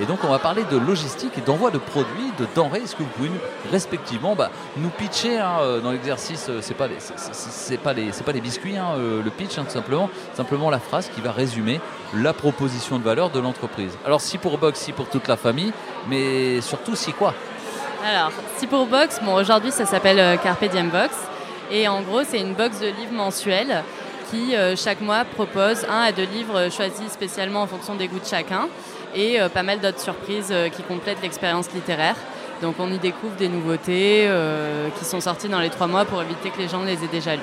Et 0.00 0.06
donc 0.06 0.20
on 0.24 0.28
va 0.28 0.38
parler 0.38 0.62
de 0.70 0.76
logistique 0.76 1.36
et 1.38 1.40
d'envoi 1.40 1.70
de 1.70 1.78
produits, 1.78 2.32
de 2.38 2.46
denrées. 2.54 2.80
Est-ce 2.80 2.94
que 2.94 3.02
vous 3.02 3.08
pouvez 3.08 3.30
respectivement 3.72 4.34
bah, 4.34 4.50
nous 4.76 4.88
pitcher 4.88 5.38
hein, 5.38 5.56
euh, 5.60 5.80
dans 5.80 5.90
l'exercice 5.90 6.46
euh, 6.48 6.60
C'est 6.60 6.74
pas 6.74 6.88
pas 7.82 7.92
les, 7.92 8.10
pas 8.10 8.32
biscuits, 8.32 8.76
hein, 8.76 8.94
euh, 8.96 9.22
le 9.22 9.30
pitch 9.30 9.58
hein, 9.58 9.64
tout 9.64 9.72
simplement, 9.72 10.10
simplement 10.34 10.70
la 10.70 10.78
phrase 10.78 11.10
qui 11.14 11.20
va 11.20 11.32
résumer 11.32 11.80
la 12.14 12.32
proposition 12.32 12.98
de 12.98 13.04
valeur 13.04 13.30
de 13.30 13.40
l'entreprise. 13.40 13.96
Alors 14.04 14.20
si 14.20 14.38
pour 14.38 14.58
box, 14.58 14.78
si 14.78 14.92
pour 14.92 15.08
toute 15.08 15.26
la 15.26 15.36
famille, 15.36 15.72
mais 16.08 16.60
surtout 16.60 16.94
si 16.94 17.12
quoi? 17.12 17.34
Alors, 18.06 18.30
si 18.58 18.66
pour 18.66 18.86
box, 18.86 19.20
bon, 19.22 19.34
aujourd'hui 19.34 19.72
ça 19.72 19.86
s'appelle 19.86 20.38
Carpe 20.40 20.64
Diem 20.66 20.90
Box. 20.90 21.16
Et 21.70 21.88
en 21.88 22.02
gros, 22.02 22.22
c'est 22.22 22.38
une 22.38 22.52
box 22.52 22.78
de 22.80 22.88
livres 22.88 23.14
mensuels 23.14 23.82
qui, 24.30 24.54
chaque 24.76 25.00
mois, 25.00 25.24
propose 25.24 25.86
un 25.88 26.02
à 26.02 26.12
deux 26.12 26.26
livres 26.26 26.68
choisis 26.70 27.10
spécialement 27.10 27.62
en 27.62 27.66
fonction 27.66 27.94
des 27.94 28.06
goûts 28.06 28.18
de 28.18 28.26
chacun 28.26 28.68
et 29.14 29.40
euh, 29.40 29.48
pas 29.48 29.62
mal 29.62 29.80
d'autres 29.80 30.00
surprises 30.00 30.50
euh, 30.50 30.68
qui 30.68 30.82
complètent 30.82 31.22
l'expérience 31.22 31.72
littéraire. 31.72 32.16
Donc, 32.62 32.76
on 32.78 32.90
y 32.90 32.98
découvre 32.98 33.34
des 33.36 33.48
nouveautés 33.48 34.26
euh, 34.26 34.88
qui 34.98 35.04
sont 35.04 35.20
sorties 35.20 35.48
dans 35.48 35.60
les 35.60 35.70
trois 35.70 35.86
mois 35.86 36.04
pour 36.04 36.22
éviter 36.22 36.50
que 36.50 36.58
les 36.58 36.68
gens 36.68 36.82
les 36.82 37.04
aient 37.04 37.08
déjà 37.10 37.34
lus. 37.36 37.42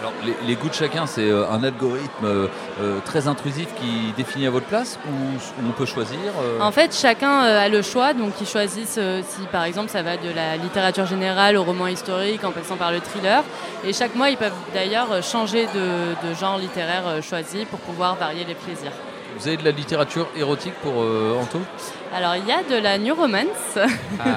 Alors, 0.00 0.12
les, 0.24 0.34
les 0.46 0.54
goûts 0.54 0.68
de 0.68 0.74
chacun, 0.74 1.06
c'est 1.06 1.30
un 1.30 1.64
algorithme 1.64 2.48
euh, 2.80 2.98
très 3.06 3.26
intrusif 3.26 3.68
qui 3.76 4.12
définit 4.16 4.46
à 4.46 4.50
votre 4.50 4.66
place 4.66 4.98
ou 5.08 5.66
on 5.66 5.70
peut 5.70 5.86
choisir 5.86 6.18
euh, 6.42 6.60
En 6.60 6.72
fait, 6.72 6.94
chacun 6.94 7.40
a 7.40 7.68
le 7.70 7.80
choix, 7.80 8.12
donc 8.12 8.32
ils 8.40 8.46
choisissent 8.46 8.98
euh, 8.98 9.22
si 9.26 9.46
par 9.46 9.64
exemple 9.64 9.88
ça 9.88 10.02
va 10.02 10.16
de 10.16 10.28
la 10.34 10.56
littérature 10.56 11.06
générale 11.06 11.56
au 11.56 11.62
roman 11.64 11.86
historique 11.86 12.44
en 12.44 12.50
passant 12.50 12.76
par 12.76 12.92
le 12.92 13.00
thriller. 13.00 13.42
Et 13.86 13.92
chaque 13.92 14.14
mois, 14.14 14.28
ils 14.28 14.36
peuvent 14.36 14.52
d'ailleurs 14.74 15.22
changer 15.22 15.66
de, 15.66 16.28
de 16.28 16.34
genre 16.34 16.58
littéraire 16.58 17.22
choisi 17.22 17.64
pour 17.64 17.78
pouvoir 17.78 18.16
varier 18.16 18.44
les 18.44 18.54
plaisirs. 18.54 18.92
Vous 19.36 19.48
avez 19.48 19.56
de 19.56 19.64
la 19.64 19.70
littérature 19.72 20.28
érotique 20.36 20.74
pour 20.82 21.02
euh, 21.02 21.36
Anto? 21.40 21.60
Alors 22.16 22.36
il 22.36 22.46
y 22.46 22.52
a 22.52 22.62
de 22.62 22.80
la 22.80 22.96
new 22.98 23.12
romance. 23.14 23.76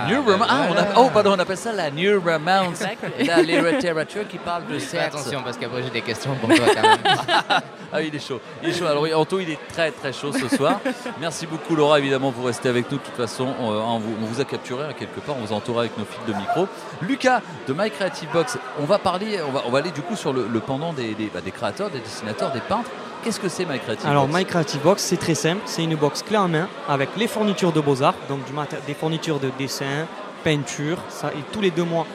New 0.10 0.24
romance. 0.24 0.48
Ah, 0.50 0.62
on 0.72 0.76
a- 0.76 1.00
oh, 1.06 1.10
pardon, 1.14 1.34
on 1.36 1.40
appelle 1.40 1.58
ça 1.58 1.72
la 1.72 1.92
new 1.92 2.20
romance. 2.20 2.82
Exact. 2.82 3.04
La 3.28 3.42
littérature 3.44 4.28
qui 4.28 4.40
parle 4.40 4.66
de 4.66 4.80
Fais 4.80 4.98
sexe. 4.98 5.06
attention 5.16 5.42
parce 5.44 5.58
qu'après 5.58 5.84
j'ai 5.84 5.92
des 5.92 6.02
questions 6.02 6.34
pour 6.36 6.50
toi 6.50 6.66
quand 6.74 6.82
même. 6.82 6.98
ah, 7.94 8.02
il 8.02 8.16
est 8.16 8.28
chaud. 8.28 8.42
Il 8.64 8.70
est 8.70 8.74
chaud. 8.74 8.88
Alors, 8.88 9.04
oui, 9.04 9.14
Anto, 9.14 9.40
il 9.40 9.52
est 9.52 9.60
très 9.72 9.92
très 9.92 10.12
chaud 10.12 10.32
ce 10.34 10.48
soir. 10.56 10.80
Merci 11.22 11.46
beaucoup, 11.46 11.76
Laura. 11.76 12.00
Évidemment, 12.00 12.32
vous 12.32 12.44
restez 12.44 12.68
avec 12.70 12.92
nous. 12.92 12.98
De 12.98 13.04
toute 13.04 13.14
façon, 13.16 13.48
on, 13.60 13.66
on 13.70 14.00
vous, 14.00 14.16
on 14.22 14.26
vous 14.26 14.42
a 14.42 14.46
capturé 14.46 14.86
hein, 14.86 14.94
quelque 14.98 15.20
part. 15.20 15.36
On 15.40 15.46
vous 15.46 15.54
entoure 15.54 15.80
avec 15.82 15.96
nos 16.00 16.06
fils 16.06 16.26
de 16.28 16.34
micro. 16.34 16.68
Lucas 17.04 17.42
de 17.68 17.74
My 17.78 17.92
Creative 17.92 18.30
Box. 18.34 18.58
On 18.82 18.86
va 18.86 18.98
parler, 18.98 19.40
on 19.48 19.52
va, 19.52 19.62
on 19.68 19.70
va 19.70 19.78
aller 19.80 19.92
du 19.92 20.02
coup 20.02 20.16
sur 20.16 20.34
le, 20.34 20.48
le 20.52 20.60
pendant 20.60 20.94
des, 20.94 21.14
des- 21.14 21.30
bah, 21.32 21.42
des 21.42 21.52
créateurs, 21.52 21.92
des 21.92 22.00
dessinateurs, 22.00 22.52
des 22.52 22.60
peintres. 22.62 22.90
Qu'est-ce 23.28 23.42
que 23.42 23.50
c'est 23.50 23.66
My 23.66 23.78
Creative 23.78 24.08
Alors, 24.08 24.26
My 24.30 24.46
Creative 24.46 24.82
Box, 24.82 25.04
c'est 25.04 25.18
très 25.18 25.36
simple. 25.36 25.60
C'est 25.66 25.84
une 25.84 25.98
box 25.98 26.24
clé 26.24 26.38
en 26.38 26.48
main 26.48 26.70
avec 26.88 27.10
les 27.18 27.28
fournitures 27.28 27.74
de 27.74 27.82
beaux-arts, 27.82 28.16
donc 28.30 28.40
des 28.88 28.94
fournitures 28.94 29.42
de 29.42 29.52
dessin, 29.60 30.08
peinture. 30.46 30.98
Ça, 31.10 31.34
et 31.34 31.44
tous 31.52 31.60
les 31.60 31.70
deux 31.70 31.84
mois, 31.84 32.08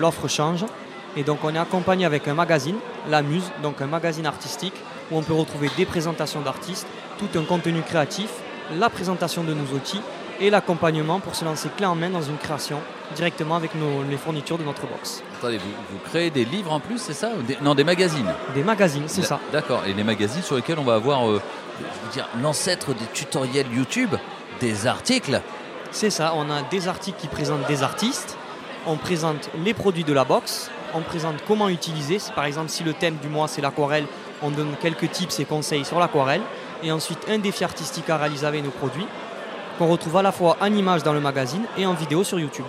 l'offre 0.00 0.26
change. 0.26 0.64
Et 1.16 1.22
donc, 1.22 1.38
on 1.44 1.54
est 1.54 1.58
accompagné 1.58 2.06
avec 2.06 2.26
un 2.26 2.34
magazine, 2.34 2.74
La 3.08 3.22
Muse, 3.22 3.52
donc 3.62 3.80
un 3.82 3.86
magazine 3.86 4.26
artistique, 4.26 4.74
où 5.12 5.16
on 5.16 5.22
peut 5.22 5.32
retrouver 5.32 5.70
des 5.76 5.86
présentations 5.86 6.40
d'artistes, 6.40 6.88
tout 7.18 7.38
un 7.38 7.44
contenu 7.44 7.80
créatif, 7.82 8.28
la 8.76 8.90
présentation 8.90 9.44
de 9.44 9.54
nos 9.54 9.76
outils 9.76 10.00
et 10.42 10.50
l'accompagnement 10.50 11.20
pour 11.20 11.34
se 11.34 11.44
lancer 11.44 11.68
clé 11.76 11.86
en 11.86 11.94
main 11.94 12.10
dans 12.10 12.20
une 12.20 12.36
création 12.36 12.78
directement 13.14 13.56
avec 13.56 13.74
nos- 13.74 14.02
les 14.02 14.16
fournitures 14.16 14.58
de 14.58 14.64
notre 14.64 14.82
box. 14.86 15.22
Attendez, 15.38 15.58
vous, 15.58 15.70
vous 15.92 15.98
créez 16.10 16.30
des 16.30 16.44
livres 16.44 16.72
en 16.72 16.80
plus, 16.80 16.98
c'est 16.98 17.14
ça 17.14 17.30
des- 17.46 17.56
Non, 17.62 17.74
des 17.74 17.84
magazines. 17.84 18.30
Des 18.54 18.64
magazines, 18.64 19.04
c'est 19.06 19.22
ça. 19.22 19.38
D'accord. 19.52 19.82
Et 19.86 19.92
les 19.94 20.04
magazines 20.04 20.42
sur 20.42 20.56
lesquels 20.56 20.78
on 20.78 20.84
va 20.84 20.94
avoir, 20.96 21.28
euh, 21.30 21.40
l'ancêtre 22.42 22.92
des 22.94 23.06
tutoriels 23.14 23.66
YouTube, 23.72 24.14
des 24.60 24.86
articles. 24.86 25.40
C'est 25.90 26.10
ça, 26.10 26.32
on 26.36 26.50
a 26.50 26.62
des 26.70 26.88
articles 26.88 27.18
qui 27.20 27.28
présentent 27.28 27.66
des 27.66 27.82
artistes, 27.82 28.36
on 28.86 28.96
présente 28.96 29.50
les 29.64 29.74
produits 29.74 30.04
de 30.04 30.12
la 30.12 30.24
box, 30.24 30.70
on 30.94 31.00
présente 31.02 31.36
comment 31.46 31.68
utiliser. 31.68 32.18
Par 32.34 32.44
exemple, 32.46 32.68
si 32.70 32.82
le 32.82 32.92
thème 32.94 33.16
du 33.22 33.28
mois 33.28 33.48
c'est 33.48 33.60
l'aquarelle, 33.62 34.06
on 34.42 34.50
donne 34.50 34.74
quelques 34.80 35.10
tips 35.10 35.38
et 35.40 35.44
conseils 35.44 35.84
sur 35.84 35.98
l'aquarelle. 35.98 36.42
Et 36.82 36.90
ensuite, 36.90 37.18
un 37.30 37.38
défi 37.38 37.62
artistique 37.62 38.10
à 38.10 38.16
réaliser 38.16 38.44
avec 38.46 38.64
nos 38.64 38.70
produits, 38.70 39.06
qu'on 39.78 39.88
retrouve 39.88 40.16
à 40.16 40.22
la 40.22 40.32
fois 40.32 40.56
en 40.60 40.72
image 40.72 41.02
dans 41.02 41.12
le 41.12 41.20
magazine 41.20 41.64
et 41.76 41.86
en 41.86 41.94
vidéo 41.94 42.24
sur 42.24 42.38
YouTube, 42.38 42.64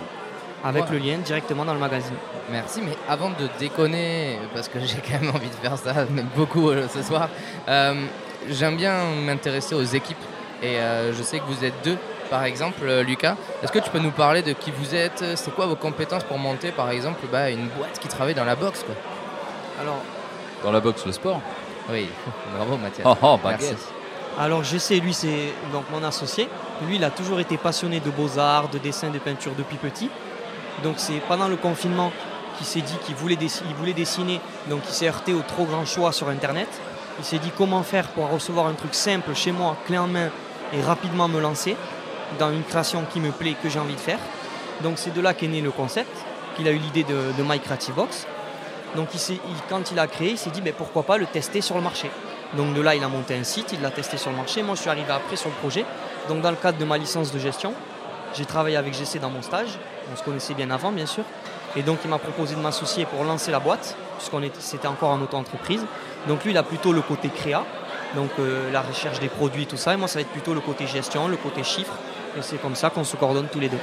avec 0.64 0.88
le 0.90 0.98
lien 0.98 1.18
directement 1.18 1.64
dans 1.64 1.74
le 1.74 1.80
magazine. 1.80 2.16
Merci, 2.50 2.80
mais 2.82 2.96
avant 3.08 3.30
de 3.30 3.48
déconner, 3.58 4.38
parce 4.54 4.68
que 4.68 4.78
j'ai 4.84 4.98
quand 4.98 5.20
même 5.20 5.30
envie 5.34 5.48
de 5.48 5.54
faire 5.54 5.78
ça, 5.78 5.92
même 6.10 6.28
beaucoup 6.36 6.70
euh, 6.70 6.86
ce 6.92 7.02
soir, 7.02 7.28
euh, 7.68 7.94
j'aime 8.48 8.76
bien 8.76 9.04
m'intéresser 9.24 9.74
aux 9.74 9.82
équipes. 9.82 10.18
Et 10.62 10.78
euh, 10.78 11.12
je 11.12 11.22
sais 11.22 11.38
que 11.38 11.44
vous 11.44 11.64
êtes 11.64 11.74
deux, 11.84 11.98
par 12.30 12.44
exemple, 12.44 12.80
euh, 12.84 13.02
Lucas. 13.02 13.36
Est-ce 13.62 13.72
que 13.72 13.78
tu 13.78 13.90
peux 13.90 13.98
nous 13.98 14.10
parler 14.10 14.42
de 14.42 14.52
qui 14.52 14.70
vous 14.70 14.94
êtes? 14.94 15.24
C'est 15.36 15.54
quoi 15.54 15.66
vos 15.66 15.76
compétences 15.76 16.24
pour 16.24 16.38
monter, 16.38 16.70
par 16.70 16.90
exemple, 16.90 17.20
bah, 17.30 17.50
une 17.50 17.68
boîte 17.68 17.98
qui 17.98 18.08
travaille 18.08 18.34
dans 18.34 18.44
la 18.44 18.56
boxe 18.56 18.82
quoi? 18.82 18.94
Alors, 19.80 20.00
Dans 20.62 20.72
la 20.72 20.80
boxe, 20.80 21.04
le 21.04 21.12
sport 21.12 21.40
Oui, 21.90 22.08
bravo 22.56 22.76
Mathias. 22.76 23.06
Oh, 23.06 23.14
oh, 23.22 23.38
Merci. 23.44 23.74
Alors 24.38 24.64
j'essaie, 24.64 24.98
lui 24.98 25.14
c'est 25.14 25.52
donc 25.72 25.84
mon 25.92 26.02
associé. 26.02 26.48
Lui 26.86 26.96
il 26.96 27.04
a 27.04 27.10
toujours 27.10 27.38
été 27.38 27.56
passionné 27.56 28.00
de 28.00 28.10
beaux-arts, 28.10 28.68
de 28.68 28.78
dessin, 28.78 29.10
de 29.10 29.18
peinture 29.18 29.52
depuis 29.56 29.76
petit. 29.76 30.10
Donc 30.82 30.94
c'est 30.98 31.20
pendant 31.28 31.46
le 31.46 31.56
confinement 31.56 32.10
qu'il 32.56 32.66
s'est 32.66 32.80
dit 32.80 32.96
qu'il 33.04 33.14
voulait, 33.14 33.36
dessiner, 33.36 34.40
donc 34.68 34.82
il 34.88 34.94
s'est 34.94 35.08
heurté 35.08 35.32
au 35.32 35.42
trop 35.42 35.64
grand 35.64 35.84
choix 35.84 36.12
sur 36.12 36.28
internet. 36.28 36.68
Il 37.18 37.24
s'est 37.24 37.38
dit 37.38 37.52
comment 37.56 37.82
faire 37.82 38.08
pour 38.08 38.28
recevoir 38.28 38.66
un 38.66 38.74
truc 38.74 38.94
simple 38.94 39.34
chez 39.34 39.52
moi, 39.52 39.76
clé 39.86 39.98
en 39.98 40.08
main, 40.08 40.30
et 40.72 40.80
rapidement 40.80 41.28
me 41.28 41.40
lancer 41.40 41.76
dans 42.38 42.50
une 42.50 42.64
création 42.64 43.04
qui 43.12 43.20
me 43.20 43.30
plaît, 43.30 43.54
que 43.62 43.68
j'ai 43.68 43.78
envie 43.78 43.94
de 43.94 44.00
faire? 44.00 44.18
Donc 44.82 44.94
c'est 44.96 45.14
de 45.14 45.20
là 45.20 45.34
qu'est 45.34 45.46
né 45.46 45.60
le 45.60 45.70
concept, 45.70 46.10
qu'il 46.56 46.66
a 46.66 46.72
eu 46.72 46.78
l'idée 46.78 47.04
de, 47.04 47.42
My 47.42 47.60
Creative 47.60 47.94
Box. 47.94 48.26
Donc 48.96 49.08
quand 49.68 49.90
il 49.92 49.98
a 49.98 50.06
créé, 50.08 50.30
il 50.30 50.38
s'est 50.38 50.50
dit 50.50 50.60
ben, 50.60 50.72
pourquoi 50.76 51.04
pas 51.04 51.18
le 51.18 51.26
tester 51.26 51.60
sur 51.60 51.76
le 51.76 51.82
marché? 51.82 52.10
Donc 52.56 52.74
de 52.74 52.80
là, 52.80 52.94
il 52.94 53.02
a 53.02 53.08
monté 53.08 53.34
un 53.34 53.44
site, 53.44 53.72
il 53.72 53.82
l'a 53.82 53.90
testé 53.90 54.16
sur 54.16 54.30
le 54.30 54.36
marché. 54.36 54.62
Moi, 54.62 54.74
je 54.74 54.80
suis 54.80 54.90
arrivé 54.90 55.10
après 55.10 55.36
sur 55.36 55.48
le 55.48 55.56
projet. 55.56 55.84
Donc 56.28 56.40
dans 56.40 56.50
le 56.50 56.56
cadre 56.56 56.78
de 56.78 56.84
ma 56.84 56.98
licence 56.98 57.32
de 57.32 57.38
gestion, 57.38 57.74
j'ai 58.34 58.44
travaillé 58.44 58.76
avec 58.76 58.94
GC 58.94 59.18
dans 59.18 59.30
mon 59.30 59.42
stage. 59.42 59.78
On 60.12 60.16
se 60.16 60.22
connaissait 60.22 60.54
bien 60.54 60.70
avant, 60.70 60.92
bien 60.92 61.06
sûr. 61.06 61.24
Et 61.76 61.82
donc 61.82 61.98
il 62.04 62.10
m'a 62.10 62.18
proposé 62.18 62.54
de 62.54 62.60
m'associer 62.60 63.04
pour 63.04 63.24
lancer 63.24 63.50
la 63.50 63.58
boîte, 63.58 63.96
puisqu'on 64.18 64.42
était, 64.42 64.60
c'était 64.60 64.86
encore 64.86 65.10
en 65.10 65.20
auto-entreprise. 65.20 65.84
Donc 66.28 66.44
lui, 66.44 66.52
il 66.52 66.58
a 66.58 66.62
plutôt 66.62 66.92
le 66.92 67.02
côté 67.02 67.28
créa, 67.28 67.64
donc 68.14 68.30
euh, 68.38 68.70
la 68.70 68.80
recherche 68.80 69.18
des 69.18 69.28
produits, 69.28 69.66
tout 69.66 69.76
ça. 69.76 69.94
Et 69.94 69.96
moi, 69.96 70.08
ça 70.08 70.18
va 70.18 70.20
être 70.22 70.30
plutôt 70.30 70.54
le 70.54 70.60
côté 70.60 70.86
gestion, 70.86 71.28
le 71.28 71.36
côté 71.36 71.64
chiffre. 71.64 71.94
Et 72.38 72.42
c'est 72.42 72.60
comme 72.60 72.76
ça 72.76 72.90
qu'on 72.90 73.04
se 73.04 73.16
coordonne 73.16 73.48
tous 73.50 73.60
les 73.60 73.68
deux. 73.68 73.78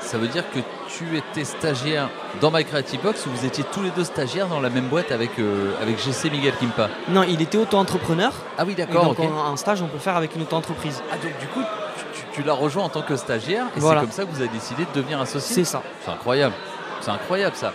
Ça 0.00 0.16
veut 0.18 0.28
dire 0.28 0.44
que 0.52 0.58
tu 0.88 1.16
étais 1.16 1.44
stagiaire 1.44 2.08
dans 2.40 2.50
My 2.50 2.64
Creative 2.64 3.00
Box 3.02 3.26
ou 3.26 3.30
vous 3.30 3.44
étiez 3.44 3.64
tous 3.72 3.82
les 3.82 3.90
deux 3.90 4.04
stagiaires 4.04 4.46
dans 4.48 4.60
la 4.60 4.70
même 4.70 4.88
boîte 4.88 5.12
avec, 5.12 5.38
euh, 5.38 5.72
avec 5.82 5.98
GC 6.02 6.30
Miguel 6.30 6.54
Kimpa 6.58 6.88
Non, 7.08 7.22
il 7.24 7.42
était 7.42 7.58
auto-entrepreneur. 7.58 8.32
Ah 8.56 8.64
oui, 8.66 8.74
d'accord. 8.74 9.14
Donc 9.14 9.20
en 9.20 9.56
stage, 9.56 9.82
on 9.82 9.86
peut 9.88 9.98
faire 9.98 10.16
avec 10.16 10.34
une 10.34 10.42
auto-entreprise. 10.42 11.02
Ah, 11.12 11.16
donc 11.22 11.38
du 11.38 11.46
coup, 11.48 11.60
tu, 11.96 12.20
tu- 12.20 12.26
tu 12.40 12.42
l'as 12.42 12.54
rejoint 12.54 12.84
en 12.84 12.88
tant 12.88 13.02
que 13.02 13.16
stagiaire 13.16 13.66
et 13.76 13.80
Voilà. 13.80 14.00
c'est 14.00 14.06
comme 14.06 14.14
ça 14.14 14.24
que 14.24 14.30
vous 14.30 14.40
avez 14.40 14.48
décidé 14.50 14.84
de 14.84 14.92
devenir 14.98 15.20
associé 15.20 15.54
C'est 15.56 15.64
ça. 15.64 15.82
C'est 16.04 16.10
incroyable. 16.10 16.54
C'est 17.00 17.10
incroyable 17.10 17.56
ça. 17.56 17.72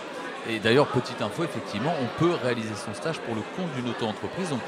Et 0.48 0.58
d'ailleurs, 0.58 0.86
petite 0.88 1.22
info, 1.22 1.44
effectivement, 1.44 1.94
on 2.02 2.18
peut 2.22 2.32
réaliser 2.42 2.74
son 2.74 2.92
stage 2.94 3.18
pour 3.20 3.34
le 3.34 3.40
compte 3.56 3.72
d'une 3.76 3.88
auto-entreprise. 3.90 4.50
Donc, 4.50 4.60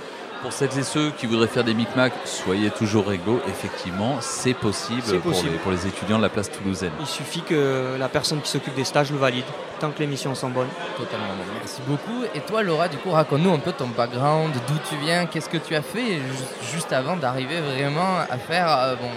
pour 0.47 0.53
celles 0.53 0.79
et 0.79 0.85
ceux 0.85 1.11
qui 1.11 1.27
voudraient 1.27 1.49
faire 1.49 1.65
des 1.65 1.75
micmacs, 1.75 2.13
soyez 2.25 2.71
toujours 2.71 3.09
réglo. 3.09 3.41
Effectivement, 3.49 4.19
c'est 4.21 4.55
possible, 4.55 5.03
Pour, 5.21 5.33
possible. 5.33 5.51
les, 5.51 5.59
pour 5.59 5.73
les 5.73 5.87
étudiants 5.89 6.19
de 6.19 6.23
la 6.23 6.29
place 6.29 6.49
toulousaine. 6.53 6.93
Il 7.01 7.07
suffit 7.07 7.41
que 7.43 7.97
la 7.99 8.09
personne 8.09 8.41
qui 8.41 8.49
s'occupe 8.49 8.77
des 8.77 8.85
stages 8.85 9.11
le 9.11 9.19
valide, 9.19 9.45
tant 9.81 9.91
que 9.91 9.99
les 9.99 10.07
missions 10.07 10.37
sont 10.37 10.51
bonnes. 10.51 10.69
Totalement. 10.97 11.25
Merci 11.59 11.81
beaucoup. 11.89 12.23
Et 12.33 12.39
toi, 12.41 12.63
Laura, 12.63 12.87
du 12.87 12.97
coup, 12.99 13.11
raconte-nous 13.11 13.53
un 13.53 13.59
peu 13.59 13.73
ton 13.73 13.89
background, 13.89 14.55
d'où 14.69 14.75
tu 14.89 14.95
viens, 15.05 15.27
qu'est-ce 15.27 15.49
que 15.49 15.59
tu 15.59 15.75
as 15.75 15.83
fait 15.83 16.15
ju- 16.15 16.71
juste 16.73 16.93
avant 16.93 17.17
d'arriver 17.17 17.61
vraiment 17.61 18.19
à 18.31 18.39
faire, 18.39 18.69
euh, 18.71 18.95
bon, 18.95 19.11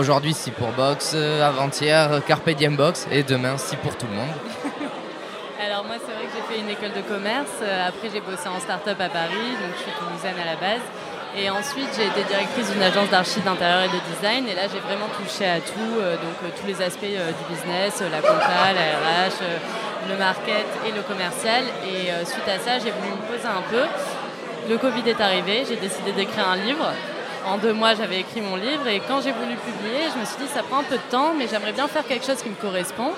aujourd'hui 0.00 0.32
6 0.32 0.52
pour 0.52 0.68
Box, 0.68 1.10
euh, 1.16 1.44
avant-hier 1.44 2.12
euh, 2.12 2.20
Carpe 2.20 2.48
Diem 2.50 2.76
Box 2.76 3.08
et 3.10 3.24
demain 3.24 3.56
6 3.58 3.74
pour 3.82 3.96
tout 3.96 4.06
le 4.08 4.14
monde? 4.14 4.30
Alors 5.66 5.84
moi 5.84 5.94
c'est 5.98 6.12
vrai 6.12 6.21
fait 6.52 6.60
une 6.60 6.68
école 6.68 6.92
de 6.92 7.02
commerce, 7.02 7.56
Euh, 7.62 7.88
après 7.88 8.08
j'ai 8.12 8.20
bossé 8.20 8.48
en 8.48 8.60
start-up 8.60 9.00
à 9.00 9.08
Paris, 9.08 9.50
donc 9.60 9.72
je 9.76 9.82
suis 9.84 9.94
toulousaine 9.98 10.36
à 10.40 10.46
la 10.52 10.56
base. 10.56 10.84
Et 11.36 11.48
ensuite 11.48 11.88
j'ai 11.96 12.06
été 12.12 12.22
directrice 12.24 12.70
d'une 12.70 12.82
agence 12.82 13.08
d'archi 13.08 13.40
d'intérieur 13.40 13.84
et 13.84 13.92
de 13.96 14.00
design 14.12 14.46
et 14.50 14.54
là 14.54 14.64
j'ai 14.72 14.80
vraiment 14.80 15.08
touché 15.18 15.44
à 15.46 15.60
tout, 15.60 15.92
euh, 15.98 16.16
donc 16.16 16.36
euh, 16.44 16.48
tous 16.58 16.66
les 16.66 16.78
aspects 16.82 17.16
du 17.38 17.44
business, 17.52 18.02
la 18.16 18.20
compta, 18.20 18.64
la 18.80 18.86
RH, 19.02 19.38
le 20.10 20.16
market 20.16 20.68
et 20.86 20.92
le 20.92 21.02
commercial. 21.02 21.62
Et 21.92 22.00
suite 22.32 22.48
à 22.56 22.58
ça 22.58 22.72
j'ai 22.82 22.92
voulu 22.96 23.12
me 23.20 23.24
poser 23.30 23.48
un 23.60 23.64
peu. 23.72 23.84
Le 24.68 24.76
Covid 24.84 25.04
est 25.08 25.20
arrivé, 25.20 25.64
j'ai 25.68 25.76
décidé 25.76 26.12
d'écrire 26.12 26.48
un 26.48 26.56
livre. 26.56 26.88
En 27.44 27.56
deux 27.58 27.72
mois, 27.72 27.94
j'avais 27.96 28.20
écrit 28.20 28.40
mon 28.40 28.54
livre 28.54 28.86
et 28.86 29.00
quand 29.08 29.20
j'ai 29.20 29.32
voulu 29.32 29.56
publier, 29.56 30.02
je 30.14 30.20
me 30.20 30.24
suis 30.24 30.36
dit 30.42 30.48
ça 30.56 30.62
prend 30.62 30.78
un 30.80 30.88
peu 30.92 30.96
de 30.96 31.08
temps, 31.10 31.30
mais 31.36 31.48
j'aimerais 31.50 31.72
bien 31.72 31.88
faire 31.88 32.06
quelque 32.06 32.24
chose 32.24 32.40
qui 32.42 32.50
me 32.50 32.60
correspond. 32.66 33.10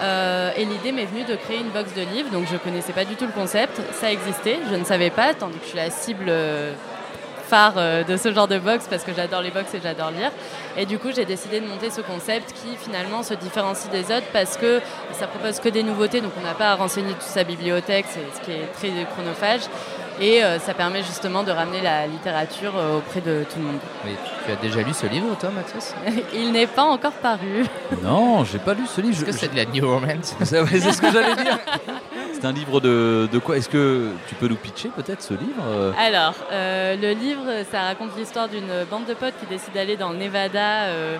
Euh, 0.00 0.52
et 0.56 0.64
l'idée 0.64 0.92
m'est 0.92 1.04
venue 1.04 1.24
de 1.24 1.36
créer 1.36 1.58
une 1.58 1.68
box 1.70 1.92
de 1.94 2.02
livres, 2.02 2.30
donc 2.30 2.46
je 2.50 2.56
connaissais 2.56 2.92
pas 2.92 3.04
du 3.04 3.16
tout 3.16 3.26
le 3.26 3.32
concept. 3.32 3.80
Ça 3.92 4.10
existait, 4.10 4.58
je 4.70 4.76
ne 4.76 4.84
savais 4.84 5.10
pas, 5.10 5.34
tandis 5.34 5.58
que 5.58 5.64
je 5.64 5.68
suis 5.70 5.78
la 5.78 5.90
cible 5.90 6.26
euh, 6.28 6.72
phare 7.48 7.74
euh, 7.76 8.02
de 8.04 8.16
ce 8.16 8.32
genre 8.32 8.48
de 8.48 8.58
box 8.58 8.86
parce 8.88 9.04
que 9.04 9.12
j'adore 9.14 9.42
les 9.42 9.50
box 9.50 9.74
et 9.74 9.80
j'adore 9.82 10.10
lire. 10.10 10.30
Et 10.76 10.86
du 10.86 10.98
coup, 10.98 11.08
j'ai 11.14 11.26
décidé 11.26 11.60
de 11.60 11.66
monter 11.66 11.90
ce 11.90 12.00
concept 12.00 12.52
qui 12.52 12.76
finalement 12.76 13.22
se 13.22 13.34
différencie 13.34 13.90
des 13.90 14.04
autres 14.04 14.26
parce 14.32 14.56
que 14.56 14.80
ça 15.12 15.26
propose 15.26 15.60
que 15.60 15.68
des 15.68 15.82
nouveautés, 15.82 16.20
donc 16.20 16.32
on 16.40 16.44
n'a 16.44 16.54
pas 16.54 16.70
à 16.70 16.74
renseigner 16.76 17.12
toute 17.12 17.22
sa 17.22 17.44
bibliothèque, 17.44 18.06
c'est 18.08 18.24
ce 18.34 18.44
qui 18.44 18.52
est 18.52 18.72
très 18.72 18.90
chronophage. 19.12 19.62
Et 20.20 20.44
euh, 20.44 20.58
ça 20.58 20.74
permet 20.74 21.02
justement 21.02 21.42
de 21.42 21.50
ramener 21.50 21.80
la 21.80 22.06
littérature 22.06 22.74
euh, 22.76 22.98
auprès 22.98 23.22
de 23.22 23.44
tout 23.50 23.58
le 23.58 23.64
monde. 23.64 23.78
Oui, 24.04 24.12
tu 24.44 24.52
as 24.52 24.56
déjà 24.56 24.82
lu 24.82 24.92
ce 24.92 25.06
livre, 25.06 25.34
toi, 25.40 25.48
Mathias? 25.48 25.94
Il 26.34 26.52
n'est 26.52 26.66
pas 26.66 26.82
encore 26.84 27.12
paru. 27.12 27.64
Non, 28.02 28.44
j'ai 28.44 28.58
pas 28.58 28.74
lu 28.74 28.86
ce 28.86 29.00
livre. 29.00 29.14
Est-ce 29.14 29.24
que 29.24 29.32
c'est 29.32 29.50
de 29.50 29.56
la 29.56 29.64
New 29.64 29.86
Romance? 29.86 30.36
C'est 30.42 30.64
ce 30.64 31.00
que 31.00 31.10
j'allais 31.10 31.34
dire. 31.36 31.58
C'est 32.32 32.44
un 32.44 32.52
livre 32.52 32.80
de, 32.80 33.28
de 33.30 33.38
quoi? 33.38 33.56
Est-ce 33.56 33.68
que 33.68 34.10
tu 34.28 34.34
peux 34.34 34.48
nous 34.48 34.56
pitcher 34.56 34.90
peut-être 34.94 35.22
ce 35.22 35.34
livre 35.34 35.62
euh? 35.66 35.92
Alors, 35.98 36.34
euh, 36.52 36.96
le 36.96 37.12
livre, 37.12 37.44
ça 37.70 37.82
raconte 37.82 38.16
l'histoire 38.16 38.48
d'une 38.48 38.84
bande 38.90 39.04
de 39.06 39.14
potes 39.14 39.34
qui 39.40 39.46
décide 39.46 39.74
d'aller 39.74 39.96
dans 39.96 40.10
le 40.10 40.18
Nevada 40.18 40.84
euh, 40.86 41.18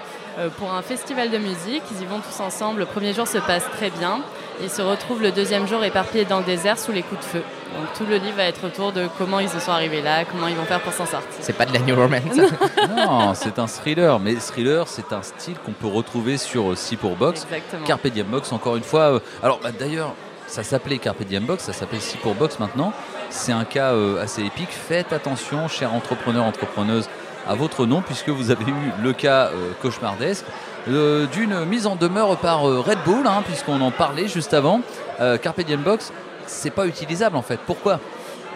pour 0.59 0.73
un 0.73 0.83
festival 0.83 1.31
de 1.31 1.39
musique. 1.39 1.83
Ils 1.93 2.03
y 2.03 2.07
vont 2.07 2.21
tous 2.21 2.41
ensemble. 2.41 2.81
Le 2.81 2.87
premier 2.87 3.13
jour 3.13 3.27
se 3.27 3.39
passe 3.39 3.69
très 3.77 3.91
bien. 3.91 4.21
Ils 4.63 4.71
se 4.71 4.83
retrouvent 4.83 5.23
le 5.23 5.33
deuxième 5.33 5.67
jour 5.67 5.85
éparpillés 5.85 6.25
dans 6.25 6.39
le 6.39 6.45
désert 6.45 6.79
sous 6.79 6.93
les 6.93 7.03
coups 7.03 7.21
de 7.21 7.27
feu. 7.27 7.43
Donc 7.77 7.93
tout 7.97 8.05
le 8.05 8.17
livre 8.17 8.37
va 8.37 8.45
être 8.45 8.65
autour 8.67 8.93
de 8.93 9.07
comment 9.19 9.39
ils 9.41 9.49
se 9.49 9.61
sont 9.61 9.71
arrivés 9.71 10.03
là, 10.03 10.25
comment 10.25 10.49
ils 10.49 10.57
vont 10.57 10.65
faire 10.65 10.81
pour 10.81 10.93
s'en 10.93 11.07
sortir. 11.07 11.29
C'est 11.41 11.53
pas 11.57 11.67
de 11.67 11.73
la 11.73 11.79
New 11.81 11.95
Romance. 11.95 12.23
Non, 12.97 13.33
c'est 13.35 13.59
un 13.59 13.67
thriller, 13.67 14.19
mais 14.19 14.35
thriller, 14.35 14.87
c'est 14.89 15.13
un 15.13 15.23
style 15.23 15.57
qu'on 15.65 15.73
peut 15.73 15.87
retrouver 15.87 16.37
sur 16.37 16.77
6 16.77 16.97
pour 16.97 17.17
Box. 17.17 17.45
Exactement. 17.45 17.85
Carpe 17.87 18.07
Diem 18.09 18.27
Box, 18.27 18.53
encore 18.53 18.77
une 18.77 18.83
fois. 18.83 19.15
euh, 19.15 19.19
alors, 19.43 19.61
bah, 19.63 19.71
d'ailleurs, 19.79 20.15
ça 20.47 20.63
s'appelait 20.65 20.99
Carpe 20.99 21.23
Diem 21.23 21.45
Box, 21.45 21.65
ça 21.65 21.73
s'appelle 21.73 22.01
6 22.01 22.17
pour 22.19 22.35
Box 22.35 22.59
maintenant. 22.59 22.93
C'est 23.31 23.53
un 23.53 23.65
cas 23.65 23.93
euh, 23.93 24.21
assez 24.23 24.43
épique. 24.43 24.71
Faites 24.71 25.13
attention, 25.13 25.69
chers 25.69 25.95
entrepreneurs, 25.95 26.45
entrepreneuses, 26.45 27.09
à 27.49 27.55
votre 27.55 27.87
nom, 27.87 28.03
puisque 28.03 28.29
vous 28.31 28.51
avez 28.51 28.65
eu 28.65 28.75
le 29.03 29.13
cas 29.13 29.47
euh, 29.47 29.71
cauchemardesque 29.81 30.45
euh, 30.89 31.27
d'une 31.27 31.65
mise 31.65 31.87
en 31.87 31.95
demeure 31.97 32.37
par 32.39 32.69
euh, 32.69 32.81
Red 32.81 32.99
Bull, 33.05 33.27
hein, 33.27 33.43
puisqu'on 33.47 33.81
en 33.81 33.91
parlait 33.93 34.27
juste 34.29 34.53
avant. 34.55 34.81
Euh, 35.21 35.39
Carpe 35.39 35.61
Diem 35.63 35.81
Box, 35.81 36.13
c'est 36.51 36.71
pas 36.71 36.87
utilisable 36.87 37.37
en 37.37 37.43
fait. 37.43 37.61
Pourquoi? 37.67 38.01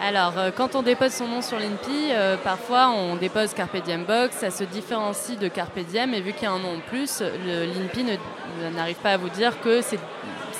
Alors, 0.01 0.33
euh, 0.37 0.51
quand 0.55 0.75
on 0.75 0.81
dépose 0.81 1.13
son 1.13 1.27
nom 1.27 1.41
sur 1.41 1.57
l'INPI, 1.57 2.11
euh, 2.11 2.35
parfois 2.35 2.89
on 2.89 3.15
dépose 3.15 3.53
Carpe 3.53 3.77
Diem 3.77 4.03
Box, 4.03 4.35
ça 4.37 4.51
se 4.51 4.65
différencie 4.65 5.39
de 5.39 5.47
Carpe 5.47 5.79
Diem, 5.79 6.13
et 6.13 6.21
vu 6.21 6.33
qu'il 6.33 6.43
y 6.43 6.47
a 6.47 6.51
un 6.51 6.59
nom 6.59 6.75
en 6.75 6.89
plus, 6.89 7.21
l'INPI 7.21 8.05
n'arrive 8.75 8.97
pas 8.97 9.13
à 9.13 9.17
vous 9.17 9.29
dire 9.29 9.59
que 9.61 9.81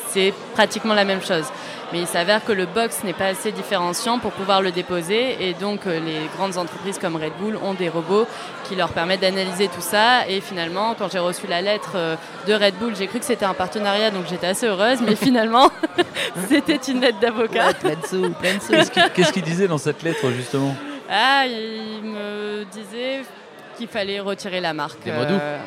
c'est 0.07 0.33
pratiquement 0.53 0.93
la 0.93 1.03
même 1.03 1.21
chose. 1.21 1.45
Mais 1.93 1.99
il 1.99 2.07
s'avère 2.07 2.43
que 2.43 2.51
le 2.51 2.65
box 2.65 3.03
n'est 3.03 3.13
pas 3.13 3.27
assez 3.27 3.51
différenciant 3.51 4.19
pour 4.19 4.31
pouvoir 4.31 4.61
le 4.61 4.71
déposer, 4.71 5.37
et 5.47 5.53
donc 5.53 5.85
euh, 5.85 5.99
les 5.99 6.27
grandes 6.35 6.57
entreprises 6.57 6.97
comme 6.97 7.15
Red 7.15 7.33
Bull 7.39 7.57
ont 7.63 7.73
des 7.73 7.89
robots 7.89 8.27
qui 8.63 8.75
leur 8.75 8.89
permettent 8.89 9.21
d'analyser 9.21 9.67
tout 9.67 9.81
ça, 9.81 10.27
et 10.27 10.41
finalement, 10.41 10.95
quand 10.97 11.11
j'ai 11.11 11.19
reçu 11.19 11.47
la 11.47 11.61
lettre 11.61 11.93
euh, 11.95 12.15
de 12.47 12.53
Red 12.53 12.75
Bull, 12.75 12.95
j'ai 12.95 13.07
cru 13.07 13.19
que 13.19 13.25
c'était 13.25 13.45
un 13.45 13.53
partenariat, 13.53 14.11
donc 14.11 14.25
j'étais 14.27 14.47
assez 14.47 14.65
heureuse, 14.65 14.99
mais 15.01 15.15
finalement, 15.15 15.69
c'était 16.49 16.77
une 16.87 17.01
lettre 17.01 17.19
d'avocat. 17.19 17.73
Qu'est-ce 17.73 18.91
qu'il 18.91 19.03
qu'est-ce 19.13 19.31
qu'il 19.31 19.43
disait 19.43 19.67
dans 19.67 19.77
cette 19.77 20.01
lettre 20.03 20.31
justement? 20.31 20.75
Ah, 21.09 21.45
il 21.45 22.03
me 22.03 22.63
disait 22.65 23.21
qu'il 23.77 23.87
fallait 23.87 24.19
retirer 24.19 24.59
la 24.59 24.73
marque. 24.73 25.03
Des 25.03 25.11
euh, 25.11 25.59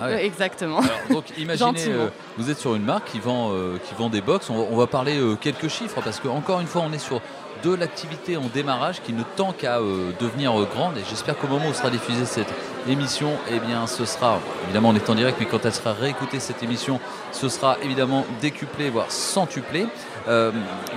Ah 0.00 0.06
ouais. 0.06 0.26
Exactement. 0.26 0.78
Alors, 0.78 0.90
donc 1.10 1.24
imaginez, 1.38 1.84
euh, 1.88 2.08
vous 2.38 2.50
êtes 2.50 2.58
sur 2.58 2.74
une 2.74 2.84
marque 2.84 3.06
qui 3.10 3.18
vend, 3.20 3.50
euh, 3.52 3.78
qui 3.84 3.94
vend 3.94 4.08
des 4.08 4.20
box. 4.20 4.50
On, 4.50 4.54
va- 4.58 4.66
on 4.70 4.76
va 4.76 4.86
parler 4.86 5.18
euh, 5.18 5.34
quelques 5.36 5.68
chiffres 5.68 6.00
parce 6.04 6.20
que 6.20 6.28
encore 6.28 6.60
une 6.60 6.66
fois, 6.66 6.82
on 6.86 6.92
est 6.92 6.98
sur 6.98 7.20
de 7.64 7.74
l'activité 7.74 8.36
en 8.36 8.42
démarrage 8.52 9.00
qui 9.02 9.14
ne 9.14 9.22
tend 9.36 9.52
qu'à 9.52 9.78
devenir 10.20 10.52
grande. 10.66 10.98
Et 10.98 11.02
j'espère 11.08 11.38
qu'au 11.38 11.46
moment 11.46 11.68
où 11.70 11.72
sera 11.72 11.88
diffusée 11.88 12.26
cette 12.26 12.52
émission, 12.86 13.30
eh 13.50 13.58
bien, 13.58 13.86
ce 13.86 14.04
sera 14.04 14.38
évidemment 14.64 14.90
on 14.90 14.94
est 14.94 15.08
en 15.08 15.14
direct, 15.14 15.38
mais 15.40 15.46
quand 15.46 15.64
elle 15.64 15.72
sera 15.72 15.94
réécoutée 15.94 16.38
cette 16.38 16.62
émission, 16.62 17.00
ce 17.32 17.48
sera 17.48 17.78
évidemment 17.82 18.26
décuplé, 18.42 18.90
voire 18.90 19.10
centuplé. 19.10 19.86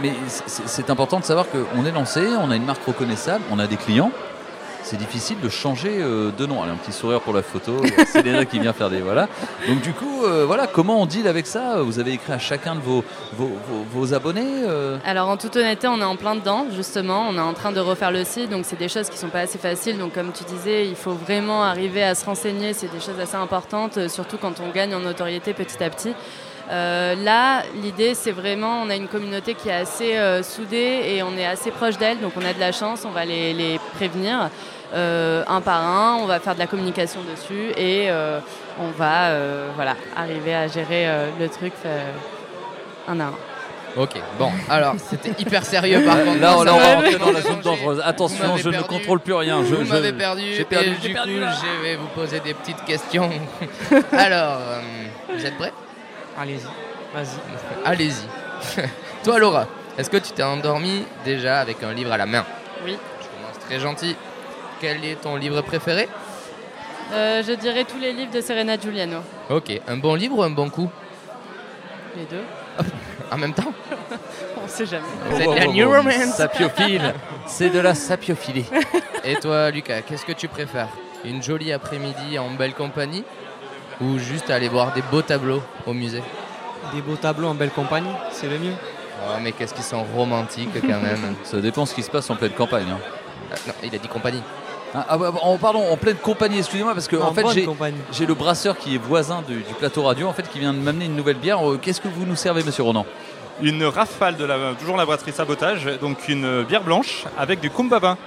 Mais 0.01 0.11
c'est 0.35 0.89
important 0.89 1.19
de 1.21 1.23
savoir 1.23 1.45
qu'on 1.49 1.85
est 1.85 1.91
lancé, 1.91 2.27
on 2.41 2.51
a 2.51 2.55
une 2.57 2.65
marque 2.65 2.83
reconnaissable, 2.85 3.43
on 3.51 3.57
a 3.59 3.65
des 3.65 3.77
clients 3.77 4.11
c'est 4.89 4.97
difficile 4.97 5.39
de 5.39 5.49
changer 5.49 5.99
euh, 5.99 6.31
de 6.31 6.47
nom. 6.47 6.63
Allez, 6.63 6.71
un 6.71 6.75
petit 6.75 6.91
sourire 6.91 7.21
pour 7.21 7.31
la 7.31 7.43
photo. 7.43 7.79
C'est 8.07 8.23
Léna 8.23 8.45
qui 8.45 8.59
vient 8.59 8.73
faire 8.73 8.89
des 8.89 9.01
voilà. 9.01 9.27
Donc 9.67 9.81
du 9.81 9.93
coup, 9.93 10.25
euh, 10.25 10.45
voilà, 10.47 10.65
comment 10.65 10.99
on 10.99 11.05
deal 11.05 11.27
avec 11.27 11.45
ça? 11.45 11.83
Vous 11.83 11.99
avez 11.99 12.13
écrit 12.13 12.33
à 12.33 12.39
chacun 12.39 12.73
de 12.73 12.79
vos, 12.79 13.03
vos, 13.37 14.13
abonnés 14.15 14.63
euh? 14.65 14.97
Alors 15.05 15.29
en 15.29 15.37
toute 15.37 15.55
honnêteté, 15.55 15.87
on 15.87 16.01
est 16.01 16.03
en 16.03 16.15
plein 16.15 16.35
dedans, 16.35 16.65
justement. 16.75 17.27
On 17.29 17.37
est 17.37 17.41
en 17.41 17.53
train 17.53 17.71
de 17.71 17.79
refaire 17.79 18.11
le 18.11 18.23
site, 18.23 18.49
donc 18.49 18.65
c'est 18.65 18.79
des 18.79 18.89
choses 18.89 19.09
qui 19.09 19.17
sont 19.19 19.29
pas 19.29 19.41
assez 19.41 19.59
faciles. 19.59 19.99
Donc 19.99 20.13
comme 20.13 20.31
tu 20.31 20.43
disais, 20.43 20.87
il 20.87 20.95
faut 20.95 21.13
vraiment 21.13 21.63
arriver 21.63 22.03
à 22.03 22.15
se 22.15 22.25
renseigner. 22.25 22.73
C'est 22.73 22.91
des 22.91 22.99
choses 22.99 23.19
assez 23.21 23.35
importantes, 23.35 24.09
surtout 24.09 24.37
quand 24.37 24.59
on 24.59 24.71
gagne 24.71 24.95
en 24.95 25.01
notoriété 25.01 25.53
petit 25.53 25.83
à 25.83 25.91
petit. 25.91 26.15
Euh, 26.71 27.15
là, 27.23 27.63
l'idée, 27.81 28.13
c'est 28.13 28.31
vraiment, 28.31 28.81
on 28.83 28.89
a 28.89 28.95
une 28.95 29.07
communauté 29.07 29.55
qui 29.55 29.69
est 29.69 29.73
assez 29.73 30.15
euh, 30.17 30.43
soudée 30.43 31.01
et 31.15 31.23
on 31.23 31.35
est 31.35 31.45
assez 31.45 31.71
proche 31.71 31.97
d'elle, 31.97 32.19
donc 32.19 32.33
on 32.37 32.45
a 32.45 32.53
de 32.53 32.59
la 32.59 32.71
chance, 32.71 33.05
on 33.05 33.09
va 33.11 33.25
les, 33.25 33.53
les 33.53 33.79
prévenir 33.95 34.49
euh, 34.93 35.43
un 35.47 35.61
par 35.61 35.81
un, 35.83 36.17
on 36.21 36.25
va 36.27 36.39
faire 36.39 36.53
de 36.53 36.59
la 36.59 36.67
communication 36.67 37.21
dessus 37.23 37.71
et 37.75 38.11
euh, 38.11 38.39
on 38.79 38.89
va 38.91 39.29
euh, 39.29 39.69
voilà, 39.75 39.95
arriver 40.15 40.53
à 40.53 40.67
gérer 40.67 41.07
euh, 41.07 41.29
le 41.39 41.49
truc 41.49 41.73
euh, 41.85 42.11
un 43.07 43.19
à 43.19 43.23
un. 43.25 43.33
Ok, 43.97 44.11
bon, 44.37 44.51
alors 44.69 44.93
c'était 44.99 45.41
hyper 45.41 45.65
sérieux 45.65 46.03
par 46.05 46.23
contre. 46.23 46.39
Là, 46.39 46.53
on 46.55 46.59
Ça 46.59 46.65
là, 46.65 46.73
on 46.75 46.77
va 46.79 46.95
rentrer 46.95 47.17
dans 47.17 47.31
la 47.31 47.41
zone 47.41 47.61
dangereuse. 47.61 48.01
Attention, 48.05 48.57
je 48.57 48.69
ne 48.69 48.81
contrôle 48.83 49.19
plus 49.19 49.33
rien. 49.33 49.63
Je- 49.67 49.73
vous 49.73 49.85
je- 49.85 49.91
m'avez 49.91 50.13
perdu. 50.13 50.53
j'ai 50.55 50.63
perdu, 50.65 50.89
et 50.89 50.93
j'ai 51.01 51.07
du 51.07 51.13
perdu, 51.15 51.33
coup, 51.33 51.39
là. 51.39 51.51
je 51.59 51.81
vais 51.83 51.95
vous 51.95 52.07
poser 52.13 52.39
des 52.41 52.53
petites 52.53 52.85
questions. 52.85 53.31
alors, 54.11 54.57
euh, 54.59 54.79
vous 55.35 55.43
êtes 55.43 55.57
prêts? 55.57 55.73
Allez-y, 56.39 57.13
vas-y. 57.13 57.85
Allez-y. 57.85 58.83
Toi, 59.25 59.39
Laura, 59.39 59.67
est-ce 59.97 60.09
que 60.09 60.15
tu 60.15 60.31
t'es 60.31 60.43
endormi 60.43 61.03
déjà 61.25 61.59
avec 61.59 61.83
un 61.83 61.93
livre 61.93 62.13
à 62.13 62.17
la 62.17 62.25
main? 62.25 62.45
Oui. 62.85 62.97
Je 63.21 63.27
commence 63.27 63.59
très 63.59 63.79
gentil. 63.79 64.15
Quel 64.79 65.03
est 65.03 65.15
ton 65.15 65.35
livre 65.35 65.61
préféré? 65.61 66.07
Euh, 67.11 67.43
je 67.45 67.51
dirais 67.53 67.83
tous 67.83 67.97
les 67.99 68.13
livres 68.13 68.31
de 68.31 68.39
Serena 68.39 68.77
Giuliano. 68.79 69.17
Ok, 69.49 69.81
un 69.85 69.97
bon 69.97 70.15
livre 70.15 70.37
ou 70.37 70.43
un 70.43 70.49
bon 70.49 70.69
coup? 70.69 70.89
Les 72.15 72.25
deux. 72.25 72.43
En 73.31 73.37
même 73.37 73.53
temps? 73.53 73.71
On 74.63 74.67
sait 74.67 74.87
jamais. 74.87 75.05
Vous 75.29 75.39
êtes 75.39 75.59
la 75.59 75.67
New 75.67 75.87
Romance 75.87 76.35
Sapiophile. 76.35 77.13
C'est 77.45 77.69
de 77.69 77.77
la 77.77 77.93
sapiophilie. 77.93 78.65
Et 79.23 79.35
toi, 79.35 79.69
Lucas, 79.69 80.01
qu'est-ce 80.01 80.25
que 80.25 80.31
tu 80.31 80.47
préfères? 80.47 80.87
Une 81.23 81.43
jolie 81.43 81.71
après-midi 81.71 82.39
en 82.39 82.49
belle 82.49 82.73
compagnie 82.73 83.23
ou 84.01 84.17
juste 84.17 84.49
aller 84.49 84.69
voir 84.69 84.93
des 84.93 85.01
beaux 85.11 85.21
tableaux 85.21 85.61
au 85.85 85.93
musée 85.93 86.23
Des 86.93 87.01
beaux 87.01 87.15
tableaux 87.15 87.47
en 87.49 87.55
belle 87.55 87.69
compagnie, 87.71 88.11
c'est 88.31 88.47
le 88.47 88.57
mieux. 88.59 88.73
Oh, 89.27 89.37
mais 89.41 89.51
qu'est-ce 89.51 89.73
qu'ils 89.73 89.83
sont 89.83 90.03
romantiques 90.15 90.69
quand 90.81 91.01
même. 91.01 91.35
Ça 91.43 91.57
dépend 91.59 91.85
ce 91.85 91.93
qui 91.93 92.03
se 92.03 92.09
passe 92.09 92.29
en 92.29 92.35
pleine 92.35 92.51
campagne. 92.53 92.87
hein. 92.89 92.99
Euh, 93.51 93.55
non, 93.67 93.73
il 93.83 93.93
a 93.93 93.97
dit 93.97 94.07
compagnie. 94.07 94.41
Ah, 94.95 95.05
ah, 95.09 95.17
bah, 95.17 95.33
en, 95.43 95.57
pardon, 95.57 95.83
en 95.91 95.97
pleine 95.97 96.15
compagnie, 96.15 96.59
excusez-moi, 96.59 96.93
parce 96.93 97.07
que 97.07 97.15
En 97.17 97.27
en 97.27 97.33
fait 97.33 97.45
j'ai, 98.11 98.25
le 98.25 98.33
brasseur 98.33 98.77
qui 98.77 98.95
est 98.95 98.97
voisin 98.97 99.43
du, 99.47 99.55
du 99.57 99.73
plateau 99.77 100.03
radio, 100.03 100.27
en 100.27 100.33
fait, 100.33 100.49
qui 100.49 100.59
vient 100.59 100.73
de 100.73 100.79
m'amener 100.79 101.05
une 101.05 101.15
nouvelle 101.15 101.37
bière. 101.37 101.59
Euh, 101.69 101.77
Qu'est-ce 101.81 102.01
que 102.01 102.07
vous 102.07 102.25
nous 102.25 102.35
servez, 102.35 102.63
monsieur 102.63 102.83
Ronan? 102.83 103.05
Une 103.61 103.83
rafale 103.83 104.37
de 104.37 104.45
la, 104.45 104.73
toujours 104.79 104.95
la 104.95 105.05
brasserie 105.05 105.33
Sabotage, 105.33 105.85
donc 105.99 106.29
une 106.29 106.63
bière 106.63 106.81
blanche 106.83 107.25
avec 107.37 107.59
du 107.59 107.69
kumbaba. 107.69 108.17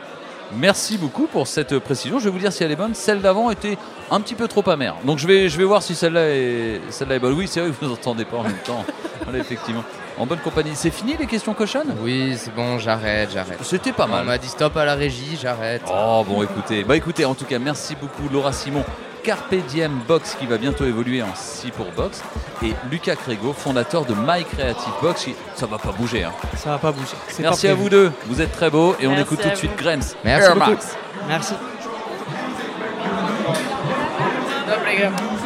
Merci 0.57 0.99
beaucoup 0.99 1.27
pour 1.27 1.47
cette 1.47 1.79
précision. 1.79 2.19
Je 2.19 2.25
vais 2.25 2.31
vous 2.31 2.39
dire 2.39 2.53
si 2.53 2.63
elle 2.63 2.71
est 2.73 2.77
bonne. 2.77 2.95
Celle 2.95 3.21
d'avant 3.21 3.51
était 3.51 3.79
un 4.11 4.21
petit 4.21 4.35
peu 4.35 4.49
trop 4.49 4.69
amère. 4.69 4.97
Donc 5.05 5.19
je 5.19 5.27
vais, 5.27 5.49
je 5.49 5.57
vais 5.57 5.65
voir 5.65 5.83
si 5.83 5.95
celle-là 5.95 6.29
est, 6.29 6.81
celle-là 6.91 7.17
est 7.17 7.19
bonne. 7.19 7.35
Oui, 7.35 7.47
c'est 7.49 7.61
vrai 7.61 7.71
que 7.71 7.85
vous 7.85 7.91
n'entendez 7.91 8.25
pas 8.25 8.39
en 8.39 8.43
même 8.43 8.59
temps. 8.65 8.85
Voilà, 9.25 9.39
effectivement. 9.39 9.85
En 10.19 10.27
bonne 10.27 10.41
compagnie. 10.41 10.73
C'est 10.75 10.91
fini 10.91 11.17
les 11.19 11.27
questions 11.27 11.55
cochonnes? 11.55 11.95
Oui, 12.03 12.35
c'est 12.37 12.55
bon, 12.55 12.79
j'arrête, 12.79 13.31
j'arrête. 13.33 13.59
C'était 13.63 13.93
pas 13.93 14.07
mal. 14.07 14.25
On 14.25 14.27
m'a 14.27 14.39
dit 14.39 14.49
stop 14.49 14.77
à 14.77 14.85
la 14.85 14.95
régie, 14.95 15.39
j'arrête. 15.41 15.83
Oh 15.91 16.23
bon 16.29 16.43
écoutez, 16.43 16.85
bah 16.85 16.97
écoutez, 16.97 17.25
en 17.25 17.35
tout 17.35 17.47
cas 17.47 17.59
merci 17.59 17.97
beaucoup 17.97 18.29
Laura 18.33 18.53
Simon, 18.53 18.85
Carpe 19.23 19.55
Diem 19.69 20.01
Box 20.09 20.37
qui 20.39 20.47
va 20.47 20.59
bientôt 20.59 20.85
évoluer 20.85 21.23
en 21.23 21.35
C 21.35 21.71
pour 21.71 21.91
Box 21.93 22.23
et 22.63 22.73
Lucas 22.91 23.17
Crégo, 23.17 23.53
fondateur 23.53 24.05
de 24.05 24.15
My 24.15 24.45
Creative 24.45 24.93
Box. 25.01 25.25
qui- 25.25 25.35
Ça 25.55 25.67
va 25.67 25.79
pas 25.79 25.93
bouger. 25.93 26.25
Hein. 26.25 26.33
Ça 26.57 26.71
va 26.71 26.79
pas 26.79 26.93
bouger. 26.93 27.15
Merci 27.39 27.67
pas 27.67 27.73
à 27.73 27.75
vous 27.77 27.89
deux, 27.89 28.11
vous 28.27 28.41
êtes 28.41 28.53
très 28.53 28.71
beaux 28.71 28.97
et 29.01 29.07
on 29.07 29.11
Merci 29.11 29.23
écoute 29.23 29.41
tout 29.43 29.51
de 29.51 29.55
suite 29.55 29.77
Grens. 29.77 30.17
Merci 30.25 30.47
Air 30.49 30.55
beaucoup. 30.55 30.71
Max. 30.71 30.97
Merci. 31.29 31.55
À 34.69 35.42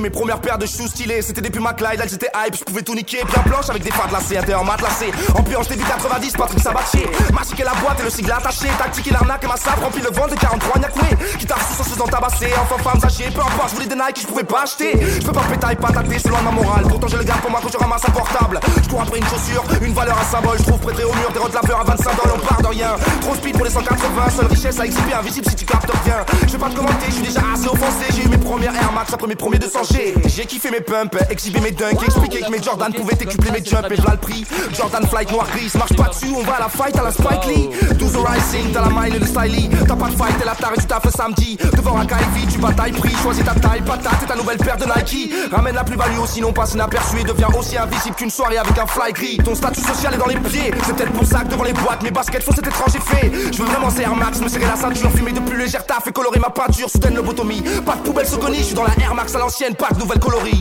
mes 0.00 0.10
premières 0.10 0.40
paires 0.40 0.58
de 0.58 0.66
shoes 0.66 0.88
stylées. 0.88 1.22
C'était 1.22 1.40
des 1.40 1.50
Puma 1.50 1.72
Clyde, 1.72 2.00
elles 2.02 2.14
étaient 2.14 2.30
hype. 2.34 2.56
Je 2.56 2.64
pouvais 2.64 2.82
tout 2.82 2.94
niquer, 2.94 3.18
bien 3.24 3.42
blanche 3.46 3.68
avec 3.70 3.82
des 3.82 3.90
fards 3.90 4.10
lacés, 4.12 4.36
intérieur 4.36 4.64
matelassé. 4.64 5.06
Ambiance 5.34 5.68
début 5.68 5.84
90, 5.84 6.32
Patrick 6.32 6.62
Sabatier. 6.62 7.06
Machiquer 7.32 7.64
la 7.64 7.74
boîte 7.74 8.00
et 8.00 8.04
le 8.04 8.10
sigle 8.10 8.32
attaché. 8.32 8.68
Tactique 8.78 9.06
et 9.06 9.10
l'arnaque 9.12 9.44
et 9.44 9.46
ma 9.46 9.56
sape 9.56 9.82
remplit 9.82 10.02
le 10.02 10.10
ventre 10.10 10.34
de 10.34 10.40
43 10.40 10.80
Nyakwe. 10.80 11.38
Qui 11.38 11.46
t'a 11.46 11.56
sous 11.56 11.84
faisant 11.84 12.06
tabasser. 12.06 12.50
Enfin, 12.60 12.82
femmes 12.82 13.00
âgées, 13.04 13.30
peu 13.34 13.40
importe, 13.40 13.70
je 13.70 13.74
voulais 13.74 13.86
des 13.86 13.94
Nike 13.94 14.20
je 14.22 14.26
pouvais 14.26 14.44
pas 14.44 14.62
acheter. 14.62 14.92
Je 15.20 15.26
peux 15.26 15.32
pas 15.32 15.44
pétailler, 15.50 15.76
pas 15.76 15.92
tâter, 15.92 16.18
c'est 16.18 16.28
loin 16.28 16.40
de 16.40 16.44
ma 16.44 16.50
morale. 16.50 16.84
Pourtant, 16.88 17.08
je 17.08 17.16
le 17.16 17.24
garde 17.24 17.40
pour 17.40 17.50
moi 17.50 17.60
quand 17.62 17.72
je 17.72 17.78
ramasse 17.78 18.02
un 18.08 18.12
portable. 18.12 18.60
Je 18.82 18.88
cours 18.88 19.02
après 19.02 19.18
une 19.18 19.26
chaussure, 19.26 19.64
une 19.82 19.94
valeur, 19.94 20.18
un 20.18 20.24
symbole. 20.24 20.58
Je 20.58 20.64
trouve 20.64 20.80
prêté 20.80 21.04
au 21.04 21.12
mur 21.14 21.30
des 21.32 21.40
laveurs 21.54 21.80
à 21.80 21.84
25 21.84 22.16
dollars, 22.16 22.36
on 22.36 22.46
part 22.46 22.62
de 22.62 22.66
rien. 22.68 22.96
Trop 23.20 23.34
speed 23.34 23.56
pour 23.56 23.64
les 23.64 23.70
180, 23.70 24.30
seule 24.36 24.46
richesse 24.46 24.80
à 24.80 24.86
exhiber, 24.86 25.14
invisible 25.14 25.46
si 25.48 25.56
tu 25.56 25.64
captes 25.64 25.90
rien. 26.04 26.24
Je 26.46 26.52
vais 26.52 26.58
pas 26.58 26.68
te 26.68 26.76
commenter, 26.76 27.06
je 27.08 27.14
suis 27.14 27.22
déjà 27.22 27.40
assez 27.52 27.68
offensé. 27.68 28.04
J'ai 28.14 28.24
eu 28.24 28.28
mes 28.28 28.38
premières 28.38 28.74
Air 28.74 28.92
Max 28.92 29.12
après 29.12 29.26
mes 29.26 29.36
premiers 29.36 29.58
200G. 29.86 30.28
J'ai 30.28 30.46
kiffé 30.46 30.70
mes 30.70 30.80
pumps, 30.80 31.16
exhibé 31.30 31.60
mes 31.60 31.70
dunks, 31.70 32.02
expliqué 32.02 32.40
que 32.40 32.50
mes 32.50 32.62
Jordan 32.62 32.92
pouvaient 32.92 33.14
décupler 33.14 33.50
mes 33.50 33.64
jumps 33.64 33.90
et 33.90 33.96
je 33.96 34.10
le 34.10 34.16
prix. 34.16 34.44
Jordan 34.76 35.06
Flight 35.06 35.30
noir 35.32 35.46
gris, 35.50 35.70
marche 35.76 35.94
pas 35.94 36.08
dessus, 36.08 36.32
on 36.34 36.42
va 36.42 36.54
à 36.54 36.60
la 36.60 36.68
fight 36.68 36.96
à 36.96 37.02
la 37.02 37.10
Spike 37.10 37.46
Lee. 37.46 37.68
12 37.94 38.16
Rising, 38.16 38.72
t'as 38.72 38.82
la 38.82 38.88
mile 38.88 39.16
et 39.16 39.18
le 39.18 39.26
stylie. 39.26 39.68
T'as 39.86 39.96
pas 39.96 40.08
de 40.08 40.16
fight, 40.16 40.38
t'es 40.38 40.44
la 40.44 40.54
tare 40.54 40.72
et 40.74 40.80
tu 40.80 40.86
taffes 40.86 41.04
le 41.04 41.10
samedi. 41.10 41.56
Devant 41.76 41.98
un 41.98 42.06
Kyvie, 42.06 42.46
tu 42.52 42.58
batailles 42.58 42.92
prix, 42.92 43.14
choisis 43.22 43.44
ta 43.44 43.54
taille, 43.54 43.82
patate, 43.82 44.14
c'est 44.20 44.26
ta 44.26 44.36
nouvelle 44.36 44.58
paire 44.58 44.76
de 44.76 44.84
Nike. 44.84 45.32
Ramène 45.52 45.74
la 45.74 45.84
plus-value 45.84 46.18
aussi, 46.18 46.40
non 46.40 46.52
passe 46.52 46.74
inaperçu 46.74 47.20
et 47.20 47.24
devient 47.24 47.48
aussi 47.58 47.76
invisible 47.76 48.16
qu'une 48.16 48.30
soirée 48.30 48.58
avec 48.58 48.78
un 48.78 48.86
fly 48.86 49.12
gris. 49.12 49.38
Ton 49.44 49.54
statut 49.54 49.80
social 49.80 50.14
est 50.14 50.18
dans 50.18 50.26
les 50.26 50.36
pieds, 50.36 50.70
c'est 50.84 50.96
peut-être 50.96 51.12
pour 51.12 51.26
ça 51.26 51.40
que 51.40 51.48
devant 51.48 51.64
les 51.64 51.72
boîtes, 51.72 52.02
mes 52.02 52.10
baskets 52.10 52.42
font 52.42 52.52
cet 52.52 52.66
étrange 52.66 52.94
effet. 52.94 53.30
Je 53.52 53.58
veux 53.58 53.68
vraiment 53.68 53.88
Air 53.96 54.14
Max, 54.14 54.40
me 54.40 54.48
serrer 54.48 54.66
la 54.66 54.76
ceinture, 54.76 55.10
fumer 55.12 55.32
de 55.32 55.40
plus 55.40 55.56
légère 55.56 55.86
taf 55.86 56.06
et 56.06 56.12
colorer 56.12 56.38
ma 56.38 56.50
peinture, 56.50 56.90
soudaine 56.90 57.14
lobotomie. 57.14 57.62
Pas 57.84 57.96
de 57.96 58.02
poubelle 58.02 58.26
je 58.26 58.62
suis 58.62 58.74
dans 58.74 58.84
la 58.84 58.94
Air 59.00 59.14
Max 59.14 59.34
à 59.34 59.38
l'ancienne, 59.38 59.74
pas 59.76 59.90
de 59.94 59.98
nouvelle 60.00 60.18
coloris. 60.18 60.60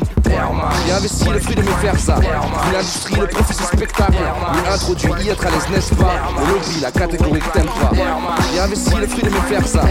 J'ai 0.86 0.92
investi 0.92 1.30
le 1.30 1.40
fruit 1.40 1.56
de 1.56 1.62
mes 1.62 1.72
faire 1.82 1.98
ça. 1.98 2.16
L'industrie, 2.74 3.16
le 3.16 3.28
profit, 3.28 3.54
c'est 3.54 3.76
spectacle. 3.76 4.14
Lui 4.14 4.74
introduit, 4.74 5.12
y 5.24 5.30
être 5.30 5.46
à 5.46 5.50
l'aise, 5.50 5.68
n'est-ce 5.72 5.96
pas? 5.96 6.12
Le 6.38 6.54
lobby, 6.54 6.80
la 6.82 6.92
catégorie 6.92 7.40
que 7.40 7.50
t'aimes 7.54 7.66
pas. 7.66 7.92
J'ai 8.52 8.60
investi 8.60 8.96
le 8.96 9.08
fruit 9.08 9.24
de 9.24 9.30
mes 9.30 9.42
faire 9.48 9.68
ça. 9.68 9.82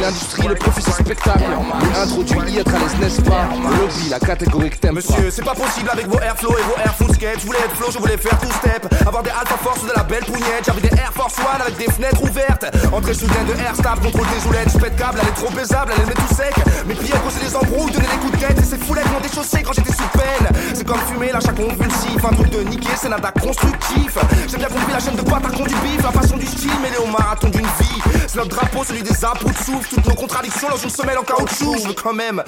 L'industrie, 0.00 0.48
le 0.48 0.54
profit, 0.54 0.82
c'est 0.82 1.02
spectacle. 1.02 1.44
Lui 1.80 1.96
introduit, 1.96 2.52
y 2.52 2.58
être 2.58 2.74
à 2.74 2.78
l'aise, 2.78 2.96
n'est-ce 3.00 3.22
pas? 3.22 3.48
Le 3.52 3.76
lobby, 3.80 4.08
la 4.10 4.18
catégorie 4.18 4.70
que 4.70 4.76
t'aimes 4.76 4.94
pas. 4.94 5.00
Monsieur, 5.00 5.30
c'est 5.30 5.44
pas 5.44 5.54
possible 5.54 5.88
avec 5.90 6.06
vos 6.08 6.20
Airflow 6.20 6.50
et 6.50 6.62
vos 6.62 6.76
Air 6.84 6.94
Food 6.96 7.14
Skate. 7.14 7.40
Je 7.40 7.46
voulais 7.46 7.60
être 7.60 7.76
flow, 7.76 7.90
je 7.90 7.98
voulais 7.98 8.18
faire 8.18 8.38
tout 8.38 8.52
step. 8.52 8.92
Avoir 9.06 9.22
des 9.22 9.30
Alpha 9.30 9.56
Force 9.62 9.82
ou 9.82 9.86
de 9.86 9.94
la 9.96 10.02
belle 10.02 10.24
pougnette. 10.24 10.64
J'avais 10.66 10.82
des 10.82 10.94
Air 10.94 11.12
Force 11.14 11.38
One 11.38 11.62
avec 11.62 11.76
des 11.78 11.90
fenêtres 11.90 12.22
ouvertes. 12.22 12.66
Entrée 12.92 13.14
soudaine 13.14 13.46
de 13.46 13.52
Air 13.62 13.74
Stab, 13.74 14.00
contrôle 14.00 14.26
des 14.28 14.46
oulettes. 14.48 14.70
Je 14.72 14.78
pète 14.78 14.96
câble, 14.96 15.18
elle 15.22 15.28
est 15.28 15.32
trop 15.32 15.50
baisable, 15.54 15.92
elle 15.94 16.02
les 16.02 16.08
met 16.08 16.14
tout 16.14 16.34
sec. 16.34 16.54
Mes 16.86 16.94
pieds 16.94 17.14
ont 17.14 17.24
causé 17.24 17.40
des 17.40 17.56
embrouilles, 17.56 17.92
donner 17.92 18.08
des 18.08 18.20
coups 18.20 18.32
de 18.32 18.44
tête. 18.44 18.65
Ces 18.66 18.78
foulettes 18.78 19.10
m'ont 19.12 19.20
déchaussé 19.20 19.62
quand 19.62 19.72
j'étais 19.72 19.92
sous 19.92 20.08
peine. 20.08 20.48
C'est 20.74 20.84
comme 20.84 20.98
fumer 20.98 21.30
l'achat 21.30 21.52
convulsif. 21.52 22.24
Un 22.24 22.34
truc 22.34 22.50
de 22.50 22.62
niquer, 22.62 22.90
c'est 22.96 23.08
nada 23.08 23.30
constructif. 23.30 24.18
J'ai 24.48 24.56
bien 24.56 24.66
compris 24.66 24.92
la 24.92 24.98
chaîne 24.98 25.14
de 25.14 25.22
bâtard 25.22 25.52
du 25.52 25.62
bif. 25.62 26.02
La 26.02 26.10
passion 26.10 26.36
du 26.36 26.46
style, 26.46 26.72
mêlée 26.82 26.96
au 26.96 27.06
marathon 27.06 27.48
d'une 27.48 27.60
vie. 27.62 28.02
C'est 28.26 28.38
notre 28.38 28.56
drapeau, 28.56 28.82
celui 28.82 29.04
des 29.04 29.24
impôts 29.24 29.50
de 29.50 29.54
souffle. 29.54 29.94
Toutes 29.94 30.08
nos 30.08 30.14
contradictions 30.14 30.68
dans 30.68 30.76
une 30.76 30.90
semelle 30.90 31.16
en 31.18 31.22
caoutchouc. 31.22 31.78
Je 31.78 31.86
veux 31.86 31.94
quand 31.94 32.12
même. 32.12 32.42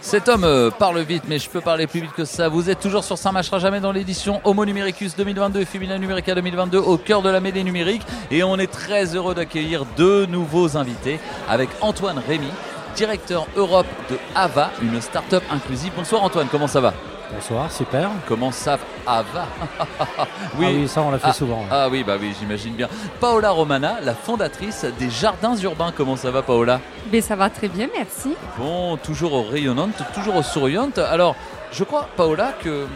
Cet 0.00 0.30
homme 0.30 0.44
euh, 0.44 0.70
parle 0.70 1.00
vite, 1.00 1.24
mais 1.28 1.38
je 1.38 1.50
peux 1.50 1.60
parler 1.60 1.86
plus 1.86 2.00
vite 2.00 2.12
que 2.12 2.24
ça. 2.24 2.48
Vous 2.48 2.70
êtes 2.70 2.80
toujours 2.80 3.04
sur 3.04 3.18
marchera 3.30 3.58
jamais 3.58 3.80
dans 3.80 3.92
l'édition 3.92 4.40
Homo 4.44 4.64
Numericus 4.64 5.14
2022 5.16 5.60
et 5.60 5.64
Femina 5.66 5.98
Numerica 5.98 6.34
2022 6.34 6.78
au 6.78 6.96
cœur 6.96 7.20
de 7.20 7.28
la 7.28 7.40
mêlée 7.40 7.62
numérique. 7.62 8.02
Et 8.30 8.42
on 8.42 8.56
est 8.56 8.70
très 8.70 9.14
heureux 9.14 9.34
d'accueillir 9.34 9.84
deux 9.98 10.24
nouveaux 10.24 10.78
invités 10.78 11.20
avec 11.48 11.68
Antoine 11.82 12.18
Rémy, 12.26 12.50
directeur 12.94 13.46
Europe 13.56 13.86
de 14.10 14.18
Ava, 14.34 14.70
une 14.82 15.00
start-up 15.00 15.42
inclusive. 15.50 15.92
Bonsoir 15.96 16.22
Antoine, 16.22 16.48
comment 16.50 16.66
ça 16.66 16.80
va? 16.80 16.92
Bonsoir, 17.32 17.70
super. 17.70 18.10
Comment 18.26 18.50
ça 18.50 18.76
Ava 19.06 19.46
Ah 20.18 20.26
oui, 20.58 20.88
ça, 20.88 21.00
on 21.02 21.12
l'a 21.12 21.18
fait 21.18 21.28
Ah, 21.28 21.32
souvent, 21.32 21.60
ouais. 21.60 21.68
Ah 21.70 21.88
oui, 21.88 22.02
bah 22.02 22.16
oui, 22.20 22.34
j'imagine 22.38 22.74
bien. 22.74 22.88
Paola 23.20 23.50
Romana, 23.50 23.98
la 24.02 24.14
fondatrice 24.14 24.84
des 24.98 25.10
Jardins 25.10 25.54
Urbains. 25.56 25.92
Comment 25.96 26.16
ça 26.16 26.32
va 26.32 26.42
Paola? 26.42 26.80
Mais 27.12 27.20
ça 27.20 27.36
va 27.36 27.48
très 27.48 27.68
bien, 27.68 27.88
merci. 27.96 28.34
Bon, 28.58 28.96
toujours 28.96 29.48
rayonnante, 29.48 30.02
toujours 30.12 30.44
souriante. 30.44 30.98
Alors, 30.98 31.36
je 31.70 31.84
crois, 31.84 32.08
Paola, 32.16 32.52
que 32.60 32.82
hum, 32.84 32.88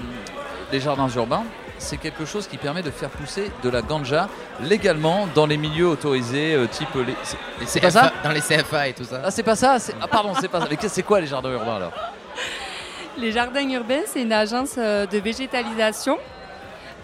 les 0.73 0.81
jardins 0.81 1.09
urbains, 1.15 1.45
c'est 1.85 1.99
quelque 1.99 2.25
chose 2.25 2.47
qui 2.49 2.57
permet 2.57 2.83
de 2.83 2.91
faire 2.91 3.11
pousser 3.11 3.51
de 3.63 3.69
la 3.71 3.83
ganja 3.83 4.29
légalement 4.61 5.29
dans 5.35 5.47
les 5.47 5.57
milieux 5.57 5.87
autorisés, 5.89 6.55
euh, 6.55 6.67
type 6.67 6.89
les. 6.95 7.15
c'est- 7.23 7.37
Les 7.61 7.67
C'est 7.67 7.81
pas 7.81 7.89
CFA 7.91 8.01
ça 8.01 8.13
Dans 8.25 8.31
les 8.33 8.41
CFA 8.41 8.89
et 8.89 8.93
tout 8.93 9.05
ça. 9.05 9.21
Ah, 9.25 9.31
c'est 9.31 9.43
pas 9.43 9.55
ça 9.57 9.79
c'est- 9.79 9.95
Ah, 10.01 10.09
pardon, 10.09 10.33
c'est 10.41 10.49
pas 10.49 10.61
ça. 10.61 10.67
Mais 10.71 10.77
c'est 10.89 11.03
quoi 11.03 11.21
les 11.21 11.27
jardins 11.27 11.51
urbains 11.53 11.77
alors? 11.77 11.93
Les 13.17 13.31
jardins 13.31 13.69
urbains, 13.71 14.03
c'est 14.07 14.23
une 14.23 14.33
agence 14.33 14.75
euh, 14.77 15.07
de 15.07 15.19
végétalisation 15.19 16.19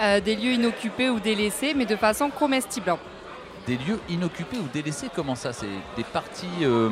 euh, 0.00 0.18
des 0.18 0.34
lieux 0.34 0.54
inoccupés 0.54 1.08
ou 1.08 1.20
délaissés, 1.20 1.72
mais 1.76 1.84
de 1.86 1.94
façon 1.94 2.30
comestible. 2.30 2.96
des 3.66 3.76
lieux 3.76 4.00
inoccupés 4.08 4.56
ou 4.56 4.66
délaissés. 4.72 5.08
Comment 5.14 5.36
ça? 5.36 5.52
C'est 5.52 5.66
des 5.96 6.02
parties 6.02 6.48
euh, 6.62 6.88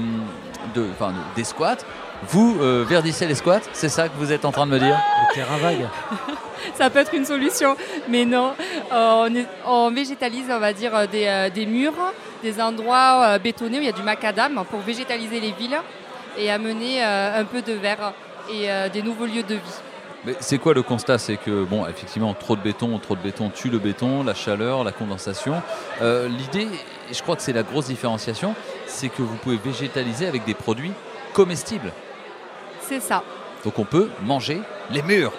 de, 0.74 0.86
enfin, 0.92 1.12
des 1.34 1.42
squats. 1.42 1.78
Vous 2.26 2.58
euh, 2.60 2.84
verdissez 2.88 3.26
les 3.26 3.34
squats, 3.36 3.60
c'est 3.72 3.88
ça 3.88 4.08
que 4.08 4.14
vous 4.18 4.32
êtes 4.32 4.44
en 4.44 4.50
train 4.52 4.66
de 4.66 4.72
me 4.72 4.78
dire 4.78 4.96
Le 5.28 5.34
terrain 5.34 5.56
vague. 5.58 5.88
Ça 6.74 6.90
peut 6.90 6.98
être 6.98 7.14
une 7.14 7.24
solution, 7.24 7.76
mais 8.08 8.24
non. 8.24 8.52
Euh, 8.92 9.26
on, 9.28 9.34
est- 9.34 9.46
on 9.64 9.90
végétalise, 9.92 10.46
on 10.50 10.58
va 10.58 10.72
dire, 10.72 10.94
euh, 10.94 11.06
des, 11.06 11.26
euh, 11.26 11.48
des 11.50 11.64
murs, 11.66 11.94
des 12.42 12.60
endroits 12.60 13.22
euh, 13.24 13.38
bétonnés 13.38 13.78
où 13.78 13.80
il 13.80 13.86
y 13.86 13.88
a 13.88 13.92
du 13.92 14.02
macadam 14.02 14.64
pour 14.68 14.80
végétaliser 14.80 15.38
les 15.40 15.52
villes 15.52 15.78
et 16.36 16.50
amener 16.50 17.04
euh, 17.04 17.40
un 17.40 17.44
peu 17.44 17.62
de 17.62 17.72
verre 17.72 18.12
et 18.52 18.70
euh, 18.70 18.88
des 18.88 19.02
nouveaux 19.02 19.26
lieux 19.26 19.44
de 19.44 19.54
vie. 19.54 19.78
Mais 20.24 20.34
c'est 20.40 20.58
quoi 20.58 20.74
le 20.74 20.82
constat? 20.82 21.18
C'est 21.18 21.36
que, 21.36 21.62
bon, 21.64 21.86
effectivement, 21.86 22.34
trop 22.34 22.56
de 22.56 22.60
béton, 22.60 22.98
trop 22.98 23.14
de 23.14 23.22
béton 23.22 23.50
tue 23.50 23.70
le 23.70 23.78
béton, 23.78 24.24
la 24.24 24.34
chaleur, 24.34 24.82
la 24.82 24.90
condensation. 24.92 25.62
Euh, 26.02 26.28
L'idée, 26.28 26.66
et 27.08 27.14
je 27.14 27.22
crois 27.22 27.36
que 27.36 27.42
c'est 27.42 27.52
la 27.52 27.62
grosse 27.62 27.86
différenciation, 27.86 28.54
c'est 28.86 29.08
que 29.08 29.22
vous 29.22 29.36
pouvez 29.36 29.58
végétaliser 29.64 30.26
avec 30.26 30.44
des 30.44 30.54
produits 30.54 30.92
comestibles. 31.32 31.92
C'est 32.88 33.00
ça, 33.00 33.22
Donc 33.64 33.78
on 33.78 33.84
peut 33.84 34.08
manger 34.22 34.60
les 34.90 35.02
murs. 35.02 35.32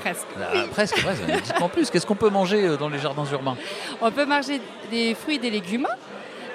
presque. 0.00 0.26
Ah, 0.40 0.64
presque, 0.72 1.00
presque. 1.02 1.22
Dites-moi 1.24 1.68
plus, 1.68 1.90
qu'est-ce 1.90 2.06
qu'on 2.06 2.16
peut 2.16 2.30
manger 2.30 2.66
euh, 2.66 2.76
dans 2.76 2.88
les 2.88 2.98
jardins 2.98 3.24
urbains? 3.30 3.56
On 4.00 4.10
peut 4.10 4.24
manger 4.26 4.60
des 4.90 5.14
fruits 5.14 5.36
et 5.36 5.38
des 5.38 5.50
légumes, 5.50 5.86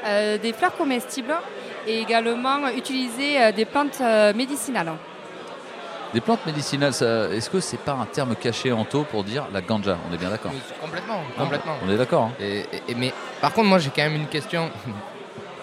euh, 0.05 0.37
des 0.37 0.51
fleurs 0.53 0.75
comestibles 0.75 1.33
et 1.87 1.99
également 2.01 2.67
utiliser 2.75 3.41
euh, 3.41 3.51
des 3.53 3.63
plantes 3.65 4.01
médicinales. 4.35 4.91
Des 6.13 6.21
plantes 6.21 6.45
médicinales, 6.45 6.93
ça- 6.93 7.29
est-ce 7.29 7.49
que 7.49 7.59
c'est 7.59 7.79
pas 7.79 7.93
un 7.93 8.05
terme 8.05 8.35
caché 8.35 8.71
en 8.71 8.83
taux 8.85 9.03
pour 9.03 9.23
dire 9.23 9.45
la 9.53 9.61
ganja? 9.61 9.97
On 10.09 10.13
est 10.13 10.17
bien 10.17 10.29
d'accord 10.29 10.51
Complètement, 10.81 11.21
Ah, 11.37 11.41
complètement. 11.43 11.73
On 11.85 11.89
est 11.89 11.97
d'accord. 11.97 12.23
hein. 12.23 12.31
Et, 12.39 12.65
et- 12.87 12.95
mais 12.95 13.13
par 13.41 13.53
contre, 13.53 13.67
moi 13.67 13.79
j'ai 13.79 13.89
quand 13.95 14.03
même 14.03 14.15
une 14.15 14.27
question. 14.27 14.69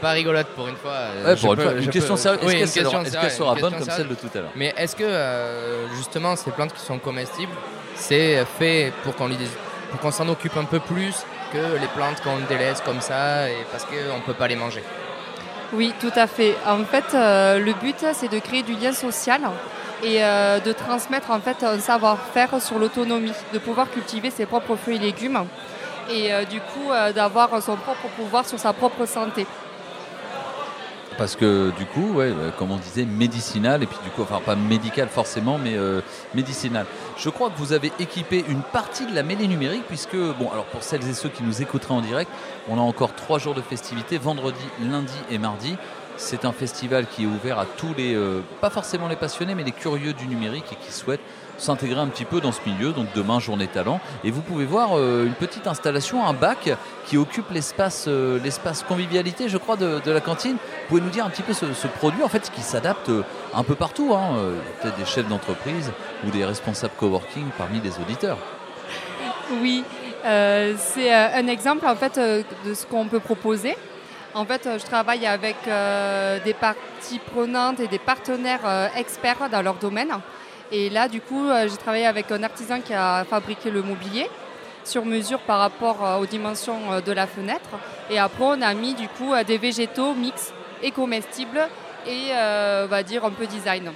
Pas 0.05 0.10
rigolote 0.10 0.48
pour 0.48 0.68
une 0.68 0.76
fois. 0.76 0.93
euh, 0.93 1.24
Ouais, 1.31 1.36
pour 1.40 1.52
une 1.52 1.56
peux- 1.56 1.62
fois, 1.62 1.72
une 1.72 1.86
peux- 1.86 1.90
question 1.93 2.16
sérieuse. 2.16 2.40
Est-ce 2.43 2.47
Oui, 2.47 2.52
qu'elle 2.74 2.85
une 2.85 3.31
sera- 3.31 3.55
bonne 3.55 3.74
comme 3.78 3.90
celle 3.90 4.09
de 4.09 4.14
tout 4.14 4.28
à 4.35 4.39
l'heure 4.39 4.51
Mais 4.55 4.74
est-ce 4.76 4.94
que 4.94 5.02
euh, 5.02 5.89
justement 5.97 6.36
ces 6.36 6.51
plantes 6.51 6.74
qui 6.74 6.81
sont 6.81 6.98
comestibles, 6.98 7.52
c'est 7.94 8.44
fait 8.59 8.93
pour 9.02 9.14
qu'on 9.16 10.10
s'en 10.10 10.28
occupe 10.28 10.56
un 10.59 10.64
peu 10.64 10.78
plus 10.81 11.14
que 11.55 11.78
les 11.81 11.86
plantes 11.97 12.20
qu'on 12.22 12.36
délaisse 12.48 12.82
comme 12.82 13.01
ça 13.01 13.48
et 13.48 13.56
parce 13.72 13.85
qu'on 13.86 14.16
ne 14.16 14.22
peut 14.26 14.35
pas 14.35 14.47
les 14.47 14.56
manger? 14.56 14.82
Oui, 15.72 15.94
tout 15.98 16.12
à 16.14 16.26
fait. 16.26 16.55
En 16.66 16.85
fait, 16.85 17.14
euh, 17.14 17.59
le 17.59 17.72
but, 17.72 18.05
c'est 18.12 18.28
de 18.31 18.39
créer 18.40 18.62
du 18.62 18.74
lien 18.74 18.93
social 18.93 19.40
et 20.02 20.22
euh, 20.22 20.60
de 20.60 20.72
transmettre 20.72 21.31
en 21.31 21.40
fait 21.40 21.62
un 21.64 21.78
savoir-faire 21.78 22.60
sur 22.60 22.78
l'autonomie, 22.78 23.32
de 23.55 23.59
pouvoir 23.59 23.90
cultiver 23.90 24.31
ses 24.31 24.44
propres 24.44 24.76
fruits 24.76 24.97
et 24.97 24.98
légumes 24.98 25.44
et 26.10 26.35
euh, 26.35 26.44
du 26.44 26.60
coup 26.60 26.93
euh, 26.93 27.12
d'avoir 27.14 27.48
son 27.62 27.76
propre 27.76 28.06
pouvoir 28.18 28.44
sur 28.44 28.59
sa 28.59 28.74
propre 28.74 29.06
santé. 29.06 29.47
Parce 31.16 31.36
que 31.36 31.70
du 31.78 31.86
coup, 31.86 32.20
euh, 32.20 32.51
comme 32.59 32.70
on 32.73 32.77
disait, 32.77 33.05
médicinal, 33.05 33.82
et 33.82 33.86
puis 33.86 33.99
du 34.03 34.11
coup, 34.11 34.23
enfin 34.23 34.41
pas 34.45 34.57
médical 34.57 35.09
forcément, 35.09 35.59
mais 35.59 35.77
euh, 35.77 36.01
médicinal. 36.35 36.86
Je 37.16 37.31
crois 37.31 37.51
que 37.51 37.59
vous 37.59 37.73
avez 37.73 37.93
équipé 38.01 38.45
une 38.49 38.62
partie 38.62 39.07
de 39.07 39.15
la 39.15 39.23
mêlée 39.23 39.47
numérique, 39.47 39.85
puisque, 39.86 40.16
bon, 40.16 40.51
alors 40.51 40.65
pour 40.66 40.82
celles 40.82 41.09
et 41.09 41.15
ceux 41.15 41.28
qui 41.28 41.43
nous 41.43 41.62
écouteraient 41.62 41.95
en 41.95 42.01
direct, 42.01 42.31
on 42.69 42.78
a 42.78 42.82
encore 42.82 43.15
trois 43.15 43.39
jours 43.39 43.55
de 43.55 43.62
festivités, 43.62 44.19
vendredi, 44.19 44.65
lundi 44.81 45.15
et 45.31 45.39
mardi. 45.39 45.77
C'est 46.16 46.45
un 46.45 46.53
festival 46.53 47.07
qui 47.07 47.24
est 47.24 47.27
ouvert 47.27 47.59
à 47.59 47.66
tous 47.66 47.93
les, 47.97 48.15
euh, 48.15 48.41
pas 48.61 48.70
forcément 48.70 49.09
les 49.09 49.16
passionnés, 49.16 49.55
mais 49.55 49.65
les 49.65 49.73
curieux 49.73 50.12
du 50.12 50.27
numérique 50.27 50.66
et 50.73 50.77
qui 50.77 50.93
souhaitent 50.93 51.20
s'intégrer 51.59 52.01
un 52.01 52.09
petit 52.09 52.24
peu 52.24 52.40
dans 52.40 52.52
ce 52.52 52.60
milieu. 52.66 52.93
Donc 52.93 53.06
demain, 53.14 53.40
journée 53.40 53.66
talent. 53.66 54.01
Et 54.22 54.31
vous 54.31 54.43
pouvez 54.43 54.64
voir 54.64 54.97
euh, 54.97 55.26
une 55.26 55.35
petite 55.35 55.66
installation, 55.66 56.26
un 56.26 56.32
bac 56.32 56.70
qui 57.06 57.16
occupe 57.16 57.51
l'espace 57.51 58.06
euh, 58.09 58.39
convivialité, 58.89 59.48
je 59.48 59.59
crois, 59.59 59.76
de, 59.76 60.01
la 60.10 60.20
cantine. 60.20 60.55
Vous 60.55 60.89
pouvez 60.89 61.01
nous 61.01 61.10
dire 61.10 61.24
un 61.24 61.31
petit 61.31 61.43
peu 61.43 61.52
ce, 61.52 61.86
produit, 61.86 62.22
en 62.22 62.28
fait, 62.28 62.51
qui 62.55 62.62
s'adapte 62.62 63.09
euh, 63.09 63.22
un 63.55 63.62
peu 63.62 63.74
partout. 63.74 64.14
hein. 64.14 64.36
Peut-être 64.81 64.97
des 64.97 65.05
chefs 65.05 65.28
d'entreprise 65.28 65.93
ou 66.26 66.31
des 66.31 66.44
responsables 66.44 66.94
coworking 66.98 67.47
parmi 67.56 67.81
les 67.81 67.98
auditeurs. 67.98 68.39
Oui, 69.62 69.85
c'est 70.22 71.12
un 71.12 71.47
exemple 71.47 71.86
en 71.86 71.94
fait 71.94 72.18
de 72.18 72.74
ce 72.74 72.86
qu'on 72.86 73.06
peut 73.06 73.20
proposer. 73.20 73.76
En 74.35 74.44
fait, 74.47 74.68
je 74.78 74.85
travaille 74.85 75.26
avec 75.26 75.56
des 76.44 76.55
parties 76.55 77.20
prenantes 77.32 77.81
et 77.81 77.89
des 77.89 77.98
partenaires 77.98 78.90
experts 78.97 79.48
dans 79.51 79.62
leur 79.62 79.74
domaine. 79.74 80.12
Et 80.73 80.91
là, 80.91 81.09
du 81.09 81.20
coup, 81.20 81.49
euh, 81.49 81.69
j'ai 81.69 81.77
travaillé 81.77 82.07
avec 82.07 82.31
un 82.32 82.43
artisan 82.43 82.81
qui 82.81 82.95
a 82.95 83.24
fabriqué 83.24 83.70
le 83.70 83.82
mobilier 83.82 84.28
sur 84.85 85.05
mesure 85.05 85.39
par 85.41 85.59
rapport 85.61 86.05
euh, 86.05 86.19
aux 86.19 86.27
dimensions 86.27 86.93
euh, 86.93 87.01
de 87.01 87.12
la 87.12 87.27
fenêtre. 87.27 87.70
Et 88.11 88.19
après, 88.19 88.45
on 88.45 88.61
a 88.62 88.74
mis 88.74 88.95
du 88.95 89.09
coup 89.09 89.32
des 89.47 89.59
végétaux 89.59 90.15
mix 90.15 90.53
et 90.82 90.91
comestibles 90.91 91.61
et 92.07 92.28
euh, 92.32 92.85
on 92.85 92.89
va 92.89 93.03
dire 93.03 93.24
un 93.24 93.31
peu 93.31 93.47
design. 93.47 93.91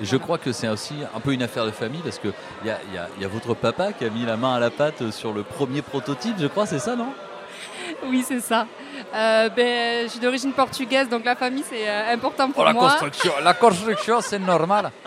Et 0.00 0.04
je 0.04 0.16
crois 0.16 0.38
que 0.38 0.50
c'est 0.52 0.68
aussi 0.68 0.94
un 1.14 1.20
peu 1.20 1.32
une 1.32 1.42
affaire 1.42 1.64
de 1.64 1.70
famille 1.70 2.00
parce 2.02 2.18
qu'il 2.18 2.32
y 2.64 2.70
a, 2.70 2.78
il 2.88 2.94
y 2.94 2.98
a- 2.98 3.08
il 3.16 3.22
y 3.22 3.24
a 3.24 3.28
votre 3.28 3.54
papa 3.54 3.92
qui 3.92 4.04
a 4.04 4.10
mis 4.10 4.26
la 4.26 4.36
main 4.36 4.54
à 4.56 4.58
la 4.58 4.70
pâte 4.70 5.10
sur 5.12 5.32
le 5.32 5.44
premier 5.44 5.82
prototype, 5.82 6.34
je 6.38 6.48
crois, 6.48 6.66
c'est 6.66 6.80
ça, 6.80 6.96
non? 6.96 7.12
Oui, 8.06 8.24
c'est 8.26 8.40
ça. 8.40 8.66
Euh, 9.14 9.48
ben, 9.50 10.04
je 10.06 10.10
suis 10.10 10.18
d'origine 10.20 10.52
portugaise, 10.52 11.08
donc 11.08 11.24
la 11.24 11.36
famille, 11.36 11.64
c'est 11.68 11.88
important 12.12 12.50
pour 12.50 12.62
Oh, 12.62 12.66
la 12.66 12.72
moi. 12.72 12.90
construction, 12.90 13.32
la 13.42 13.54
construction, 13.54 14.20
c'est 14.20 14.40
normal. 14.40 14.90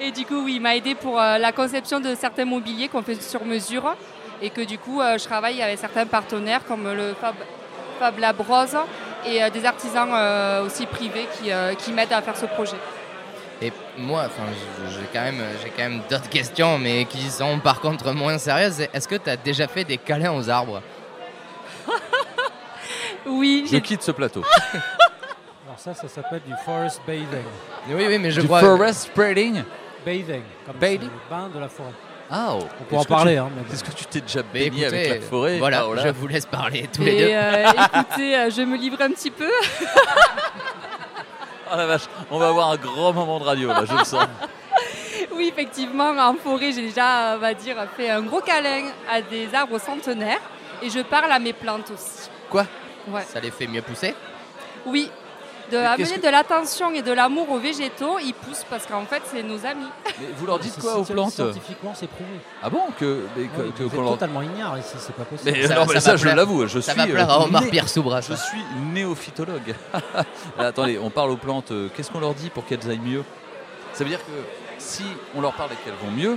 Et 0.00 0.10
du 0.12 0.24
coup, 0.26 0.42
oui, 0.44 0.54
il 0.56 0.60
m'a 0.60 0.76
aidé 0.76 0.94
pour 0.94 1.20
euh, 1.20 1.38
la 1.38 1.52
conception 1.52 2.00
de 2.00 2.14
certains 2.14 2.44
mobiliers 2.44 2.88
qu'on 2.88 3.02
fait 3.02 3.20
sur 3.20 3.44
mesure. 3.44 3.94
Et 4.42 4.50
que 4.50 4.62
du 4.62 4.78
coup, 4.78 5.00
euh, 5.00 5.18
je 5.18 5.24
travaille 5.24 5.60
avec 5.60 5.78
certains 5.78 6.06
partenaires 6.06 6.64
comme 6.66 6.90
le 6.92 7.14
Fab, 7.20 7.34
Fab 7.98 8.18
Lab 8.18 8.40
Rose 8.40 8.76
et 9.26 9.42
euh, 9.42 9.50
des 9.50 9.64
artisans 9.66 10.08
euh, 10.14 10.64
aussi 10.64 10.86
privés 10.86 11.26
qui, 11.38 11.52
euh, 11.52 11.74
qui 11.74 11.92
m'aident 11.92 12.12
à 12.14 12.22
faire 12.22 12.36
ce 12.36 12.46
projet. 12.46 12.76
Et 13.60 13.70
moi, 13.98 14.22
enfin, 14.24 14.44
j'ai- 14.50 14.92
j'ai 14.94 15.06
quand 15.12 15.20
même, 15.20 15.42
j'ai 15.62 15.68
quand 15.68 15.82
même 15.82 16.00
d'autres 16.08 16.30
questions, 16.30 16.78
mais 16.78 17.04
qui 17.04 17.28
sont 17.30 17.58
par 17.58 17.80
contre 17.82 18.10
moins 18.14 18.38
sérieuses. 18.38 18.80
Est-ce 18.94 19.06
que 19.06 19.16
tu 19.16 19.28
as 19.28 19.36
déjà 19.36 19.68
fait 19.68 19.84
des 19.84 19.98
câlins 19.98 20.32
aux 20.32 20.48
arbres? 20.48 20.80
Oui, 23.26 23.68
Je 23.70 23.76
quitte 23.76 24.02
ce 24.02 24.12
plateau. 24.12 24.42
Alors 25.86 25.96
ça, 25.96 26.08
ça 26.08 26.08
s'appelle 26.08 26.42
du 26.46 26.52
forest 26.64 27.00
bathing. 27.06 27.26
Oui, 27.88 28.04
oui, 28.08 28.18
mais 28.18 28.30
je 28.30 28.40
Du 28.40 28.46
crois. 28.46 28.60
forest 28.60 29.02
spreading? 29.04 29.62
Bathing, 30.04 30.42
comme 30.66 30.76
Bathing? 30.76 31.02
le 31.02 31.30
bain 31.30 31.48
de 31.54 31.58
la 31.58 31.68
forêt. 31.68 31.90
Ah, 32.30 32.50
oh. 32.52 32.64
On 32.80 32.84
pourra 32.84 33.00
en 33.02 33.04
parler. 33.04 33.34
tu- 33.34 33.38
Hein, 33.40 33.50
mais. 33.56 33.72
Est-ce 33.74 33.84
que 33.84 33.90
tu 33.92 34.04
t'es 34.04 34.20
déjà 34.20 34.42
baigné 34.42 34.66
écoutez, 34.66 34.84
avec 34.86 35.08
la 35.22 35.26
forêt? 35.26 35.58
Voilà, 35.58 35.84
je 35.96 36.08
vous 36.08 36.26
laisse 36.28 36.46
parler 36.46 36.88
tous 36.92 37.02
les 37.02 37.16
deux. 37.18 37.30
euh, 37.32 37.64
écoutez, 38.00 38.36
euh, 38.36 38.50
je 38.50 38.62
me 38.62 38.76
livre 38.76 39.00
un 39.00 39.10
petit 39.10 39.30
peu. 39.30 39.50
Ah 41.72 41.76
la 41.76 41.86
vache, 41.86 42.02
on 42.32 42.38
va 42.40 42.48
avoir 42.48 42.70
un 42.72 42.76
grand 42.76 43.12
moment 43.12 43.38
de 43.38 43.44
radio 43.44 43.68
là, 43.68 43.84
je 43.88 43.92
le 43.96 44.04
sens. 44.04 44.26
Oui, 45.32 45.48
effectivement, 45.52 46.10
en 46.18 46.34
forêt, 46.34 46.72
j'ai 46.72 46.82
déjà, 46.82 47.34
on 47.36 47.38
va 47.38 47.54
dire, 47.54 47.76
fait 47.96 48.10
un 48.10 48.22
gros 48.22 48.40
câlin 48.40 48.88
à 49.08 49.22
des 49.22 49.54
arbres 49.54 49.78
centenaires. 49.78 50.40
Et 50.82 50.90
je 50.90 50.98
parle 51.00 51.30
à 51.30 51.38
mes 51.38 51.52
plantes 51.52 51.90
aussi. 51.92 52.28
Quoi? 52.50 52.66
Ouais. 53.08 53.22
Ça 53.22 53.38
les 53.38 53.52
fait 53.52 53.68
mieux 53.68 53.82
pousser? 53.82 54.14
Oui, 54.84 55.10
de 55.70 55.76
Mais 55.76 55.84
amener 55.86 55.96
qu'est-ce 56.04 56.14
que- 56.14 56.26
de 56.26 56.30
l'attention 56.30 56.92
et 56.92 57.02
de 57.02 57.12
l'amour 57.12 57.50
aux 57.50 57.58
végétaux, 57.58 58.18
ils 58.18 58.34
poussent 58.34 58.64
parce 58.68 58.86
qu'en 58.86 59.04
fait, 59.06 59.22
c'est 59.30 59.42
nos 59.42 59.64
amis. 59.66 59.86
Mais 60.20 60.26
vous 60.36 60.46
leur 60.46 60.58
dites 60.58 60.78
quoi 60.80 60.96
aux 60.98 61.04
plantes 61.04 61.32
Scientifiquement, 61.32 61.92
c'est 61.94 62.08
prouvé. 62.08 62.30
Ah 62.62 62.70
bon 62.70 62.82
que, 62.98 63.24
mais 63.36 63.44
que- 63.44 63.62
Oui, 63.62 63.72
que- 63.76 63.82
vous 63.84 63.88
qu'on 63.90 63.96
êtes 63.96 64.02
leur- 64.02 64.12
totalement 64.12 64.42
ignare 64.42 64.78
ici, 64.78 64.94
c'est 64.98 65.14
pas 65.14 65.24
possible. 65.24 65.50
Mais 65.52 65.66
Ça- 65.66 65.74
non, 65.74 65.86
mais 65.86 65.94
ça 65.94 66.00
ça, 66.00 66.10
va 66.12 66.16
je 66.16 66.28
l'avoue, 66.28 66.66
je 66.66 66.80
ça 66.80 66.92
suis. 66.92 67.00
va 67.00 67.06
plaire 67.06 67.30
à 67.30 67.40
Omar 67.44 67.62
né- 67.62 67.70
Pierre 67.70 67.88
Soubras, 67.88 68.20
Je 68.22 68.34
ça. 68.34 68.36
suis 68.36 68.60
néophytologue. 68.92 69.74
Là, 70.58 70.66
attendez, 70.68 70.98
on 70.98 71.10
parle 71.10 71.30
aux 71.30 71.36
plantes. 71.36 71.70
euh, 71.70 71.88
Qu'est-ce 71.94 72.10
qu'on 72.10 72.20
leur 72.20 72.34
dit 72.34 72.50
pour 72.50 72.66
qu'elles 72.66 72.88
aillent 72.90 72.98
mieux? 72.98 73.24
Ça 73.92 74.04
veut 74.04 74.10
dire 74.10 74.20
que 74.20 74.32
si 74.78 75.04
on 75.34 75.40
leur 75.40 75.52
parle 75.54 75.70
et 75.72 75.76
qu'elles 75.84 75.94
vont 76.04 76.14
mieux, 76.14 76.36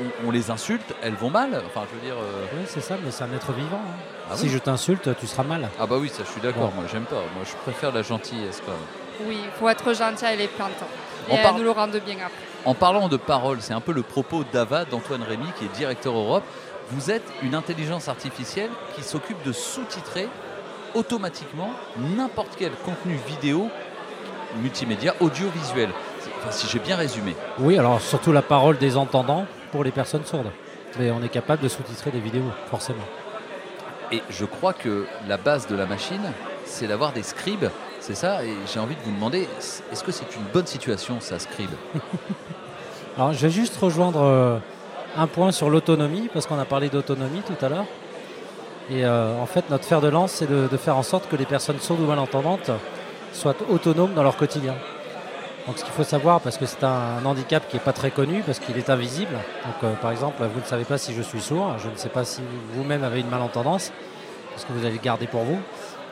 on, 0.00 0.28
on 0.28 0.30
les 0.30 0.50
insulte, 0.50 0.94
elles 1.02 1.14
vont 1.14 1.30
mal. 1.30 1.62
Enfin, 1.66 1.86
je 1.90 1.94
veux 1.98 2.04
dire. 2.04 2.16
euh, 2.20 2.44
Oui, 2.54 2.64
c'est 2.66 2.80
ça, 2.80 2.96
mais 3.04 3.10
c'est 3.10 3.24
un 3.24 3.32
être 3.34 3.52
vivant. 3.52 3.80
hein. 3.84 4.00
Ah 4.30 4.36
si 4.36 4.44
oui. 4.44 4.50
je 4.50 4.58
t'insulte, 4.58 5.10
tu 5.18 5.26
seras 5.26 5.42
mal. 5.42 5.68
Ah 5.78 5.86
bah 5.86 5.96
oui, 5.98 6.08
ça, 6.08 6.22
je 6.26 6.30
suis 6.30 6.40
d'accord. 6.40 6.68
Bon. 6.68 6.76
Moi, 6.82 6.84
j'aime 6.90 7.04
pas. 7.04 7.16
Moi, 7.34 7.44
je 7.44 7.54
préfère 7.62 7.92
la 7.92 8.02
gentillesse 8.02 8.62
quand 8.64 8.72
même. 8.72 9.28
Oui, 9.28 9.38
il 9.44 9.50
faut 9.58 9.68
être 9.68 9.94
gentil 9.94 10.24
avec 10.24 10.38
les 10.38 10.48
plantes. 10.48 10.70
Et 11.28 11.32
On 11.32 11.36
elles 11.36 11.42
parle- 11.42 11.56
nous 11.58 11.62
le 11.64 11.70
rendent 11.70 12.00
bien 12.04 12.16
après. 12.16 12.30
En 12.64 12.74
parlant 12.74 13.08
de 13.08 13.16
parole, 13.16 13.58
c'est 13.60 13.74
un 13.74 13.80
peu 13.80 13.92
le 13.92 14.02
propos 14.02 14.42
d'Ava, 14.52 14.84
d'Antoine 14.86 15.22
Rémy, 15.22 15.46
qui 15.58 15.66
est 15.66 15.76
directeur 15.76 16.14
Europe. 16.16 16.42
Vous 16.90 17.10
êtes 17.10 17.22
une 17.42 17.54
intelligence 17.54 18.08
artificielle 18.08 18.70
qui 18.96 19.02
s'occupe 19.02 19.42
de 19.42 19.52
sous-titrer 19.52 20.28
automatiquement 20.94 21.70
n'importe 21.98 22.54
quel 22.58 22.72
contenu 22.72 23.18
vidéo, 23.28 23.68
multimédia, 24.62 25.14
audiovisuel. 25.20 25.90
C'est- 26.20 26.30
Enfin, 26.40 26.50
si 26.52 26.66
j'ai 26.68 26.78
bien 26.78 26.96
résumé. 26.96 27.34
Oui, 27.58 27.78
alors 27.78 28.00
surtout 28.00 28.32
la 28.32 28.42
parole 28.42 28.76
des 28.78 28.96
entendants 28.96 29.46
pour 29.74 29.82
les 29.82 29.90
personnes 29.90 30.24
sourdes. 30.24 30.52
Mais 31.00 31.10
on 31.10 31.20
est 31.24 31.28
capable 31.28 31.60
de 31.60 31.66
sous-titrer 31.66 32.12
des 32.12 32.20
vidéos, 32.20 32.52
forcément. 32.70 33.02
Et 34.12 34.22
je 34.30 34.44
crois 34.44 34.72
que 34.72 35.04
la 35.26 35.36
base 35.36 35.66
de 35.66 35.74
la 35.74 35.84
machine, 35.84 36.22
c'est 36.64 36.86
d'avoir 36.86 37.10
des 37.12 37.24
scribes. 37.24 37.64
C'est 37.98 38.14
ça, 38.14 38.44
et 38.44 38.54
j'ai 38.72 38.78
envie 38.78 38.94
de 38.94 39.00
vous 39.00 39.10
demander, 39.10 39.48
est-ce 39.90 40.04
que 40.04 40.12
c'est 40.12 40.36
une 40.36 40.44
bonne 40.52 40.68
situation, 40.68 41.18
ça, 41.18 41.40
scribe? 41.40 41.72
Alors, 43.16 43.32
je 43.32 43.40
vais 43.44 43.50
juste 43.50 43.76
rejoindre 43.76 44.22
euh, 44.22 44.58
un 45.16 45.26
point 45.26 45.50
sur 45.50 45.68
l'autonomie, 45.70 46.30
parce 46.32 46.46
qu'on 46.46 46.60
a 46.60 46.64
parlé 46.64 46.88
d'autonomie 46.88 47.42
tout 47.42 47.64
à 47.64 47.68
l'heure. 47.68 47.86
Et 48.90 49.04
euh, 49.04 49.36
en 49.42 49.46
fait, 49.46 49.70
notre 49.70 49.86
fer 49.86 50.00
de 50.00 50.08
lance, 50.08 50.30
c'est 50.30 50.48
de, 50.48 50.68
de 50.70 50.76
faire 50.76 50.96
en 50.96 51.02
sorte 51.02 51.28
que 51.28 51.34
les 51.34 51.46
personnes 51.46 51.80
sourdes 51.80 52.00
ou 52.00 52.06
malentendantes 52.06 52.70
soient 53.32 53.56
autonomes 53.68 54.14
dans 54.14 54.22
leur 54.22 54.36
quotidien. 54.36 54.76
Donc 55.66 55.78
ce 55.78 55.84
qu'il 55.84 55.94
faut 55.94 56.04
savoir, 56.04 56.40
parce 56.40 56.58
que 56.58 56.66
c'est 56.66 56.84
un 56.84 57.24
handicap 57.24 57.66
qui 57.68 57.76
n'est 57.76 57.82
pas 57.82 57.94
très 57.94 58.10
connu, 58.10 58.42
parce 58.44 58.58
qu'il 58.58 58.76
est 58.76 58.90
invisible. 58.90 59.32
Donc 59.32 59.74
euh, 59.82 59.94
par 59.94 60.10
exemple, 60.10 60.42
vous 60.42 60.60
ne 60.60 60.64
savez 60.66 60.84
pas 60.84 60.98
si 60.98 61.14
je 61.14 61.22
suis 61.22 61.40
sourd, 61.40 61.76
je 61.78 61.88
ne 61.88 61.96
sais 61.96 62.10
pas 62.10 62.24
si 62.24 62.42
vous-même 62.74 63.02
avez 63.02 63.20
une 63.20 63.30
malentendance, 63.30 63.90
parce 64.50 64.64
que 64.64 64.72
vous 64.72 64.84
allez 64.84 64.96
le 64.96 65.00
garder 65.00 65.26
pour 65.26 65.42
vous. 65.44 65.58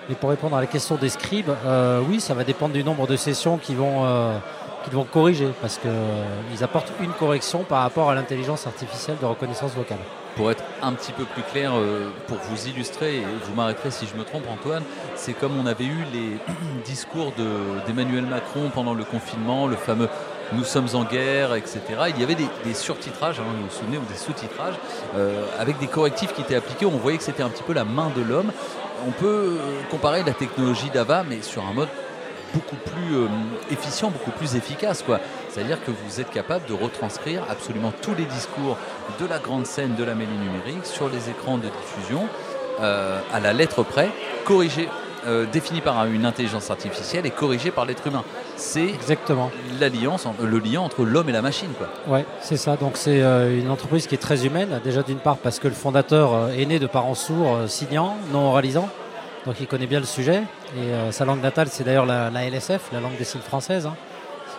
Mais 0.09 0.15
pour 0.15 0.31
répondre 0.31 0.57
à 0.57 0.61
la 0.61 0.67
question 0.67 0.97
des 0.97 1.11
scribes, 1.11 1.51
euh, 1.67 2.01
oui, 2.09 2.21
ça 2.21 2.35
va 2.35 2.45
dépendre 2.45 2.73
du 2.73 2.83
nombre 2.83 3.07
de 3.07 3.17
sessions 3.17 3.59
qui 3.59 3.75
vont, 3.75 4.05
euh, 4.05 4.39
qu'ils 4.85 4.95
vont 4.95 5.05
corriger, 5.05 5.51
parce 5.61 5.79
qu'ils 5.79 6.65
apportent 6.65 6.93
une 7.01 7.13
correction 7.13 7.63
par 7.63 7.83
rapport 7.83 8.11
à 8.11 8.15
l'intelligence 8.15 8.67
artificielle 8.67 9.19
de 9.21 9.27
reconnaissance 9.27 9.73
vocale. 9.73 9.99
Pour 10.37 10.51
être 10.51 10.65
un 10.83 10.93
petit 10.95 11.13
peu 11.13 11.25
plus 11.25 11.43
clair, 11.53 11.73
euh, 11.75 12.09
pour 12.27 12.39
vous 12.39 12.67
illustrer, 12.69 13.17
et 13.19 13.25
vous 13.45 13.55
m'arrêterez 13.55 13.91
si 13.91 14.07
je 14.07 14.17
me 14.19 14.25
trompe 14.25 14.45
Antoine, 14.51 14.83
c'est 15.15 15.35
comme 15.35 15.53
on 15.61 15.67
avait 15.67 15.85
eu 15.85 16.05
les 16.13 16.39
discours 16.87 17.33
de- 17.37 17.87
d'Emmanuel 17.87 18.25
Macron 18.25 18.71
pendant 18.75 18.95
le 18.95 19.05
confinement, 19.05 19.67
le 19.67 19.77
fameux 19.77 20.09
nous 20.55 20.65
sommes 20.65 20.89
en 20.95 21.05
guerre, 21.05 21.55
etc. 21.55 21.81
Il 22.11 22.21
y 22.21 22.23
avait 22.25 22.35
des, 22.35 22.47
des 22.65 22.75
surtitrages, 22.75 23.41
hein, 23.41 23.45
vous 23.57 23.65
vous 23.69 23.71
souvenez, 23.75 23.97
ou 23.97 24.03
des 24.11 24.19
sous-titrages, 24.19 24.75
euh, 25.17 25.45
avec 25.59 25.79
des 25.79 25.87
correctifs 25.87 26.35
qui 26.35 26.43
étaient 26.43 26.57
appliqués. 26.57 26.85
On 26.85 26.91
voyait 26.99 27.17
que 27.17 27.25
c'était 27.25 27.43
un 27.43 27.49
petit 27.49 27.63
peu 27.63 27.73
la 27.73 27.85
main 27.85 28.11
de 28.15 28.21
l'homme. 28.23 28.53
On 29.07 29.13
peut 29.13 29.57
euh, 29.59 29.81
comparer 29.91 30.23
la 30.25 30.33
technologie 30.35 30.91
d'AVA, 30.91 31.25
mais 31.27 31.41
sur 31.41 31.65
un 31.67 31.73
mode 31.73 31.89
beaucoup 32.55 32.77
plus 32.77 33.17
euh, 33.17 33.29
efficient, 33.71 34.11
beaucoup 34.11 34.31
plus 34.31 34.57
efficace. 34.57 35.03
quoi. 35.03 35.21
C'est-à-dire 35.49 35.83
que 35.85 35.91
vous 35.91 36.21
êtes 36.21 36.31
capable 36.31 36.67
de 36.67 36.75
retranscrire 36.75 37.45
absolument 37.51 37.93
tous 38.03 38.15
les 38.15 38.25
discours 38.25 38.77
de 39.21 39.27
la 39.27 39.39
grande 39.39 39.67
scène 39.67 39.95
de 39.95 40.05
la 40.05 40.15
mêlée 40.15 40.31
numérique 40.33 40.87
sur 40.87 41.09
les 41.09 41.29
écrans 41.31 41.59
de 41.59 41.69
diffusion 41.69 42.29
euh, 42.81 43.21
à 43.33 43.39
la 43.39 43.53
lettre 43.53 43.83
près, 43.83 44.09
corrigé, 44.45 44.89
euh, 45.27 45.45
défini 45.53 45.81
par 45.81 46.07
une 46.07 46.25
intelligence 46.25 46.71
artificielle 46.71 47.27
et 47.27 47.31
corrigé 47.31 47.71
par 47.71 47.85
l'être 47.85 48.07
humain. 48.07 48.25
C'est 48.57 48.87
exactement 48.87 49.51
l'alliance, 49.79 50.27
le 50.43 50.59
lien 50.59 50.81
entre 50.81 51.05
l'homme 51.05 51.29
et 51.29 51.33
la 51.33 51.43
machine. 51.43 51.69
Quoi. 51.79 51.89
Ouais, 52.13 52.25
c'est 52.41 52.57
ça. 52.57 52.77
Donc 52.77 52.97
c'est 52.97 53.23
euh, 53.23 53.59
une 53.59 53.71
entreprise 53.71 54.07
qui 54.07 54.15
est 54.15 54.19
très 54.19 54.47
humaine. 54.47 54.81
Déjà 54.83 55.03
d'une 55.03 55.19
part 55.19 55.37
parce 55.37 55.59
que 55.59 55.69
le 55.69 55.75
fondateur 55.75 56.51
est 56.59 56.67
né 56.67 56.79
de 56.79 56.87
parents 56.87 57.15
sourds, 57.15 57.69
signants, 57.69 58.17
non 58.33 58.49
oralisants. 58.49 58.89
Donc 59.47 59.57
il 59.61 59.67
connaît 59.67 59.87
bien 59.87 60.01
le 60.01 60.07
sujet. 60.07 60.43
Et 60.77 60.81
euh, 60.81 61.11
sa 61.13 61.25
langue 61.25 61.41
natale, 61.43 61.69
c'est 61.69 61.85
d'ailleurs 61.85 62.07
la, 62.07 62.31
la 62.31 62.45
LSF, 62.49 62.91
la 62.93 63.01
langue 63.01 63.17
des 63.17 63.25
signes 63.25 63.41
française. 63.41 63.87
hein. 63.87 63.97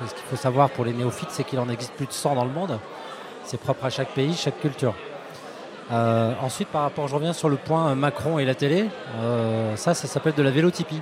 Ce 0.06 0.14
qu'il 0.14 0.24
faut 0.30 0.36
savoir 0.36 0.70
pour 0.70 0.86
les 0.86 0.94
néophytes, 0.94 1.30
c'est 1.32 1.44
qu'il 1.44 1.60
en 1.60 1.70
existe 1.70 1.94
plus 1.94 2.08
de 2.08 2.12
100 2.12 2.36
dans 2.36 2.46
le 2.46 2.52
monde. 2.52 2.80
C'est 3.46 3.60
propre 3.60 3.86
à 3.86 3.90
chaque 3.90 4.10
pays, 4.10 4.34
chaque 4.36 4.60
culture. 4.60 4.96
Euh, 5.92 6.34
ensuite, 6.42 6.70
par 6.70 6.82
rapport, 6.82 7.08
je 7.08 7.16
reviens 7.16 7.34
sur 7.34 7.50
le 7.50 7.58
point 7.58 7.90
euh, 7.90 7.96
Macron 7.96 8.40
et 8.40 8.46
la 8.46 8.56
télé. 8.56 8.86
Euh, 9.22 9.76
ça, 9.76 9.94
ça 9.94 10.08
s'appelle 10.08 10.34
de 10.34 10.44
la 10.44 10.52
vélotypie. 10.52 11.02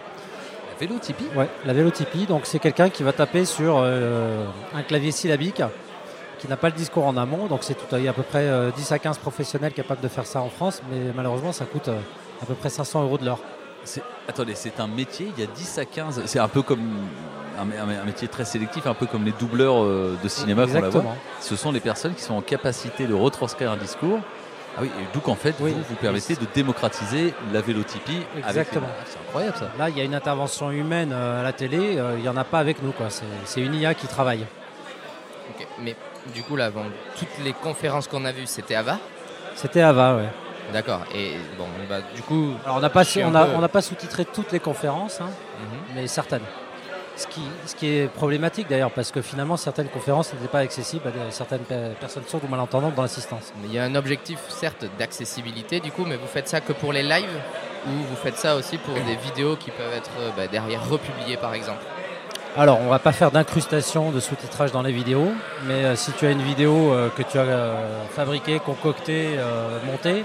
La 0.73 0.87
vélotypie? 0.87 1.27
Ouais, 1.35 1.47
la 1.65 1.73
vélotypie. 1.73 2.25
Donc 2.25 2.41
c'est 2.45 2.59
quelqu'un 2.59 2.89
qui 2.89 3.03
va 3.03 3.13
taper 3.13 3.45
sur 3.45 3.77
un 3.77 4.81
clavier 4.87 5.11
syllabique 5.11 5.61
qui 6.39 6.47
n'a 6.47 6.57
pas 6.57 6.69
le 6.69 6.73
discours 6.75 7.05
en 7.05 7.15
amont. 7.17 7.45
Donc 7.45 7.63
c'est 7.63 7.75
tout, 7.75 7.85
il 7.95 8.03
y 8.03 8.07
a 8.07 8.11
à 8.11 8.13
peu 8.13 8.23
près 8.23 8.41
euh, 8.47 8.71
10 8.71 8.91
à 8.91 8.99
15 8.99 9.19
professionnels 9.19 9.73
capables 9.73 10.01
de 10.01 10.07
faire 10.07 10.25
ça 10.25 10.41
en 10.41 10.49
France, 10.49 10.81
mais 10.91 11.11
malheureusement 11.15 11.51
ça 11.51 11.65
coûte 11.65 11.87
à 11.87 12.45
peu 12.47 12.55
près 12.55 12.69
500 12.69 13.03
euros 13.03 13.19
de 13.19 13.25
l'heure. 13.25 13.39
C'est- 13.83 14.03
Attendez, 14.27 14.53
c'est 14.55 14.79
un 14.79 14.87
métier, 14.87 15.31
il 15.35 15.41
y 15.43 15.45
a 15.45 15.51
10 15.51 15.77
à 15.79 15.85
15, 15.85 16.21
c'est 16.25 16.39
un 16.39 16.47
peu 16.47 16.61
comme 16.61 16.81
un, 17.59 17.63
un- 17.63 18.01
un 18.01 18.05
métier 18.05 18.27
très 18.27 18.45
sélectif, 18.45 18.85
un 18.87 18.93
peu 18.93 19.05
comme 19.07 19.25
les 19.25 19.33
doubleurs 19.33 19.83
euh, 19.83 20.17
de 20.23 20.27
cinéma 20.29 20.65
qu'on 20.67 20.73
la 20.81 20.89
voit. 20.89 21.15
Ce 21.41 21.55
sont 21.55 21.71
les 21.71 21.79
personnes 21.79 22.13
qui 22.13 22.21
sont 22.21 22.35
en 22.35 22.41
capacité 22.41 23.07
de 23.07 23.13
retranscrire 23.13 23.71
un 23.71 23.77
discours. 23.77 24.19
Ah 24.77 24.81
oui, 24.83 24.89
et 25.01 25.13
donc 25.13 25.27
en 25.27 25.35
fait, 25.35 25.53
vous, 25.59 25.67
vous 25.67 25.95
permettez 25.95 26.35
de 26.35 26.45
démocratiser 26.55 27.33
la 27.51 27.59
vélotypie. 27.59 28.21
les- 28.35 28.41
Exactement. 28.47 28.87
C'est 29.05 29.19
incroyable 29.19 29.57
ça. 29.57 29.69
Là, 29.77 29.89
il 29.89 29.97
y 29.97 30.01
a 30.01 30.05
une 30.05 30.15
intervention 30.15 30.71
humaine 30.71 31.11
euh, 31.11 31.41
à 31.41 31.43
la 31.43 31.51
télé, 31.51 31.97
euh, 31.97 32.13
il 32.15 32.21
n'y 32.21 32.29
en 32.29 32.37
a 32.37 32.45
pas 32.45 32.59
avec 32.59 32.81
nous. 32.81 32.93
quoi. 32.93 33.07
C'est 33.09 33.25
c'est 33.45 33.59
une 33.61 33.73
IA 33.75 33.93
qui 33.95 34.07
travaille. 34.07 34.45
Ok, 35.49 35.67
Mais 35.83 35.95
du 36.33 36.41
coup, 36.43 36.55
là, 36.55 36.69
bon, 36.71 36.83
toutes 37.17 37.43
les 37.43 37.51
conférences 37.51 38.07
qu'on 38.07 38.23
a 38.23 38.31
vues, 38.31 38.45
c'était 38.45 38.75
Ava? 38.75 38.97
C'était 39.55 39.81
Ava, 39.81 40.15
ouais. 40.15 40.29
D'accord. 40.73 41.01
Et 41.13 41.33
bon, 41.57 41.65
bah, 41.89 41.97
du 42.15 42.21
coup. 42.21 42.53
Alors 42.65 42.77
on 42.77 42.79
n'a 42.79 42.89
pas, 42.89 43.03
on 43.23 43.35
a- 43.35 43.45
peu- 43.45 43.51
on 43.55 43.59
n'a 43.61 43.67
pas 43.69 43.81
sous-titré 43.81 44.25
toutes 44.25 44.51
les 44.51 44.59
conférences, 44.59 45.19
hein, 45.21 45.29
Mhm. 45.59 45.77
mais 45.95 46.07
certaines. 46.07 46.41
Ce 47.17 47.27
qui, 47.27 47.41
ce 47.67 47.75
qui 47.75 47.87
est 47.87 48.07
problématique 48.07 48.67
d'ailleurs, 48.69 48.89
parce 48.89 49.11
que 49.11 49.21
finalement 49.21 49.57
certaines 49.57 49.89
conférences 49.89 50.33
n'étaient 50.33 50.47
pas 50.47 50.59
accessibles 50.59 51.07
à 51.07 51.11
des- 51.11 51.31
certaines 51.31 51.59
pe- 51.59 51.93
personnes 51.99 52.23
sourdes 52.25 52.45
ou 52.45 52.47
malentendantes 52.47 52.95
dans 52.95 53.01
l'assistance. 53.01 53.51
Il 53.65 53.73
y 53.73 53.77
a 53.79 53.83
un 53.83 53.95
objectif, 53.95 54.39
certes, 54.47 54.85
d'accessibilité, 54.97 55.79
du 55.81 55.91
coup, 55.91 56.05
mais 56.05 56.15
vous 56.15 56.25
faites 56.27 56.47
ça 56.47 56.61
que 56.61 56.71
pour 56.73 56.93
les 56.93 57.03
lives 57.03 57.37
ou 57.85 57.89
vous 57.91 58.15
faites 58.15 58.37
ça 58.37 58.55
aussi 58.55 58.77
pour 58.77 58.93
des 58.95 59.17
vidéos 59.17 59.55
qui 59.57 59.71
peuvent 59.71 59.93
être 59.93 60.09
euh, 60.19 60.29
bah, 60.37 60.47
derrière 60.47 60.81
republiées, 60.89 61.37
par 61.37 61.53
exemple? 61.53 61.83
Alors, 62.57 62.79
on 62.81 62.87
va 62.89 62.99
pas 62.99 63.11
faire 63.13 63.31
d'incrustation 63.31 64.11
de 64.11 64.19
sous-titrage 64.19 64.71
dans 64.71 64.81
les 64.81 64.91
vidéos, 64.91 65.31
mais 65.67 65.85
euh, 65.85 65.95
si 65.95 66.11
tu 66.13 66.25
as 66.25 66.31
une 66.31 66.41
vidéo 66.41 66.91
euh, 66.93 67.09
que 67.15 67.23
tu 67.23 67.37
as 67.37 67.43
euh, 67.43 68.03
fabriquée, 68.09 68.59
concoctée, 68.59 69.37
montée, 69.85 70.23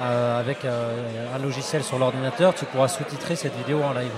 euh, 0.00 0.40
avec 0.40 0.64
euh, 0.64 1.34
un 1.34 1.38
logiciel 1.38 1.82
sur 1.82 1.98
l'ordinateur, 1.98 2.54
tu 2.54 2.64
pourras 2.64 2.88
sous-titrer 2.88 3.36
cette 3.36 3.56
vidéo 3.56 3.82
en 3.82 3.92
live. 3.92 4.12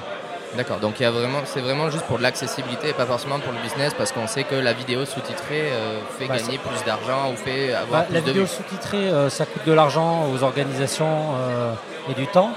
D'accord, 0.56 0.80
donc 0.80 1.00
il 1.00 1.04
y 1.04 1.06
a 1.06 1.10
vraiment, 1.10 1.38
c'est 1.46 1.60
vraiment 1.60 1.88
juste 1.88 2.04
pour 2.04 2.18
de 2.18 2.22
l'accessibilité 2.22 2.90
et 2.90 2.92
pas 2.92 3.06
forcément 3.06 3.38
pour 3.38 3.52
le 3.52 3.58
business 3.60 3.94
parce 3.96 4.12
qu'on 4.12 4.26
sait 4.26 4.44
que 4.44 4.54
la 4.54 4.74
vidéo 4.74 5.06
sous-titrée 5.06 5.72
euh, 5.72 5.98
fait 6.18 6.26
Bah, 6.26 6.36
gagner 6.36 6.58
plus 6.58 6.84
d'argent 6.84 7.32
ou 7.32 7.36
fait 7.36 7.72
avoir 7.72 8.02
Bah, 8.02 8.06
plus 8.06 8.14
la 8.14 8.20
de 8.20 8.26
vidéo 8.26 8.46
sous-titrée, 8.46 9.08
euh, 9.08 9.30
ça 9.30 9.46
coûte 9.46 9.62
de 9.64 9.72
l'argent 9.72 10.26
aux 10.30 10.42
organisations 10.42 11.36
euh, 11.38 11.72
et 12.10 12.14
du 12.14 12.26
temps. 12.26 12.50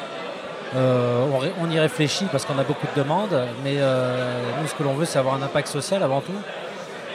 On, 0.75 1.71
y 1.71 1.79
réfléchit 1.79 2.25
parce 2.29 2.43
qu'on 2.43 2.59
a 2.59 2.63
beaucoup 2.63 2.85
de 2.93 3.01
demandes, 3.01 3.47
mais 3.63 3.75
nous, 3.75 4.67
ce 4.67 4.73
que 4.73 4.83
l'on 4.83 4.93
veut, 4.93 5.05
c'est 5.05 5.17
avoir 5.17 5.35
un 5.35 5.41
impact 5.41 5.69
social 5.69 6.03
avant 6.03 6.19
tout. 6.19 6.33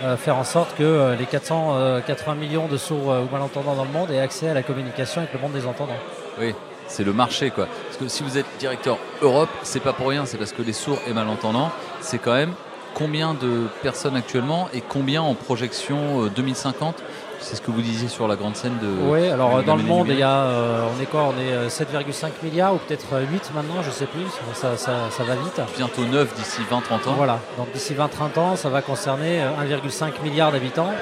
Euh, 0.02 0.16
faire 0.16 0.36
en 0.36 0.44
sorte 0.44 0.74
que 0.76 0.82
euh, 0.82 1.14
les 1.14 1.26
480 1.26 2.34
millions 2.34 2.68
de 2.68 2.78
sourds 2.78 3.12
euh, 3.12 3.20
ou 3.22 3.28
malentendants 3.30 3.74
dans 3.74 3.84
le 3.84 3.90
monde 3.90 4.10
aient 4.10 4.20
accès 4.20 4.48
à 4.48 4.54
la 4.54 4.62
communication 4.62 5.20
avec 5.20 5.34
le 5.34 5.40
monde 5.40 5.52
des 5.52 5.66
entendants. 5.66 5.98
Oui, 6.40 6.54
c'est 6.86 7.04
le 7.04 7.12
marché 7.12 7.50
quoi. 7.50 7.66
Parce 7.84 7.98
que 7.98 8.08
si 8.08 8.22
vous 8.22 8.38
êtes 8.38 8.46
directeur 8.58 8.96
Europe, 9.20 9.50
c'est 9.62 9.80
pas 9.82 9.92
pour 9.92 10.08
rien, 10.08 10.24
c'est 10.24 10.38
parce 10.38 10.52
que 10.52 10.62
les 10.62 10.72
sourds 10.72 11.00
et 11.06 11.12
malentendants, 11.12 11.70
c'est 12.00 12.16
quand 12.16 12.32
même 12.32 12.54
combien 12.94 13.34
de 13.34 13.66
personnes 13.82 14.16
actuellement 14.16 14.68
et 14.72 14.80
combien 14.80 15.22
en 15.22 15.34
projection 15.34 16.24
euh, 16.24 16.28
2050 16.28 17.02
C'est 17.40 17.56
ce 17.56 17.62
que 17.62 17.70
vous 17.70 17.80
disiez 17.80 18.08
sur 18.08 18.28
la 18.28 18.36
grande 18.36 18.54
scène 18.54 18.76
de. 18.80 18.86
Oui, 19.08 19.28
alors 19.28 19.56
de 19.56 19.60
euh, 19.60 19.62
dans 19.62 19.76
le 19.76 19.82
monde, 19.82 20.06
il 20.10 20.18
y 20.18 20.22
a, 20.22 20.30
euh, 20.44 20.84
on 20.96 21.02
est 21.02 21.06
quoi 21.06 21.22
On 21.34 21.40
est 21.40 21.52
euh, 21.52 21.68
7,5 21.68 22.28
milliards 22.42 22.74
ou 22.74 22.78
peut-être 22.78 23.06
euh, 23.14 23.24
8 23.30 23.50
maintenant, 23.54 23.82
je 23.82 23.90
sais 23.90 24.06
plus. 24.06 24.26
Ça, 24.54 24.76
ça- 24.76 25.08
ça 25.10 25.24
va 25.24 25.34
vite. 25.34 25.60
Bientôt 25.76 26.04
9 26.04 26.34
d'ici 26.34 26.60
20-30 26.70 27.08
ans. 27.08 27.14
Voilà, 27.16 27.38
donc 27.56 27.72
d'ici 27.72 27.94
20-30 27.94 28.38
ans, 28.38 28.56
ça 28.56 28.68
va 28.68 28.82
concerner 28.82 29.42
euh, 29.42 29.50
1,5 29.78 30.22
milliard 30.22 30.52
d'habitants. 30.52 30.92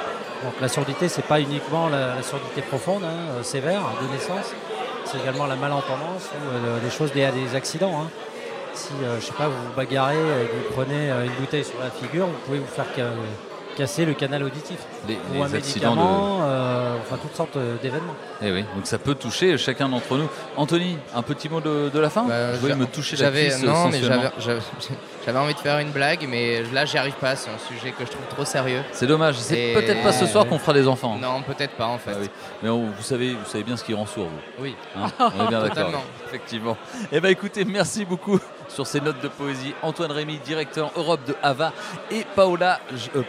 Donc 0.45 0.55
la 0.61 0.69
surdité, 0.69 1.09
c'est 1.09 1.25
pas 1.25 1.41
uniquement 1.41 1.89
la, 1.89 2.15
la 2.15 2.23
surdité 2.23 2.63
profonde, 2.63 3.03
hein, 3.05 3.33
euh, 3.39 3.43
sévère, 3.43 3.81
de 4.01 4.07
naissance, 4.15 4.55
c'est 5.05 5.19
également 5.19 5.47
la 5.47 5.57
malentendance 5.57 6.31
ou 6.33 6.55
euh, 6.55 6.79
les 6.85 6.91
choses 6.91 7.13
liées 7.15 7.25
à 7.25 7.33
des 7.33 7.57
accidents. 7.57 8.03
hein. 8.05 8.09
Si, 8.75 8.93
euh, 9.03 9.19
je 9.21 9.27
sais 9.27 9.33
pas, 9.33 9.49
vous 9.49 9.57
vous 9.67 9.75
bagarrez 9.77 10.15
et 10.15 10.47
que 10.47 10.53
vous 10.53 10.73
prenez 10.73 11.11
euh, 11.11 11.25
une 11.25 11.33
bouteille 11.41 11.65
sur 11.65 11.81
la 11.83 11.91
figure, 11.91 12.27
vous 12.27 12.39
pouvez 12.47 12.59
vous 12.61 12.67
faire 12.67 12.85
ca- 12.95 13.03
casser 13.79 14.05
le 14.05 14.13
canal 14.15 14.43
auditif. 14.43 14.77
Les- 15.09 15.15
ou 15.15 15.35
les 15.35 15.41
un 15.43 15.55
accidents 15.55 15.95
de- 15.95 16.01
euh, 16.43 16.97
enfin 17.01 17.17
toutes 17.23 17.35
sortes 17.37 17.57
euh, 17.57 17.77
d'événements. 17.81 18.15
Eh 18.43 18.51
oui, 18.53 18.63
donc 18.75 18.85
ça 18.87 18.99
peut 18.99 19.15
toucher 19.15 19.57
chacun 19.57 19.89
d'entre 19.89 20.17
nous. 20.19 20.29
Anthony, 20.57 20.99
un 21.15 21.23
petit 21.23 21.49
mot 21.49 21.61
de, 21.61 21.89
de 21.89 21.99
la 22.01 22.11
fin 22.11 22.27
Je 22.55 22.59
voulais 22.59 22.73
J'a- 22.73 22.79
me 22.79 22.87
toucher 22.87 23.17
la 23.17 23.25
j'avais- 23.27 23.49
cuisse 23.49 23.63
Non, 23.63 23.89
mais 23.89 24.01
j'avais, 24.39 25.39
envie 25.39 25.55
de 25.55 25.59
faire 25.61 25.79
une 25.79 25.91
blague, 25.91 26.27
mais 26.29 26.63
là, 26.73 26.85
j'y 26.85 26.99
arrive 26.99 27.15
pas. 27.15 27.37
C'est 27.37 27.51
un 27.51 27.59
sujet 27.59 27.93
que 27.93 28.05
je 28.05 28.11
trouve 28.11 28.27
trop 28.35 28.45
sérieux. 28.45 28.83
C'est 28.93 29.07
dommage. 29.07 29.37
C'est 29.37 29.71
Et- 29.71 29.75
peut-être 29.75 30.03
pas 30.03 30.13
ce 30.13 30.27
soir 30.27 30.47
qu'on 30.47 30.59
fera 30.59 30.73
des 30.73 30.89
enfants. 30.89 31.17
Non, 31.21 31.43
peut-être 31.43 31.75
pas 31.75 31.87
en 31.87 31.99
fait. 31.99 32.13
Ah 32.15 32.19
oui. 32.21 32.29
Mais 32.63 32.69
on- 32.69 32.87
vous 32.87 33.03
savez, 33.03 33.31
vous 33.35 33.49
savez 33.49 33.63
bien 33.65 33.77
ce 33.77 33.85
qui 33.85 33.95
rend 33.95 34.07
sourd, 34.07 34.27
vous. 34.27 34.63
Oui. 34.65 34.75
Hein 34.97 35.07
on 35.21 35.45
est 35.45 35.49
bien 35.49 35.61
d'accord. 35.63 35.69
Totalement. 35.77 36.05
Effectivement. 36.27 36.77
Eh 37.13 37.21
ben 37.21 37.31
écoutez, 37.31 37.65
merci 37.65 38.05
beaucoup 38.05 38.39
sur 38.69 38.87
ces 38.87 39.01
notes 39.01 39.21
de 39.23 39.29
poésie. 39.29 39.75
Antoine 39.83 40.13
Rémy, 40.13 40.39
directeur 40.39 40.91
Europe 40.97 41.21
de 41.27 41.35
Ava, 41.43 41.73
et 42.11 42.25
Paola, 42.35 42.81
euh, 43.17 43.23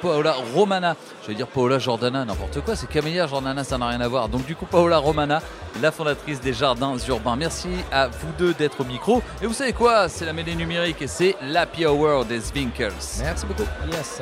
Romana. 0.54 0.96
Je 1.24 1.28
vais 1.30 1.36
dire 1.36 1.48
Paola 1.48 1.80
Jordana, 1.80 2.26
n'importe 2.26 2.62
quoi. 2.62 2.76
C'est 2.76 2.88
Camélia 2.88 3.28
Jordana, 3.28 3.64
ça 3.64 3.78
n'a 3.78 3.88
rien 3.88 4.02
à 4.02 4.08
voir. 4.08 4.30
Donc 4.30 4.46
du 4.46 4.56
coup, 4.56 4.66
Paola 4.66 4.98
Romana, 4.98 5.42
la 5.82 5.92
fondatrice 5.92 6.40
des 6.42 6.54
Jardins 6.54 6.96
Urbains. 7.08 7.36
Merci 7.36 7.70
à 7.92 8.08
vous 8.08 8.32
deux 8.38 8.54
d'être 8.54 8.82
au 8.82 8.86
micro. 8.86 9.22
Et 9.42 9.48
vous 9.48 9.54
savez 9.54 9.74
quoi? 9.74 10.10
C'est 10.10 10.26
la 10.26 10.34
mêlée 10.34 10.56
numérique 10.56 11.02
et 11.02 11.08
c'est 11.08 11.36
l'Happy 11.42 11.86
Hour 11.86 12.26
des 12.26 12.42
Winkles. 12.56 12.94
Merci 13.20 13.46
beaucoup. 13.46 13.68
Yes. 13.92 14.22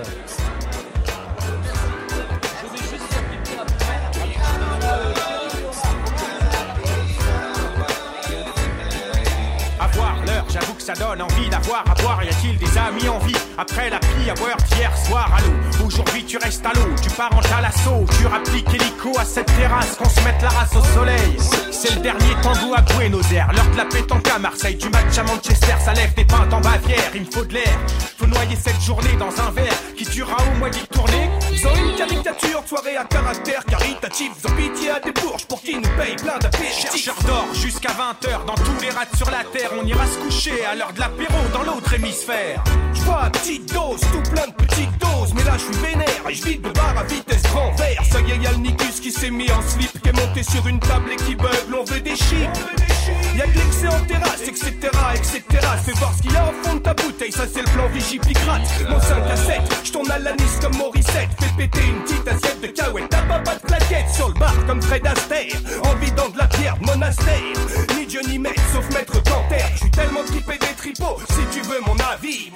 Ça 10.87 10.93
donne 10.93 11.21
envie 11.21 11.49
d'avoir 11.49 11.83
à 11.91 11.93
boire. 12.01 12.23
Y 12.23 12.29
a-t-il 12.29 12.57
des 12.57 12.77
amis 12.77 13.09
en 13.09 13.19
vie 13.19 13.35
après 13.57 13.89
la 13.89 13.99
pie 13.99 14.29
à 14.29 14.33
boire 14.35 14.55
d'hier 14.55 14.97
soir 15.05 15.29
à 15.35 15.41
l'eau? 15.41 15.85
Aujourd'hui 15.85 16.23
tu 16.23 16.37
restes 16.37 16.65
à 16.65 16.71
l'eau, 16.75 16.95
tu 17.03 17.09
pars 17.09 17.35
en 17.35 17.41
talasso, 17.41 18.05
tu 18.17 18.25
rappliques 18.25 18.73
hélico 18.73 19.11
à 19.19 19.25
cette 19.25 19.53
terrasse 19.57 19.97
qu'on 19.97 20.07
se 20.07 20.21
mette 20.21 20.41
la 20.41 20.47
race 20.47 20.73
au 20.77 20.83
soleil. 20.97 21.35
C'est 21.71 21.93
le 21.93 22.01
dernier 22.01 22.35
tango 22.41 22.73
à 22.73 22.81
Buenos 22.81 23.29
Aires, 23.33 23.51
l'heure 23.53 23.69
de 23.69 23.77
la 23.77 23.85
pétanque 23.85 24.29
à 24.33 24.39
Marseille, 24.39 24.75
du 24.75 24.87
match 24.87 25.17
à 25.17 25.23
Manchester, 25.23 25.75
ça 25.83 25.91
lève 25.91 26.13
des 26.13 26.23
pintes 26.23 26.53
en 26.53 26.61
Bavière. 26.61 27.11
Il 27.13 27.21
me 27.21 27.31
faut 27.31 27.43
de 27.43 27.53
l'air, 27.53 27.77
faut 28.17 28.25
noyer 28.25 28.55
cette 28.55 28.81
journée 28.81 29.17
dans 29.19 29.41
un 29.41 29.51
verre 29.51 29.77
qui 29.97 30.05
durera 30.05 30.37
au 30.41 30.57
moins 30.57 30.71
tourner. 30.89 31.29
Ils 31.51 31.67
ont 31.67 31.75
une 31.75 31.95
caricature, 31.95 32.63
soirée 32.67 32.97
à 32.97 33.05
caractère 33.05 33.63
caritatif. 33.65 34.31
Ont 34.45 34.55
pitié 34.55 34.91
à 34.91 34.99
des 34.99 35.11
bourges 35.11 35.45
pour 35.47 35.61
qui 35.61 35.75
nous 35.75 35.89
payent 35.97 36.15
plein 36.15 36.37
d'apéritifs. 36.37 36.91
Chercheur 36.91 37.15
d'or 37.25 37.47
jusqu'à 37.53 37.89
20h 37.89 38.45
dans 38.45 38.55
tous 38.55 38.81
les 38.81 38.89
rats 38.89 39.05
sur 39.15 39.29
la 39.31 39.43
terre. 39.43 39.71
On 39.79 39.85
ira 39.85 40.05
se 40.05 40.17
coucher 40.19 40.65
à 40.65 40.75
l'heure 40.77 40.93
de 40.93 40.99
l'apéro 40.99 41.39
dans 41.53 41.63
l'autre 41.63 41.93
hémisphère. 41.93 42.63
Je 42.93 43.01
vois 43.01 43.29
petite 43.31 43.73
dose, 43.73 43.99
tout 43.99 44.31
plein 44.31 44.47
de 44.47 44.53
petites 44.53 44.97
doses. 44.99 45.33
Mais 45.33 45.43
là 45.43 45.53
je 45.57 45.63
suis 45.63 45.83
vénère 45.83 46.29
et 46.29 46.33
je 46.33 46.43
vide 46.43 46.61
de 46.61 46.69
bar 46.69 46.97
à 46.97 47.03
vitesse 47.03 47.43
grand 47.43 47.71
vert. 47.71 48.03
Ça 48.09 48.21
y 48.21 48.31
est, 48.31 48.37
y'a 48.37 48.51
le 48.51 48.57
Nicus 48.57 48.99
qui 48.99 49.11
s'est 49.11 49.31
mis 49.31 49.51
en 49.51 49.61
slip, 49.61 50.01
qui 50.01 50.09
est 50.09 50.13
monté 50.13 50.43
sur 50.43 50.67
une 50.67 50.79
table 50.79 51.11
et 51.11 51.15
qui 51.15 51.35
bug. 51.35 51.49
L'on 51.69 51.83
veut 51.83 51.99
des 51.99 52.15
chics. 52.15 52.96
Y'a 53.35 53.45
que 53.45 53.57
l'excès 53.57 53.87
en 53.87 53.99
terrasse, 54.05 54.41
etc., 54.41 54.71
etc. 55.15 55.43
Fais 55.85 55.91
voir 55.93 56.13
ce 56.15 56.21
qu'il 56.21 56.35
a 56.35 56.49
au 56.49 56.63
fond 56.63 56.75
de 56.75 56.79
ta 56.79 56.93
bouteille, 56.93 57.31
ça 57.31 57.43
c'est 57.51 57.61
le 57.61 57.71
plan 57.71 57.87
Vigipicrate. 57.87 58.61
Mon 58.89 58.99
5 58.99 59.23
à 59.29 59.35
7, 59.35 59.61
je 59.83 59.91
tourne 59.91 60.11
à 60.11 60.19
l'anis 60.19 60.57
comme 60.61 60.75
Morissette. 60.77 61.29
Fais 61.39 61.57
péter 61.57 61.87
une 61.87 62.01
petite 62.03 62.27
assiette 62.27 62.61
de 62.61 62.67
cahuète, 62.67 63.09
t'as 63.09 63.21
pas, 63.23 63.39
pas 63.39 63.55
de 63.55 63.61
plaquettes 63.61 64.09
sur 64.13 64.27
le 64.29 64.33
bar 64.33 64.55
comme 64.65 64.81
Fred 64.81 65.05
Astaire. 65.05 65.55
En 65.83 65.95
vidant 65.95 66.29
de 66.29 66.37
la 66.37 66.47
pierre 66.47 66.77
de 66.77 66.85
monastère. 66.85 67.53
Ni 67.95 68.05
Dieu 68.05 68.21
ni 68.27 68.39
maître, 68.39 68.61
sauf 68.73 68.89
maître 68.93 69.13
Canter. 69.23 69.65
Je 69.73 69.79
suis 69.79 69.91
tellement 69.91 70.23
trippé 70.25 70.57
des 70.57 70.75
tripots, 70.77 71.19
si 71.29 71.59
tu 71.59 71.67
veux 71.67 71.81
mon 71.81 71.95
avis. 72.13 72.51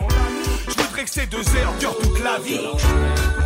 Je 0.67 0.73
voudrais 0.73 1.03
que 1.03 1.09
ces 1.09 1.27
deux 1.27 1.39
heures 1.57 1.73
durent 1.79 1.97
toute 1.97 2.23
la 2.23 2.39
vie. 2.39 3.40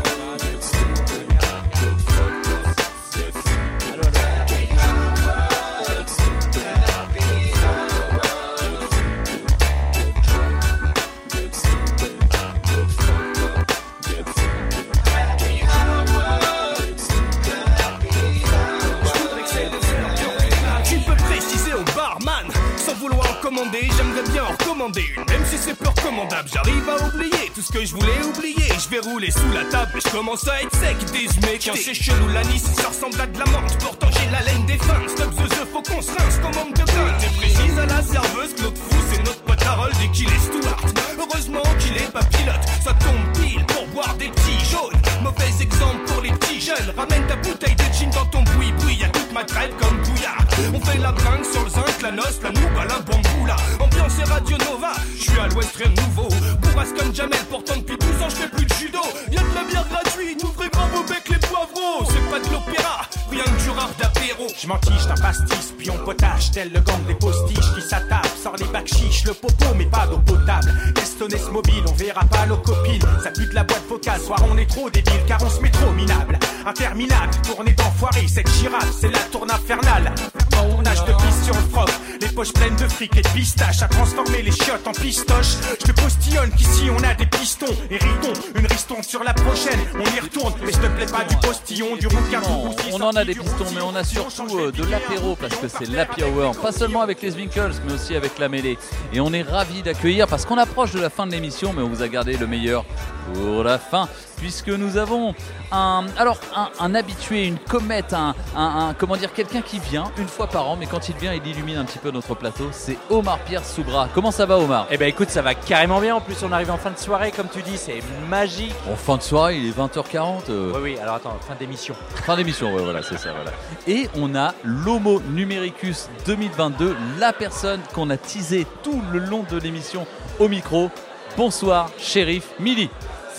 J'aimerais 23.97 24.23
bien 24.31 24.43
en 24.43 24.51
recommander 24.51 25.05
une. 25.15 25.23
Même 25.25 25.45
si 25.45 25.57
c'est 25.57 25.75
peu 25.75 25.87
recommandable, 25.87 26.49
j'arrive 26.51 26.89
à 26.89 27.07
oublier 27.07 27.51
Tout 27.53 27.61
ce 27.61 27.71
que 27.71 27.85
je 27.85 27.93
voulais 27.93 28.23
oublier. 28.23 28.67
Je 28.77 28.89
vais 28.89 28.99
rouler 28.99 29.31
sous 29.31 29.51
la 29.53 29.63
table 29.65 29.99
je 30.03 30.09
commence 30.11 30.47
à 30.47 30.61
être 30.61 30.75
sec 30.75 30.97
Des 31.11 31.57
Tiens 31.59 31.73
c'est 31.75 31.93
chelou 31.93 32.27
l'anis, 32.33 32.63
ça 32.63 32.89
ressemble 32.89 33.19
à 33.21 33.27
de 33.27 33.39
la 33.39 33.45
menthe. 33.45 33.77
Pourtant 33.79 34.07
j'ai 34.11 34.29
la 34.31 34.41
laine 34.41 34.65
des 34.65 34.77
fins 34.77 35.01
Stop 35.07 35.33
the 35.35 35.49
the, 35.49 35.67
faut 35.71 35.81
qu'on 35.81 36.01
se 36.01 36.11
rince 36.11 36.37
comme 36.41 36.61
homme 36.61 36.73
de 36.73 36.83
pain 36.83 37.17
T'es 37.19 37.29
précise 37.37 37.79
à 37.79 37.85
la 37.85 38.01
serveuse, 38.01 38.53
Claude 38.55 38.77
Fou 38.77 38.97
c'est 39.11 39.23
notre 39.23 39.41
Harold 39.65 39.95
et 40.03 40.09
qu'il 40.09 40.27
est 40.27 40.39
Stuart 40.39 40.85
Heureusement 41.17 41.63
qu'il 41.79 41.97
est 41.97 42.11
pas 42.11 42.23
pilote. 42.23 42.61
Ça 42.83 42.93
tombe 42.93 43.43
pile 43.43 43.65
pour 43.65 43.87
boire 43.87 44.15
des 44.15 44.29
petits 44.29 44.65
jaunes. 44.71 44.99
Mauvais 45.23 45.51
exemple 45.61 46.05
pour 46.07 46.21
les 46.21 46.31
petits 46.31 46.61
jeunes. 46.61 46.93
Ramène 46.95 47.25
ta 47.27 47.35
bouteille 47.37 47.75
de 47.75 47.83
gin 47.93 48.09
dans 48.11 48.25
ton 48.27 48.43
boui-boui. 48.43 48.95
Y'a 48.95 49.09
toute 49.09 49.31
ma 49.33 49.43
traite 49.43 49.75
comme 49.77 49.97
bouillard 50.01 50.45
On 50.73 50.79
fait 50.79 50.97
la 50.97 51.11
bringue 51.11 51.43
sur 51.43 51.63
le 51.63 51.69
zinc, 51.69 52.01
la 52.01 52.11
noce, 52.11 52.39
la 52.43 52.51
nouba, 52.51 52.85
la 52.85 52.99
bamboula. 52.99 53.55
Ambiance 53.79 54.19
et 54.19 54.29
Radio 54.29 54.57
Nova, 54.57 54.93
je 55.15 55.23
suis 55.23 55.39
à 55.39 55.47
l'ouest 55.47 55.75
rien 55.75 55.89
de 55.89 56.01
nouveau. 56.01 56.29
Bourrasse 56.61 56.93
comme 56.97 57.13
Jamel, 57.13 57.39
pourtant 57.49 57.77
depuis 57.77 57.97
12 57.97 58.21
ans 58.21 58.29
je 58.29 58.47
plus 58.47 58.65
de 58.65 58.73
judo. 58.73 59.01
Y'a 59.31 59.41
de 59.41 59.55
la 59.55 59.63
bière 59.63 59.87
gratuite, 59.89 60.43
ouvrez 60.43 60.69
grand 60.69 60.87
vos 60.87 61.03
becs 61.03 61.29
les 61.29 61.39
poivreaux. 61.39 62.05
C'est 62.09 62.29
pas 62.29 62.39
de 62.39 62.53
l'opéra, 62.53 63.01
que 63.29 63.63
du 63.63 63.69
rap 63.69 63.97
d'apéro. 63.97 64.47
Je 64.57 64.67
m'entiche 64.67 65.05
d'un 65.07 65.15
pastis, 65.15 65.73
puis 65.77 65.89
on 65.89 65.97
potage 66.03 66.51
Tel 66.51 66.71
le 66.71 66.79
gang 66.79 67.03
des 67.07 67.15
postiches 67.15 67.73
qui 67.75 67.81
s'attapent 67.81 68.29
Sort 68.41 68.55
les 68.57 68.65
bacs 68.65 68.87
chiches, 68.87 69.25
le 69.25 69.33
popo 69.33 69.73
mais 69.75 69.85
pas 69.85 70.07
d'eau 70.07 70.19
potable. 70.19 70.73
Estonner 71.01 71.37
ce 71.37 71.49
mobile, 71.49 71.83
on 71.87 71.93
verra 71.93 72.23
pas 72.25 72.45
nos 72.45 72.57
copines. 72.57 73.01
Ça 73.23 73.31
pue 73.31 73.47
de 73.47 73.55
la 73.55 73.63
boîte 73.63 73.87
vocale, 73.87 74.21
soir 74.21 74.39
on 74.49 74.57
est 74.57 74.69
trop 74.69 74.89
débile 74.89 75.25
Car 75.27 75.41
on 75.43 75.49
se 75.49 75.61
met 75.61 75.71
trop 75.71 75.91
minable. 75.91 76.39
Interminable, 76.65 77.33
tournée 77.43 77.73
d'enfoiré 77.73 78.27
Cette 78.27 78.49
girafe, 78.53 78.91
c'est 78.99 79.11
la 79.11 79.19
tourne 79.31 79.51
infernale. 79.51 80.13
Tournage 80.51 81.03
de 81.05 81.13
piste 81.13 81.43
sur 81.43 81.55
le 81.55 81.61
froc 81.71 81.89
Les 82.21 82.29
poches 82.29 82.53
pleines 82.53 82.75
de 82.75 82.87
fric 82.87 83.15
et 83.17 83.21
de 83.21 83.27
pistaches 83.29 83.81
À 83.81 83.87
transformer 83.87 84.41
les 84.41 84.51
chiottes 84.51 84.87
en 84.87 84.93
pistoches. 84.93 85.57
Je 85.79 85.85
te 85.85 85.91
postillonne 85.91 86.51
qu'ici 86.51 86.89
on 86.89 87.03
a 87.03 87.13
des 87.13 87.25
pistons 87.25 87.75
Et 87.89 87.97
ritons, 87.97 88.33
une 88.55 88.67
riston 88.67 89.01
sur 89.03 89.23
la 89.23 89.33
prochaine. 89.33 89.79
On 89.95 90.15
y 90.15 90.19
retourne, 90.19 90.53
mais 90.63 90.71
je 90.71 90.77
te 90.77 90.87
plaît 90.87 91.05
pas 91.05 91.23
du 91.23 91.35
postillon 91.37 91.95
Du 91.97 92.07
rouquin 92.07 92.41
Non, 92.41 92.73
on 92.93 93.01
en 93.01 93.11
a 93.11 93.24
des 93.25 93.35
pistons, 93.35 93.65
mais 93.73 93.81
on 93.81 93.95
a 93.95 94.03
surtout 94.03 94.57
euh, 94.57 94.71
de 94.71 94.83
l'apéro 94.83 95.35
parce 95.35 95.55
que 95.55 95.67
c'est 95.67 95.89
l'happy. 95.89 96.21
Pas 96.61 96.71
seulement 96.71 97.01
avec 97.01 97.21
les 97.21 97.33
Winkles, 97.35 97.73
mais 97.85 97.93
aussi 97.93 98.15
avec 98.15 98.37
la 98.39 98.49
mêlée. 98.49 98.77
Et 99.13 99.19
on 99.19 99.33
est 99.33 99.41
ravis 99.41 99.81
d'accueillir 99.81 100.27
parce 100.27 100.45
qu'on 100.45 100.57
approche 100.57 100.91
de 100.91 100.99
la 100.99 101.09
fin 101.09 101.25
de 101.25 101.31
l'émission, 101.31 101.73
mais 101.73 101.81
on 101.81 101.89
vous 101.89 102.01
a 102.01 102.07
gardé 102.07 102.37
le 102.37 102.47
meilleur 102.47 102.85
pour 103.33 103.63
la 103.63 103.77
fin. 103.77 104.07
Puisque 104.37 104.67
nous 104.67 104.97
avons 104.97 105.33
un, 105.71 106.03
alors 106.17 106.37
un, 106.55 106.69
un 106.79 106.93
habitué, 106.93 107.45
une 107.45 107.57
comète, 107.57 108.13
un, 108.13 108.35
un- 108.55 108.89
un- 108.89 108.93
comment 108.93 109.15
dire, 109.15 109.31
quelqu'un 109.33 109.61
qui 109.61 109.79
vient 109.79 110.03
une 110.17 110.27
fois 110.27 110.47
par 110.47 110.67
an, 110.67 110.75
mais 110.75 110.85
quand 110.87 111.07
il 111.07 111.15
vient, 111.15 111.33
il 111.33 111.45
illumine 111.47 111.77
un 111.77 111.85
petit 111.85 111.99
peu 111.99 112.11
notre 112.11 112.35
plateau. 112.35 112.67
C'est 112.71 112.97
Omar 113.09 113.39
Pierre 113.39 113.63
Soubra. 113.63 114.09
Comment 114.13 114.31
ça 114.31 114.45
va, 114.45 114.57
Omar? 114.57 114.87
Eh 114.91 114.97
ben 114.97 115.07
écoute, 115.07 115.29
ça 115.29 115.41
va 115.41 115.55
carrément 115.55 116.01
bien. 116.01 116.15
En 116.15 116.21
plus, 116.21 116.35
on 116.43 116.51
arrive 116.51 116.69
en 116.69 116.77
fin 116.77 116.91
de 116.91 116.97
soirée, 116.97 117.31
comme 117.31 117.47
tu 117.47 117.61
dis, 117.61 117.77
c'est 117.77 118.01
magique. 118.29 118.75
En 118.91 118.95
fin 118.97 119.15
de 119.17 119.21
soirée, 119.21 119.57
il 119.57 119.67
est 119.69 119.77
20h40. 119.77 120.49
euh, 120.49 120.71
Oui, 120.75 120.79
oui, 120.83 120.97
alors 121.01 121.15
attends, 121.15 121.37
fin 121.47 121.55
d'émission. 121.55 121.95
Fin 122.25 122.35
d'émission, 122.35 122.73
ouais, 122.75 122.83
voilà, 122.83 123.01
c'est 123.03 123.17
ça, 123.17 123.29
voilà. 123.33 123.51
Et 123.87 124.09
on 124.15 124.35
a 124.35 124.53
l'Homo 124.63 125.21
Numericus 125.31 126.09
2022, 126.27 126.95
la 127.19 127.31
personne 127.31 127.79
qu'on 127.93 128.09
a 128.09 128.17
teasé 128.17 128.67
tout 128.83 129.01
le 129.13 129.19
long 129.19 129.45
de 129.49 129.57
l'émission 129.57 130.05
au 130.39 130.49
micro. 130.49 130.89
Bonsoir, 131.37 131.89
shérif 131.97 132.49
Mili. 132.59 132.89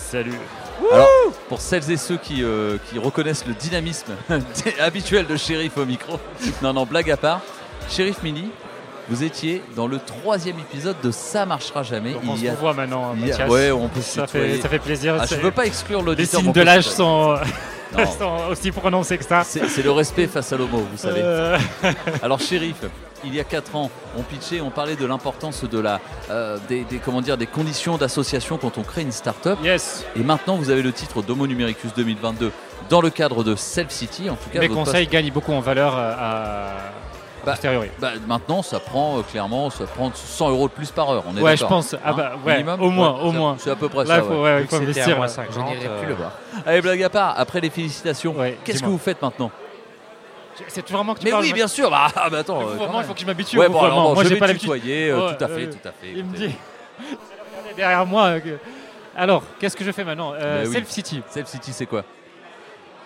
Salut. 0.09 0.33
Alors, 0.93 1.07
pour 1.49 1.59
celles 1.59 1.91
et 1.91 1.97
ceux 1.97 2.17
qui, 2.17 2.41
euh, 2.43 2.77
qui 2.89 2.97
reconnaissent 2.97 3.45
le 3.45 3.53
dynamisme 3.53 4.13
habituel 4.79 5.25
de 5.27 5.35
shérif 5.35 5.77
au 5.77 5.85
micro, 5.85 6.17
non, 6.61 6.71
non, 6.73 6.85
blague 6.85 7.11
à 7.11 7.17
part, 7.17 7.41
shérif 7.89 8.23
Mili, 8.23 8.49
vous 9.09 9.23
étiez 9.23 9.61
dans 9.75 9.87
le 9.87 9.99
troisième 9.99 10.59
épisode 10.59 10.95
de 11.03 11.11
Ça 11.11 11.45
marchera 11.45 11.83
jamais. 11.83 12.13
Donc 12.13 12.21
on 12.27 12.35
se 12.37 12.73
maintenant, 12.73 13.13
il 13.15 13.21
y 13.27 13.31
a- 13.31 13.37
Mathias. 13.37 13.49
ouais, 13.49 13.71
on 13.71 13.89
peut 13.89 14.01
se 14.01 14.11
Ça 14.15 14.27
fait- 14.27 14.61
ça 14.61 14.69
fait 14.69 14.79
plaisir, 14.79 15.17
Ah, 15.19 15.25
je 15.25 15.35
veux 15.35 15.51
pas 15.51 15.65
exclure 15.65 15.99
Les 15.99 16.05
l'auditeur. 16.05 16.39
signes 16.39 16.51
mais 16.53 16.59
on 16.61 16.61
de 16.61 16.65
l'âge 16.65 16.85
se 16.87 16.95
sont, 16.95 17.37
aussi 18.49 18.71
prononcés 18.71 19.17
que 19.17 19.25
ça. 19.25 19.43
C'est 19.43 19.67
c'est 19.67 19.81
le 19.83 19.91
respect 19.91 20.27
face 20.27 20.53
à 20.53 20.57
l'homo, 20.57 20.85
vous 20.91 20.97
savez. 20.97 21.21
Euh. 21.23 21.57
Alors, 22.21 22.39
shérif, 22.39 22.75
il 23.23 23.33
y 23.35 23.39
a 23.39 23.43
4 23.43 23.75
ans, 23.75 23.89
on 24.17 24.21
pitchait, 24.23 24.61
on 24.61 24.69
parlait 24.69 24.95
de 24.95 25.05
l'importance 25.05 25.63
de 25.63 25.79
la, 25.79 25.99
euh, 26.29 26.57
des, 26.69 26.83
des- 26.83 26.97
comment 26.97 27.21
dire, 27.21 27.37
des 27.37 27.47
conditions 27.47 27.97
d'association 27.97 28.57
quand 28.57 28.77
on 28.77 28.83
crée 28.83 29.01
une 29.01 29.11
start-up. 29.11 29.57
Yes. 29.63 30.05
Et 30.15 30.19
maintenant, 30.23 30.55
vous 30.55 30.69
avez 30.69 30.81
le 30.81 30.91
titre 30.91 31.21
d'Homo 31.21 31.47
Numericus 31.47 31.93
2022 31.95 32.51
dans 32.89 33.01
le 33.01 33.09
cadre 33.09 33.43
de 33.43 33.55
Self 33.55 33.89
City. 33.91 34.29
En 34.29 34.35
tout 34.35 34.49
cas, 34.49 34.59
Mes 34.59 34.69
conseils 34.69 35.05
poste- 35.05 35.11
gagnent 35.11 35.31
beaucoup 35.31 35.53
en 35.53 35.59
valeur 35.59 35.93
euh, 35.97 36.13
à, 36.17 36.67
Bah, 37.45 37.51
posteriori. 37.53 37.89
bah, 37.99 38.11
maintenant, 38.27 38.61
ça 38.61 38.79
prend 38.79 39.17
euh, 39.19 39.21
clairement, 39.23 39.69
ça 39.69 39.85
prend 39.85 40.11
100 40.13 40.49
euros 40.51 40.67
de 40.67 40.73
plus 40.73 40.91
par 40.91 41.09
heure. 41.11 41.23
On 41.27 41.35
est 41.37 41.41
Ouais, 41.41 41.57
je 41.57 41.65
pense. 41.65 41.95
Ah 42.03 42.09
hein, 42.11 42.13
bah, 42.15 42.31
ouais, 42.45 42.53
minimum 42.57 42.81
au 42.81 42.89
moins, 42.89 43.13
Ouais, 43.13 43.19
au 43.27 43.31
c'est- 43.31 43.37
moins. 43.37 43.55
C'est 43.59 43.71
à 43.71 43.75
peu 43.75 43.89
près 43.89 44.03
Là, 44.05 44.15
ça. 44.15 44.17
il 44.17 44.23
faut- 44.27 44.43
ouais, 44.43 44.65
faut 44.69 44.75
investir, 44.77 45.09
à 45.13 45.15
moins 45.15 45.25
euh, 45.25 45.29
50, 45.29 45.53
je 45.55 45.59
n'irai 45.61 45.97
plus 45.99 46.07
le 46.07 46.13
voir. 46.15 46.31
Allez, 46.65 46.81
blague 46.81 47.03
à 47.03 47.09
part, 47.09 47.35
après 47.37 47.59
les 47.61 47.69
félicitations, 47.69 48.35
qu'est-ce 48.63 48.81
que 48.81 48.87
vous 48.87 48.97
faites 48.97 49.21
maintenant? 49.21 49.51
C'est 50.67 50.89
vraiment 50.89 51.13
que 51.13 51.19
tu 51.19 51.25
Mais 51.25 51.31
parles, 51.31 51.43
oui, 51.43 51.53
bien 51.53 51.67
sûr. 51.67 51.89
Bah, 51.89 52.07
ah, 52.15 52.29
bah, 52.29 52.39
attends. 52.39 52.61
Le 52.61 52.67
euh, 52.67 52.87
il 52.99 53.03
faut 53.03 53.13
que 53.13 53.19
je 53.19 53.25
m'habitue 53.25 53.57
Ouais, 53.59 53.69
bon, 53.69 53.81
alors, 53.81 54.13
Moi, 54.13 54.23
je 54.23 54.29
vais 54.29 54.35
pas 54.37 54.53
tutoyer, 54.53 55.09
euh, 55.09 55.27
Ouais, 55.29 55.37
tout 55.37 55.43
à 55.43 55.47
fait, 55.47 55.65
euh, 55.65 55.71
tout 55.71 55.87
à 55.87 55.91
fait. 55.91 56.11
Il 56.15 56.25
me 56.25 56.35
dit 56.35 56.55
derrière 57.75 58.05
moi. 58.05 58.25
euh, 58.27 58.57
Alors, 59.15 59.43
qu'est-ce 59.59 59.75
que 59.77 59.83
je 59.83 59.91
fais 59.91 60.03
maintenant 60.03 60.33
oui. 60.33 60.71
Self 60.73 60.89
City. 60.89 61.21
Self 61.29 61.47
City, 61.47 61.73
c'est 61.73 61.85
quoi? 61.85 62.03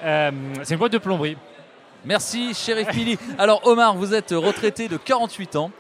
Euh, 0.04 0.32
C'est 0.64 0.74
une 0.74 0.80
boîte 0.80 0.94
de 0.94 0.98
plomberie. 0.98 1.38
Merci, 2.06 2.54
shérif 2.54 2.94
Mili. 2.96 3.18
Alors, 3.38 3.66
Omar, 3.68 3.96
vous 3.96 4.14
êtes 4.14 4.32
retraité 4.32 4.88
de 4.88 4.98
48 4.98 5.56
ans. 5.56 5.72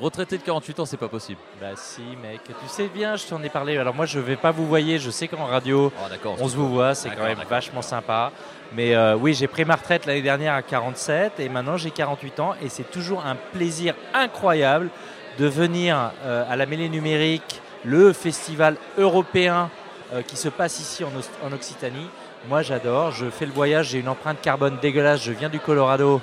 Retraité 0.00 0.38
de 0.38 0.42
48 0.42 0.80
ans, 0.80 0.86
c'est 0.86 0.96
pas 0.96 1.08
possible. 1.08 1.40
Bah 1.60 1.70
si 1.74 2.02
mec, 2.22 2.40
tu 2.44 2.68
sais 2.68 2.86
bien, 2.86 3.16
je 3.16 3.26
t'en 3.26 3.42
ai 3.42 3.48
parlé. 3.48 3.76
Alors 3.78 3.94
moi 3.94 4.06
je 4.06 4.20
vais 4.20 4.36
pas 4.36 4.52
vous 4.52 4.64
voyer, 4.64 5.00
je 5.00 5.10
sais 5.10 5.26
qu'en 5.26 5.44
radio 5.46 5.92
Oh, 5.98 6.28
on 6.38 6.48
se 6.48 6.56
vous 6.56 6.68
voit, 6.68 6.94
c'est 6.94 7.10
quand 7.10 7.24
même 7.24 7.40
vachement 7.50 7.82
sympa. 7.82 8.30
Mais 8.74 8.94
euh, 8.94 9.16
oui, 9.16 9.34
j'ai 9.34 9.46
pris 9.46 9.64
ma 9.64 9.76
retraite 9.76 10.06
l'année 10.06 10.22
dernière 10.22 10.54
à 10.54 10.62
47 10.62 11.40
et 11.40 11.48
maintenant 11.48 11.76
j'ai 11.76 11.90
48 11.90 12.40
ans 12.40 12.54
et 12.62 12.68
c'est 12.68 12.90
toujours 12.90 13.24
un 13.24 13.36
plaisir 13.52 13.94
incroyable 14.14 14.90
de 15.38 15.46
venir 15.46 16.12
euh, 16.24 16.44
à 16.48 16.56
la 16.56 16.66
mêlée 16.66 16.88
numérique, 16.88 17.62
le 17.84 18.12
festival 18.12 18.76
européen 18.98 19.70
euh, 20.12 20.22
qui 20.22 20.36
se 20.36 20.48
passe 20.48 20.80
ici 20.80 21.04
en, 21.04 21.52
Occitanie. 21.52 22.08
Moi 22.48 22.62
j'adore, 22.62 23.12
je 23.12 23.30
fais 23.30 23.46
le 23.46 23.52
voyage, 23.52 23.90
j'ai 23.90 24.00
une 24.00 24.08
empreinte 24.08 24.40
carbone 24.40 24.78
dégueulasse, 24.80 25.22
je 25.22 25.32
viens 25.32 25.48
du 25.48 25.60
Colorado 25.60 26.20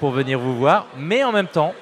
pour 0.00 0.10
venir 0.10 0.40
vous 0.40 0.56
voir, 0.56 0.86
mais 0.96 1.22
en 1.22 1.30
même 1.30 1.46
temps 1.46 1.72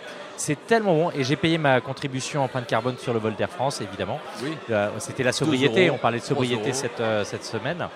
c'est 0.40 0.66
tellement 0.66 0.94
bon. 0.94 1.10
Et 1.10 1.22
j'ai 1.22 1.36
payé 1.36 1.58
ma 1.58 1.80
contribution 1.80 2.42
empreinte 2.42 2.66
carbone 2.66 2.96
sur 2.98 3.12
le 3.12 3.18
vol 3.18 3.34
d'Air 3.34 3.50
France, 3.50 3.80
évidemment. 3.80 4.18
Oui. 4.42 4.56
Euh, 4.70 4.88
C'était 4.98 5.22
la 5.22 5.32
sobriété. 5.32 5.86
euros, 5.86 5.96
On 5.96 6.02
parlait 6.02 6.18
de 6.18 6.24
3 6.24 6.34
sobriété 6.34 6.72
cette, 6.72 7.00
euh, 7.00 7.24
cette 7.24 7.44
semaine. 7.44 7.86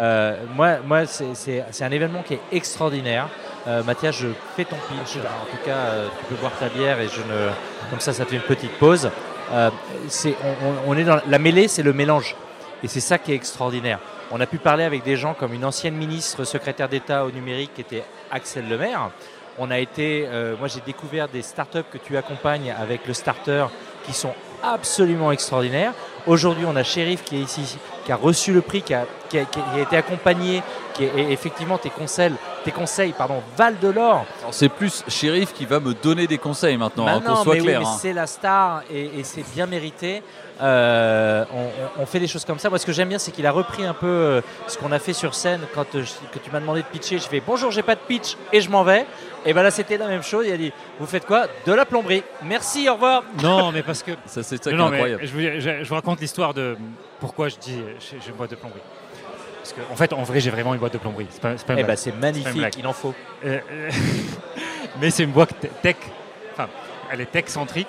Euh, 0.00 0.36
moi, 0.54 0.78
moi 0.84 1.06
c'est- 1.06 1.82
un 1.82 1.90
événement 1.90 2.22
qui 2.22 2.34
est 2.34 2.40
extraordinaire. 2.52 3.28
Euh, 3.66 3.82
Mathias, 3.82 4.16
je 4.16 4.28
fais 4.56 4.64
ton 4.64 4.76
pitch. 4.76 5.16
En 5.18 5.50
tout 5.50 5.62
cas, 5.64 5.76
euh, 5.76 6.08
tu 6.18 6.24
peux 6.26 6.40
boire 6.40 6.52
ta 6.58 6.68
bière 6.68 6.98
et 7.00 7.08
je 7.08 7.20
ne. 7.20 7.50
Comme 7.90 8.00
ça, 8.00 8.12
ça 8.12 8.24
fait 8.24 8.36
une 8.36 8.42
petite 8.42 8.72
pause. 8.78 9.10
Euh, 9.52 9.70
on, 10.86 10.96
est 10.96 11.04
dans 11.04 11.20
la 11.26 11.38
mêlée, 11.38 11.68
c'est 11.68 11.82
le 11.82 11.92
mélange. 11.92 12.34
Et 12.82 12.88
c'est 12.88 13.00
ça 13.00 13.18
qui 13.18 13.32
est 13.32 13.34
extraordinaire. 13.34 13.98
On 14.30 14.40
a 14.40 14.46
pu 14.46 14.58
parler 14.58 14.84
avec 14.84 15.02
des 15.02 15.16
gens 15.16 15.34
comme 15.34 15.52
une 15.52 15.64
ancienne 15.64 15.94
ministre 15.94 16.44
secrétaire 16.44 16.88
d'État 16.88 17.26
au 17.26 17.30
numérique 17.30 17.74
qui 17.74 17.82
était 17.82 18.04
Axel 18.30 18.68
Lemaire. 18.68 19.10
On 19.58 19.70
a 19.70 19.78
été, 19.78 20.26
moi 20.58 20.68
j'ai 20.68 20.80
découvert 20.86 21.28
des 21.28 21.42
startups 21.42 21.84
que 21.92 21.98
tu 21.98 22.16
accompagnes 22.16 22.72
avec 22.80 23.06
le 23.08 23.12
starter 23.12 23.66
qui 24.06 24.12
sont 24.12 24.32
absolument 24.62 25.32
extraordinaires. 25.32 25.92
Aujourd'hui, 26.26 26.64
on 26.66 26.76
a 26.76 26.82
Shérif 26.82 27.24
qui 27.24 27.36
est 27.36 27.40
ici, 27.40 27.78
qui 28.04 28.12
a 28.12 28.16
reçu 28.16 28.52
le 28.52 28.60
prix, 28.60 28.82
qui 28.82 28.92
a, 28.92 29.04
qui 29.30 29.38
a- 29.38 29.44
qui 29.46 29.58
a 29.58 29.80
été 29.80 29.96
accompagné, 29.96 30.62
qui 30.92 31.04
est 31.04 31.12
et 31.16 31.32
effectivement 31.32 31.78
tes 31.78 31.88
conseils, 31.88 32.32
tes 32.64 32.70
conseils, 32.72 33.12
pardon, 33.16 33.42
Val 33.56 33.78
de 33.78 33.88
l'Or. 33.88 34.26
C'est 34.50 34.68
plus 34.68 35.02
Shérif 35.08 35.54
qui 35.54 35.64
va 35.64 35.80
me 35.80 35.94
donner 35.94 36.26
des 36.26 36.36
conseils 36.38 36.76
maintenant, 36.76 37.06
hein, 37.06 37.22
qu'on 37.24 37.36
soit 37.36 37.54
mais 37.54 37.60
clair. 37.60 37.80
hein. 37.80 37.96
c'est 38.00 38.12
la 38.12 38.26
star 38.26 38.82
et, 38.92 39.18
et 39.20 39.24
c'est 39.24 39.44
bien 39.54 39.64
mérité. 39.66 40.22
Euh, 40.62 41.44
on, 41.98 42.04
fait 42.04 42.20
des 42.20 42.26
choses 42.26 42.44
comme 42.44 42.58
ça. 42.58 42.68
Moi, 42.68 42.78
ce 42.78 42.84
que 42.84 42.92
j'aime 42.92 43.08
bien, 43.08 43.18
c'est 43.18 43.30
qu'il 43.30 43.46
a 43.46 43.50
repris 43.50 43.86
un 43.86 43.94
peu 43.94 44.06
euh, 44.06 44.40
ce 44.66 44.76
qu'on 44.76 44.92
a 44.92 44.98
fait 44.98 45.14
sur 45.14 45.34
scène 45.34 45.60
quand 45.74 45.86
euh, 45.94 46.02
je- 46.02 46.28
que 46.30 46.38
tu 46.38 46.50
m'as 46.50 46.60
demandé 46.60 46.82
de 46.82 46.86
pitcher. 46.86 47.16
Je 47.18 47.26
fais 47.26 47.42
bonjour, 47.44 47.70
j'ai 47.70 47.82
pas 47.82 47.94
de 47.94 48.00
pitch 48.06 48.36
et 48.52 48.60
je 48.60 48.68
m'en 48.68 48.84
vais. 48.84 49.06
Et 49.46 49.52
ben 49.54 49.62
là, 49.62 49.70
c'était 49.70 49.96
la 49.96 50.06
même 50.06 50.22
chose. 50.22 50.44
Il 50.46 50.52
a 50.52 50.56
dit 50.56 50.72
Vous 50.98 51.06
faites 51.06 51.24
quoi? 51.26 51.46
De 51.66 51.72
la 51.72 51.86
plomberie. 51.86 52.22
Merci, 52.44 52.88
au 52.88 52.94
revoir. 52.94 53.22
Non, 53.42 53.72
mais 53.72 53.82
parce 53.82 54.02
que. 54.02 54.12
Ça, 54.26 54.42
c'est 54.42 54.62
ça 54.62 54.70
Non, 54.72 54.88
qui 54.88 54.92
est 54.92 54.94
incroyable. 54.96 55.22
Je 55.26 55.32
vous, 55.32 55.40
je- 55.40 55.84
je 55.84 55.88
vous 55.88 55.94
raconte 55.94 56.20
l'histoire 56.20 56.52
de 56.54 56.76
pourquoi 57.20 57.48
je 57.48 57.56
dis 57.56 57.80
j'ai 58.00 58.16
une 58.28 58.34
boîte 58.36 58.50
de 58.50 58.56
plomberie. 58.56 58.80
Parce 59.62 59.72
qu'en 59.72 59.92
en 59.92 59.96
fait, 59.96 60.12
en 60.12 60.22
vrai, 60.22 60.40
j'ai 60.40 60.50
vraiment 60.50 60.74
une 60.74 60.80
boîte 60.80 60.92
de 60.94 60.98
plomberie. 60.98 61.26
C'est 61.30 61.40
pas, 61.40 61.56
c'est 61.56 61.66
pas 61.66 61.74
une 61.74 61.78
Eh 61.80 61.84
ben, 61.84 61.96
c'est 61.96 62.14
magnifique, 62.16 62.76
il 62.78 62.86
en 62.86 62.92
faut. 62.92 63.14
Euh, 63.44 63.58
euh, 63.70 63.90
mais 65.00 65.10
c'est 65.10 65.22
une 65.24 65.30
boîte 65.32 65.58
te- 65.60 65.66
tech. 65.82 65.96
Enfin, 66.52 66.68
elle 67.10 67.20
est 67.20 67.30
tech-centrique. 67.30 67.88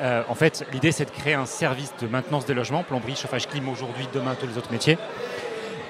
Euh, 0.00 0.22
en 0.28 0.34
fait, 0.34 0.66
l'idée, 0.72 0.90
c'est 0.92 1.04
de 1.04 1.10
créer 1.10 1.34
un 1.34 1.46
service 1.46 1.92
de 2.00 2.06
maintenance 2.08 2.44
des 2.46 2.54
logements, 2.54 2.82
plomberie, 2.82 3.14
chauffage, 3.14 3.46
clim 3.46 3.68
aujourd'hui, 3.68 4.08
demain, 4.12 4.34
tous 4.38 4.46
les 4.46 4.58
autres 4.58 4.72
métiers, 4.72 4.98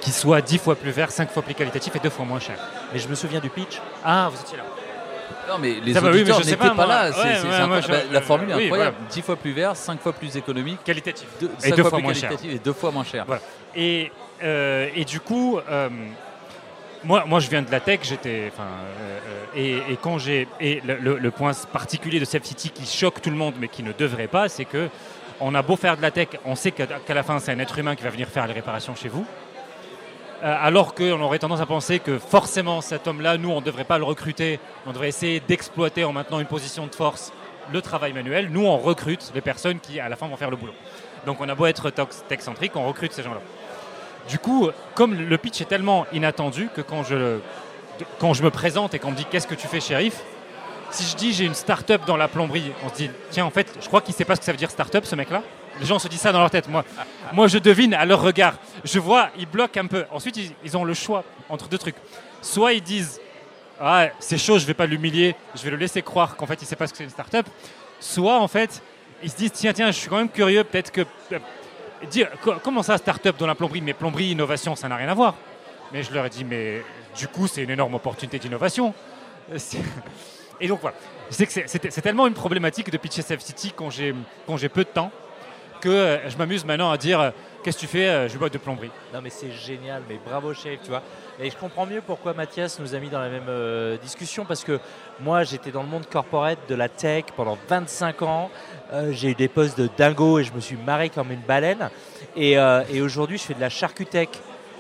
qui 0.03 0.11
soit 0.11 0.43
10 0.43 0.59
fois 0.59 0.77
plus 0.77 0.91
vert, 0.91 1.11
5 1.11 1.31
fois 1.31 1.43
plus 1.43 1.55
qualitatif 1.55 1.97
et 1.97 1.99
2 2.01 2.11
fois 2.11 2.27
moins 2.27 2.41
cher. 2.41 2.57
Mais 2.93 2.99
je 2.99 3.09
me 3.09 3.15
souviens 3.15 3.41
du 3.41 3.49
pitch. 3.49 3.81
Ah, 4.05 4.29
vous 4.31 4.39
étiez 4.41 4.59
là. 4.59 4.65
Non, 5.49 5.59
mais 5.59 5.75
les 5.83 5.97
oui, 5.99 6.09
auditeurs 6.09 6.39
je 6.39 6.43
sais 6.45 6.51
n'étaient 6.53 6.57
pas, 6.69 6.71
pas, 6.75 6.87
là. 6.87 7.11
Ouais, 7.11 7.17
ouais, 7.17 7.83
je- 7.83 7.89
Bah, 7.89 7.97
la 8.13 8.21
formule 8.21 8.51
est 8.51 8.55
oui, 8.55 8.65
incroyable. 8.65 8.97
voilà. 8.99 9.13
10 9.13 9.23
fois 9.23 9.37
plus 9.37 9.53
vert, 9.53 9.75
5 9.77 10.01
fois 10.01 10.13
plus 10.13 10.37
économique. 10.37 10.83
Qualitatif. 10.85 11.27
Deux, 11.41 11.51
Et 11.59 11.69
cinq 11.69 11.77
deux 11.77 11.83
fois, 11.83 11.91
fois 11.91 11.99
plus 11.99 12.05
moins 12.05 12.15
cher. 12.15 12.33
et 12.45 12.59
deux 12.59 12.73
fois 12.73 12.91
moins 12.91 13.05
cher. 13.05 13.25
Voilà. 13.27 13.43
Et, 13.75 14.11
euh, 14.43 14.89
et 14.95 15.05
du 15.05 15.21
coup, 15.21 15.59
euh, 15.71 15.89
moi, 17.05 17.25
moi, 17.27 17.41
je 17.41 17.49
viens 17.51 17.63
de 17.63 17.71
la 17.71 17.81
tech, 17.81 18.01
j'étais, 18.03 18.53
euh, 18.59 19.29
et, 19.57 19.93
et 19.93 19.99
quand 20.01 20.19
j'ai, 20.19 20.47
et 20.61 20.81
le, 20.87 20.97
le- 20.97 21.19
le 21.19 21.31
point 21.31 21.53
particulier 21.73 22.21
de 22.21 22.25
Safe 22.25 22.45
City 22.45 22.71
qui 22.71 22.87
choque 22.87 23.21
tout 23.21 23.31
le 23.31 23.37
monde, 23.37 23.55
mais 23.59 23.69
qui 23.69 23.83
ne 23.83 23.93
devrait 23.93 24.29
pas, 24.29 24.49
c'est 24.49 24.65
que 24.65 24.89
on 25.41 25.55
a 25.57 25.63
beau 25.63 25.75
faire 25.77 25.97
de 25.97 26.03
la 26.03 26.13
tech, 26.13 26.29
on 26.45 26.55
sait 26.55 26.71
qu'à 26.71 26.87
qu'à 26.87 27.15
la 27.15 27.23
fin, 27.25 27.41
c'est 27.41 27.51
un 27.53 27.59
être 27.59 27.77
humain 27.77 27.97
qui 27.97 28.05
va 28.05 28.11
venir 28.11 28.29
faire 28.29 28.47
les 28.47 28.53
réparations 28.53 28.95
chez 28.95 29.09
vous. 29.09 29.27
Euh, 30.43 30.57
alors 30.61 30.95
qu'on 30.95 31.21
aurait 31.21 31.39
tendance 31.39 31.61
à 31.61 31.67
penser 31.67 32.01
que 32.01 32.19
forcément 32.19 32.81
cet 32.81 33.07
homme-là, 33.07 33.39
nous, 33.39 33.51
on 33.51 33.61
ne 33.61 33.65
devrait 33.65 33.85
pas 33.85 33.99
le 33.99 34.05
recruter, 34.05 34.59
on 34.87 34.93
devrait 34.93 35.09
essayer 35.09 35.39
d'exploiter 35.39 36.03
en 36.05 36.13
maintenant 36.13 36.41
une 36.41 36.47
position 36.47 36.89
de 36.89 36.95
force 36.95 37.33
le 37.73 37.81
travail 37.81 38.13
manuel. 38.13 38.49
Nous, 38.51 38.65
on 38.65 38.77
recrute 38.77 39.31
les 39.37 39.41
personnes 39.41 39.79
qui, 39.79 40.01
à 40.01 40.09
la 40.09 40.17
fin, 40.17 40.27
vont 40.27 40.37
faire 40.37 40.51
le 40.51 40.57
boulot. 40.57 40.75
Donc 41.27 41.41
on 41.41 41.49
a 41.49 41.55
beau 41.55 41.67
être 41.67 41.91
tech-centrique, 41.91 42.75
on 42.75 42.85
recrute 42.89 43.13
ces 43.13 43.23
gens-là. 43.23 43.41
Du 44.29 44.41
coup, 44.41 44.69
comme 44.97 45.15
le 45.15 45.39
pitch 45.39 45.61
est 45.61 45.67
tellement 45.67 46.07
inattendu 46.13 46.69
que 46.75 46.81
quand 46.81 47.05
je, 47.05 47.39
quand 48.19 48.35
je 48.35 48.43
me 48.43 48.51
présente 48.51 48.95
et 48.95 48.99
qu'on 48.99 49.13
me 49.13 49.17
dit 49.17 49.27
qu'est-ce 49.31 49.47
que 49.47 49.55
tu 49.55 49.69
fais, 49.69 49.79
shérif, 49.79 50.23
si 50.91 51.05
je 51.05 51.15
dis 51.15 51.33
j'ai 51.33 51.45
une 51.45 51.55
start-up 51.55 52.03
dans 52.05 52.17
la 52.17 52.27
plomberie, 52.27 52.73
on 52.85 52.89
se 52.89 52.95
dit 52.95 53.11
tiens, 53.31 53.45
en 53.45 53.51
fait, 53.51 53.79
je 53.81 53.87
crois 53.87 54.01
qu'il 54.01 54.13
sait 54.13 54.25
pas 54.25 54.35
ce 54.35 54.41
que 54.41 54.47
ça 54.47 54.53
veut 54.53 54.59
dire 54.59 54.73
start-up, 54.73 55.05
ce 55.05 55.15
mec-là. 55.15 55.43
Les 55.83 55.89
gens 55.89 55.99
se 55.99 56.07
disent 56.07 56.21
ça 56.21 56.31
dans 56.31 56.39
leur 56.39 56.49
tête. 56.51 56.69
Moi, 56.69 56.85
moi, 57.33 57.49
je 57.49 57.59
devine 57.59 57.93
à 57.93 58.05
leur 58.05 58.23
regard. 58.23 58.55
Je 58.85 59.01
vois, 59.01 59.31
ils 59.37 59.47
bloquent 59.47 59.81
un 59.81 59.89
peu. 59.89 60.05
Ensuite, 60.13 60.39
ils, 60.65 60.77
ont 60.77 60.85
le 60.85 60.95
choix 60.95 61.25
entre 61.49 61.67
deux 61.69 61.77
trucs. 61.77 61.97
Soit 62.41 62.75
ils 62.75 62.83
disent 62.83 63.21
ah, 63.81 64.07
c'est 64.21 64.39
chaud, 64.39 64.61
je 64.61 64.65
vais 64.65 64.75
pas 64.75 64.87
l'humilier, 64.87 65.35
je 65.57 65.63
vais 65.65 65.71
le 65.71 65.77
laisser 65.77 66.01
croire 66.01 66.37
qu'en 66.37 66.47
fait, 66.47 66.63
il 66.63 66.67
sait 66.67 66.77
pas 66.77 66.87
ce 66.87 66.93
que 66.93 66.99
c'est 66.99 67.05
une 67.05 67.11
start-up. 67.11 67.47
Soit, 67.99 68.39
en 68.39 68.47
fait, 68.47 68.81
ils 69.25 69.31
se 69.31 69.35
disent 69.37 69.51
tiens, 69.51 69.73
tiens, 69.73 69.91
je 69.91 69.97
suis 69.99 70.09
quand 70.09 70.19
même 70.19 70.29
curieux, 70.29 70.63
peut-être 70.63 70.93
que. 70.93 71.01
euh, 71.33 71.39
dire 72.09 72.29
co- 72.41 72.55
comment 72.63 72.85
ça, 72.85 72.97
start-up 72.97 73.37
dans 73.37 73.49
la 73.49 73.57
plomberie? 73.57 73.81
Mais 73.81 73.93
plomberie, 73.93 74.27
innovation, 74.31 74.77
ça 74.77 74.89
n'a 74.89 74.95
rien 74.95 75.09
à 75.09 75.15
voir. 75.15 75.35
Mais 75.93 76.05
je 76.05 76.13
leur 76.15 76.25
ai 76.27 76.31
dit 76.31 76.45
mais 76.45 76.85
du 77.19 77.27
coup, 77.27 77.49
c'est 77.49 77.65
une 77.65 77.71
énorme 77.71 77.95
opportunité 77.95 78.39
d'innovation. 78.39 78.95
Et 80.61 80.69
donc 80.69 80.81
voilà. 80.81 80.97
C'est- 81.29 82.01
tellement 82.03 82.29
une 82.29 82.35
problématique 82.35 82.89
de 82.89 82.97
pitcher 82.99 83.23
Safe 83.23 83.41
City 83.41 83.73
quand 83.75 83.91
j'ai 83.91 84.15
peu 84.69 84.85
de 84.85 84.89
temps 84.89 85.11
que 85.83 85.89
euh, 85.91 86.31
je 86.31 86.37
m'amuse 86.39 86.65
maintenant 86.65 86.91
à 86.91 86.97
dire 86.97 87.21
euh, 87.21 87.31
qu'est-ce 87.63 87.77
que 87.77 87.81
tu 87.83 87.87
fais 87.87 88.09
Euh, 88.09 88.29
Je 88.29 88.39
bois 88.39 88.49
de 88.49 88.57
plomberie. 88.57 88.91
Non 89.13 89.21
mais 89.21 89.29
c'est 89.31 89.51
génial, 89.51 90.03
mais 90.09 90.19
bravo 90.25 90.55
chef, 90.55 90.81
tu 90.83 90.89
vois. 90.89 91.03
Et 91.41 91.51
je 91.51 91.57
comprends 91.57 91.85
mieux 91.87 92.01
pourquoi 92.01 92.33
Mathias 92.35 92.79
nous 92.79 92.95
a 92.95 92.99
mis 92.99 93.09
dans 93.11 93.21
la 93.21 93.29
même 93.29 93.49
euh, 93.49 93.97
discussion 93.99 94.45
parce 94.47 94.65
que 94.65 94.79
moi 95.21 95.43
j'étais 95.45 95.71
dans 95.73 95.83
le 95.83 95.89
monde 95.89 96.07
corporate 96.07 96.59
de 96.69 96.75
la 96.75 96.89
tech 96.89 97.25
pendant 97.37 97.59
25 97.69 98.23
ans. 98.23 98.51
Euh, 98.93 99.11
j'ai 99.13 99.31
eu 99.31 99.35
des 99.35 99.49
postes 99.49 99.77
de 99.79 99.89
dingo 99.97 100.39
et 100.39 100.45
je 100.45 100.53
me 100.53 100.61
suis 100.61 100.77
marré 100.77 101.11
comme 101.11 101.31
une 101.33 101.41
baleine. 101.41 101.91
Et, 102.37 102.57
euh, 102.59 102.83
et 102.91 103.01
aujourd'hui 103.03 103.37
je 103.39 103.43
fais 103.45 103.55
de 103.55 103.61
la 103.61 103.69
charcutech. 103.71 104.31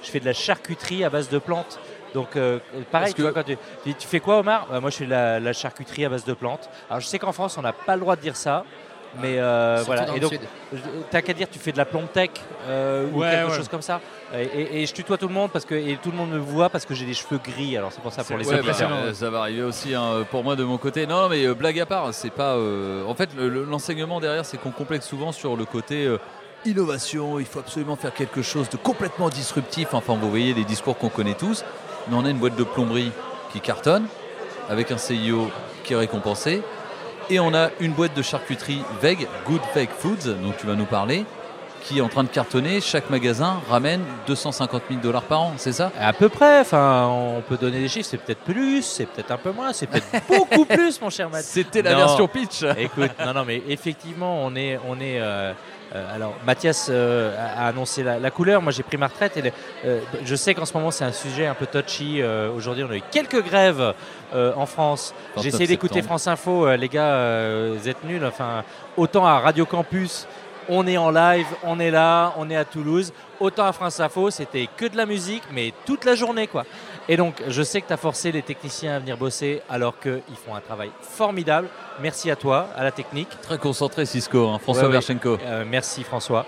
Je 0.03 0.11
fais 0.11 0.21
de 0.21 0.25
la 0.25 0.33
charcuterie 0.33 1.05
à 1.05 1.11
base 1.11 1.29
de 1.29 1.39
plantes. 1.39 1.79
Donc 2.15 2.37
euh, 2.37 2.59
pareil, 2.91 3.13
tu, 3.15 3.19
que- 3.19 3.23
vois, 3.23 3.33
quand 3.33 3.43
tu, 3.45 3.57
tu- 3.85 3.95
tu 3.95 4.07
fais 4.07 4.21
quoi 4.21 4.39
Omar? 4.41 4.67
Bah, 4.71 4.81
Moi 4.81 4.91
je 4.91 4.97
fais 4.99 5.05
de 5.07 5.11
la, 5.11 5.41
la 5.41 5.53
charcuterie 5.53 6.05
à 6.05 6.09
base 6.11 6.25
de 6.25 6.35
plantes. 6.35 6.69
Alors 6.91 7.01
je 7.01 7.07
sais 7.07 7.19
qu'en 7.19 7.33
France 7.33 7.57
on 7.59 7.63
n'a 7.63 7.73
pas 7.73 7.95
le 7.95 8.01
droit 8.03 8.17
de 8.17 8.21
dire 8.21 8.37
ça. 8.37 8.65
Mais 9.21 9.39
euh, 9.39 9.77
Surtout 9.77 9.87
voilà. 9.89 10.17
Et 10.17 10.21
donc, 10.21 10.39
t'as 11.11 11.21
qu'à 11.21 11.35
dire, 11.35 11.47
tu 11.51 11.59
fais 11.59 11.73
de 11.73 11.77
la 11.77 11.85
plombe 11.85 12.11
tech 12.13 12.31
euh, 12.67 13.07
ou 13.13 13.19
Ouais, 13.21 13.31
quelque 13.31 13.51
ouais. 13.51 13.57
chose 13.57 13.69
comme 13.69 13.83
ça. 13.83 14.01
Et, 14.35 14.43
et- 14.45 14.83
et 14.83 14.87
je 14.87 14.93
tutoie 14.95 15.19
tout 15.19 15.29
le 15.29 15.35
monde 15.35 15.51
parce 15.53 15.67
que 15.67 15.75
et 15.75 15.99
tout 16.03 16.11
le 16.11 16.17
monde 16.17 16.31
me 16.31 16.39
voit 16.39 16.71
parce 16.71 16.87
que 16.87 16.95
j'ai 16.95 17.05
des 17.05 17.13
cheveux 17.13 17.39
gris. 17.45 17.77
Alors 17.77 17.93
c'est 17.93 18.01
pour 18.01 18.13
ça 18.13 18.25
pour 18.25 18.39
les 18.39 18.47
Ouais, 18.49 18.63
bah, 18.63 18.73
euh, 18.81 19.13
ça 19.13 19.29
va 19.29 19.41
arriver 19.41 19.63
aussi 19.65 19.95
hein, 19.95 20.25
pour 20.31 20.43
moi 20.45 20.57
de 20.57 20.65
mon 20.65 20.79
côté. 20.79 21.07
Non, 21.07 21.23
non, 21.25 21.29
mais 21.29 21.45
euh, 21.45 21.53
blague 21.55 21.79
à 21.81 21.85
part, 21.87 22.15
c'est 22.15 22.31
pas. 22.31 22.55
euh, 22.55 23.05
En 23.07 23.15
fait, 23.15 23.29
le- 23.37 23.51
le- 23.51 23.65
l'enseignement 23.65 24.19
derrière, 24.21 24.47
c'est 24.47 24.57
qu'on 24.57 24.71
complexe 24.71 25.07
souvent 25.07 25.31
sur 25.33 25.57
le 25.57 25.67
côté 25.67 26.07
euh, 26.07 26.17
innovation. 26.65 27.39
Il 27.39 27.45
faut 27.47 27.59
absolument 27.59 27.97
faire 27.97 28.15
quelque 28.15 28.41
chose 28.43 28.69
de 28.71 28.77
complètement 28.77 29.29
disruptif. 29.29 29.89
Enfin, 29.93 30.15
vous 30.21 30.31
voyez 30.31 30.55
les 30.55 30.65
discours 30.65 30.97
qu'on 30.97 31.09
connaît 31.11 31.35
tous. 31.35 31.65
Mais 32.09 32.17
on 32.17 32.25
a 32.25 32.31
une 32.31 32.39
boîte 32.39 32.57
de 32.57 32.65
plomberie 32.65 33.13
qui 33.53 33.61
cartonne 33.61 34.07
avec 34.71 34.91
un 34.91 34.97
CIO 34.99 35.51
qui 35.85 35.93
est 35.93 35.97
récompensé. 35.97 36.63
Et 37.33 37.41
on 37.41 37.55
a 37.55 37.71
une 37.81 37.93
boîte 37.93 38.15
de 38.15 38.21
charcuterie 38.21 38.83
VEG, 39.01 39.27
Good 39.47 39.63
Fake 39.73 39.89
Foods, 39.99 40.27
dont 40.43 40.53
tu 40.61 40.67
vas 40.67 40.75
nous 40.75 40.85
parler, 40.85 41.25
qui 41.83 41.97
est 41.97 42.01
en 42.03 42.09
train 42.09 42.25
de 42.25 42.29
cartonner. 42.29 42.83
Chaque 42.83 43.09
magasin 43.09 43.59
ramène 43.71 44.03
250 44.27 44.83
000 44.91 45.01
dollars 45.01 45.23
par 45.23 45.41
an, 45.41 45.55
c'est 45.57 45.73
ça? 45.73 45.91
À 45.99 46.13
peu 46.13 46.29
près. 46.29 46.61
Enfin, 46.61 47.07
on 47.11 47.41
peut 47.41 47.57
donner 47.57 47.81
des 47.81 47.89
chiffres. 47.89 48.09
C'est 48.11 48.19
peut-être 48.19 48.41
plus, 48.43 48.83
c'est 48.83 49.07
peut-être 49.07 49.31
un 49.31 49.39
peu 49.39 49.51
moins, 49.51 49.73
c'est 49.73 49.87
peut-être 49.87 50.07
beaucoup 50.29 50.67
plus, 50.67 51.01
mon 51.01 51.09
cher 51.09 51.31
Mathieu. 51.31 51.49
C'était 51.49 51.81
la 51.81 51.93
Non. 51.93 51.99
version 52.01 52.29
pitch. 52.29 52.65
Écoute, 52.77 53.13
non, 53.25 53.33
non, 53.33 53.45
mais 53.47 53.63
effectivement, 53.67 54.45
on 54.45 54.55
est, 54.55 54.79
on 54.87 54.97
est. 55.01 55.19
euh, 55.19 55.55
euh, 55.95 56.15
alors, 56.15 56.35
Mathias 56.47 56.89
euh, 56.91 57.37
a 57.39 57.67
annoncé 57.69 58.03
la, 58.03 58.19
la 58.19 58.31
couleur. 58.31 58.63
Moi, 58.63 58.73
j'ai 58.73 58.83
pris 58.83 58.97
ma 58.97 59.09
retraite. 59.09 59.37
Et 59.37 59.43
le- 59.43 59.53
euh, 59.85 60.01
je 60.25 60.35
sais 60.35 60.55
qu'en 60.55 60.65
ce 60.65 60.73
moment, 60.75 60.91
c'est 60.91 61.05
un 61.05 61.13
sujet 61.13 61.47
un 61.47 61.55
peu 61.55 61.67
touchy. 61.67 62.23
Aujourd'hui, 62.57 62.85
on 62.85 62.91
a 62.91 62.97
eu 62.97 63.03
quelques 63.11 63.43
grèves 63.43 63.95
en 64.35 64.67
France. 64.67 65.15
J'ai 65.37 65.43
29 65.51 65.55
essayé 65.55 65.67
d'écouter. 65.67 66.03
France 66.03 66.27
Info. 66.27 66.75
Les 66.77 66.89
gars, 66.89 67.69
vous 67.73 67.89
êtes 67.89 68.03
nuls. 68.05 68.25
Enfin, 68.25 68.65
autant 68.97 69.27
à 69.27 69.39
Radio 69.41 69.67
Campus. 69.67 70.27
On 70.69 70.87
est 70.87 70.97
en 70.97 71.11
live, 71.11 71.47
on 71.65 71.81
est 71.81 71.91
là, 71.91 72.33
on 72.39 72.49
est 72.49 72.55
à 72.57 72.65
Toulouse. 72.65 73.13
Autant 73.41 73.67
à 73.67 73.73
France 73.73 73.99
Info, 73.99 74.31
c'était 74.31 74.69
que 74.77 74.87
de 74.87 74.97
la 74.97 75.07
musique, 75.07 75.43
mais 75.53 75.73
toute 75.85 76.05
la 76.05 76.15
journée, 76.15 76.47
quoi. 76.47 76.65
Et 77.09 77.17
donc, 77.17 77.43
je 77.49 77.63
sais 77.63 77.81
que 77.81 77.89
tu 77.89 77.93
as 77.93 77.97
forcé 77.97 78.31
les 78.31 78.43
techniciens 78.43 78.95
à 78.95 78.99
venir 79.01 79.17
bosser 79.17 79.61
alors 79.69 79.99
qu'ils 79.99 80.23
font 80.47 80.55
un 80.55 80.61
travail 80.61 80.91
formidable. 81.01 81.69
Merci 82.01 82.31
à 82.31 82.37
toi, 82.37 82.69
à 82.77 82.85
la 82.85 82.93
technique. 82.93 83.29
Très 83.43 83.59
concentré, 83.59 84.07
Cisco, 84.07 84.49
hein, 84.49 84.59
François 84.61 84.85
Ouais, 84.85 84.89
ouais. 84.89 84.93
Berchenko. 84.95 85.39
Euh, 85.45 85.65
merci 85.67 86.05
François. 86.05 86.47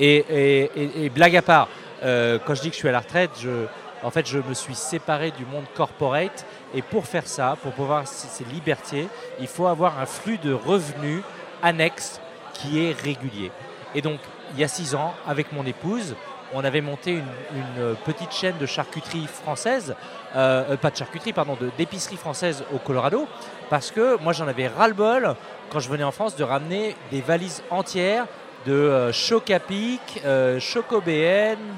Et, 0.00 0.16
et- 0.28 0.70
et- 0.74 1.04
et 1.04 1.08
blague 1.08 1.36
à 1.36 1.42
part, 1.42 1.68
euh, 2.02 2.38
quand 2.44 2.54
je 2.54 2.62
dis 2.62 2.68
que 2.70 2.74
je 2.74 2.80
suis 2.80 2.88
à 2.88 2.92
la 2.92 2.98
retraite, 3.00 3.30
je, 3.40 3.66
en 4.02 4.10
fait, 4.10 4.26
je 4.26 4.38
me 4.38 4.54
suis 4.54 4.74
séparé 4.74 5.30
du 5.30 5.46
monde 5.46 5.64
corporate. 5.76 6.44
Et 6.74 6.82
pour 6.82 7.06
faire 7.06 7.26
ça, 7.26 7.56
pour 7.62 7.72
pouvoir 7.72 8.08
ces 8.08 8.44
libertés, 8.44 9.06
il 9.38 9.46
faut 9.46 9.66
avoir 9.66 10.00
un 10.00 10.06
flux 10.06 10.38
de 10.38 10.52
revenus 10.52 11.22
annexe 11.62 12.20
qui 12.54 12.84
est 12.84 12.92
régulier. 13.00 13.52
Et 13.94 14.00
donc, 14.02 14.18
il 14.54 14.60
y 14.60 14.64
a 14.64 14.68
six 14.68 14.94
ans, 14.94 15.14
avec 15.28 15.52
mon 15.52 15.64
épouse, 15.64 16.16
on 16.54 16.64
avait 16.64 16.80
monté 16.80 17.12
une, 17.12 17.24
une 17.56 17.94
petite 18.04 18.32
chaîne 18.32 18.56
de 18.58 18.66
charcuterie 18.66 19.26
française, 19.26 19.94
euh, 20.36 20.64
euh, 20.70 20.76
pas 20.76 20.90
de 20.90 20.96
charcuterie, 20.96 21.32
pardon, 21.32 21.56
de- 21.60 21.70
d'épicerie 21.78 22.16
française 22.16 22.64
au 22.74 22.78
Colorado, 22.78 23.26
parce 23.70 23.90
que 23.90 24.16
moi 24.22 24.32
j'en 24.32 24.48
avais 24.48 24.68
ras-le-bol 24.68 25.34
quand 25.70 25.80
je 25.80 25.88
venais 25.88 26.04
en 26.04 26.12
France 26.12 26.36
de 26.36 26.44
ramener 26.44 26.94
des 27.10 27.20
valises 27.20 27.62
entières 27.70 28.26
de 28.66 28.72
euh, 28.72 29.12
choc 29.12 29.50
à 29.50 29.58
pic, 29.58 30.00
euh, 30.24 30.60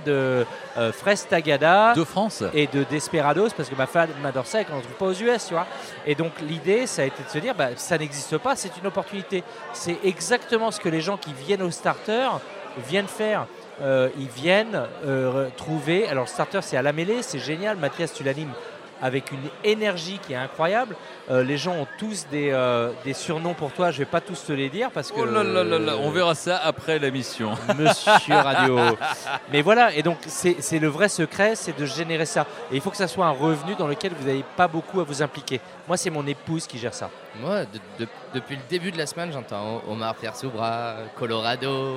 de 0.05 0.47
euh, 0.77 0.93
fraises 0.93 1.27
tagada. 1.27 1.95
De 1.95 2.05
France 2.05 2.43
Et 2.53 2.67
de 2.67 2.85
Desperados, 2.85 3.49
parce 3.57 3.69
que 3.69 3.75
ma 3.75 3.87
femme 3.87 4.11
adore 4.25 4.47
ça 4.47 4.61
et 4.61 4.65
qu'on 4.65 4.77
ne 4.77 4.81
trouve 4.83 4.95
pas 4.97 5.07
aux 5.07 5.13
US, 5.15 5.47
tu 5.47 5.55
vois. 5.55 5.67
Et 6.07 6.15
donc 6.15 6.33
l'idée, 6.43 6.87
ça 6.87 7.03
a 7.03 7.05
été 7.07 7.23
de 7.23 7.29
se 7.29 7.39
dire, 7.39 7.55
bah, 7.55 7.69
ça 7.77 7.97
n'existe 7.97 8.37
pas, 8.39 8.55
c'est 8.57 8.77
une 8.77 8.87
opportunité. 8.87 9.43
C'est 9.73 9.99
exactement 10.05 10.71
ce 10.71 10.79
que 10.81 10.89
les 10.89 11.01
gens 11.01 11.17
qui 11.17 11.33
viennent 11.33 11.63
au 11.63 11.71
starter 11.71 12.29
viennent 12.87 13.09
faire. 13.09 13.47
Euh, 13.83 14.09
ils 14.19 14.29
viennent 14.29 14.83
euh, 15.05 15.49
trouver. 15.57 16.07
Alors, 16.09 16.25
le 16.25 16.29
starter, 16.31 16.61
c'est 16.63 16.77
à 16.77 16.83
la 16.83 16.93
mêlée, 16.93 17.23
c'est 17.23 17.39
génial. 17.41 17.77
Mathias, 17.77 18.13
tu 18.15 18.23
l'animes 18.23 18.53
avec 19.03 19.33
une 19.33 19.49
énergie 19.65 20.19
qui 20.25 20.33
est 20.33 20.37
incroyable. 20.37 20.95
Euh, 21.31 21.43
les 21.43 21.59
gens 21.59 21.73
ont 21.75 21.87
tous 21.99 22.27
des, 22.31 22.51
euh, 22.53 22.93
des 23.05 23.13
surnoms 23.13 23.53
pour 23.53 23.73
toi. 23.73 23.91
Je 23.91 23.99
vais 23.99 24.05
pas 24.05 24.21
tous 24.21 24.47
te 24.47 24.53
les 24.53 24.69
dire 24.71 24.91
parce 24.93 25.11
que. 25.11 25.19
Oh 25.21 25.25
là 25.27 25.43
là 25.43 25.65
là 25.65 25.79
là, 25.79 25.93
on 26.01 26.11
verra 26.11 26.35
ça 26.37 26.57
après 26.65 26.99
l'émission. 27.01 27.51
Monsieur 27.77 28.37
Radio. 28.37 28.79
Mais 29.53 29.61
voilà, 29.61 29.93
et 29.95 30.03
donc 30.03 30.19
c'est 30.27 30.57
c'est 30.61 30.79
le 30.79 30.89
vrai 30.89 31.09
secret, 31.09 31.57
c'est 31.57 31.77
de 31.79 31.85
générer 31.85 32.25
ça. 32.27 32.47
Et 32.71 32.77
il 32.77 32.81
faut 32.81 32.91
que 32.91 32.97
ça 32.97 33.09
soit 33.09 33.27
un 33.27 33.31
revenu 33.33 33.75
dans 33.75 33.89
lequel 33.89 34.13
vous 34.19 34.27
n'avez 34.27 34.45
pas 34.57 34.69
beaucoup 34.69 35.01
à 35.01 35.05
vous 35.05 35.21
impliquer. 35.23 35.61
Moi, 35.89 35.97
c'est 35.97 36.11
mon 36.11 36.27
épouse 36.27 36.67
qui 36.69 36.79
gère 36.79 36.95
ça. 36.95 37.11
Moi, 37.41 37.65
de- 37.65 38.05
de- 38.05 38.11
depuis 38.33 38.55
le 38.55 38.63
début 38.71 38.93
de 38.93 38.99
la 38.99 39.07
semaine, 39.07 39.33
j'entends 39.33 39.83
Omar 39.89 40.15
Pierre 40.15 40.37
Soubra, 40.37 40.95
Colorado, 41.19 41.97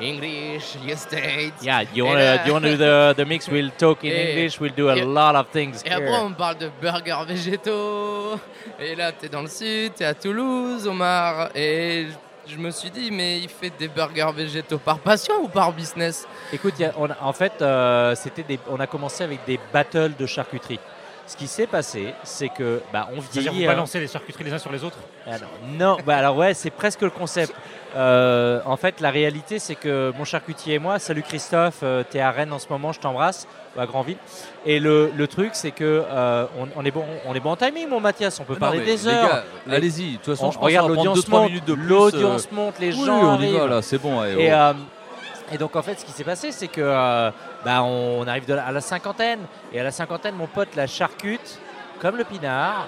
English, 0.00 0.76
US 0.86 1.00
States. 1.02 1.62
Yeah, 1.62 1.82
you 1.94 2.04
want 2.04 2.62
to 2.62 2.70
do 2.70 2.76
the, 2.76 3.14
the 3.16 3.24
mix? 3.26 3.48
We'll 3.48 3.70
talk 3.76 4.04
in 4.04 4.08
Et- 4.10 4.30
English, 4.32 4.60
we'll 4.60 4.74
do 4.74 4.88
a 4.88 4.96
et- 4.96 5.04
lot 5.04 5.34
of 5.36 5.46
things. 5.50 5.82
Et 5.84 5.90
après, 5.90 6.18
on 6.22 6.32
parle 6.32 6.58
de 6.58 6.70
burgers 6.80 7.24
végétaux. 7.26 8.38
Et 8.80 8.94
là, 8.94 9.12
t'es 9.12 9.28
dans 9.28 9.42
le 9.42 9.48
sud, 9.48 9.94
t'es 9.94 10.04
à 10.04 10.14
Toulouse, 10.14 10.86
Omar. 10.86 11.50
Et 11.54 12.06
je 12.46 12.56
me 12.56 12.70
suis 12.70 12.90
dit, 12.90 13.10
mais 13.10 13.38
il 13.40 13.48
fait 13.48 13.72
des 13.78 13.88
burgers 13.88 14.32
végétaux 14.34 14.78
par 14.78 14.98
passion 14.98 15.34
ou 15.42 15.48
par 15.48 15.72
business? 15.72 16.26
Écoute, 16.52 16.74
il 16.78 16.82
y 16.82 16.84
a- 16.86 16.92
on 16.96 17.10
a- 17.10 17.16
en 17.20 17.32
fait, 17.32 17.60
euh, 17.60 18.14
c'était 18.14 18.44
on 18.70 18.78
a 18.80 18.86
commencé 18.86 19.24
avec 19.24 19.40
des 19.46 19.58
battles 19.72 20.12
de 20.18 20.26
charcuterie. 20.26 20.80
Ce 21.28 21.36
qui 21.36 21.46
s'est 21.46 21.66
passé, 21.66 22.14
c'est 22.24 22.48
que 22.48 22.80
bah, 22.90 23.06
on 23.14 23.20
C'est-à-dire 23.20 23.52
vieillit. 23.52 23.66
vous 23.66 23.70
hein. 23.70 23.74
balancez 23.74 24.00
les 24.00 24.08
charcuteries 24.08 24.44
les 24.44 24.52
uns 24.54 24.58
sur 24.58 24.72
les 24.72 24.82
autres 24.82 24.96
Alors, 25.26 25.50
non, 25.78 25.98
bah 26.06 26.16
alors 26.16 26.36
ouais, 26.38 26.54
c'est 26.54 26.70
presque 26.70 27.02
le 27.02 27.10
concept. 27.10 27.52
Euh, 27.96 28.60
en 28.64 28.76
fait, 28.78 29.00
la 29.00 29.10
réalité, 29.10 29.58
c'est 29.58 29.74
que 29.74 30.10
mon 30.16 30.24
charcutier 30.24 30.74
et 30.76 30.78
moi, 30.78 30.98
salut 30.98 31.22
Christophe, 31.22 31.80
euh, 31.82 32.02
t'es 32.08 32.20
à 32.20 32.30
Rennes 32.30 32.52
en 32.52 32.58
ce 32.58 32.66
moment, 32.70 32.92
je 32.92 33.00
t'embrasse, 33.00 33.46
à 33.78 33.84
Grandville. 33.86 34.16
Et 34.64 34.80
le, 34.80 35.12
le 35.14 35.26
truc, 35.28 35.50
c'est 35.52 35.70
que 35.70 36.02
euh, 36.10 36.46
on, 36.58 36.66
on 36.74 36.84
est 36.84 36.90
bon, 36.90 37.04
on 37.26 37.34
est 37.34 37.40
bon 37.40 37.50
en 37.50 37.56
timing, 37.56 37.88
mon 37.88 38.00
Mathias, 38.00 38.40
on 38.40 38.44
peut 38.44 38.54
Non, 38.54 38.60
parler 38.60 38.80
des 38.80 39.06
heures. 39.06 39.44
allez-y. 39.70 40.12
De 40.12 40.16
toute 40.16 40.34
façon, 40.34 40.46
on- 40.46 40.50
je 40.50 40.56
pense 40.56 40.64
regarde 40.64 40.88
l'audience 40.88 41.18
2-3 41.28 41.30
monte, 41.30 41.68
L'audience 41.76 42.48
euh, 42.50 42.54
monte, 42.56 42.78
les 42.78 42.94
oui, 42.94 43.04
gens 43.04 43.18
on 43.36 43.40
y 43.40 43.52
va, 43.52 43.58
arrivent. 43.58 43.70
là, 43.70 43.82
c'est 43.82 43.98
bon, 43.98 44.18
allez, 44.20 44.44
Et, 44.44 45.54
et 45.54 45.58
donc 45.58 45.76
en 45.76 45.82
fait, 45.82 45.98
ce 46.00 46.04
qui 46.04 46.12
s'est 46.12 46.24
passé, 46.24 46.52
c'est 46.52 46.68
que 46.68 46.80
euh, 46.82 47.30
bah, 47.64 47.82
on 47.82 48.26
arrive 48.26 48.46
de 48.46 48.54
la- 48.54 48.66
à 48.66 48.72
la 48.72 48.80
cinquantaine, 48.80 49.40
et 49.72 49.80
à 49.80 49.84
la 49.84 49.90
cinquantaine, 49.90 50.34
mon 50.34 50.46
pote 50.46 50.74
la 50.76 50.86
charcute, 50.86 51.58
comme 52.00 52.16
le 52.16 52.24
pinard, 52.24 52.86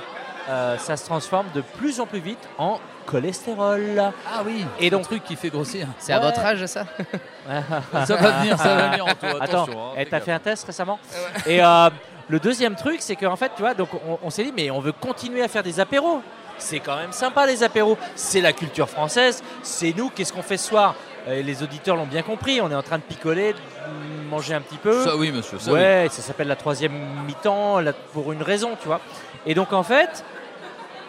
euh, 0.48 0.76
ça 0.78 0.96
se 0.96 1.04
transforme 1.04 1.46
de 1.54 1.60
plus 1.60 2.00
en 2.00 2.06
plus 2.06 2.20
vite 2.20 2.48
en 2.58 2.78
cholestérol. 3.06 4.02
Ah 4.26 4.42
oui, 4.44 4.64
et 4.78 4.90
donc 4.90 5.02
truc 5.02 5.24
qui 5.24 5.36
fait 5.36 5.50
grossir. 5.50 5.86
C'est 5.98 6.12
à 6.12 6.18
votre 6.20 6.40
âge, 6.40 6.64
ça 6.66 6.84
Ça 8.06 8.16
va 8.16 8.30
venir, 8.30 8.56
ça 8.58 8.74
va 8.74 8.88
venir, 8.88 9.04
Attends, 9.40 9.66
hein, 9.70 9.94
eh, 9.98 10.06
t'as 10.06 10.20
fait 10.20 10.32
un 10.32 10.38
test 10.38 10.64
récemment 10.66 10.98
Et 11.46 11.62
euh, 11.62 11.90
le 12.28 12.38
deuxième 12.38 12.76
truc, 12.76 13.00
c'est 13.00 13.16
qu'en 13.16 13.36
fait, 13.36 13.52
tu 13.56 13.62
vois, 13.62 13.74
donc 13.74 13.88
on, 13.94 14.18
on 14.22 14.30
s'est 14.30 14.44
dit, 14.44 14.52
mais 14.56 14.70
on 14.70 14.80
veut 14.80 14.92
continuer 14.92 15.42
à 15.42 15.48
faire 15.48 15.62
des 15.62 15.80
apéros. 15.80 16.20
C'est 16.58 16.80
quand 16.80 16.96
même 16.96 17.12
sympa 17.12 17.46
les 17.46 17.62
apéros. 17.62 17.96
C'est 18.14 18.42
la 18.42 18.52
culture 18.52 18.88
française. 18.88 19.42
C'est 19.62 19.94
nous. 19.96 20.10
Qu'est-ce 20.10 20.30
qu'on 20.32 20.42
fait 20.42 20.58
ce 20.58 20.68
soir? 20.68 20.94
Euh, 21.28 21.42
Les 21.42 21.62
auditeurs 21.62 21.96
l'ont 21.96 22.06
bien 22.06 22.22
compris. 22.22 22.60
On 22.60 22.70
est 22.70 22.74
en 22.74 22.82
train 22.82 22.98
de 22.98 23.02
picoler, 23.02 23.52
de 23.52 24.28
manger 24.30 24.54
un 24.54 24.60
petit 24.60 24.76
peu. 24.78 25.04
Ça 25.04 25.16
oui, 25.16 25.30
monsieur, 25.32 25.58
ça 25.58 25.72
ouais, 25.72 26.06
ça 26.10 26.22
s'appelle 26.22 26.48
la 26.48 26.56
troisième 26.56 26.92
mi-temps 27.26 27.78
pour 28.12 28.32
une 28.32 28.42
raison, 28.42 28.70
tu 28.80 28.86
vois. 28.86 29.00
Et 29.46 29.54
donc 29.54 29.72
en 29.72 29.82
fait, 29.82 30.24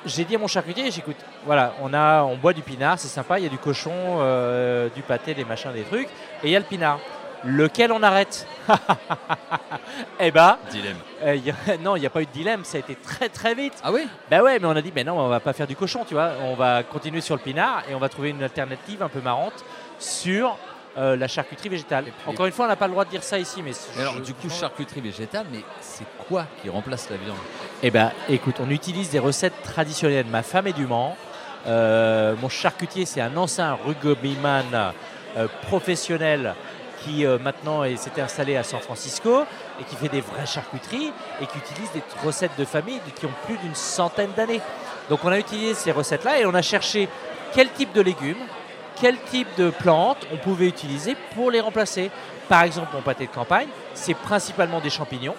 j'ai 0.06 0.24
dit 0.26 0.36
à 0.36 0.40
mon 0.40 0.48
charcutier, 0.48 0.90
j'écoute, 0.92 1.18
voilà, 1.46 1.74
on 1.82 1.94
a, 1.94 2.24
on 2.24 2.36
boit 2.38 2.54
du 2.54 2.62
pinard, 2.64 2.98
c'est 2.98 3.08
sympa, 3.08 3.40
il 3.40 3.44
y 3.44 3.46
a 3.46 3.50
du 3.50 3.58
cochon, 3.58 3.92
euh, 4.20 4.90
du 4.96 5.02
pâté, 5.02 5.34
des 5.34 5.46
machins, 5.46 5.72
des 5.74 5.84
trucs, 5.84 6.08
et 6.44 6.48
il 6.48 6.50
y 6.52 6.56
a 6.56 6.60
le 6.60 6.66
pinard. 6.66 7.00
Lequel 7.44 7.92
on 7.92 8.04
arrête 8.04 8.46
Eh 10.20 10.30
ben, 10.32 10.58
Dilemme. 10.70 10.98
euh, 11.24 11.36
il 11.36 11.44
y 11.46 11.50
a- 11.50 11.56
non, 11.82 11.96
il 11.96 12.02
n'y 12.02 12.06
a 12.06 12.10
pas 12.12 12.22
eu 12.22 12.26
de 12.28 12.32
dilemme, 12.32 12.64
ça 12.64 12.78
a 12.78 12.80
été 12.80 12.96
très 12.96 13.30
très 13.30 13.56
vite. 13.56 13.74
Ah 13.84 13.92
oui? 13.92 14.08
Bah 14.30 14.44
ouais, 14.44 14.60
mais 14.60 14.68
on 14.68 14.76
a 14.76 14.82
dit, 14.82 14.92
mais 14.96 15.04
non, 15.04 15.20
on 15.20 15.28
va 15.28 15.40
pas 15.40 15.54
faire 15.54 15.66
du 15.68 15.76
cochon, 15.76 16.06
tu 16.08 16.14
vois, 16.14 16.32
on 16.44 16.54
va 16.56 16.84
continuer 16.84 17.22
sur 17.22 17.36
le 17.36 17.42
pinard 17.42 17.82
et 17.90 17.96
on 17.96 18.00
va 18.00 18.10
trouver 18.10 18.30
une 18.30 18.44
alternative 18.44 19.02
un 19.02 19.10
peu 19.10 19.22
marrante 19.22 19.66
sur 20.02 20.58
euh, 20.98 21.16
la 21.16 21.28
charcuterie 21.30 21.70
végétale. 21.70 22.06
Encore 22.28 22.46
une 22.48 22.52
fois, 22.52 22.66
on 22.66 22.68
n'a 22.68 22.76
pas 22.76 22.88
le 22.88 22.92
droit 22.92 23.06
de 23.06 23.10
dire 23.10 23.24
ça 23.24 23.40
ici, 23.40 23.62
mais. 23.64 23.72
Mais 23.96 24.02
alors, 24.02 24.16
du 24.20 24.34
coup, 24.34 24.50
charcuterie 24.50 25.00
végétale, 25.02 25.46
mais 25.52 25.60
c'est 25.80 26.04
quoi 26.28 26.46
qui 26.62 26.70
remplace 26.70 27.10
la 27.10 27.16
viande? 27.18 27.38
Eh 27.82 27.90
ben, 27.92 28.12
écoute, 28.28 28.56
on 28.60 28.70
utilise 28.70 29.10
des 29.10 29.20
recettes 29.20 29.62
traditionnelles. 29.64 30.26
Ma 30.26 30.44
femme 30.44 30.68
est 30.68 30.74
du 30.74 30.86
Mans. 30.88 31.16
Euh, 31.68 32.36
mon 32.42 32.50
charcutier, 32.50 33.06
c'est 33.06 33.22
un 33.22 33.38
ancien 33.38 33.78
rugbyman 33.86 34.94
euh, 35.38 35.48
professionnel 35.62 36.56
qui 37.04 37.26
euh, 37.26 37.38
maintenant 37.40 37.84
est- 37.84 37.98
s'était 37.98 38.22
installé 38.22 38.58
à 38.58 38.64
San 38.64 38.80
Francisco 38.80 39.44
et 39.80 39.84
qui 39.86 39.96
fait 39.96 40.10
des 40.10 40.22
vraies 40.22 40.46
charcuteries 40.46 41.12
et 41.42 41.46
qui 41.46 41.58
utilise 41.60 41.92
des 41.94 42.04
recettes 42.24 42.52
de 42.58 42.66
famille 42.66 43.00
qui 43.16 43.26
ont 43.26 43.34
plus 43.46 43.58
d'une 43.58 43.76
centaine 43.76 44.32
d'années. 44.36 44.62
Donc 45.10 45.20
on 45.24 45.30
a 45.30 45.40
utilisé 45.40 45.74
ces 45.74 45.92
recettes-là 45.92 46.40
et 46.40 46.46
on 46.46 46.54
a 46.54 46.62
cherché 46.62 47.08
quel 47.54 47.70
type 47.72 47.94
de 47.94 48.02
légumes, 48.02 48.38
quel 49.02 49.18
type 49.24 49.48
de 49.58 49.70
plantes 49.72 50.26
on 50.32 50.38
pouvait 50.38 50.68
utiliser 50.68 51.16
pour 51.36 51.50
les 51.52 51.60
remplacer. 51.60 52.12
Par 52.48 52.64
exemple, 52.64 52.90
mon 52.94 53.02
pâté 53.02 53.26
de 53.26 53.32
campagne, 53.32 53.68
c'est 53.94 54.14
principalement 54.14 54.80
des 54.80 54.90
champignons. 54.92 55.36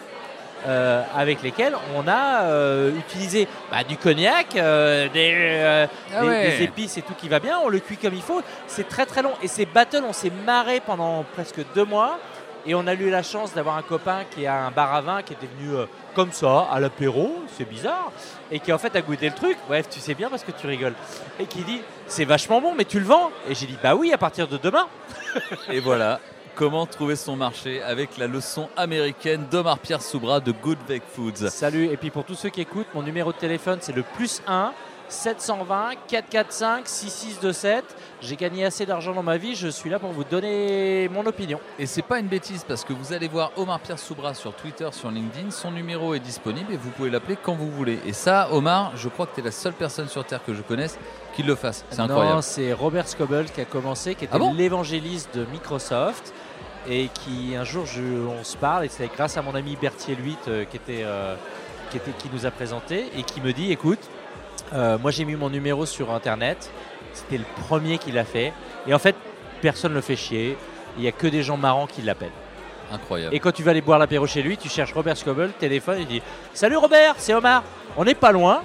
euh, 0.65 1.03
avec 1.17 1.43
lesquels 1.43 1.75
on 1.97 2.07
a 2.07 2.43
euh, 2.45 2.93
utilisé 2.97 3.49
bah, 3.73 3.83
du 3.83 3.97
cognac, 3.97 4.55
euh, 4.55 5.09
des, 5.13 5.89
Ah 6.17 6.21
des- 6.23 6.29
ouais. 6.29 6.51
des 6.57 6.63
épices 6.63 6.97
et 6.99 7.03
tout 7.03 7.15
qui 7.15 7.29
va 7.29 7.41
bien, 7.41 7.59
on 7.65 7.69
le 7.69 7.81
cuit 7.81 7.97
comme 7.97 8.15
il 8.15 8.23
faut. 8.23 8.41
C'est 8.69 8.89
très 8.89 9.05
très 9.05 9.23
long. 9.23 9.33
Et 9.43 9.49
ces 9.49 9.67
battles, 9.67 10.05
on 10.09 10.13
s'est 10.13 10.31
marré 10.47 10.79
pendant 10.79 11.25
presque 11.35 11.59
deux 11.75 11.85
mois. 11.85 12.17
Et 12.65 12.75
on 12.75 12.87
a 12.87 12.95
eu 12.95 13.11
la 13.11 13.23
chance 13.23 13.55
d'avoir 13.55 13.77
un 13.77 13.83
copain 13.83 14.21
qui 14.31 14.47
a 14.47 14.67
un 14.67 14.71
bar 14.71 14.95
à 14.95 15.01
vin 15.01 15.23
qui 15.23 15.33
était 15.33 15.49
venu 15.59 15.75
euh, 15.75 15.87
comme 16.15 16.31
ça, 16.31 16.69
à 16.71 16.79
l'apéro, 16.79 17.43
c'est 17.57 17.69
bizarre, 17.69 18.13
et 18.51 18.61
qui 18.61 18.73
en 18.73 18.79
fait 18.79 18.95
a 18.95 19.03
goûté 19.03 19.29
le 19.29 19.35
truc. 19.35 19.57
Bref, 19.67 19.89
tu 19.91 19.99
sais 19.99 20.15
bien 20.15 20.29
parce 20.29 20.45
que 20.45 20.53
tu 20.53 20.67
rigoles. 20.67 20.95
Et 21.41 21.47
qui 21.47 21.63
dit 21.63 21.81
C'est 22.07 22.25
vachement 22.25 22.61
bon, 22.61 22.75
mais 22.77 22.85
tu 22.85 23.01
le 23.01 23.07
vends 23.07 23.31
Et 23.49 23.55
j'ai 23.55 23.67
dit 23.67 23.79
Bah 23.83 23.97
oui, 23.97 24.13
à 24.13 24.19
partir 24.19 24.47
de 24.47 24.59
demain. 24.59 24.87
Et 25.71 25.81
voilà, 25.81 26.21
comment 26.55 26.87
trouver 26.87 27.17
son 27.17 27.35
marché 27.35 27.83
avec 27.83 28.17
la 28.19 28.27
leçon 28.27 28.69
américaine 28.77 29.47
d'Omar 29.51 29.79
Pierre 29.79 30.03
Soubra 30.03 30.41
de 30.41 30.53
Good 30.53 30.79
Veg 30.87 31.03
Foods. 31.03 31.49
Salut, 31.49 31.87
et 31.87 31.97
puis 31.97 32.11
pour 32.11 32.25
tous 32.25 32.35
ceux 32.35 32.51
qui 32.51 32.61
écoutent, 32.61 32.93
mon 32.95 33.03
numéro 33.03 33.33
de 33.33 33.39
téléphone 33.39 33.79
c'est 33.81 33.97
le 33.97 34.03
plus 34.03 34.43
1 34.47 34.73
720 35.13 35.91
445 36.09 36.87
6627. 36.89 37.85
J'ai 38.21 38.37
gagné 38.37 38.65
assez 38.65 38.87
d'argent 38.87 39.13
dans 39.13 39.23
ma 39.23 39.37
vie, 39.37 39.55
je 39.55 39.69
suis 39.69 39.91
là 39.91 39.99
pour 39.99 40.11
vous 40.11 40.25
donner 40.25 41.09
mon 41.13 41.25
opinion. 41.27 41.61
Et 41.79 41.87
c'est 41.87 42.03
pas 42.03 42.19
une 42.19 42.27
bêtise 42.29 42.65
parce 42.67 42.85
que 42.85 42.93
vous 42.93 43.13
allez 43.13 43.29
voir 43.29 43.53
Omar 43.57 43.81
Pierre 43.81 43.99
Soubra 43.99 44.35
sur 44.35 44.55
Twitter, 44.55 44.89
sur 44.93 45.11
LinkedIn, 45.11 45.51
son 45.51 45.71
numéro 45.71 46.15
est 46.15 46.21
disponible 46.21 46.73
et 46.73 46.77
vous 46.77 46.91
pouvez 46.91 47.11
l'appeler 47.11 47.37
quand 47.41 47.55
vous 47.55 47.71
voulez. 47.71 47.99
Et 48.07 48.13
ça, 48.13 48.49
Omar, 48.53 48.93
je 48.97 49.09
crois 49.09 49.27
que 49.27 49.35
tu 49.35 49.41
es 49.41 49.45
la 49.45 49.51
seule 49.51 49.73
personne 49.75 50.09
sur 50.09 50.25
Terre 50.25 50.41
que 50.45 50.55
je 50.55 50.63
connaisse 50.63 50.99
qui 51.35 51.43
le 51.43 51.55
fasse. 51.55 51.85
C'est 51.91 52.01
incroyable. 52.01 52.37
Non, 52.37 52.43
c'est 52.43 52.73
Robert 52.73 53.09
Scoble 53.09 53.45
qui 53.47 53.61
a 53.61 53.65
commencé, 53.65 54.15
qui 54.15 54.25
était 54.25 54.35
Ah 54.35 54.39
bon 54.39 54.53
l'évangéliste 54.55 55.37
de 55.37 55.45
Microsoft 55.47 56.33
et 56.89 57.09
qui 57.09 57.55
un 57.57 57.65
jour 57.65 57.87
je- 57.87 58.03
on 58.27 58.43
se 58.45 58.57
parle 58.57 58.85
et 58.85 58.89
c'est 58.89 59.07
grâce 59.15 59.37
à 59.37 59.43
mon 59.43 59.55
ami 59.55 59.77
Berthier 59.81 60.15
Luit 60.17 60.37
euh, 60.49 60.65
qui, 60.65 60.77
était, 60.77 61.03
euh, 61.05 61.37
qui, 61.91 61.97
était, 61.99 62.11
qui 62.13 62.29
nous 62.33 62.45
a 62.45 62.51
présenté 62.51 63.11
et 63.17 63.23
qui 63.23 63.41
me 63.41 63.53
dit 63.53 63.71
écoute, 63.73 64.01
euh, 64.75 64.99
moi 64.99 65.11
j'ai 65.11 65.25
mis 65.25 65.37
mon 65.37 65.51
numéro 65.51 65.87
sur 65.87 66.13
internet, 66.13 66.71
c'était 67.13 67.39
le 67.39 67.45
premier 67.67 67.99
qui 67.99 68.13
l'a 68.13 68.25
fait 68.25 68.53
et 68.87 68.95
en 68.95 68.99
fait 68.99 69.17
personne 69.61 69.93
ne 69.93 69.97
le 69.97 70.03
fait 70.03 70.17
chier, 70.17 70.57
il 70.97 71.03
n'y 71.03 71.09
a 71.09 71.13
que 71.13 71.27
des 71.27 71.43
gens 71.43 71.57
marrants 71.57 71.87
qui 71.87 72.03
l'appellent. 72.03 72.31
Incroyable. 72.93 73.35
Et 73.35 73.41
quand 73.41 73.53
tu 73.53 73.63
vas 73.63 73.71
aller 73.71 73.81
boire 73.81 73.99
l'apéro 73.99 74.27
chez 74.27 74.43
lui, 74.43 74.59
tu 74.59 74.69
cherches 74.69 74.93
Robert 74.93 75.17
Scoble, 75.17 75.51
téléphone, 75.59 75.99
il 76.01 76.07
dit 76.07 76.23
Salut 76.53 76.77
Robert, 76.77 77.15
c'est 77.17 77.33
Omar, 77.33 77.63
on 77.97 78.05
n'est 78.05 78.15
pas 78.15 78.33
loin. 78.33 78.63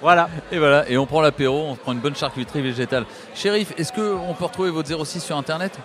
Voilà. 0.00 0.28
Et 0.52 0.58
voilà, 0.58 0.88
et 0.88 0.96
on 0.96 1.06
prend 1.06 1.20
l'apéro, 1.20 1.68
on 1.68 1.74
prend 1.74 1.92
une 1.92 1.98
bonne 1.98 2.16
charcuterie 2.16 2.62
végétale. 2.62 3.04
Shérif, 3.34 3.72
est-ce 3.78 3.92
qu'on 3.92 4.34
peut 4.34 4.44
retrouver 4.44 4.70
votre 4.70 4.88
06 5.04 5.20
sur 5.20 5.36
internet? 5.36 5.78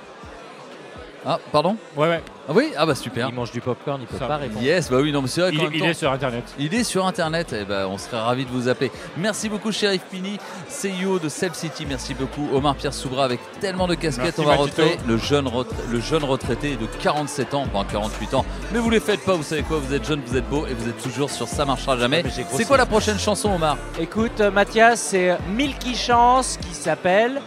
Ah, 1.26 1.40
pardon? 1.52 1.78
Ouais, 1.96 2.08
ouais. 2.08 2.22
Ah 2.52 2.54
oui, 2.54 2.72
ah 2.78 2.86
bah 2.86 2.96
super. 2.96 3.30
Il 3.30 3.34
mange 3.36 3.52
du 3.52 3.62
popcorn, 3.62 4.02
il 4.02 4.08
peut 4.08 4.18
Ça. 4.20 4.26
pas 4.28 4.36
répondre. 4.36 4.62
Yes, 4.62 4.90
bah 4.92 4.98
oui, 5.02 5.14
non, 5.14 5.22
mais 5.22 5.30
c'est 5.30 5.40
vrai 5.40 5.52
Il- 5.54 5.62
même 5.62 5.72
il 5.74 5.80
temps- 5.80 5.86
est 5.88 5.94
sur 5.94 6.12
Internet. 6.12 6.44
Il 6.60 6.74
est 6.76 6.84
sur 6.84 7.06
Internet, 7.08 7.54
et 7.54 7.64
ben, 7.64 7.88
on 7.88 7.98
serait 7.98 8.20
ravis 8.20 8.44
de 8.44 8.50
vous 8.52 8.68
appeler. 8.68 8.92
Merci 9.16 9.48
beaucoup, 9.48 9.72
Sheriff 9.72 10.02
Pini, 10.12 10.38
CEO 10.68 11.18
de 11.20 11.30
Seb 11.30 11.54
City. 11.54 11.86
Merci 11.88 12.14
beaucoup, 12.14 12.50
Omar 12.54 12.76
Pierre 12.76 12.94
Soubra, 12.94 13.24
avec 13.24 13.40
tellement 13.62 13.88
de 13.88 13.96
casquettes. 13.96 14.38
Merci, 14.38 14.42
on 14.42 14.44
va 14.44 14.58
Matito. 14.58 14.82
retrouver 14.84 14.98
le 15.08 15.18
jeune, 15.18 15.50
le 15.90 16.00
jeune 16.02 16.24
retraité 16.26 16.76
de 16.76 16.86
47 17.02 17.54
ans, 17.54 17.66
enfin 17.74 17.86
48 17.90 18.34
ans. 18.34 18.46
Mais 18.74 18.80
vous 18.80 18.90
les 18.90 19.00
faites 19.00 19.24
pas, 19.24 19.36
vous 19.36 19.44
savez 19.44 19.64
quoi, 19.64 19.78
vous 19.80 19.94
êtes 19.94 20.06
jeune, 20.06 20.22
vous 20.26 20.36
êtes 20.36 20.50
beau, 20.50 20.66
et 20.68 20.74
vous 20.74 20.90
êtes 20.90 21.02
toujours 21.02 21.30
sur 21.30 21.48
Ça 21.48 21.64
marchera 21.64 21.96
jamais. 21.98 22.22
mais 22.22 22.32
j'ai 22.36 22.42
grossi. 22.44 22.58
C'est 22.58 22.66
quoi 22.66 22.76
la 22.76 22.86
prochaine 22.86 23.18
chanson, 23.18 23.54
Omar? 23.54 23.78
Écoute, 23.98 24.42
euh, 24.42 24.52
Mathias, 24.52 25.00
c'est 25.00 25.38
Milky 25.56 25.96
Chance 25.96 26.58
qui 26.62 26.74
s'appelle 26.74 27.42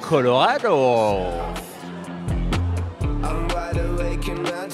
Colorado. 0.00 1.18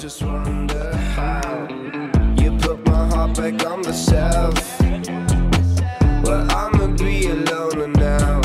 Just 0.09 0.23
wonder 0.23 0.97
how 0.97 1.69
you 2.41 2.51
put 2.63 2.83
my 2.87 3.07
heart 3.09 3.37
back 3.37 3.63
on 3.67 3.83
the 3.83 3.93
shelf. 3.93 4.81
Well, 6.25 6.51
I'ma 6.51 6.97
be 6.97 7.27
alone 7.27 7.93
now. 7.93 8.41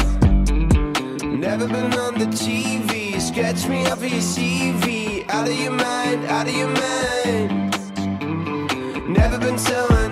Never 1.26 1.66
been 1.70 1.94
on 1.94 2.16
the 2.20 2.26
TV, 2.26 3.18
scratch 3.22 3.66
me 3.70 3.86
of 3.90 4.02
your 4.04 4.20
CV. 4.20 5.26
Out 5.30 5.48
of 5.48 5.58
your 5.58 5.72
mind, 5.72 6.26
out 6.26 6.50
of 6.50 6.54
your 6.54 6.68
mind. 6.68 7.72
Never 9.08 9.38
been 9.40 9.58
so 9.58 10.03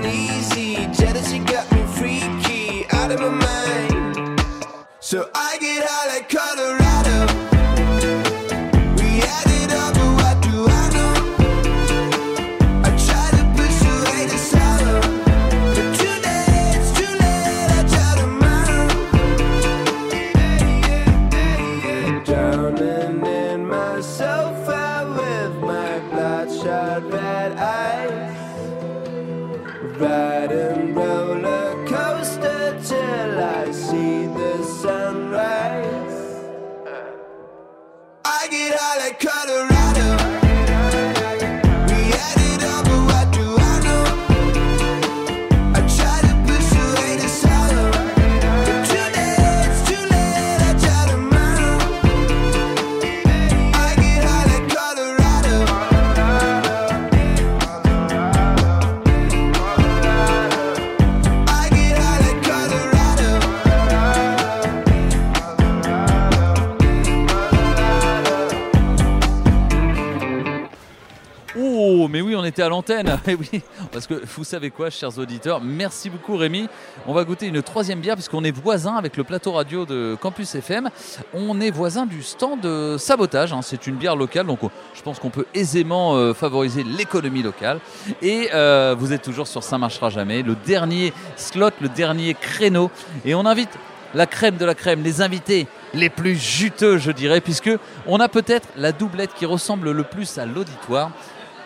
à 72.62 72.70
l'antenne. 72.70 73.20
Eh 73.28 73.36
oui, 73.36 73.62
parce 73.92 74.08
que 74.08 74.22
vous 74.36 74.44
savez 74.44 74.70
quoi, 74.72 74.90
chers 74.90 75.18
auditeurs, 75.18 75.62
merci 75.62 76.10
beaucoup 76.10 76.36
Rémi. 76.38 76.68
On 77.08 77.14
va 77.14 77.24
goûter 77.24 77.48
une 77.48 77.62
troisième 77.62 78.00
bière 78.00 78.16
puisqu'on 78.16 78.44
est 78.44 78.52
voisin 78.52 78.96
avec 78.96 79.16
le 79.18 79.24
plateau 79.24 79.52
radio 79.54 79.86
de 79.86 80.18
Campus 80.20 80.56
FM. 80.56 80.90
On 81.34 81.60
est 81.62 81.72
voisin 81.72 82.06
du 82.06 82.24
stand 82.24 82.62
de 82.62 82.96
Sabotage. 82.98 83.54
hein. 83.54 83.62
C'est 83.62 83.88
une 83.88 83.96
bière 83.96 84.16
locale, 84.16 84.46
donc 84.48 84.64
on- 84.64 84.72
je 84.94 85.02
pense 85.02 85.20
qu'on 85.20 85.30
peut 85.30 85.46
aisément 85.54 86.16
euh, 86.16 86.34
favoriser 86.34 86.84
l'économie 86.84 87.44
locale. 87.44 87.80
Et 88.22 88.50
euh, 88.54 88.96
vous 88.98 89.14
êtes 89.14 89.22
toujours 89.22 89.48
sur 89.48 89.64
Ça 89.64 89.78
marchera 89.78 90.10
jamais, 90.10 90.42
le 90.42 90.56
dernier 90.56 91.14
slot, 91.36 91.70
le 91.82 91.90
dernier 91.90 92.34
créneau. 92.34 92.90
Et 93.26 93.36
on 93.36 93.46
invite 93.46 93.70
la 94.14 94.26
crème 94.26 94.58
de 94.58 94.66
la 94.66 94.76
crème, 94.76 95.04
les 95.04 95.22
invités 95.22 95.68
les 95.94 96.10
plus 96.10 96.36
juteux, 96.36 96.98
je 96.98 97.12
dirais, 97.12 97.40
puisque 97.42 97.70
on 98.08 98.20
a 98.20 98.28
peut-être 98.28 98.68
la 98.78 98.92
doublette 98.92 99.34
qui 99.36 99.46
ressemble 99.46 99.92
le 99.92 100.04
plus 100.04 100.38
à 100.38 100.46
l'auditoire. 100.46 101.12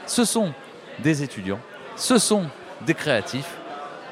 Ce 0.07 0.25
sont 0.25 0.51
des 0.99 1.23
étudiants, 1.23 1.59
ce 1.95 2.17
sont 2.17 2.43
des 2.85 2.93
créatifs, 2.93 3.49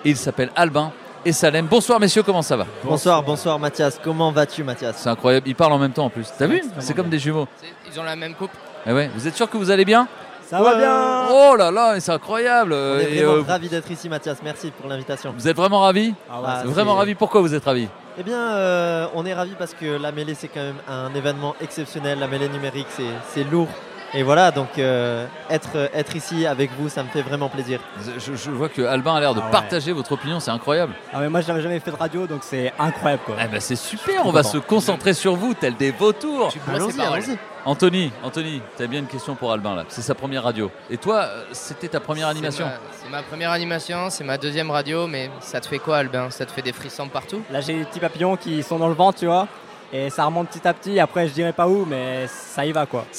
et 0.05 0.09
ils 0.09 0.17
s'appellent 0.17 0.51
Albin 0.55 0.91
et 1.25 1.31
Salem. 1.31 1.65
Bonsoir 1.67 1.99
messieurs, 1.99 2.23
comment 2.23 2.41
ça 2.41 2.57
va 2.57 2.65
Bonsoir, 2.83 3.23
bonsoir 3.23 3.57
Mathias. 3.59 3.99
Comment 4.03 4.31
vas-tu 4.31 4.63
Mathias 4.63 4.97
C'est 4.97 5.09
incroyable, 5.09 5.47
ils 5.47 5.55
parlent 5.55 5.73
en 5.73 5.77
même 5.79 5.93
temps 5.93 6.05
en 6.05 6.09
plus. 6.09 6.27
T'as 6.37 6.47
vu 6.47 6.61
C'est 6.79 6.93
comme 6.93 7.05
bien. 7.05 7.11
des 7.11 7.19
jumeaux. 7.19 7.47
Ils 7.91 7.99
ont 7.99 8.03
la 8.03 8.15
même 8.15 8.33
coupe. 8.35 8.51
Eh 8.85 8.91
ouais, 8.91 9.09
vous 9.15 9.27
êtes 9.27 9.35
sûr 9.35 9.49
que 9.49 9.55
vous 9.57 9.71
allez 9.71 9.85
bien 9.85 10.07
Ça 10.45 10.61
va 10.61 10.75
bien 10.75 11.27
Oh 11.31 11.55
là 11.55 11.71
là, 11.71 11.93
mais 11.93 12.01
c'est 12.01 12.11
incroyable 12.11 12.73
On 12.73 12.99
est 12.99 13.03
Et, 13.13 13.23
vraiment 13.23 13.37
euh, 13.39 13.43
ravis 13.47 13.69
d'être 13.69 13.89
ici 13.89 14.09
Mathias, 14.09 14.39
merci 14.43 14.71
pour 14.71 14.89
l'invitation. 14.89 15.33
Vous 15.37 15.47
êtes 15.47 15.55
vraiment 15.55 15.79
ravis 15.79 16.13
Ah, 16.29 16.63
Vraiment 16.65 16.95
ravis 16.95 17.15
Pourquoi 17.15 17.39
vous 17.39 17.53
êtes 17.55 17.63
ravis 17.63 17.87
Eh 18.19 18.23
bien, 18.23 18.37
euh, 18.37 19.07
on 19.15 19.25
est 19.25 19.33
ravis 19.33 19.55
parce 19.57 19.73
que 19.73 19.85
la 19.97 20.11
mêlée 20.11 20.35
c'est 20.35 20.49
quand 20.49 20.59
même 20.59 20.75
un 20.89 21.13
événement 21.15 21.55
exceptionnel. 21.61 22.19
La 22.19 22.27
mêlée 22.27 22.49
numérique 22.49 22.87
c'est- 22.89 23.03
c'est 23.33 23.49
lourd. 23.49 23.69
Et 24.15 24.21
voilà, 24.21 24.51
donc 24.51 24.77
euh, 24.77 25.25
être, 25.49 25.89
être 25.91 26.15
ici 26.15 26.45
avec 26.45 26.69
vous, 26.77 26.87
ça 26.87 27.01
me 27.01 27.09
fait 27.09 27.23
vraiment 27.23 27.49
plaisir. 27.49 27.79
je, 28.19 28.35
je 28.35 28.51
vois 28.51 28.69
que 28.69 28.83
Albin 28.83 29.15
a 29.15 29.19
l'air 29.19 29.33
de 29.33 29.39
Ah 29.41 29.45
ouais. 29.45 29.51
partager 29.51 29.91
votre 29.91 30.11
opinion, 30.11 30.39
c'est 30.39 30.51
incroyable. 30.51 30.93
Ah 31.11 31.17
mais 31.19 31.29
moi 31.29 31.41
j'avais 31.41 31.61
jamais 31.63 31.79
fait 31.79 31.89
de 31.89 31.95
radio 31.95 32.27
donc 32.27 32.41
c'est 32.43 32.71
incroyable 32.77 33.23
quoi. 33.25 33.35
Eh 33.43 33.47
ben 33.47 33.59
c'est 33.59 33.75
super, 33.75 34.25
on 34.27 34.31
va 34.31 34.43
se 34.43 34.57
concentrer 34.59 35.15
sur 35.15 35.35
vous, 35.35 35.55
tel 35.55 35.75
des 35.75 35.89
vautours. 35.91 36.53
Allons-y, 36.67 37.01
allons-y. 37.01 37.37
Anthony, 37.65 38.11
Anthony, 38.23 38.61
tu 38.77 38.83
as 38.83 38.87
bien 38.87 38.99
une 38.99 39.07
question 39.07 39.33
pour 39.35 39.51
Albin 39.51 39.73
là. 39.75 39.85
C'est 39.87 40.01
sa 40.03 40.13
première 40.13 40.43
radio. 40.43 40.69
Et 40.91 40.97
toi, 40.97 41.21
euh, 41.23 41.43
c'était 41.53 41.87
ta 41.87 41.99
première 42.01 42.27
animation 42.27 42.67
C'est 42.91 43.09
ma, 43.09 43.17
ma 43.17 43.23
première 43.23 43.51
animation, 43.51 44.09
c'est 44.11 44.23
ma 44.25 44.37
deuxième 44.37 44.69
radio, 44.69 45.07
mais 45.07 45.31
ça 45.39 45.59
te 45.61 45.67
fait 45.67 45.79
quoi, 45.79 45.97
Albin? 45.97 46.29
Ça 46.29 46.45
te 46.45 46.51
fait 46.51 46.61
des 46.61 46.73
frissons 46.73 47.07
partout? 47.07 47.41
Là 47.49 47.61
j'ai 47.61 47.79
des 47.79 47.85
petits 47.85 47.99
papillons 48.01 48.35
qui 48.37 48.61
sont 48.61 48.77
dans 48.77 48.89
le 48.89 48.93
ventre 48.95 49.17
tu 49.19 49.25
vois. 49.25 49.47
Et 49.91 50.09
ça 50.11 50.25
remonte 50.25 50.49
petit 50.49 50.67
à 50.67 50.73
petit, 50.73 50.99
après 50.99 51.27
je 51.27 51.33
dirais 51.33 51.53
pas 51.53 51.67
où 51.67 51.85
mais 51.85 52.27
ça 52.27 52.63
y 52.63 52.71
va 52.71 52.85
quoi. 52.85 53.05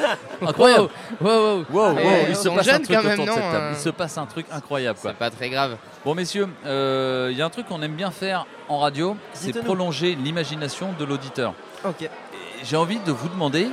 Incroyable. 0.46 0.88
Wow, 1.20 1.28
wow, 1.30 1.64
wow. 1.70 1.94
Wow, 1.94 2.02
il 2.28 2.36
se 2.36 2.48
passe 2.48 2.68
un 2.68 2.80
truc 2.80 2.96
quand 2.96 3.02
même, 3.04 3.18
non, 3.18 3.24
cette 3.26 3.42
table. 3.42 3.56
euh. 3.56 3.72
Il 3.74 3.78
se 3.80 3.88
passe 3.90 4.18
un 4.18 4.26
truc 4.26 4.46
incroyable. 4.50 4.98
C'est 5.00 5.14
pas 5.14 5.30
très 5.30 5.50
grave. 5.50 5.76
Bon, 6.04 6.14
messieurs, 6.14 6.48
euh, 6.66 7.28
il 7.30 7.36
y 7.38 7.42
a 7.42 7.46
un 7.46 7.50
truc 7.50 7.66
qu'on 7.66 7.82
aime 7.82 7.94
bien 7.94 8.10
faire 8.10 8.46
en 8.68 8.78
radio, 8.78 9.16
c'est 9.32 9.52
prolonger 9.62 10.14
l'imagination 10.14 10.90
de 10.98 11.04
l'auditeur. 11.04 11.54
Ok. 11.84 12.08
J'ai 12.64 12.76
envie 12.76 12.98
de 13.00 13.12
vous 13.12 13.28
demander 13.28 13.68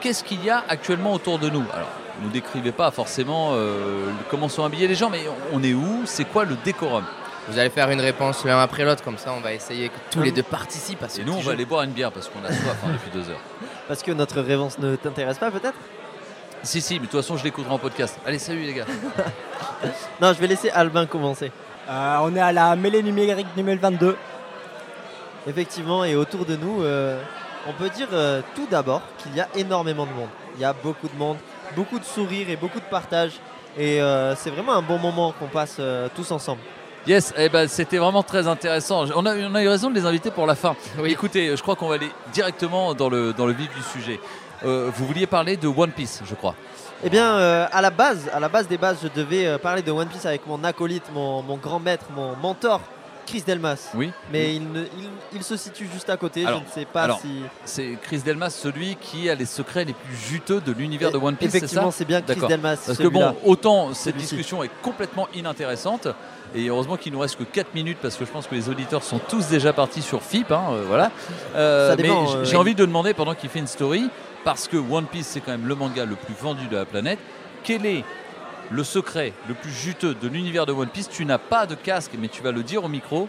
qu'est-ce 0.00 0.24
qu'il 0.24 0.44
y 0.44 0.50
a 0.50 0.64
actuellement 0.68 1.12
autour 1.12 1.38
de 1.38 1.48
nous? 1.48 1.64
Alors, 1.72 1.88
ne 2.22 2.28
décrivez 2.30 2.72
pas 2.72 2.90
forcément 2.90 3.50
euh, 3.52 4.06
comment 4.30 4.48
sont 4.48 4.64
habillés 4.64 4.88
les 4.88 4.94
gens, 4.94 5.10
mais 5.10 5.24
on 5.52 5.62
est 5.62 5.74
où? 5.74 6.02
C'est 6.04 6.24
quoi 6.24 6.44
le 6.44 6.56
décorum? 6.64 7.04
Vous 7.48 7.58
allez 7.58 7.70
faire 7.70 7.90
une 7.90 8.00
réponse 8.00 8.44
l'un 8.44 8.60
après 8.60 8.84
l'autre, 8.84 9.02
comme 9.02 9.18
ça 9.18 9.32
on 9.36 9.40
va 9.40 9.52
essayer 9.52 9.88
que 9.88 9.94
tous 10.12 10.22
les 10.22 10.30
deux 10.30 10.44
participent 10.44 11.02
à 11.02 11.08
ce 11.08 11.20
Et 11.20 11.24
nous, 11.24 11.32
on 11.32 11.40
va 11.40 11.52
aller 11.52 11.64
boire 11.64 11.82
une 11.82 11.90
bière 11.90 12.12
parce 12.12 12.28
qu'on 12.28 12.38
a 12.44 12.48
soif 12.52 12.76
hein, 12.84 12.90
depuis 12.92 13.10
deux 13.10 13.28
heures. 13.28 13.40
Parce 13.92 14.02
que 14.02 14.12
notre 14.12 14.40
réponse 14.40 14.78
ne 14.78 14.96
t'intéresse 14.96 15.36
pas 15.36 15.50
peut-être 15.50 15.76
Si, 16.62 16.80
si, 16.80 16.94
mais 16.94 17.00
de 17.00 17.10
toute 17.10 17.20
façon, 17.20 17.36
je 17.36 17.44
l'écouterai 17.44 17.74
en 17.74 17.78
podcast. 17.78 18.18
Allez, 18.24 18.38
salut 18.38 18.62
les 18.62 18.72
gars. 18.72 18.86
Non, 20.22 20.32
je 20.32 20.40
vais 20.40 20.46
laisser 20.46 20.70
Albin 20.70 21.04
commencer. 21.04 21.52
Euh, 21.90 22.16
on 22.22 22.34
est 22.34 22.40
à 22.40 22.52
la 22.52 22.74
mêlée 22.74 23.02
numérique 23.02 23.48
2022. 23.54 24.16
Effectivement, 25.46 26.06
et 26.06 26.16
autour 26.16 26.46
de 26.46 26.56
nous, 26.56 26.82
euh, 26.82 27.20
on 27.68 27.74
peut 27.74 27.90
dire 27.90 28.08
euh, 28.14 28.40
tout 28.54 28.66
d'abord 28.70 29.02
qu'il 29.18 29.36
y 29.36 29.40
a 29.42 29.48
énormément 29.56 30.06
de 30.06 30.12
monde. 30.12 30.30
Il 30.54 30.62
y 30.62 30.64
a 30.64 30.72
beaucoup 30.72 31.08
de 31.08 31.18
monde, 31.18 31.36
beaucoup 31.76 31.98
de 31.98 32.04
sourires 32.04 32.48
et 32.48 32.56
beaucoup 32.56 32.80
de 32.80 32.86
partage. 32.86 33.32
Et 33.76 34.00
euh, 34.00 34.34
c'est 34.36 34.48
vraiment 34.48 34.72
un 34.72 34.82
bon 34.82 34.96
moment 34.96 35.34
qu'on 35.38 35.48
passe 35.48 35.76
euh, 35.80 36.08
tous 36.16 36.30
ensemble. 36.30 36.62
Yes, 37.04 37.34
eh 37.36 37.48
ben, 37.48 37.66
c'était 37.66 37.98
vraiment 37.98 38.22
très 38.22 38.46
intéressant. 38.46 39.06
On 39.16 39.26
a, 39.26 39.34
on 39.34 39.54
a 39.56 39.62
eu 39.62 39.68
raison 39.68 39.90
de 39.90 39.94
les 39.96 40.06
inviter 40.06 40.30
pour 40.30 40.46
la 40.46 40.54
fin. 40.54 40.76
Écoutez, 41.04 41.56
je 41.56 41.60
crois 41.60 41.74
qu'on 41.74 41.88
va 41.88 41.96
aller 41.96 42.10
directement 42.32 42.94
dans 42.94 43.08
le, 43.08 43.32
dans 43.32 43.46
le 43.46 43.52
vif 43.52 43.68
du 43.74 43.82
sujet. 43.82 44.20
Euh, 44.64 44.88
vous 44.94 45.06
vouliez 45.06 45.26
parler 45.26 45.56
de 45.56 45.66
One 45.66 45.90
Piece, 45.90 46.22
je 46.24 46.34
crois. 46.36 46.54
Eh 47.02 47.10
bien, 47.10 47.32
euh, 47.32 47.66
à 47.72 47.82
la 47.82 47.90
base, 47.90 48.30
à 48.32 48.38
la 48.38 48.48
base 48.48 48.68
des 48.68 48.78
bases, 48.78 48.98
je 49.02 49.08
devais 49.08 49.46
euh, 49.46 49.58
parler 49.58 49.82
de 49.82 49.90
One 49.90 50.06
Piece 50.06 50.24
avec 50.24 50.46
mon 50.46 50.62
acolyte, 50.62 51.02
mon, 51.12 51.42
mon 51.42 51.56
grand 51.56 51.80
maître, 51.80 52.06
mon 52.14 52.36
mentor, 52.36 52.80
Chris 53.26 53.42
Delmas. 53.46 53.90
Oui. 53.94 54.10
Mais 54.32 54.56
il, 54.56 54.70
ne- 54.72 54.80
il, 54.98 55.08
il 55.34 55.42
se 55.42 55.56
situe 55.56 55.88
juste 55.92 56.10
à 56.10 56.16
côté. 56.16 56.44
Alors, 56.44 56.60
je 56.64 56.68
ne 56.68 56.72
sais 56.72 56.84
pas 56.84 57.02
alors, 57.02 57.20
si. 57.20 57.42
C'est 57.64 57.96
Chris 58.02 58.18
Delmas, 58.20 58.50
celui 58.50 58.96
qui 58.96 59.30
a 59.30 59.34
les 59.34 59.46
secrets 59.46 59.84
les 59.84 59.92
plus 59.94 60.16
juteux 60.16 60.60
de 60.60 60.72
l'univers 60.72 61.10
de 61.10 61.18
One 61.18 61.36
Piece. 61.36 61.54
effectivement, 61.54 61.90
c'est 61.90 62.04
bien 62.04 62.20
Chris. 62.22 62.40
Delmas, 62.48 62.76
Parce 62.86 62.98
que 62.98 63.08
bon, 63.08 63.34
autant 63.44 63.94
cette 63.94 64.16
discussion 64.16 64.62
est 64.62 64.70
complètement 64.82 65.28
inintéressante. 65.34 66.08
Et 66.54 66.66
heureusement 66.68 66.98
qu'il 66.98 67.14
nous 67.14 67.18
reste 67.18 67.36
que 67.38 67.44
4 67.44 67.74
minutes 67.74 67.96
parce 68.02 68.16
que 68.16 68.26
je 68.26 68.30
pense 68.30 68.46
que 68.46 68.54
les 68.54 68.68
auditeurs 68.68 69.02
sont 69.02 69.18
tous 69.18 69.46
déjà 69.48 69.72
partis 69.72 70.02
sur 70.02 70.22
FIP. 70.22 70.52
hein, 70.52 70.64
euh, 70.72 70.84
voilà. 70.86 71.10
Euh, 71.56 71.96
dépend, 71.96 72.24
mais 72.24 72.30
euh, 72.36 72.44
j'ai 72.44 72.56
envie 72.56 72.74
de 72.74 72.84
demander 72.84 73.14
pendant 73.14 73.34
qu'il 73.34 73.48
fait 73.48 73.58
une 73.58 73.66
story 73.66 74.10
parce 74.44 74.68
que 74.68 74.76
One 74.76 75.06
Piece 75.06 75.26
c'est 75.28 75.40
quand 75.40 75.52
même 75.52 75.66
le 75.66 75.74
manga 75.74 76.04
le 76.04 76.14
plus 76.14 76.34
vendu 76.34 76.66
de 76.66 76.76
la 76.76 76.84
planète. 76.84 77.18
Quel 77.64 77.86
est 77.86 78.04
le 78.72 78.84
secret 78.84 79.32
le 79.48 79.54
plus 79.54 79.70
juteux 79.70 80.14
de 80.14 80.28
l'univers 80.28 80.66
de 80.66 80.72
One 80.72 80.88
Piece 80.88 81.08
Tu 81.08 81.24
n'as 81.24 81.38
pas 81.38 81.66
de 81.66 81.74
casque, 81.74 82.12
mais 82.18 82.28
tu 82.28 82.42
vas 82.42 82.52
le 82.52 82.62
dire 82.62 82.84
au 82.84 82.88
micro. 82.88 83.28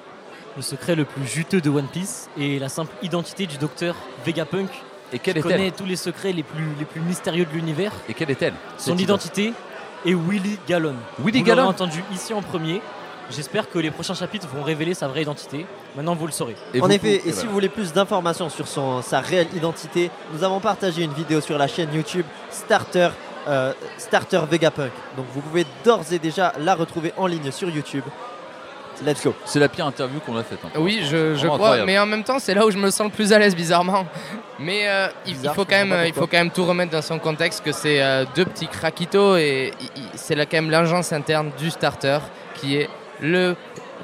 Le 0.56 0.62
secret 0.62 0.96
le 0.96 1.06
plus 1.06 1.26
juteux 1.28 1.62
de 1.62 1.70
One 1.70 1.88
Piece 1.88 2.30
est 2.40 2.60
la 2.60 2.70
simple 2.70 2.94
identité 3.02 3.46
du 3.46 3.58
docteur 3.58 3.96
Vegapunk. 4.26 4.70
Et 5.12 5.20
quelle 5.20 5.34
qui 5.34 5.40
est-elle 5.40 5.58
connaît 5.58 5.72
tous 5.72 5.86
les 5.86 5.96
secrets 5.96 6.32
les 6.32 6.44
plus, 6.44 6.68
les 6.80 6.86
plus 6.86 7.02
mystérieux 7.02 7.46
de 7.46 7.52
l'univers. 7.52 7.92
Et 8.08 8.14
quelle 8.14 8.32
est-elle 8.32 8.54
Son 8.78 8.98
identité 8.98 9.54
est 10.06 10.14
Willy 10.14 10.58
Gallon. 10.68 10.96
Willy 11.24 11.40
vous 11.40 11.46
Gallon 11.46 11.68
entendu 11.68 12.04
ici 12.14 12.34
en 12.34 12.42
premier. 12.42 12.82
J'espère 13.30 13.70
que 13.70 13.80
les 13.80 13.90
prochains 13.90 14.14
chapitres 14.14 14.48
vont 14.48 14.64
révéler 14.64 14.94
sa 14.94 15.08
vraie 15.08 15.22
identité. 15.22 15.66
Maintenant, 15.96 16.14
vous 16.14 16.26
le 16.26 16.32
saurez. 16.32 16.56
en 16.80 16.90
effet, 16.90 17.22
et 17.26 17.32
si 17.32 17.46
vous 17.46 17.54
voulez 17.54 17.70
plus 17.70 17.94
d'informations 17.94 18.50
sur 18.50 18.68
son, 18.68 19.02
sa 19.02 19.22
réelle 19.22 19.48
identité, 19.56 20.12
nous 20.34 20.44
avons 20.44 20.60
partagé 20.60 21.04
une 21.04 21.14
vidéo 21.14 21.40
sur 21.42 21.58
la 21.58 21.68
chaîne 21.68 21.94
YouTube 21.94 22.26
Starter, 22.50 23.10
euh, 23.48 23.74
Starter 23.98 24.42
Vegapunk. 24.50 24.92
Donc 25.18 25.26
vous 25.34 25.42
pouvez 25.42 25.66
d'ores 25.84 26.12
et 26.12 26.20
déjà 26.20 26.54
la 26.60 26.76
retrouver 26.76 27.14
en 27.18 27.28
ligne 27.28 27.52
sur 27.52 27.70
YouTube. 27.70 28.04
Let's 29.04 29.24
go. 29.24 29.34
C'est 29.46 29.60
la 29.60 29.70
pire 29.70 29.88
interview 29.88 30.20
qu'on 30.20 30.38
a 30.38 30.44
faite. 30.44 30.60
hein. 30.64 30.70
Oui, 30.78 31.02
je, 31.10 31.36
crois, 31.36 31.56
incroyable. 31.56 31.88
mais 31.88 31.98
en 31.98 32.06
même 32.06 32.24
temps, 32.24 32.38
c'est 32.38 32.54
là 32.54 32.66
où 32.66 32.70
je 32.72 32.78
me 32.78 32.92
sens 32.92 33.08
le 33.08 33.14
plus 33.14 33.34
à 33.34 33.40
l'aise, 33.40 33.56
bizarrement. 33.56 34.06
Mais 34.60 34.88
euh, 34.88 35.08
il, 35.26 35.36
il 35.44 35.50
faut 35.50 35.66
quand 35.66 35.72
même, 35.72 35.90
comprends 35.90 35.98
pas 35.98 36.06
il 36.08 36.14
faut 36.14 36.20
pourquoi. 36.22 36.38
quand 36.40 36.44
même 36.44 36.52
tout 36.52 36.64
remettre 36.66 36.92
dans 36.92 37.02
son 37.02 37.18
contexte 37.18 37.64
que 37.64 37.72
c'est 37.72 38.02
euh, 38.04 38.24
deux 38.36 38.46
petits 38.46 38.68
craquitos 38.68 39.36
et 39.38 39.72
c'est 40.14 40.36
là 40.36 40.46
quand 40.46 40.58
même 40.58 40.70
l'agence 40.70 41.12
interne 41.12 41.52
du 41.58 41.72
starter 41.72 42.20
qui 42.56 42.78
est 42.78 42.90
le 43.20 43.56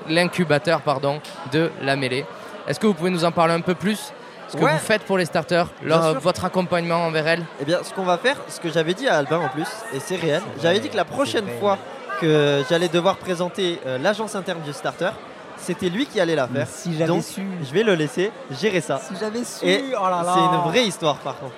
l'incubateur 0.07 0.81
pardon 0.81 1.21
de 1.51 1.69
la 1.81 1.95
mêlée. 1.95 2.25
Est-ce 2.67 2.79
que 2.79 2.87
vous 2.87 2.95
pouvez 2.95 3.11
nous 3.11 3.25
en 3.25 3.31
parler 3.31 3.53
un 3.53 3.61
peu 3.61 3.75
plus? 3.75 4.11
Ce 4.49 4.57
que 4.57 4.63
Ouais. 4.63 4.73
vous 4.73 4.77
faites 4.79 5.03
pour 5.03 5.17
les 5.17 5.25
starters, 5.25 5.67
leur- 5.83 6.19
votre 6.19 6.43
accompagnement 6.45 7.05
envers 7.05 7.27
elles 7.27 7.45
Eh 7.61 7.65
bien, 7.65 7.79
ce 7.83 7.93
qu'on 7.93 8.03
va 8.03 8.17
faire, 8.17 8.35
ce 8.47 8.59
que 8.59 8.69
j'avais 8.69 8.93
dit 8.95 9.07
à 9.07 9.17
Albin 9.17 9.37
en 9.39 9.49
plus, 9.49 9.67
et 9.93 9.99
c'est 9.99 10.15
réel, 10.15 10.41
j'avais 10.61 10.79
dit 10.79 10.89
que 10.89 10.97
la 10.97 11.05
prochaine 11.05 11.45
fois 11.59 11.77
que 12.19 12.63
j'allais 12.69 12.89
devoir 12.89 13.17
présenter 13.17 13.79
euh, 13.85 13.97
l'agence 13.99 14.35
interne 14.35 14.61
du 14.61 14.73
starter, 14.73 15.11
c'était 15.57 15.89
lui 15.89 16.05
qui 16.07 16.19
allait 16.19 16.35
la 16.35 16.47
faire. 16.47 16.67
si 16.67 16.93
j'avais 16.93 17.07
Donc, 17.07 17.23
su. 17.23 17.45
je 17.63 17.73
vais 17.73 17.83
le 17.83 17.93
laisser 17.93 18.31
gérer 18.59 18.81
ça. 18.81 18.97
Si 18.99 19.13
j'avais 19.19 19.43
su, 19.43 19.65
Et 19.65 19.83
oh 19.95 20.03
là 20.09 20.23
là. 20.23 20.33
c'est 20.33 20.39
une 20.55 20.71
vraie 20.71 20.85
histoire 20.85 21.15
par 21.17 21.37
contre. 21.37 21.53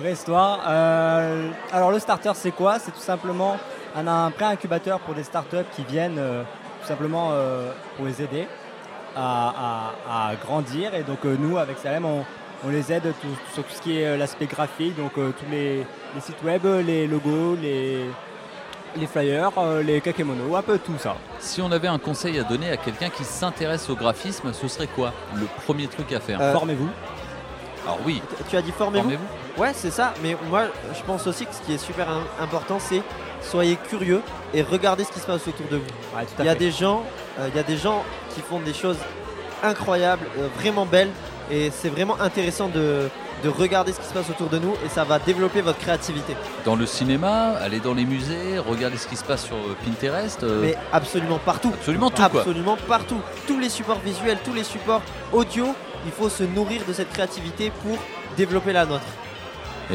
Vraie 0.00 0.12
histoire. 0.12 0.60
Euh, 0.68 1.48
alors 1.72 1.90
le 1.90 1.98
starter 1.98 2.32
c'est 2.34 2.50
quoi? 2.52 2.78
C'est 2.78 2.92
tout 2.92 3.00
simplement 3.00 3.58
un, 3.94 4.06
un 4.06 4.30
pré-incubateur 4.30 4.98
pour 5.00 5.14
des 5.14 5.22
startups 5.24 5.66
qui 5.76 5.84
viennent 5.84 6.18
euh, 6.18 6.42
tout 6.80 6.88
simplement 6.88 7.30
euh, 7.32 7.70
pour 7.96 8.06
les 8.06 8.22
aider 8.22 8.48
à, 9.16 9.92
à- 10.08 10.28
à 10.30 10.34
grandir. 10.36 10.94
Et 10.94 11.02
donc 11.02 11.18
euh, 11.24 11.36
nous 11.38 11.58
avec 11.58 11.78
Salem 11.78 12.04
on, 12.04 12.24
on 12.64 12.68
les 12.70 12.92
aide 12.92 13.12
tout- 13.20 13.52
sur 13.54 13.64
tout 13.64 13.74
ce 13.74 13.82
qui 13.82 13.98
est 13.98 14.06
euh, 14.06 14.16
l'aspect 14.16 14.46
graphique, 14.46 14.96
donc 14.96 15.12
euh, 15.18 15.30
tous 15.38 15.50
les, 15.50 15.78
les 16.14 16.20
sites 16.20 16.42
web, 16.44 16.64
les 16.86 17.06
logos, 17.06 17.56
les, 17.60 18.04
les 18.96 19.06
flyers, 19.06 19.50
euh, 19.58 19.82
les 19.82 20.00
kakemono, 20.00 20.54
un 20.56 20.62
peu 20.62 20.78
tout 20.78 20.94
ça. 20.98 21.16
Si 21.38 21.60
on 21.62 21.72
avait 21.72 21.88
un 21.88 21.98
conseil 21.98 22.38
à 22.38 22.44
donner 22.44 22.70
à 22.70 22.76
quelqu'un 22.76 23.08
qui 23.10 23.24
s'intéresse 23.24 23.88
au 23.90 23.96
graphisme, 23.96 24.52
ce 24.52 24.68
serait 24.68 24.86
quoi 24.86 25.12
Le 25.34 25.46
premier 25.64 25.86
truc 25.88 26.12
à 26.12 26.20
faire? 26.20 26.40
Euh, 26.40 26.52
Formez-vous. 26.52 26.88
Alors 27.84 27.98
oui. 28.06 28.22
Tu 28.48 28.56
as 28.56 28.62
dit 28.62 28.70
formez-vous? 28.70 29.10
Formez-vous. 29.10 29.60
Ouais, 29.62 29.72
c'est 29.74 29.90
ça. 29.90 30.14
Mais 30.22 30.36
moi, 30.48 30.62
je 30.96 31.02
pense 31.02 31.26
aussi 31.26 31.46
que 31.46 31.54
ce 31.54 31.60
qui 31.62 31.74
est 31.74 31.78
super 31.78 32.08
im- 32.08 32.22
important, 32.40 32.78
c'est 32.78 33.02
soyez 33.42 33.76
curieux 33.88 34.22
et 34.54 34.62
regardez 34.62 35.04
ce 35.04 35.12
qui 35.12 35.20
se 35.20 35.26
passe 35.26 35.46
autour 35.48 35.66
de 35.70 35.76
vous. 35.76 36.16
Ouais, 36.16 36.24
tout 36.24 36.40
à 36.40 36.42
il 36.42 36.46
y 36.46 36.48
a 36.48 36.52
fait. 36.52 36.58
des 36.58 36.70
gens, 36.70 37.02
euh, 37.38 37.48
il 37.52 37.56
y 37.56 37.60
a 37.60 37.62
des 37.62 37.76
gens 37.76 38.02
qui 38.34 38.40
font 38.40 38.60
des 38.60 38.74
choses 38.74 38.96
incroyables, 39.62 40.26
euh, 40.38 40.48
vraiment 40.58 40.86
belles, 40.86 41.10
et 41.50 41.70
c'est 41.70 41.88
vraiment 41.88 42.20
intéressant 42.20 42.68
de, 42.68 43.08
de 43.44 43.48
regarder 43.48 43.92
ce 43.92 44.00
qui 44.00 44.06
se 44.06 44.12
passe 44.14 44.28
autour 44.30 44.48
de 44.48 44.58
nous, 44.58 44.72
et 44.84 44.88
ça 44.88 45.04
va 45.04 45.18
développer 45.18 45.60
votre 45.60 45.78
créativité. 45.78 46.34
Dans 46.64 46.76
le 46.76 46.86
cinéma, 46.86 47.52
aller 47.60 47.80
dans 47.80 47.94
les 47.94 48.04
musées, 48.04 48.58
regarder 48.58 48.96
ce 48.96 49.06
qui 49.06 49.16
se 49.16 49.24
passe 49.24 49.44
sur 49.44 49.56
euh, 49.56 49.76
Pinterest. 49.84 50.42
euh, 50.42 50.60
Mais 50.62 50.76
absolument 50.92 51.38
partout. 51.38 51.70
Absolument 51.74 52.10
tout, 52.10 52.28
quoi. 52.28 52.40
Absolument 52.40 52.76
partout. 52.88 53.20
Tous 53.46 53.58
les 53.58 53.68
supports 53.68 54.00
visuels, 54.00 54.38
tous 54.44 54.54
les 54.54 54.64
supports 54.64 55.02
audio, 55.32 55.66
il 56.06 56.12
faut 56.12 56.28
se 56.28 56.42
nourrir 56.42 56.82
de 56.88 56.92
cette 56.92 57.10
créativité 57.12 57.70
pour 57.82 57.96
développer 58.36 58.72
la 58.72 58.84
nôtre. 58.86 59.02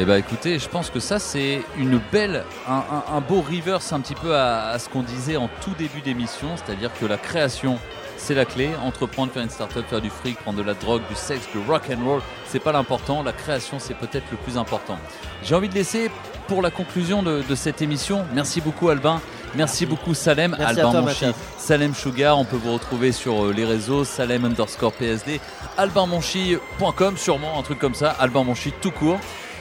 Eh 0.00 0.04
ben 0.04 0.16
écoutez, 0.16 0.58
je 0.60 0.68
pense 0.68 0.90
que 0.90 1.00
ça 1.00 1.18
c'est 1.18 1.62
une 1.76 2.00
belle, 2.12 2.44
un, 2.68 2.74
un- 2.76 3.16
un 3.16 3.20
beau 3.20 3.40
reverse 3.40 3.92
un 3.92 4.00
petit 4.00 4.14
peu 4.14 4.34
à, 4.36 4.68
à 4.68 4.78
ce 4.78 4.88
qu'on 4.88 5.02
disait 5.02 5.36
en 5.36 5.48
tout 5.60 5.72
début 5.76 6.00
d'émission, 6.02 6.48
c'est-à-dire 6.56 6.90
que 6.98 7.04
la 7.04 7.16
création 7.16 7.78
c'est 8.16 8.34
la 8.34 8.44
clé. 8.44 8.70
Entreprendre, 8.84 9.32
faire 9.32 9.42
une 9.44 9.50
start-up, 9.50 9.84
faire 9.88 10.00
du 10.00 10.10
fric, 10.10 10.38
prendre 10.38 10.58
de 10.58 10.62
la 10.64 10.74
drogue, 10.74 11.02
du 11.08 11.14
sexe, 11.16 11.48
du 11.52 11.58
rock 11.68 11.82
and 11.90 12.04
roll, 12.04 12.20
c'est 12.46 12.58
pas 12.60 12.70
l'important. 12.72 13.22
La 13.24 13.32
création 13.32 13.78
c'est 13.80 13.94
peut-être 13.94 14.24
le 14.30 14.36
plus 14.36 14.56
important. 14.56 14.98
J'ai 15.42 15.54
envie 15.56 15.68
de 15.68 15.74
laisser 15.74 16.10
pour 16.46 16.62
la 16.62 16.70
conclusion 16.70 17.22
de, 17.24 17.42
de 17.48 17.54
cette 17.56 17.82
émission. 17.82 18.24
Merci 18.34 18.60
beaucoup 18.60 18.88
Albin. 18.90 19.20
Merci, 19.54 19.86
beaucoup 19.86 20.12
Salem, 20.14 20.54
Merci 20.58 20.78
Albin 20.78 20.90
toi, 20.92 21.00
Monchi. 21.00 21.24
Salem 21.56 21.94
Sugar. 21.94 22.38
On 22.38 22.44
peut 22.44 22.58
vous 22.62 22.74
retrouver 22.74 23.12
sur 23.12 23.46
euh, 23.46 23.52
les 23.52 23.64
réseaux 23.64 24.04
Salem 24.04 24.44
underscore 24.44 24.92
PSD, 24.92 25.40
albinmonchi.com, 25.78 27.16
sûrement 27.16 27.58
un 27.58 27.62
truc 27.62 27.78
comme 27.78 27.94
ça, 27.94 28.10
Albin 28.20 28.44
Monchi 28.44 28.72
tout 28.82 28.90
court. 28.90 29.18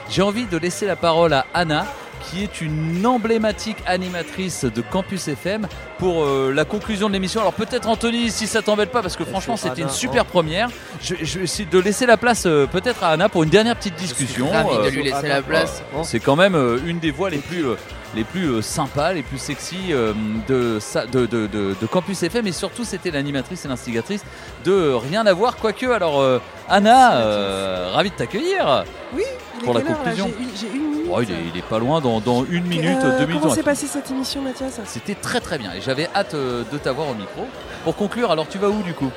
J'ai 0.09 0.21
envie 0.21 0.45
de 0.45 0.57
laisser 0.57 0.85
la 0.85 0.95
parole 0.95 1.33
à 1.33 1.45
Anna, 1.53 1.85
qui 2.19 2.43
est 2.43 2.61
une 2.61 3.05
emblématique 3.05 3.77
animatrice 3.85 4.65
de 4.65 4.81
Campus 4.81 5.27
FM 5.27 5.67
pour 5.99 6.23
euh, 6.23 6.51
la 6.53 6.65
conclusion 6.65 7.07
de 7.07 7.13
l'émission. 7.13 7.41
Alors 7.41 7.53
peut-être 7.53 7.87
Anthony, 7.87 8.29
si 8.31 8.47
ça 8.47 8.61
t'embête 8.61 8.91
pas, 8.91 9.01
parce 9.01 9.15
que 9.15 9.23
franchement 9.25 9.57
sûr, 9.57 9.69
c'était 9.69 9.81
une 9.81 9.89
super 9.89 10.23
oh. 10.27 10.31
première. 10.31 10.69
Je, 11.01 11.15
je 11.21 11.37
vais 11.39 11.43
essayer 11.45 11.67
de 11.69 11.79
laisser 11.79 12.05
la 12.05 12.17
place 12.17 12.45
euh, 12.45 12.65
peut-être 12.67 13.03
à 13.03 13.09
Anna 13.09 13.29
pour 13.29 13.43
une 13.43 13.49
dernière 13.49 13.75
petite 13.75 13.95
discussion. 13.95 14.49
ravi 14.49 14.69
de 14.69 14.81
Euh, 14.83 14.89
lui 14.89 15.03
laisser 15.03 15.27
la 15.27 15.41
place. 15.41 15.81
euh, 15.95 16.01
C'est 16.03 16.19
quand 16.19 16.35
même 16.35 16.55
euh, 16.55 16.79
une 16.85 16.99
des 16.99 17.11
voix 17.11 17.29
les 17.29 17.37
plus, 17.37 17.65
euh, 17.65 17.75
les 18.15 18.23
plus 18.23 18.45
euh, 18.47 18.61
sympas, 18.61 19.13
les 19.13 19.23
plus 19.23 19.37
sexy 19.37 19.77
euh, 19.91 20.13
de, 20.47 20.79
de, 21.11 21.25
de- 21.25 21.47
de- 21.47 21.75
de 21.79 21.85
Campus 21.87 22.23
FM. 22.23 22.47
Et 22.47 22.51
surtout 22.51 22.83
c'était 22.83 23.11
l'animatrice 23.11 23.65
et 23.65 23.67
l'instigatrice 23.67 24.23
de 24.65 24.93
Rien 24.93 25.25
à 25.25 25.33
voir. 25.33 25.57
Quoique, 25.57 25.85
alors 25.85 26.19
euh, 26.21 26.39
Anna, 26.69 27.17
euh, 27.17 27.91
ravi 27.93 28.09
de 28.09 28.15
t'accueillir. 28.15 28.83
Oui, 29.15 29.23
il 29.55 29.61
est 29.61 29.65
Pour 29.65 29.73
la 29.73 29.79
heure, 29.81 29.87
conclusion. 29.87 30.29
J'ai 30.37 30.43
une- 30.43 30.49
J'ai 30.71 30.77
une 30.77 30.83
minute. 30.89 30.96
Oh, 31.09 31.21
il, 31.21 31.31
est, 31.31 31.35
il 31.53 31.57
est 31.57 31.63
pas 31.63 31.79
loin, 31.79 32.01
dans, 32.01 32.19
dans 32.19 32.43
une 32.45 32.65
minute, 32.65 32.97
Euh, 33.03 33.19
deux 33.19 33.25
minutes. 33.25 33.41
Comment 33.41 33.53
s'est 33.53 33.63
passée 33.63 33.87
cette 33.87 34.09
émission, 34.11 34.41
Mathias 34.41 34.79
C'était 34.85 35.15
très 35.15 35.39
très 35.39 35.57
bien 35.57 35.71
et 35.73 35.81
j'avais 35.81 36.09
hâte 36.15 36.33
euh, 36.33 36.63
de 36.71 36.77
t'avoir 36.77 37.07
au 37.09 37.13
micro. 37.13 37.45
Pour 37.83 37.95
conclure, 37.95 38.31
alors 38.31 38.47
tu 38.47 38.57
vas 38.57 38.69
où 38.69 38.81
du 38.83 38.93
coup? 38.93 39.09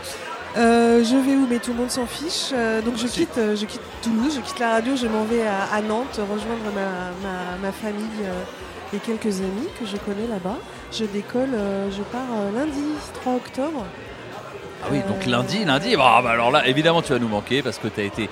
Euh, 0.56 1.04
je 1.04 1.14
vais 1.16 1.36
où 1.36 1.46
Mais 1.48 1.58
tout 1.58 1.72
le 1.72 1.78
monde 1.78 1.90
s'en 1.90 2.06
fiche. 2.06 2.50
Euh, 2.52 2.80
donc 2.82 2.96
je 2.96 3.06
quitte, 3.06 3.38
euh, 3.38 3.54
je 3.56 3.64
quitte 3.66 3.80
Toulouse, 4.02 4.34
je 4.36 4.40
quitte 4.40 4.58
la 4.58 4.70
radio, 4.72 4.96
je 4.96 5.06
m'en 5.06 5.24
vais 5.24 5.46
à, 5.46 5.64
à 5.72 5.80
Nantes 5.80 6.18
rejoindre 6.18 6.64
ma, 6.74 7.28
ma- 7.28 7.56
ma 7.62 7.72
famille 7.72 8.04
et 8.92 8.98
quelques 8.98 9.38
amis 9.40 9.68
que 9.78 9.86
je 9.86 9.96
connais 9.98 10.26
là-bas. 10.28 10.56
Je 10.92 11.04
décolle, 11.04 11.50
je 11.96 12.02
pars 12.02 12.20
lundi 12.54 12.82
3 13.22 13.34
octobre. 13.34 13.84
Ah 14.82 14.86
oui, 14.90 14.98
donc 15.06 15.26
lundi, 15.26 15.64
lundi, 15.64 15.94
bah, 15.94 16.20
bah, 16.24 16.30
alors 16.30 16.50
là, 16.50 16.66
évidemment, 16.66 17.02
tu 17.02 17.12
vas 17.12 17.18
nous 17.18 17.28
manquer 17.28 17.62
parce 17.62 17.78
que 17.78 17.86
tu 17.86 18.00
as 18.00 18.04
été, 18.04 18.28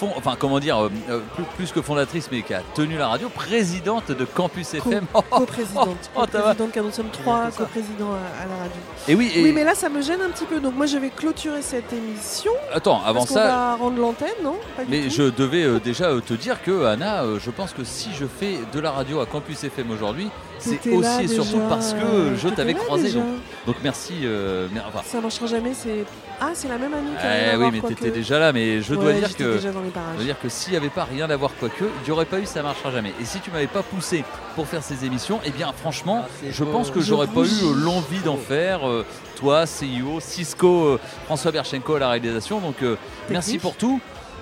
fond- 0.00 0.12
enfin, 0.16 0.34
comment 0.38 0.58
dire, 0.58 0.78
euh, 0.82 0.88
euh, 1.10 1.20
plus, 1.34 1.44
plus 1.56 1.72
que 1.72 1.82
fondatrice, 1.82 2.28
mais 2.32 2.42
qui 2.42 2.54
a 2.54 2.62
tenu 2.74 2.96
la 2.96 3.08
radio, 3.08 3.28
présidente 3.28 4.10
de 4.10 4.24
Campus 4.24 4.74
FM. 4.74 5.04
Oh, 5.14 5.20
oh, 5.30 5.38
Co-présidente. 5.40 6.10
oh, 6.16 6.24
t'as- 6.26 6.38
Co-présidente, 6.38 6.72
car 6.72 6.84
nous 6.84 6.90
sommes 6.90 7.10
trois 7.10 7.50
coprésidents 7.50 8.12
à, 8.12 8.42
à 8.42 8.46
la 8.46 8.56
radio. 8.56 8.80
Et 9.08 9.14
oui, 9.14 9.30
et- 9.34 9.42
oui, 9.42 9.52
mais 9.52 9.64
là, 9.64 9.74
ça 9.74 9.88
me 9.88 10.00
gêne 10.02 10.22
un 10.22 10.30
petit 10.30 10.44
peu. 10.46 10.58
Donc 10.60 10.74
moi, 10.74 10.86
je 10.86 10.96
vais 10.96 11.10
clôturer 11.10 11.62
cette 11.62 11.92
émission. 11.92 12.52
Attends, 12.72 13.02
avant 13.04 13.20
Parce 13.20 13.32
ça- 13.32 13.44
va 13.46 13.74
rendre 13.76 14.00
l'antenne, 14.00 14.28
non? 14.42 14.56
Pas 14.76 14.82
Mais 14.88 15.10
je 15.10 15.24
devais 15.24 15.64
euh, 15.64 15.78
déjà 15.78 16.06
euh, 16.06 16.20
te 16.20 16.34
dire 16.34 16.62
que, 16.62 16.86
Anna, 16.86 17.22
euh, 17.24 17.38
je 17.38 17.50
pense 17.50 17.72
que 17.72 17.84
si 17.84 18.08
je 18.18 18.24
fais 18.26 18.58
de 18.72 18.80
la 18.80 18.90
radio 18.92 19.20
à 19.20 19.26
Campus 19.26 19.62
FM 19.64 19.90
aujourd'hui, 19.90 20.30
c'est 20.60 20.92
aussi 20.92 21.24
et 21.24 21.28
surtout 21.28 21.56
déjà, 21.56 21.68
parce 21.68 21.92
que 21.94 21.98
euh, 22.04 22.36
je 22.36 22.48
t'avais 22.48 22.74
croisé. 22.74 23.10
Donc, 23.12 23.24
donc 23.66 23.76
merci. 23.82 24.14
euh, 24.24 24.68
mais- 24.72 24.80
enfin, 24.86 25.00
Ça 25.04 25.20
marchera 25.20 25.46
jamais, 25.46 25.72
c'est. 25.74 26.04
Ah, 26.40 26.50
c'est 26.54 26.68
la 26.68 26.78
même 26.78 26.94
année 26.94 27.10
qui 27.20 27.26
a 27.26 27.30
rien 27.30 27.50
Eh 27.52 27.56
oui, 27.56 27.70
mais 27.72 27.80
t'étais 27.80 28.10
déjà 28.10 28.38
là, 28.38 28.52
mais 28.52 28.80
je 28.80 28.94
dois 28.94 29.04
Ouais, 29.06 29.14
dire 29.18 29.36
que, 29.36 29.56
déjà 29.56 29.72
dans 29.72 29.82
les 29.82 29.90
parages. 29.90 30.08
je 30.12 30.16
dois 30.16 30.24
dire 30.24 30.40
que 30.40 30.48
s'il 30.48 30.70
n'y 30.72 30.76
avait 30.78 30.88
pas 30.88 31.04
rien 31.04 31.28
à 31.28 31.36
voir 31.36 31.50
quoique, 31.58 31.84
il 31.84 32.04
n'y 32.06 32.10
aurait 32.10 32.24
pas 32.24 32.38
eu 32.40 32.46
ça 32.46 32.62
marchera 32.62 32.90
jamais. 32.90 33.12
Et 33.20 33.24
si 33.24 33.40
tu 33.40 33.50
m'avais 33.50 33.66
pas 33.66 33.82
poussé 33.82 34.24
pour 34.54 34.66
faire 34.66 34.82
ces 34.82 35.04
émissions, 35.04 35.38
eh 35.44 35.50
bien 35.50 35.70
franchement, 35.72 36.24
je 36.48 36.64
beau. 36.64 36.70
pense 36.72 36.90
que 36.90 37.00
Je 37.00 37.06
j'aurais 37.06 37.26
pas 37.26 37.40
eu 37.40 37.64
euh, 37.64 37.74
l'envie 37.84 38.20
d'en 38.20 38.36
faire. 38.38 38.88
euh, 38.88 39.04
toi, 39.36 39.64
CIO, 39.66 40.20
Cisco, 40.20 40.84
euh, 40.84 41.00
François 41.26 41.50
Berchenko 41.50 41.94
à 41.94 41.98
la 41.98 42.08
réalisation. 42.10 42.60
Donc 42.60 42.82
euh, 42.82 42.96
merci 43.30 43.58
pour 43.58 43.74
tout. 43.76 44.00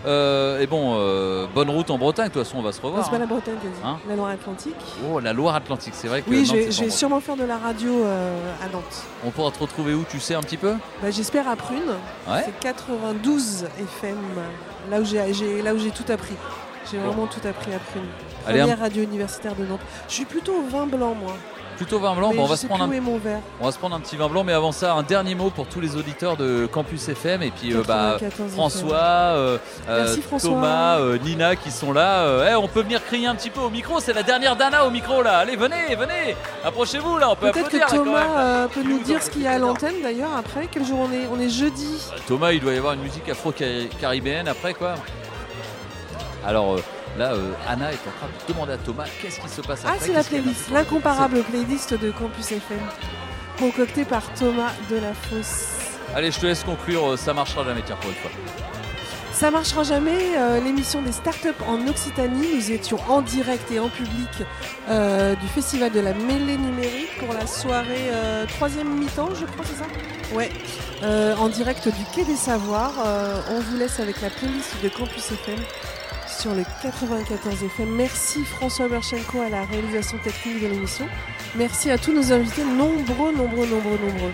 Euh, 0.08 0.60
et 0.60 0.66
bon, 0.66 0.94
euh, 0.96 1.46
bonne 1.54 1.68
route 1.70 1.90
en 1.90 1.98
Bretagne. 1.98 2.28
De 2.28 2.32
toute 2.32 2.42
façon, 2.44 2.58
on 2.58 2.62
va 2.62 2.72
se 2.72 2.80
Non, 2.80 2.88
revoir. 2.88 3.04
c'est 3.04 3.10
pas 3.10 3.16
hein. 3.16 3.20
la 3.20 3.26
Bretagne, 3.26 3.56
t'as 3.62 3.68
dit. 3.68 3.74
Hein 3.84 3.98
la 4.08 4.16
Loire-Atlantique. 4.16 4.74
Oh, 5.12 5.20
la 5.20 5.32
Loire-Atlantique, 5.32 5.92
c'est 5.94 6.08
vrai 6.08 6.22
que 6.22 6.30
Oui, 6.30 6.38
Nantes, 6.38 6.46
je 6.46 6.52
vais, 6.54 6.70
je 6.72 6.88
sûrement 6.90 7.20
faire 7.20 7.36
de 7.36 7.44
la 7.44 7.58
radio 7.58 8.04
euh, 8.04 8.52
à 8.64 8.72
Nantes. 8.72 9.04
On 9.26 9.30
pourra 9.30 9.50
te 9.50 9.58
retrouver 9.58 9.92
où, 9.94 10.04
tu 10.08 10.18
sais 10.18 10.34
un 10.34 10.40
petit 10.40 10.56
peu? 10.56 10.74
Bah, 11.02 11.10
J'espère 11.10 11.46
à 11.48 11.56
Prune. 11.56 11.82
Ouais. 12.28 12.42
C'est 12.44 12.58
92 12.60 13.66
FM, 13.78 14.16
là 14.90 15.00
où 15.00 15.04
j'ai 15.04 15.32
j'ai- 15.34 15.62
là 15.62 15.74
où 15.74 15.78
j'ai 15.78 15.90
tout 15.90 16.10
appris. 16.10 16.34
J'ai 16.90 16.96
Bon. 16.98 17.08
vraiment 17.08 17.26
tout 17.26 17.46
appris 17.46 17.74
à 17.74 17.78
Prune. 17.78 18.02
Allez, 18.46 18.60
Première 18.60 18.78
un- 18.78 18.82
radio 18.82 19.02
universitaire 19.02 19.54
de 19.56 19.66
Nantes. 19.66 19.80
Je 20.08 20.14
suis 20.14 20.24
plutôt 20.24 20.54
au 20.54 20.62
vin 20.70 20.86
blanc, 20.86 21.14
moi. 21.14 21.34
Plutôt 21.78 21.98
vin 21.98 22.14
blanc. 22.14 22.34
Bon, 22.34 22.42
on 22.42 22.46
va 22.46 22.56
se 22.56 22.66
prendre 22.66 22.84
un, 22.84 23.00
mon 23.00 23.18
verre. 23.18 23.40
on 23.60 23.64
va 23.64 23.72
se 23.72 23.78
prendre 23.78 23.96
un 23.96 24.00
petit 24.00 24.16
vin 24.16 24.28
blanc, 24.28 24.44
mais 24.44 24.52
avant 24.52 24.72
ça, 24.72 24.94
un 24.94 25.02
dernier 25.02 25.34
mot 25.34 25.48
pour 25.48 25.66
tous 25.66 25.80
les 25.80 25.96
auditeurs 25.96 26.36
de 26.36 26.66
Campus 26.66 27.08
FM 27.08 27.42
et 27.42 27.50
puis 27.50 27.72
euh, 27.72 27.82
bah, 27.86 28.16
94 28.18 28.52
François, 28.52 28.96
euh, 28.96 29.58
euh, 29.88 30.04
Merci, 30.04 30.22
François. 30.22 30.50
Thomas, 30.50 30.98
Nina 31.24 31.56
qui 31.56 31.70
sont 31.70 31.92
là. 31.92 32.50
Eh, 32.50 32.54
on 32.56 32.68
peut 32.68 32.82
venir 32.82 33.02
crier 33.04 33.26
un 33.28 33.34
petit 33.34 33.50
peu 33.50 33.60
au 33.60 33.70
micro. 33.70 34.00
C'est 34.00 34.12
la 34.12 34.22
dernière 34.22 34.56
Dana 34.56 34.86
au 34.86 34.90
micro 34.90 35.22
là. 35.22 35.38
Allez, 35.38 35.56
venez, 35.56 35.94
venez. 35.96 36.36
Approchez-vous 36.64 37.16
là. 37.16 37.30
On 37.30 37.36
peut 37.36 37.52
Peut-être 37.52 37.70
que 37.70 37.90
Thomas 37.90 38.68
peut 38.68 38.82
nous 38.82 38.98
dire 38.98 39.22
ce 39.22 39.30
qu'il 39.30 39.42
y 39.42 39.46
a 39.46 39.52
à 39.52 39.58
l'antenne 39.58 40.02
d'ailleurs 40.02 40.36
après. 40.36 40.68
Quel 40.70 40.84
jour 40.84 40.98
on 41.08 41.12
est 41.12 41.26
On 41.32 41.40
est 41.40 41.48
jeudi? 41.48 41.96
Thomas, 42.26 42.52
il 42.52 42.60
doit 42.60 42.74
y 42.74 42.78
avoir 42.78 42.92
une 42.94 43.02
musique 43.02 43.28
afro-caribéenne 43.28 44.48
après 44.48 44.74
quoi. 44.74 44.94
Alors 46.46 46.74
euh, 46.74 46.82
là, 47.18 47.32
euh, 47.32 47.52
Anna 47.68 47.92
est 47.92 47.96
en 47.96 48.12
train 48.18 48.26
de 48.46 48.52
demander 48.52 48.72
à 48.72 48.78
Thomas 48.78 49.04
qu'est-ce 49.20 49.40
qui 49.40 49.48
se 49.48 49.60
passe 49.60 49.82
Ah, 49.84 49.90
après. 49.92 50.06
c'est 50.06 50.12
la 50.12 50.24
playlist, 50.24 50.70
l'incomparable 50.70 51.42
playlist 51.42 51.94
de 51.94 52.10
Campus 52.10 52.52
FM. 52.52 52.78
Concoctée 53.58 54.04
par 54.04 54.22
Thomas 54.34 54.70
Delafosse. 54.88 55.66
Allez, 56.14 56.30
je 56.30 56.38
te 56.40 56.46
laisse 56.46 56.62
conclure. 56.64 57.10
euh, 57.12 57.16
Ça 57.16 57.34
marchera 57.34 57.64
jamais, 57.64 57.82
tiens, 57.84 57.96
pour 58.00 58.10
une 58.10 58.16
fois. 58.16 58.30
Ça 59.32 59.50
marchera 59.52 59.84
jamais, 59.84 60.36
euh, 60.36 60.58
l'émission 60.60 61.00
des 61.02 61.12
startups 61.12 61.48
en 61.68 61.86
Occitanie. 61.86 62.54
Nous 62.56 62.72
étions 62.72 62.98
en 63.08 63.20
direct 63.22 63.70
et 63.70 63.78
en 63.78 63.88
public 63.88 64.28
euh, 64.88 65.34
du 65.36 65.46
Festival 65.48 65.92
de 65.92 66.00
la 66.00 66.12
mêlée 66.12 66.56
numérique 66.56 67.18
pour 67.20 67.32
la 67.34 67.46
soirée 67.46 68.10
euh, 68.10 68.46
troisième 68.46 68.88
mi-temps, 68.98 69.28
je 69.38 69.44
crois, 69.44 69.64
c'est 69.64 69.76
ça? 69.76 69.86
Ouais, 70.34 70.50
en 71.38 71.48
direct 71.48 71.86
du 71.88 72.04
Quai 72.14 72.24
des 72.24 72.34
Savoirs. 72.36 72.92
On 73.50 73.60
vous 73.60 73.76
laisse 73.78 73.98
avec 74.00 74.20
la 74.20 74.28
playlist 74.30 74.74
de 74.82 74.88
Campus 74.88 75.30
FM 75.30 75.58
sur 76.38 76.54
le 76.54 76.62
94 76.82 77.64
FM. 77.64 77.96
Merci 77.96 78.44
François 78.44 78.86
Berchenko 78.86 79.40
à 79.40 79.48
la 79.48 79.64
réalisation 79.64 80.18
technique 80.18 80.62
de 80.62 80.68
l'émission. 80.68 81.06
Merci 81.56 81.90
à 81.90 81.98
tous 81.98 82.12
nos 82.12 82.32
invités, 82.32 82.62
nombreux, 82.62 83.32
nombreux, 83.32 83.66
nombreux, 83.66 83.98
nombreux. 83.98 84.32